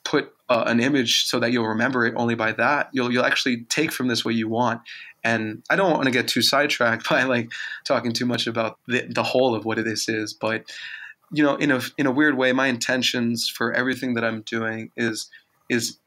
put 0.05 0.33
uh, 0.49 0.65
an 0.67 0.81
image 0.81 1.25
so 1.25 1.41
that 1.41 1.53
you'll 1.53 1.67
remember 1.67 2.05
it 2.07 2.15
only 2.17 2.35
by 2.35 2.53
that. 2.53 2.91
You'll 2.93 3.13
you'll 3.13 3.25
actually 3.25 3.65
take 3.65 3.93
from 3.93 4.09
this 4.09 4.25
what 4.25 4.35
you 4.35 4.49
want. 4.49 4.83
And 5.23 5.63
I 5.71 5.77
don't 5.77 5.91
want 5.93 6.05
to 6.05 6.11
get 6.11 6.29
too 6.29 6.43
sidetracked 6.43 7.09
by 7.11 7.25
like 7.25 7.51
talking 7.87 8.13
too 8.13 8.27
much 8.27 8.47
about 8.47 8.79
the, 8.87 9.07
the 9.09 9.23
whole 9.23 9.55
of 9.55 9.65
what 9.65 9.83
this 9.83 10.09
is, 10.09 10.35
but 10.35 10.65
you 11.33 11.43
know, 11.43 11.57
in 11.57 11.71
a 11.71 11.81
in 11.99 12.07
a 12.07 12.13
weird 12.13 12.37
way, 12.37 12.53
my 12.53 12.69
intentions 12.69 13.49
for 13.49 13.73
everything 13.73 14.15
that 14.15 14.25
I'm 14.25 14.43
doing 14.43 14.91
is 14.97 15.29
is 15.69 15.99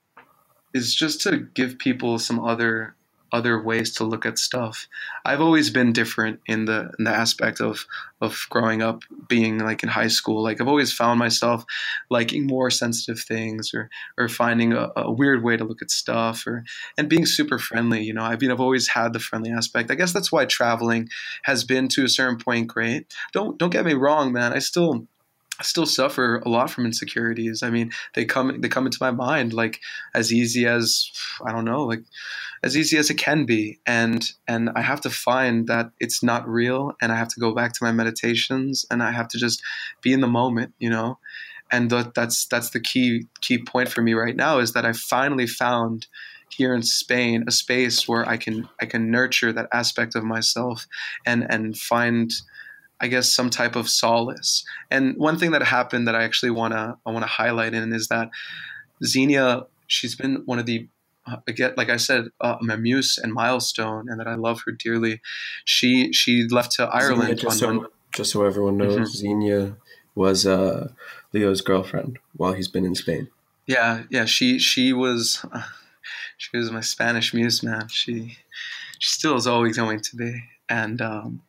is 0.74 0.94
just 0.94 1.22
to 1.22 1.38
give 1.38 1.80
people 1.80 2.20
some 2.20 2.40
other 2.40 2.96
other 3.38 3.62
ways 3.62 3.94
to 3.94 4.04
look 4.04 4.26
at 4.26 4.40
stuff. 4.40 4.88
I've 5.24 5.42
always 5.42 5.70
been 5.70 5.94
different 5.94 6.40
in 6.48 6.66
the 6.66 6.92
in 6.98 7.06
the 7.06 7.12
aspect 7.12 7.62
of 7.62 7.86
of 8.20 8.36
growing 8.50 8.82
up 8.82 9.04
being 9.28 9.60
like 9.60 9.84
in 9.84 9.90
high 9.90 10.08
school. 10.08 10.42
Like 10.42 10.60
I've 10.60 10.68
always 10.68 10.92
found 10.92 11.20
myself 11.20 11.64
liking 12.10 12.48
more 12.48 12.72
sensitive 12.72 13.20
things 13.20 13.72
or 13.74 13.90
or 14.18 14.28
finding 14.28 14.74
a, 14.74 14.90
a 14.96 15.12
weird 15.12 15.44
way 15.44 15.56
to 15.56 15.64
look 15.64 15.82
at 15.82 15.92
stuff 15.92 16.48
or 16.48 16.64
and 16.98 17.10
being 17.10 17.28
super 17.28 17.60
friendly. 17.60 18.02
You 18.04 18.14
know, 18.14 18.24
I 18.24 18.36
mean 18.36 18.52
I've 18.52 18.60
always 18.60 18.88
had 18.90 19.14
the 19.14 19.20
friendly 19.20 19.52
aspect. 19.52 19.92
I 19.92 19.96
guess 19.96 20.14
that's 20.14 20.32
why 20.32 20.46
traveling 20.46 21.10
has 21.44 21.64
been 21.64 21.88
to 21.90 22.04
a 22.04 22.10
certain 22.10 22.40
point 22.40 22.68
great. 22.68 23.14
Don't 23.34 23.58
don't 23.60 23.72
get 23.72 23.86
me 23.86 23.94
wrong, 23.94 24.32
man. 24.32 24.54
I 24.54 24.60
still 24.60 25.08
I 25.60 25.64
still 25.64 25.86
suffer 25.86 26.38
a 26.46 26.50
lot 26.50 26.70
from 26.70 26.86
insecurities. 26.86 27.64
I 27.64 27.70
mean, 27.70 27.92
they 28.14 28.26
come 28.26 28.62
they 28.62 28.70
come 28.70 28.86
into 28.86 29.00
my 29.02 29.12
mind 29.12 29.54
like 29.54 29.80
as 30.14 30.32
easy 30.32 30.68
as 30.68 31.10
I 31.46 31.52
don't 31.52 31.66
know, 31.66 31.84
like 31.84 32.04
as 32.64 32.78
easy 32.78 32.98
as 32.98 33.10
it 33.10 33.16
can 33.16 33.46
be, 33.46 33.80
and 33.86 34.24
and 34.48 34.70
I 34.76 34.82
have 34.82 35.02
to 35.02 35.10
find 35.10 35.68
that 35.68 35.92
it's 36.00 36.22
not 36.22 36.48
real, 36.48 36.94
and 37.02 37.12
I 37.12 37.16
have 37.16 37.30
to 37.30 37.40
go 37.40 37.54
back 37.54 37.74
to 37.74 37.84
my 37.84 37.92
meditations, 37.92 38.86
and 38.92 39.02
I 39.02 39.12
have 39.12 39.28
to 39.30 39.38
just 39.38 39.62
be 40.02 40.14
in 40.14 40.22
the 40.22 40.28
moment, 40.28 40.74
you 40.80 40.90
know. 40.90 41.18
And 41.72 41.90
that, 41.90 42.14
that's 42.14 42.46
that's 42.46 42.70
the 42.70 42.80
key 42.80 43.26
key 43.42 43.58
point 43.58 43.90
for 43.90 44.02
me 44.02 44.14
right 44.14 44.36
now 44.36 44.60
is 44.60 44.74
that 44.74 44.86
I 44.86 44.94
finally 44.94 45.48
found 45.48 46.08
here 46.50 46.74
in 46.74 46.82
Spain 46.82 47.44
a 47.48 47.52
space 47.52 48.08
where 48.08 48.28
I 48.28 48.38
can 48.38 48.70
I 48.80 48.86
can 48.86 49.12
nurture 49.12 49.52
that 49.54 49.68
aspect 49.74 50.16
of 50.16 50.24
myself 50.24 50.88
and 51.26 51.46
and 51.50 51.78
find 51.78 52.32
I 53.00 53.08
guess 53.08 53.32
some 53.32 53.50
type 53.50 53.76
of 53.76 53.90
solace. 53.90 54.66
And 54.90 55.16
one 55.18 55.38
thing 55.38 55.52
that 55.52 55.64
happened 55.64 56.08
that 56.08 56.16
I 56.16 56.24
actually 56.24 56.52
want 56.52 56.74
to 56.74 56.98
I 57.06 57.12
want 57.12 57.24
to 57.24 57.28
highlight 57.30 57.74
in 57.74 57.94
is 57.94 58.08
that 58.08 58.30
Xenia, 59.04 59.66
she's 59.88 60.16
been 60.16 60.44
one 60.46 60.60
of 60.60 60.66
the 60.66 60.88
uh, 61.28 61.38
again, 61.48 61.74
like 61.76 61.90
I 61.90 61.98
said, 61.98 62.30
uh, 62.40 62.56
my 62.62 62.76
muse 62.76 63.18
and 63.18 63.34
milestone, 63.34 64.08
and 64.10 64.20
that 64.20 64.28
I 64.28 64.36
love 64.36 64.62
her 64.66 64.72
dearly. 64.72 65.22
She 65.66 66.14
she 66.14 66.48
left 66.48 66.72
to 66.74 66.86
Ireland. 66.86 67.22
Xenia, 67.22 67.36
just, 67.36 67.60
so, 67.60 67.88
just, 68.14 68.32
so, 68.32 68.46
everyone 68.46 68.78
knows, 68.78 68.96
mm-hmm. 68.96 69.06
Xenia 69.06 69.76
was 70.16 70.48
uh, 70.48 70.90
Leo's 71.34 71.62
girlfriend 71.62 72.18
while 72.36 72.54
he's 72.54 72.70
been 72.70 72.86
in 72.86 72.96
Spain. 72.96 73.28
Yeah, 73.66 74.04
yeah. 74.10 74.26
She 74.26 74.58
she 74.58 74.94
was 74.94 75.46
uh, 75.52 75.64
she 76.38 76.56
was 76.56 76.72
my 76.72 76.82
Spanish 76.82 77.34
muse, 77.34 77.62
man. 77.62 77.90
She 77.90 78.38
she 79.00 79.14
still 79.14 79.36
is 79.36 79.48
always 79.48 79.76
going 79.76 80.00
to 80.00 80.16
be, 80.16 80.44
and 80.70 81.02
um, 81.02 81.42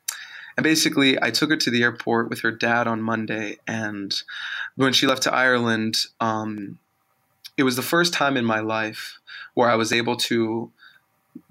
and 0.58 0.64
basically, 0.64 1.16
I 1.22 1.30
took 1.30 1.50
her 1.50 1.56
to 1.56 1.70
the 1.70 1.84
airport 1.84 2.30
with 2.30 2.40
her 2.40 2.50
dad 2.50 2.88
on 2.88 3.00
Monday. 3.00 3.58
And 3.68 4.12
when 4.74 4.92
she 4.92 5.06
left 5.06 5.22
to 5.22 5.32
Ireland, 5.32 5.98
um, 6.18 6.80
it 7.56 7.62
was 7.62 7.76
the 7.76 7.82
first 7.82 8.12
time 8.12 8.36
in 8.36 8.44
my 8.44 8.58
life 8.58 9.20
where 9.54 9.70
I 9.70 9.76
was 9.76 9.92
able 9.92 10.16
to 10.16 10.72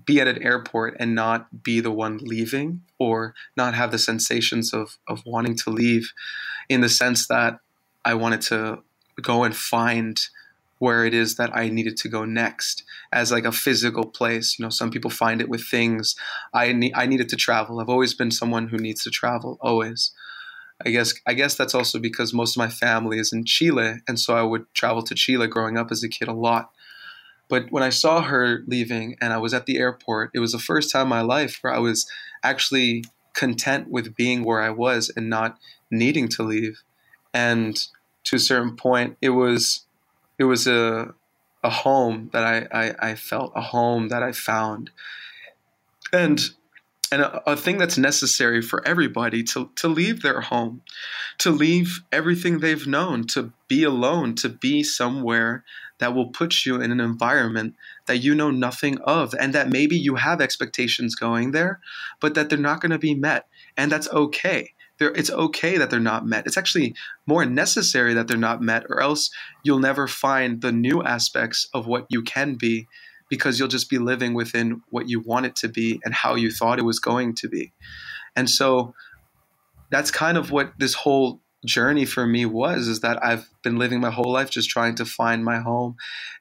be 0.04 0.20
at 0.20 0.28
an 0.28 0.44
airport 0.44 0.98
and 1.00 1.16
not 1.16 1.64
be 1.64 1.80
the 1.80 1.90
one 1.90 2.18
leaving 2.18 2.82
or 3.00 3.34
not 3.56 3.76
have 3.76 3.92
the 3.92 3.98
sensations 3.98 4.74
of, 4.74 4.98
of 5.08 5.26
wanting 5.26 5.56
to 5.60 5.70
leave 5.70 6.12
in 6.68 6.82
the 6.82 6.90
sense 6.90 7.28
that 7.28 7.62
I 8.04 8.14
wanted 8.14 8.42
to 8.42 8.84
go 9.22 9.46
and 9.46 9.56
find 9.56 10.20
where 10.80 11.06
it 11.06 11.14
is 11.14 11.36
that 11.36 11.56
I 11.56 11.70
needed 11.70 11.98
to 11.98 12.10
go 12.10 12.26
next 12.26 12.84
as 13.12 13.32
like 13.32 13.46
a 13.46 13.52
physical 13.52 14.06
place. 14.06 14.58
You 14.58 14.64
know, 14.64 14.70
some 14.70 14.92
people 14.92 15.12
find 15.12 15.42
it 15.42 15.50
with 15.50 15.66
things. 15.66 16.16
I 16.54 16.72
ne- 16.72 16.94
I 16.94 17.06
needed 17.06 17.30
to 17.30 17.36
travel. 17.36 17.80
I've 17.80 17.90
always 17.90 18.14
been 18.14 18.32
someone 18.32 18.68
who 18.70 18.78
needs 18.78 19.04
to 19.04 19.10
travel, 19.10 19.58
always. 19.62 20.12
I 20.86 20.90
guess 20.90 21.14
I 21.26 21.34
guess 21.34 21.56
that's 21.56 21.74
also 21.74 22.00
because 22.00 22.34
most 22.34 22.56
of 22.56 22.60
my 22.60 22.70
family 22.70 23.18
is 23.18 23.34
in 23.34 23.46
Chile, 23.46 23.96
and 24.08 24.20
so 24.20 24.36
I 24.36 24.44
would 24.44 24.72
travel 24.74 25.02
to 25.04 25.16
Chile 25.16 25.48
growing 25.48 25.78
up 25.78 25.92
as 25.92 26.04
a 26.04 26.10
kid 26.10 26.28
a 26.28 26.34
lot. 26.34 26.72
But 27.50 27.72
when 27.72 27.84
I 27.84 27.90
saw 27.90 28.22
her 28.22 28.64
leaving 28.68 29.16
and 29.22 29.34
I 29.34 29.38
was 29.38 29.54
at 29.54 29.66
the 29.66 29.78
airport, 29.78 30.32
it 30.34 30.40
was 30.40 30.52
the 30.52 30.60
first 30.60 30.92
time 30.92 31.04
in 31.04 31.10
my 31.10 31.22
life 31.22 31.60
where 31.62 31.74
I 31.74 31.80
was 31.80 32.06
actually 32.44 33.06
content 33.34 33.90
with 33.90 34.16
being 34.16 34.44
where 34.44 34.62
I 34.62 34.70
was 34.70 35.12
and 35.16 35.30
not 35.30 35.58
needing 35.90 36.28
to 36.30 36.44
leave. 36.44 36.82
And 37.34 37.82
to 38.26 38.36
a 38.36 38.40
certain 38.40 38.76
point, 38.76 39.18
it 39.22 39.30
was 39.30 39.86
it 40.38 40.46
was 40.46 40.68
a 40.68 41.14
a 41.64 41.70
home 41.70 42.30
that 42.34 42.44
I, 42.44 42.68
I, 42.72 43.10
I 43.12 43.16
felt, 43.16 43.52
a 43.56 43.62
home 43.62 44.10
that 44.10 44.24
I 44.24 44.32
found. 44.32 44.92
And 46.14 46.40
and 47.10 47.22
a, 47.22 47.52
a, 47.52 47.56
thing 47.56 47.78
that's 47.78 47.98
necessary 47.98 48.62
for 48.62 48.86
everybody 48.86 49.42
to, 49.42 49.70
to 49.76 49.88
leave 49.88 50.22
their 50.22 50.42
home, 50.42 50.82
to 51.38 51.52
leave 51.52 52.02
everything 52.12 52.60
they've 52.60 52.86
known, 52.86 53.26
to 53.28 53.54
be 53.70 53.84
alone, 53.84 54.36
to 54.36 54.50
be 54.50 54.84
somewhere 54.84 55.64
that 56.00 56.14
will 56.14 56.28
put 56.28 56.66
you 56.66 56.82
in 56.82 56.92
an 56.92 57.00
environment 57.00 57.76
that 58.08 58.18
you 58.18 58.36
know 58.36 58.52
nothing 58.52 58.98
of, 59.00 59.34
and 59.40 59.54
that 59.54 59.70
maybe 59.70 59.96
you 59.96 60.16
have 60.16 60.42
expectations 60.42 61.16
going 61.16 61.52
there, 61.52 61.80
but 62.20 62.34
that 62.36 62.50
they're 62.50 62.60
not 62.60 62.82
going 62.82 62.92
to 62.92 63.00
be 63.00 63.16
met. 63.16 63.48
And 63.78 63.90
that's 63.90 64.10
okay. 64.10 64.74
They're, 65.00 65.14
it's 65.14 65.30
okay 65.30 65.78
that 65.78 65.90
they're 65.90 66.00
not 66.00 66.26
met. 66.26 66.46
It's 66.48 66.58
actually 66.58 66.96
more 67.26 67.46
necessary 67.46 68.14
that 68.14 68.28
they're 68.28 68.38
not 68.38 68.62
met, 68.62 68.86
or 68.90 69.02
else 69.02 69.30
you'll 69.64 69.80
never 69.80 70.08
find 70.08 70.62
the 70.62 70.72
new 70.72 71.04
aspects 71.04 71.68
of 71.74 71.88
what 71.88 72.08
you 72.10 72.22
can 72.22 72.56
be 72.56 72.88
because 73.30 73.60
you'll 73.60 73.68
just 73.68 73.90
be 73.90 73.98
living 73.98 74.34
within 74.34 74.82
what 74.90 75.10
you 75.10 75.20
want 75.20 75.46
it 75.46 75.56
to 75.58 75.68
be 75.68 76.00
and 76.04 76.14
how 76.14 76.36
you 76.36 76.52
thought 76.52 76.80
it 76.80 76.86
was 76.86 77.00
going 77.00 77.36
to 77.36 77.50
be. 77.50 77.74
And 78.36 78.50
so 78.50 78.94
that's 79.90 80.12
kind 80.12 80.38
of 80.38 80.52
what 80.52 80.74
this 80.78 80.94
whole 80.94 81.42
journey 81.66 82.06
for 82.06 82.26
me 82.26 82.46
was 82.46 82.88
is 82.88 83.02
that 83.02 83.24
I've 83.24 83.50
been 83.64 83.78
living 83.78 84.00
my 84.00 84.12
whole 84.12 84.32
life 84.32 84.50
just 84.50 84.70
trying 84.70 84.96
to 84.96 85.06
find 85.06 85.44
my 85.44 85.60
home 85.60 85.96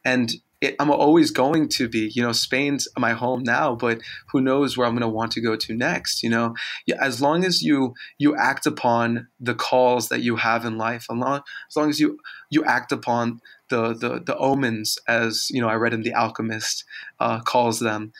and 0.04 0.32
it, 0.66 0.76
I'm 0.78 0.90
always 0.90 1.30
going 1.30 1.68
to 1.70 1.88
be, 1.88 2.10
you 2.14 2.22
know, 2.22 2.32
Spain's 2.32 2.88
my 2.98 3.12
home 3.12 3.42
now, 3.42 3.74
but 3.74 4.00
who 4.32 4.40
knows 4.40 4.76
where 4.76 4.86
I'm 4.86 4.94
going 4.94 5.02
to 5.02 5.08
want 5.08 5.32
to 5.32 5.40
go 5.40 5.56
to 5.56 5.74
next, 5.74 6.22
you 6.22 6.30
know, 6.30 6.54
as 7.00 7.20
long 7.20 7.44
as 7.44 7.62
you, 7.62 7.94
you 8.18 8.36
act 8.36 8.66
upon 8.66 9.28
the 9.40 9.54
calls 9.54 10.08
that 10.08 10.20
you 10.20 10.36
have 10.36 10.64
in 10.64 10.76
life, 10.76 11.06
as 11.10 11.16
long, 11.16 11.42
as 11.68 11.76
long 11.76 11.90
as 11.90 12.00
you, 12.00 12.18
you 12.50 12.64
act 12.64 12.92
upon 12.92 13.40
the, 13.68 13.94
the, 13.94 14.20
the 14.24 14.36
omens 14.36 14.98
as, 15.08 15.48
you 15.50 15.60
know, 15.60 15.68
I 15.68 15.74
read 15.74 15.94
in 15.94 16.02
The 16.02 16.14
Alchemist 16.14 16.84
uh, 17.20 17.40
calls 17.40 17.80
them, 17.80 18.12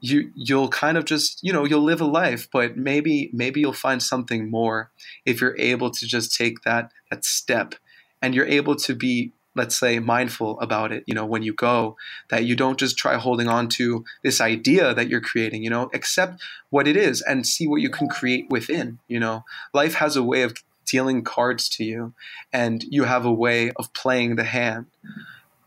you 0.00 0.30
you'll 0.34 0.68
kind 0.68 0.98
of 0.98 1.06
just 1.06 1.42
you 1.42 1.50
know 1.50 1.64
you'll 1.64 1.82
live 1.82 2.02
a 2.02 2.04
life 2.04 2.48
but 2.52 2.76
maybe 2.76 3.30
maybe 3.32 3.60
you'll 3.60 3.72
find 3.72 4.02
something 4.02 4.50
more 4.50 4.90
if 5.24 5.40
you're 5.40 5.58
able 5.58 5.90
to 5.90 6.06
just 6.06 6.36
take 6.36 6.60
that 6.62 6.92
that 7.10 7.24
step 7.24 7.74
and 8.20 8.34
you're 8.34 8.46
able 8.46 8.76
to 8.76 8.94
be 8.94 9.32
let's 9.56 9.78
say 9.78 9.98
mindful 9.98 10.58
about 10.60 10.92
it 10.92 11.02
you 11.06 11.14
know 11.14 11.24
when 11.26 11.42
you 11.42 11.52
go 11.52 11.96
that 12.28 12.44
you 12.44 12.54
don't 12.54 12.78
just 12.78 12.96
try 12.96 13.16
holding 13.16 13.48
on 13.48 13.68
to 13.68 14.04
this 14.22 14.40
idea 14.40 14.94
that 14.94 15.08
you're 15.08 15.20
creating 15.20 15.62
you 15.62 15.70
know 15.70 15.90
accept 15.94 16.40
what 16.70 16.86
it 16.86 16.96
is 16.96 17.22
and 17.22 17.46
see 17.46 17.66
what 17.66 17.80
you 17.80 17.90
can 17.90 18.08
create 18.08 18.46
within 18.50 18.98
you 19.08 19.18
know 19.18 19.44
life 19.72 19.94
has 19.94 20.16
a 20.16 20.22
way 20.22 20.42
of 20.42 20.54
dealing 20.84 21.24
cards 21.24 21.68
to 21.68 21.84
you 21.84 22.12
and 22.52 22.84
you 22.84 23.04
have 23.04 23.24
a 23.24 23.32
way 23.32 23.70
of 23.72 23.92
playing 23.92 24.36
the 24.36 24.44
hand 24.44 24.86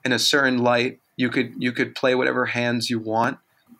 in 0.05 0.11
a 0.11 0.19
certain 0.19 0.59
light 0.59 0.99
you 1.17 1.29
could 1.29 1.53
you 1.57 1.71
could 1.71 1.95
play 1.95 2.15
whatever 2.15 2.45
hands 2.45 2.89
you 2.89 2.99
want 2.99 3.37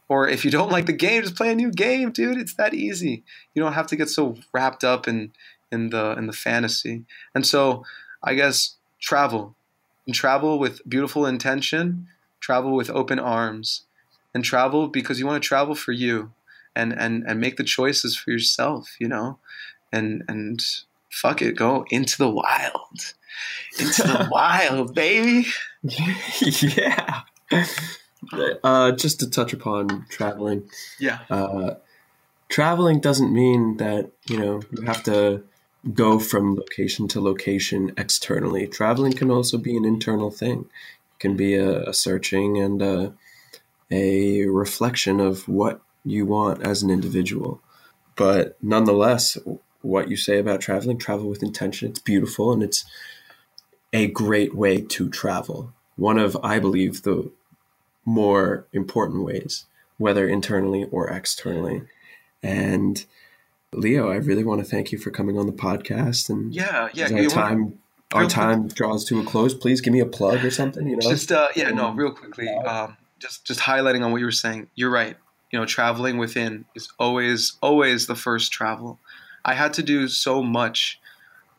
or 0.10 0.28
if 0.28 0.44
you 0.44 0.50
don't 0.50 0.72
like 0.72 0.88
the 0.88 0.94
game, 0.94 1.22
just 1.22 1.36
play 1.36 1.52
a 1.52 1.56
new 1.56 1.72
game, 1.72 2.12
dude. 2.12 2.40
It's 2.40 2.56
that 2.56 2.74
easy. 2.74 3.24
You 3.54 3.62
don't 3.62 3.74
have 3.74 3.86
to 3.88 3.96
get 3.96 4.10
so 4.10 4.38
wrapped 4.52 4.84
up 4.84 5.08
in 5.08 5.32
in 5.72 5.92
the 5.92 6.14
in 6.18 6.26
the 6.26 6.34
fantasy. 6.34 7.06
And 7.36 7.46
so, 7.46 7.86
I 8.24 8.34
guess 8.34 8.76
travel 9.00 9.56
and 10.10 10.16
travel 10.16 10.58
with 10.58 10.82
beautiful 10.90 11.28
intention, 11.28 12.08
travel 12.40 12.76
with 12.76 12.90
open 12.90 13.20
arms, 13.20 13.84
and 14.34 14.44
travel 14.44 14.88
because 14.88 15.20
you 15.20 15.28
want 15.28 15.42
to 15.42 15.48
travel 15.48 15.76
for 15.76 15.92
you, 15.92 16.32
and 16.76 16.92
and 16.92 17.24
and 17.28 17.40
make 17.40 17.58
the 17.58 17.64
choices 17.64 18.18
for 18.18 18.32
yourself. 18.32 18.96
You 19.00 19.08
know, 19.08 19.38
and 19.92 20.24
and 20.28 20.60
fuck 21.12 21.44
it, 21.44 21.56
go 21.56 21.86
into 21.92 22.18
the 22.18 22.28
wild, 22.28 23.14
into 23.80 24.02
the 24.02 24.28
wild, 24.32 24.96
baby. 24.96 25.46
yeah. 25.84 27.22
Uh, 28.64 28.92
just 28.94 29.20
to 29.20 29.30
touch 29.30 29.54
upon 29.54 30.08
traveling. 30.10 30.68
Yeah. 30.98 31.20
Uh, 31.30 31.76
traveling 32.50 33.00
doesn't 33.00 33.32
mean 33.32 33.78
that 33.78 34.10
you 34.28 34.40
know 34.40 34.62
you 34.72 34.82
have 34.88 35.04
to 35.04 35.44
go 35.94 36.20
from 36.20 36.56
location 36.56 37.08
to 37.10 37.22
location 37.22 37.94
externally. 37.98 38.68
Traveling 38.68 39.14
can 39.14 39.32
also 39.32 39.58
be 39.58 39.78
an 39.78 39.86
internal 39.86 40.32
thing. 40.32 40.70
It 41.16 41.20
can 41.20 41.36
be 41.36 41.56
a, 41.56 41.84
a 41.84 41.94
searching 41.94 42.58
and 42.58 42.82
a, 42.82 43.14
a 43.92 44.46
reflection 44.46 45.20
of 45.20 45.48
what 45.48 45.82
you 46.04 46.26
want 46.26 46.62
as 46.64 46.84
an 46.84 46.90
individual. 46.90 47.62
But 48.16 48.58
nonetheless, 48.62 49.38
what 49.82 50.10
you 50.10 50.18
say 50.18 50.40
about 50.40 50.62
traveling, 50.62 50.98
travel 50.98 51.30
with 51.30 51.44
intention, 51.44 51.90
it's 51.90 52.00
beautiful 52.00 52.52
and 52.52 52.62
it's 52.62 52.84
a 53.94 54.08
great 54.08 54.54
way 54.54 54.82
to 54.82 55.10
travel. 55.10 55.74
One 55.96 56.20
of, 56.20 56.38
I 56.44 56.60
believe, 56.60 57.04
the 57.04 57.32
more 58.06 58.68
important 58.74 59.24
ways, 59.24 59.66
whether 59.98 60.28
internally 60.28 60.86
or 60.92 61.10
externally. 61.10 61.84
And 62.44 63.06
Leo, 63.74 64.10
I 64.10 64.16
really 64.16 64.44
want 64.44 64.64
to 64.64 64.70
thank 64.70 64.92
you 64.92 64.98
for 64.98 65.12
coming 65.12 65.38
on 65.38 65.46
the 65.46 65.54
podcast. 65.54 66.30
And 66.30 66.54
yeah, 66.54 66.90
yeah, 66.94 67.12
our 67.12 67.26
time 67.26 67.80
our 68.14 68.26
time 68.26 68.64
quick. 68.64 68.76
draws 68.76 69.06
to 69.06 69.20
a 69.20 69.24
close. 69.24 69.54
Please 69.54 69.82
give 69.82 69.94
me 69.94 70.00
a 70.00 70.06
plug 70.06 70.44
or 70.44 70.52
something. 70.52 70.88
You 70.88 70.98
know, 70.98 71.10
just 71.10 71.32
uh, 71.32 71.50
yeah, 71.56 71.70
no, 71.70 71.92
real 71.94 72.12
quickly, 72.12 72.50
um, 72.50 72.98
just 73.20 73.46
just 73.46 73.60
highlighting 73.60 74.04
on 74.04 74.12
what 74.12 74.20
you 74.20 74.26
were 74.26 74.32
saying. 74.32 74.68
You're 74.76 74.90
right. 74.90 75.16
You 75.52 75.60
know, 75.60 75.66
traveling 75.66 76.18
within 76.18 76.66
is 76.76 76.90
always 77.00 77.58
always 77.62 78.08
the 78.08 78.16
first 78.16 78.52
travel. 78.52 79.00
I 79.46 79.54
had 79.54 79.74
to 79.74 79.84
do 79.84 80.08
so 80.08 80.44
much 80.44 81.00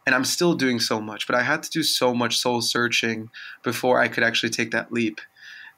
and 0.06 0.14
I'm 0.14 0.24
still 0.24 0.54
doing 0.54 0.80
so 0.80 1.00
much, 1.00 1.26
but 1.26 1.36
I 1.36 1.42
had 1.42 1.62
to 1.62 1.70
do 1.70 1.82
so 1.82 2.14
much 2.14 2.38
soul 2.38 2.62
searching 2.62 3.30
before 3.62 4.00
I 4.00 4.08
could 4.08 4.24
actually 4.24 4.50
take 4.50 4.70
that 4.72 4.92
leap. 4.92 5.20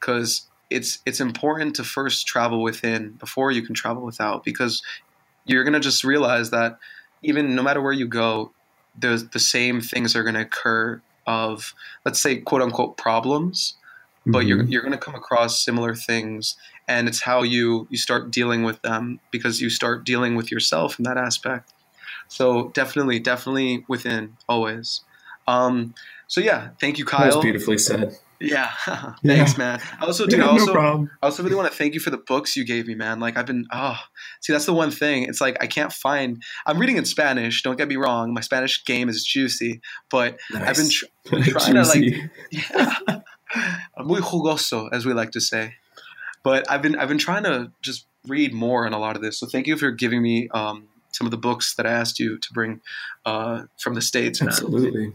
Because 0.01 0.49
it's 0.71 1.01
it's 1.05 1.21
important 1.21 1.77
to 1.77 1.85
first 1.85 2.27
travel 2.27 2.63
within 2.63 3.13
before 3.13 3.51
you 3.51 3.63
can 3.63 3.75
travel 3.75 4.03
without 4.03 4.43
because 4.43 4.83
you're 5.45 5.65
going 5.65 5.75
to 5.75 5.81
just 5.81 6.05
realize 6.05 6.51
that 6.51 6.79
even 7.23 7.55
no 7.55 7.63
matter 7.63 7.81
where 7.81 7.93
you 7.93 8.07
go 8.07 8.53
the 8.99 9.29
the 9.33 9.39
same 9.39 9.81
things 9.81 10.15
are 10.15 10.23
going 10.23 10.35
to 10.35 10.41
occur 10.41 11.01
of 11.27 11.75
let's 12.05 12.21
say 12.21 12.37
quote 12.37 12.63
unquote 12.63 12.97
problems 12.97 13.75
but 14.27 14.41
mm-hmm. 14.41 14.49
you're 14.49 14.65
you're 14.65 14.83
going 14.83 14.93
to 14.93 14.99
come 14.99 15.15
across 15.15 15.65
similar 15.65 15.95
things 15.95 16.57
and 16.89 17.09
it's 17.09 17.23
how 17.23 17.43
you 17.43 17.87
you 17.91 17.97
start 17.97 18.31
dealing 18.31 18.63
with 18.63 18.83
them 18.83 19.21
because 19.31 19.61
you 19.61 19.71
start 19.71 20.05
dealing 20.05 20.35
with 20.35 20.51
yourself 20.51 20.99
in 20.99 21.05
that 21.05 21.17
aspect. 21.17 21.73
So 22.29 22.69
definitely 22.71 23.19
definitely 23.19 23.85
within 23.89 24.37
always. 24.49 25.01
Um, 25.47 25.95
so 26.29 26.41
yeah 26.41 26.71
thank 26.81 26.99
you 26.99 27.05
kyle. 27.05 27.25
That's 27.25 27.37
beautifully 27.37 27.79
said 27.79 28.17
yeah, 28.51 28.71
thanks, 29.25 29.53
yeah. 29.53 29.59
man. 29.59 29.81
I 30.01 30.07
also, 30.07 30.27
dude, 30.27 30.41
yeah, 30.41 30.47
I 30.47 30.51
also, 30.51 30.75
no 30.75 31.09
I 31.23 31.27
also 31.27 31.45
really 31.45 31.55
want 31.55 31.71
to 31.71 31.77
thank 31.77 31.95
you 31.95 32.01
for 32.01 32.11
the 32.11 32.17
books 32.17 32.57
you 32.57 32.65
gave 32.65 32.89
me, 32.89 32.97
man. 32.97 33.21
Like, 33.21 33.37
I've 33.37 33.47
been, 33.47 33.67
oh, 33.73 33.97
see, 34.41 34.53
that's 34.53 34.67
the 34.67 34.73
one 34.73 34.91
thing. 34.91 35.25
It's 35.25 35.41
like 35.41 35.57
I 35.61 35.69
can't 35.69 35.93
find. 35.93 36.43
I'm 36.67 36.79
reading 36.79 36.97
in 36.97 37.05
Spanish. 37.05 37.63
Don't 37.63 37.77
get 37.77 37.87
me 37.87 37.95
wrong. 37.95 38.35
My 38.35 38.41
Spanish 38.41 38.85
game 38.85 39.09
is 39.09 39.25
juicy, 39.25 39.81
but 40.11 40.41
nice. 40.53 40.69
I've 40.69 40.77
been, 40.77 40.91
tr- 40.91 41.05
been 41.31 41.43
trying 41.61 41.75
to 41.75 41.83
like, 41.85 42.31
yeah, 42.51 43.21
muy 43.99 44.21
jugoso, 44.21 44.89
as 44.93 45.07
we 45.07 45.13
like 45.13 45.31
to 45.33 45.41
say. 45.41 45.75
But 46.43 46.69
I've 46.69 46.83
been, 46.83 46.97
I've 46.97 47.09
been 47.09 47.19
trying 47.19 47.45
to 47.45 47.71
just 47.81 48.07
read 48.27 48.53
more 48.53 48.87
on 48.87 48.93
a 48.93 48.99
lot 48.99 49.15
of 49.15 49.23
this. 49.23 49.39
So 49.39 49.47
thank 49.47 49.69
you 49.69 49.77
for 49.77 49.93
giving 49.93 50.21
me 50.21 50.49
um, 50.53 50.89
some 51.13 51.29
of 51.29 51.31
the 51.31 51.37
books 51.37 51.77
that 51.77 51.87
I 51.87 51.93
asked 51.93 52.19
you 52.19 52.39
to 52.39 52.53
bring 52.53 52.81
uh, 53.25 53.63
from 53.79 53.95
the 53.95 54.03
states. 54.03 54.43
Absolutely, 54.43 55.13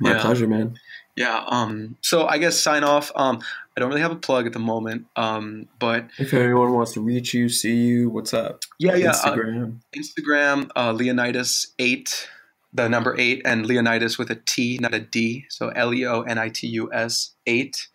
my 0.00 0.14
yeah. 0.14 0.22
pleasure, 0.22 0.48
man. 0.48 0.78
Yeah. 1.18 1.42
Um, 1.48 1.96
so 2.00 2.28
I 2.28 2.38
guess 2.38 2.56
sign 2.56 2.84
off. 2.84 3.10
Um, 3.16 3.40
I 3.76 3.80
don't 3.80 3.88
really 3.88 4.02
have 4.02 4.12
a 4.12 4.16
plug 4.16 4.46
at 4.46 4.52
the 4.52 4.60
moment. 4.60 5.06
Um, 5.16 5.66
but 5.80 6.06
if 6.16 6.32
anyone 6.32 6.72
wants 6.72 6.92
to 6.92 7.00
reach 7.00 7.34
you, 7.34 7.48
see 7.48 7.74
you, 7.74 8.08
what's 8.08 8.32
up? 8.32 8.62
Yeah, 8.78 8.94
yeah. 8.94 9.10
Instagram. 9.10 9.80
Uh, 9.80 9.98
Instagram, 9.98 10.70
uh, 10.76 10.92
Leonidas 10.92 11.74
eight, 11.80 12.28
the 12.72 12.88
number 12.88 13.16
eight, 13.18 13.42
and 13.44 13.66
Leonidas 13.66 14.16
with 14.16 14.30
a 14.30 14.36
T, 14.36 14.78
not 14.80 14.94
a 14.94 15.00
D. 15.00 15.46
So 15.48 15.70
L 15.70 15.92
E 15.92 16.06
O 16.06 16.22
N 16.22 16.38
I 16.38 16.50
T 16.50 16.68
U 16.68 16.88
S 16.92 17.34
eight. 17.46 17.88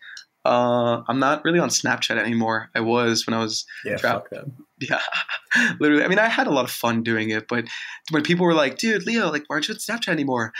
Uh, 0.44 1.02
I'm 1.08 1.18
not 1.18 1.42
really 1.46 1.60
on 1.60 1.70
Snapchat 1.70 2.18
anymore. 2.18 2.68
I 2.74 2.80
was 2.80 3.26
when 3.26 3.32
I 3.32 3.38
was 3.38 3.64
yeah, 3.86 3.96
tra- 3.96 4.10
fuck 4.10 4.30
them. 4.30 4.52
Yeah, 4.80 4.98
literally. 5.80 6.04
I 6.04 6.08
mean, 6.08 6.18
I 6.18 6.26
had 6.26 6.46
a 6.46 6.50
lot 6.50 6.64
of 6.64 6.70
fun 6.70 7.04
doing 7.04 7.30
it, 7.30 7.46
but 7.48 7.64
when 8.10 8.22
people 8.22 8.44
were 8.44 8.52
like, 8.52 8.76
"Dude, 8.76 9.06
Leo, 9.06 9.30
like, 9.30 9.44
why 9.46 9.54
aren't 9.54 9.68
you 9.68 9.74
on 9.74 9.78
Snapchat 9.78 10.08
anymore?" 10.08 10.52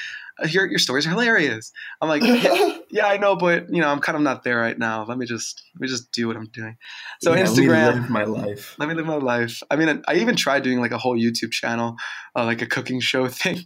Your 0.49 0.67
your 0.67 0.79
stories 0.79 1.07
are 1.07 1.11
hilarious. 1.11 1.73
I'm 2.01 2.09
like, 2.09 2.23
yeah, 2.23 2.79
yeah, 2.91 3.07
I 3.07 3.19
know, 3.19 3.37
but 3.37 3.73
you 3.73 3.81
know, 3.81 3.89
I'm 3.89 4.01
kind 4.01 4.17
of 4.17 4.23
not 4.23 4.43
there 4.43 4.59
right 4.59 4.79
now. 4.79 5.05
Let 5.05 5.17
me 5.17 5.27
just 5.27 5.63
let 5.75 5.83
me 5.83 5.89
just 5.89 6.11
do 6.11 6.27
what 6.27 6.37
I'm 6.37 6.47
doing. 6.47 6.77
So 7.23 7.35
yeah, 7.35 7.45
Instagram, 7.45 7.95
live 7.95 8.11
my 8.11 8.25
life. 8.25 8.75
Let 8.79 8.89
me 8.89 8.95
live 8.95 9.07
my 9.07 9.17
life. 9.17 9.63
I 9.71 9.77
mean, 9.77 10.03
I 10.09 10.17
even 10.17 10.35
tried 10.35 10.63
doing 10.63 10.81
like 10.81 10.91
a 10.91 10.99
whole 10.99 11.17
YouTube 11.17 11.53
channel, 11.53 11.97
uh, 12.35 12.45
like 12.45 12.63
a 12.63 12.67
cooking 12.67 13.01
show 13.01 13.29
thing. 13.29 13.65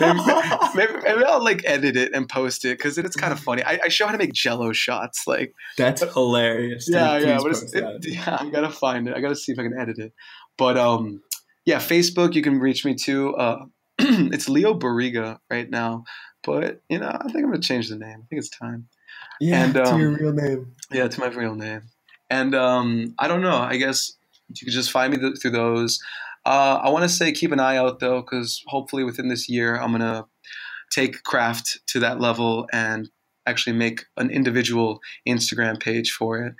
maybe, 0.00 0.20
maybe, 0.74 0.92
maybe, 1.04 1.24
I'll 1.24 1.42
like 1.42 1.62
edit 1.64 1.96
it 1.96 2.12
and 2.12 2.28
post 2.28 2.64
it 2.64 2.78
because 2.78 2.98
it's 2.98 3.16
kind 3.16 3.32
of 3.32 3.38
funny. 3.38 3.62
I, 3.62 3.80
I, 3.84 3.88
show 3.88 4.06
how 4.06 4.12
to 4.12 4.18
make 4.18 4.32
Jello 4.32 4.72
shots. 4.72 5.26
Like 5.26 5.54
that's 5.76 6.00
but, 6.00 6.12
hilarious. 6.12 6.88
Yeah, 6.88 7.18
yeah, 7.18 7.38
but 7.40 7.56
it, 7.72 8.06
yeah. 8.06 8.38
I 8.40 8.50
gotta 8.50 8.70
find 8.70 9.06
it. 9.08 9.16
I 9.16 9.20
gotta 9.20 9.36
see 9.36 9.52
if 9.52 9.58
I 9.58 9.62
can 9.62 9.78
edit 9.78 9.98
it. 9.98 10.12
But 10.58 10.76
um, 10.76 11.22
yeah, 11.64 11.78
Facebook, 11.78 12.34
you 12.34 12.42
can 12.42 12.58
reach 12.58 12.84
me 12.84 12.94
too. 12.94 13.34
Uh, 13.36 13.64
it's 13.98 14.48
Leo 14.48 14.74
Barriga 14.74 15.38
right 15.50 15.68
now, 15.68 16.04
but 16.42 16.80
you 16.88 16.98
know, 16.98 17.08
I 17.08 17.24
think 17.24 17.36
I'm 17.38 17.50
gonna 17.50 17.60
change 17.60 17.88
the 17.88 17.96
name. 17.96 18.20
I 18.22 18.26
think 18.28 18.38
it's 18.38 18.50
time. 18.50 18.88
Yeah, 19.40 19.64
And, 19.64 19.74
to 19.74 19.84
um, 19.84 20.00
your 20.00 20.10
real 20.10 20.32
name. 20.32 20.74
Yeah, 20.92 21.04
it's 21.04 21.18
my 21.18 21.26
real 21.28 21.54
name. 21.54 21.82
And 22.30 22.54
um, 22.54 23.14
I 23.18 23.28
don't 23.28 23.42
know. 23.42 23.56
I 23.56 23.76
guess 23.76 24.12
you 24.48 24.66
could 24.66 24.72
just 24.72 24.90
find 24.90 25.12
me 25.12 25.18
th- 25.18 25.40
through 25.40 25.52
those. 25.52 26.00
Uh, 26.46 26.80
I 26.82 26.90
want 26.90 27.04
to 27.04 27.08
say 27.08 27.32
keep 27.32 27.52
an 27.52 27.60
eye 27.60 27.76
out 27.76 28.00
though, 28.00 28.20
because 28.20 28.62
hopefully 28.66 29.04
within 29.04 29.28
this 29.28 29.48
year, 29.48 29.76
I'm 29.76 29.92
gonna 29.92 30.26
take 30.90 31.22
craft 31.22 31.80
to 31.88 32.00
that 32.00 32.20
level 32.20 32.68
and 32.72 33.08
actually 33.46 33.76
make 33.76 34.06
an 34.16 34.30
individual 34.30 35.00
Instagram 35.28 35.80
page 35.80 36.12
for 36.12 36.38
it. 36.38 36.54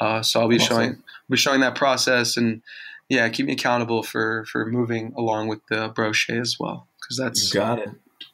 Uh, 0.00 0.22
so 0.22 0.40
I'll 0.40 0.48
be 0.48 0.56
Awesome. 0.56 0.68
showing, 0.68 1.02
be 1.30 1.36
showing 1.36 1.60
that 1.60 1.74
process, 1.74 2.36
and 2.36 2.62
yeah, 3.08 3.28
keep 3.28 3.46
me 3.46 3.52
accountable 3.52 4.02
for 4.02 4.44
for 4.46 4.66
moving 4.66 5.12
along 5.16 5.48
with 5.48 5.60
the 5.68 5.90
brochet 5.90 6.40
as 6.40 6.56
well, 6.58 6.86
because 7.00 7.16
that's 7.16 7.52
Got 7.52 7.78
it. 7.80 7.90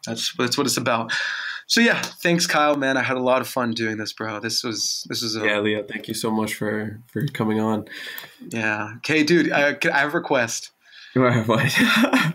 that's 0.07 0.35
that's 0.37 0.57
what 0.59 0.67
it's 0.67 0.77
about. 0.77 1.13
So 1.67 1.81
yeah, 1.81 2.03
thanks, 2.03 2.47
Kyle. 2.47 2.77
Man, 2.77 2.97
I 2.99 3.03
had 3.03 3.17
a 3.17 3.23
lot 3.23 3.41
of 3.41 3.49
fun 3.49 3.71
doing 3.73 3.97
this, 3.97 4.13
bro. 4.13 4.39
This 4.41 4.63
was 4.63 5.07
this 5.09 5.23
was 5.23 5.35
a 5.37 5.47
Yeah, 5.47 5.61
Leo, 5.61 5.83
thank 5.83 6.09
you 6.09 6.15
so 6.15 6.31
much 6.31 6.55
for 6.55 7.01
for 7.13 7.27
coming 7.29 7.59
on. 7.61 7.87
Yeah. 8.51 8.95
Okay, 8.99 9.23
dude. 9.23 9.51
I, 9.51 9.77
I 9.93 9.99
have 9.99 10.13
a 10.13 10.17
request. 10.19 10.71
You 11.15 11.23
have 11.31 11.49
what? 11.49 11.63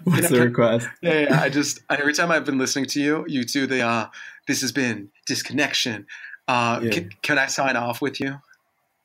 What's 0.06 0.30
the 0.30 0.42
request? 0.42 0.88
Yeah, 1.02 1.20
yeah. 1.22 1.42
I 1.42 1.50
just 1.50 1.82
every 1.90 2.14
time 2.14 2.32
I've 2.32 2.46
been 2.46 2.58
listening 2.58 2.86
to 2.88 3.02
you, 3.02 3.26
you 3.28 3.44
do 3.44 3.68
the 3.68 3.82
uh, 3.82 4.08
this 4.48 4.62
has 4.62 4.72
been 4.72 5.10
disconnection. 5.28 6.08
Uh, 6.48 6.80
Yeah. 6.82 6.90
can, 6.92 7.10
can 7.22 7.38
I 7.38 7.46
sign 7.46 7.76
off 7.76 8.02
with 8.02 8.20
you? 8.20 8.40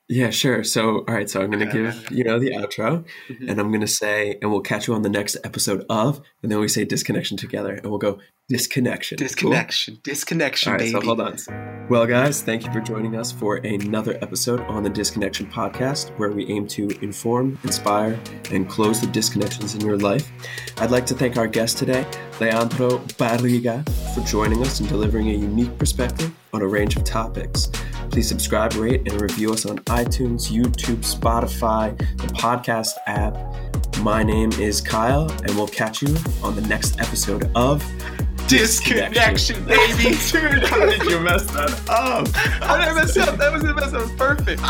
Yeah, 0.07 0.29
sure. 0.29 0.63
So, 0.63 0.99
all 1.07 1.13
right. 1.15 1.27
So 1.29 1.41
I'm 1.41 1.49
gonna 1.49 1.65
Okay. 1.65 1.81
give 1.83 2.11
you 2.11 2.23
know 2.23 2.37
the 2.39 2.51
outro, 2.51 3.05
Mhm. 3.27 3.49
and 3.49 3.59
I'm 3.59 3.71
gonna 3.71 3.87
say, 3.87 4.37
and 4.41 4.51
we'll 4.51 4.61
catch 4.61 4.87
you 4.87 4.93
on 4.93 5.01
the 5.01 5.09
next 5.09 5.35
episode 5.43 5.83
of, 5.89 6.21
and 6.43 6.51
then 6.51 6.59
we 6.59 6.67
say 6.67 6.85
disconnection 6.85 7.37
together, 7.37 7.73
and 7.73 7.87
we'll 7.87 7.97
go 7.97 8.19
disconnection. 8.47 9.17
Cool? 9.17 9.27
Disconnection. 9.27 9.99
Disconnection, 10.03 10.69
All 10.69 10.73
right, 10.77 10.79
baby. 10.79 10.91
so 10.91 11.01
hold 11.01 11.21
on. 11.21 11.37
Well, 11.89 12.05
guys, 12.05 12.41
thank 12.41 12.65
you 12.65 12.71
for 12.71 12.79
joining 12.79 13.15
us 13.15 13.31
for 13.31 13.57
another 13.57 14.17
episode 14.21 14.61
on 14.61 14.83
the 14.83 14.89
Disconnection 14.89 15.47
Podcast, 15.47 16.17
where 16.17 16.31
we 16.31 16.47
aim 16.47 16.67
to 16.69 16.89
inform, 17.03 17.57
inspire, 17.63 18.19
and 18.51 18.67
close 18.69 19.01
the 19.01 19.07
disconnections 19.07 19.75
in 19.75 19.81
your 19.85 19.97
life. 19.97 20.31
I'd 20.77 20.91
like 20.91 21.05
to 21.07 21.13
thank 21.13 21.37
our 21.37 21.47
guest 21.47 21.77
today, 21.77 22.05
Leandro 22.39 22.99
Barriga, 23.17 23.87
for 24.13 24.21
joining 24.21 24.61
us 24.61 24.79
and 24.79 24.89
delivering 24.89 25.29
a 25.29 25.33
unique 25.33 25.77
perspective 25.77 26.31
on 26.53 26.61
a 26.61 26.67
range 26.67 26.95
of 26.95 27.03
topics. 27.03 27.69
Please 28.11 28.27
subscribe, 28.27 28.73
rate, 28.75 29.01
and 29.11 29.19
review 29.21 29.51
us 29.53 29.65
on 29.65 29.79
iTunes, 29.79 30.51
YouTube, 30.51 31.03
Spotify, 31.03 31.97
the 32.17 32.27
podcast 32.27 32.93
app. 33.07 33.35
My 34.01 34.23
name 34.23 34.51
is 34.53 34.81
Kyle, 34.81 35.29
and 35.43 35.49
we'll 35.55 35.67
catch 35.67 36.01
you 36.01 36.15
on 36.43 36.55
the 36.55 36.61
next 36.61 36.99
episode 36.99 37.49
of 37.55 37.83
Disconnection, 38.47 39.65
baby. 39.67 40.03
Dude, 40.31 40.63
How 40.63 40.85
did 40.85 41.03
you 41.03 41.19
mess 41.19 41.45
that 41.51 41.71
up? 41.89 42.27
I 42.61 42.79
didn't 42.79 42.95
mess 42.95 43.17
up. 43.17 43.37
That 43.37 43.51
was 43.53 43.63
the 43.63 43.73
best. 43.73 43.91
That 43.91 44.01
was 44.01 44.11
perfect. 44.11 44.61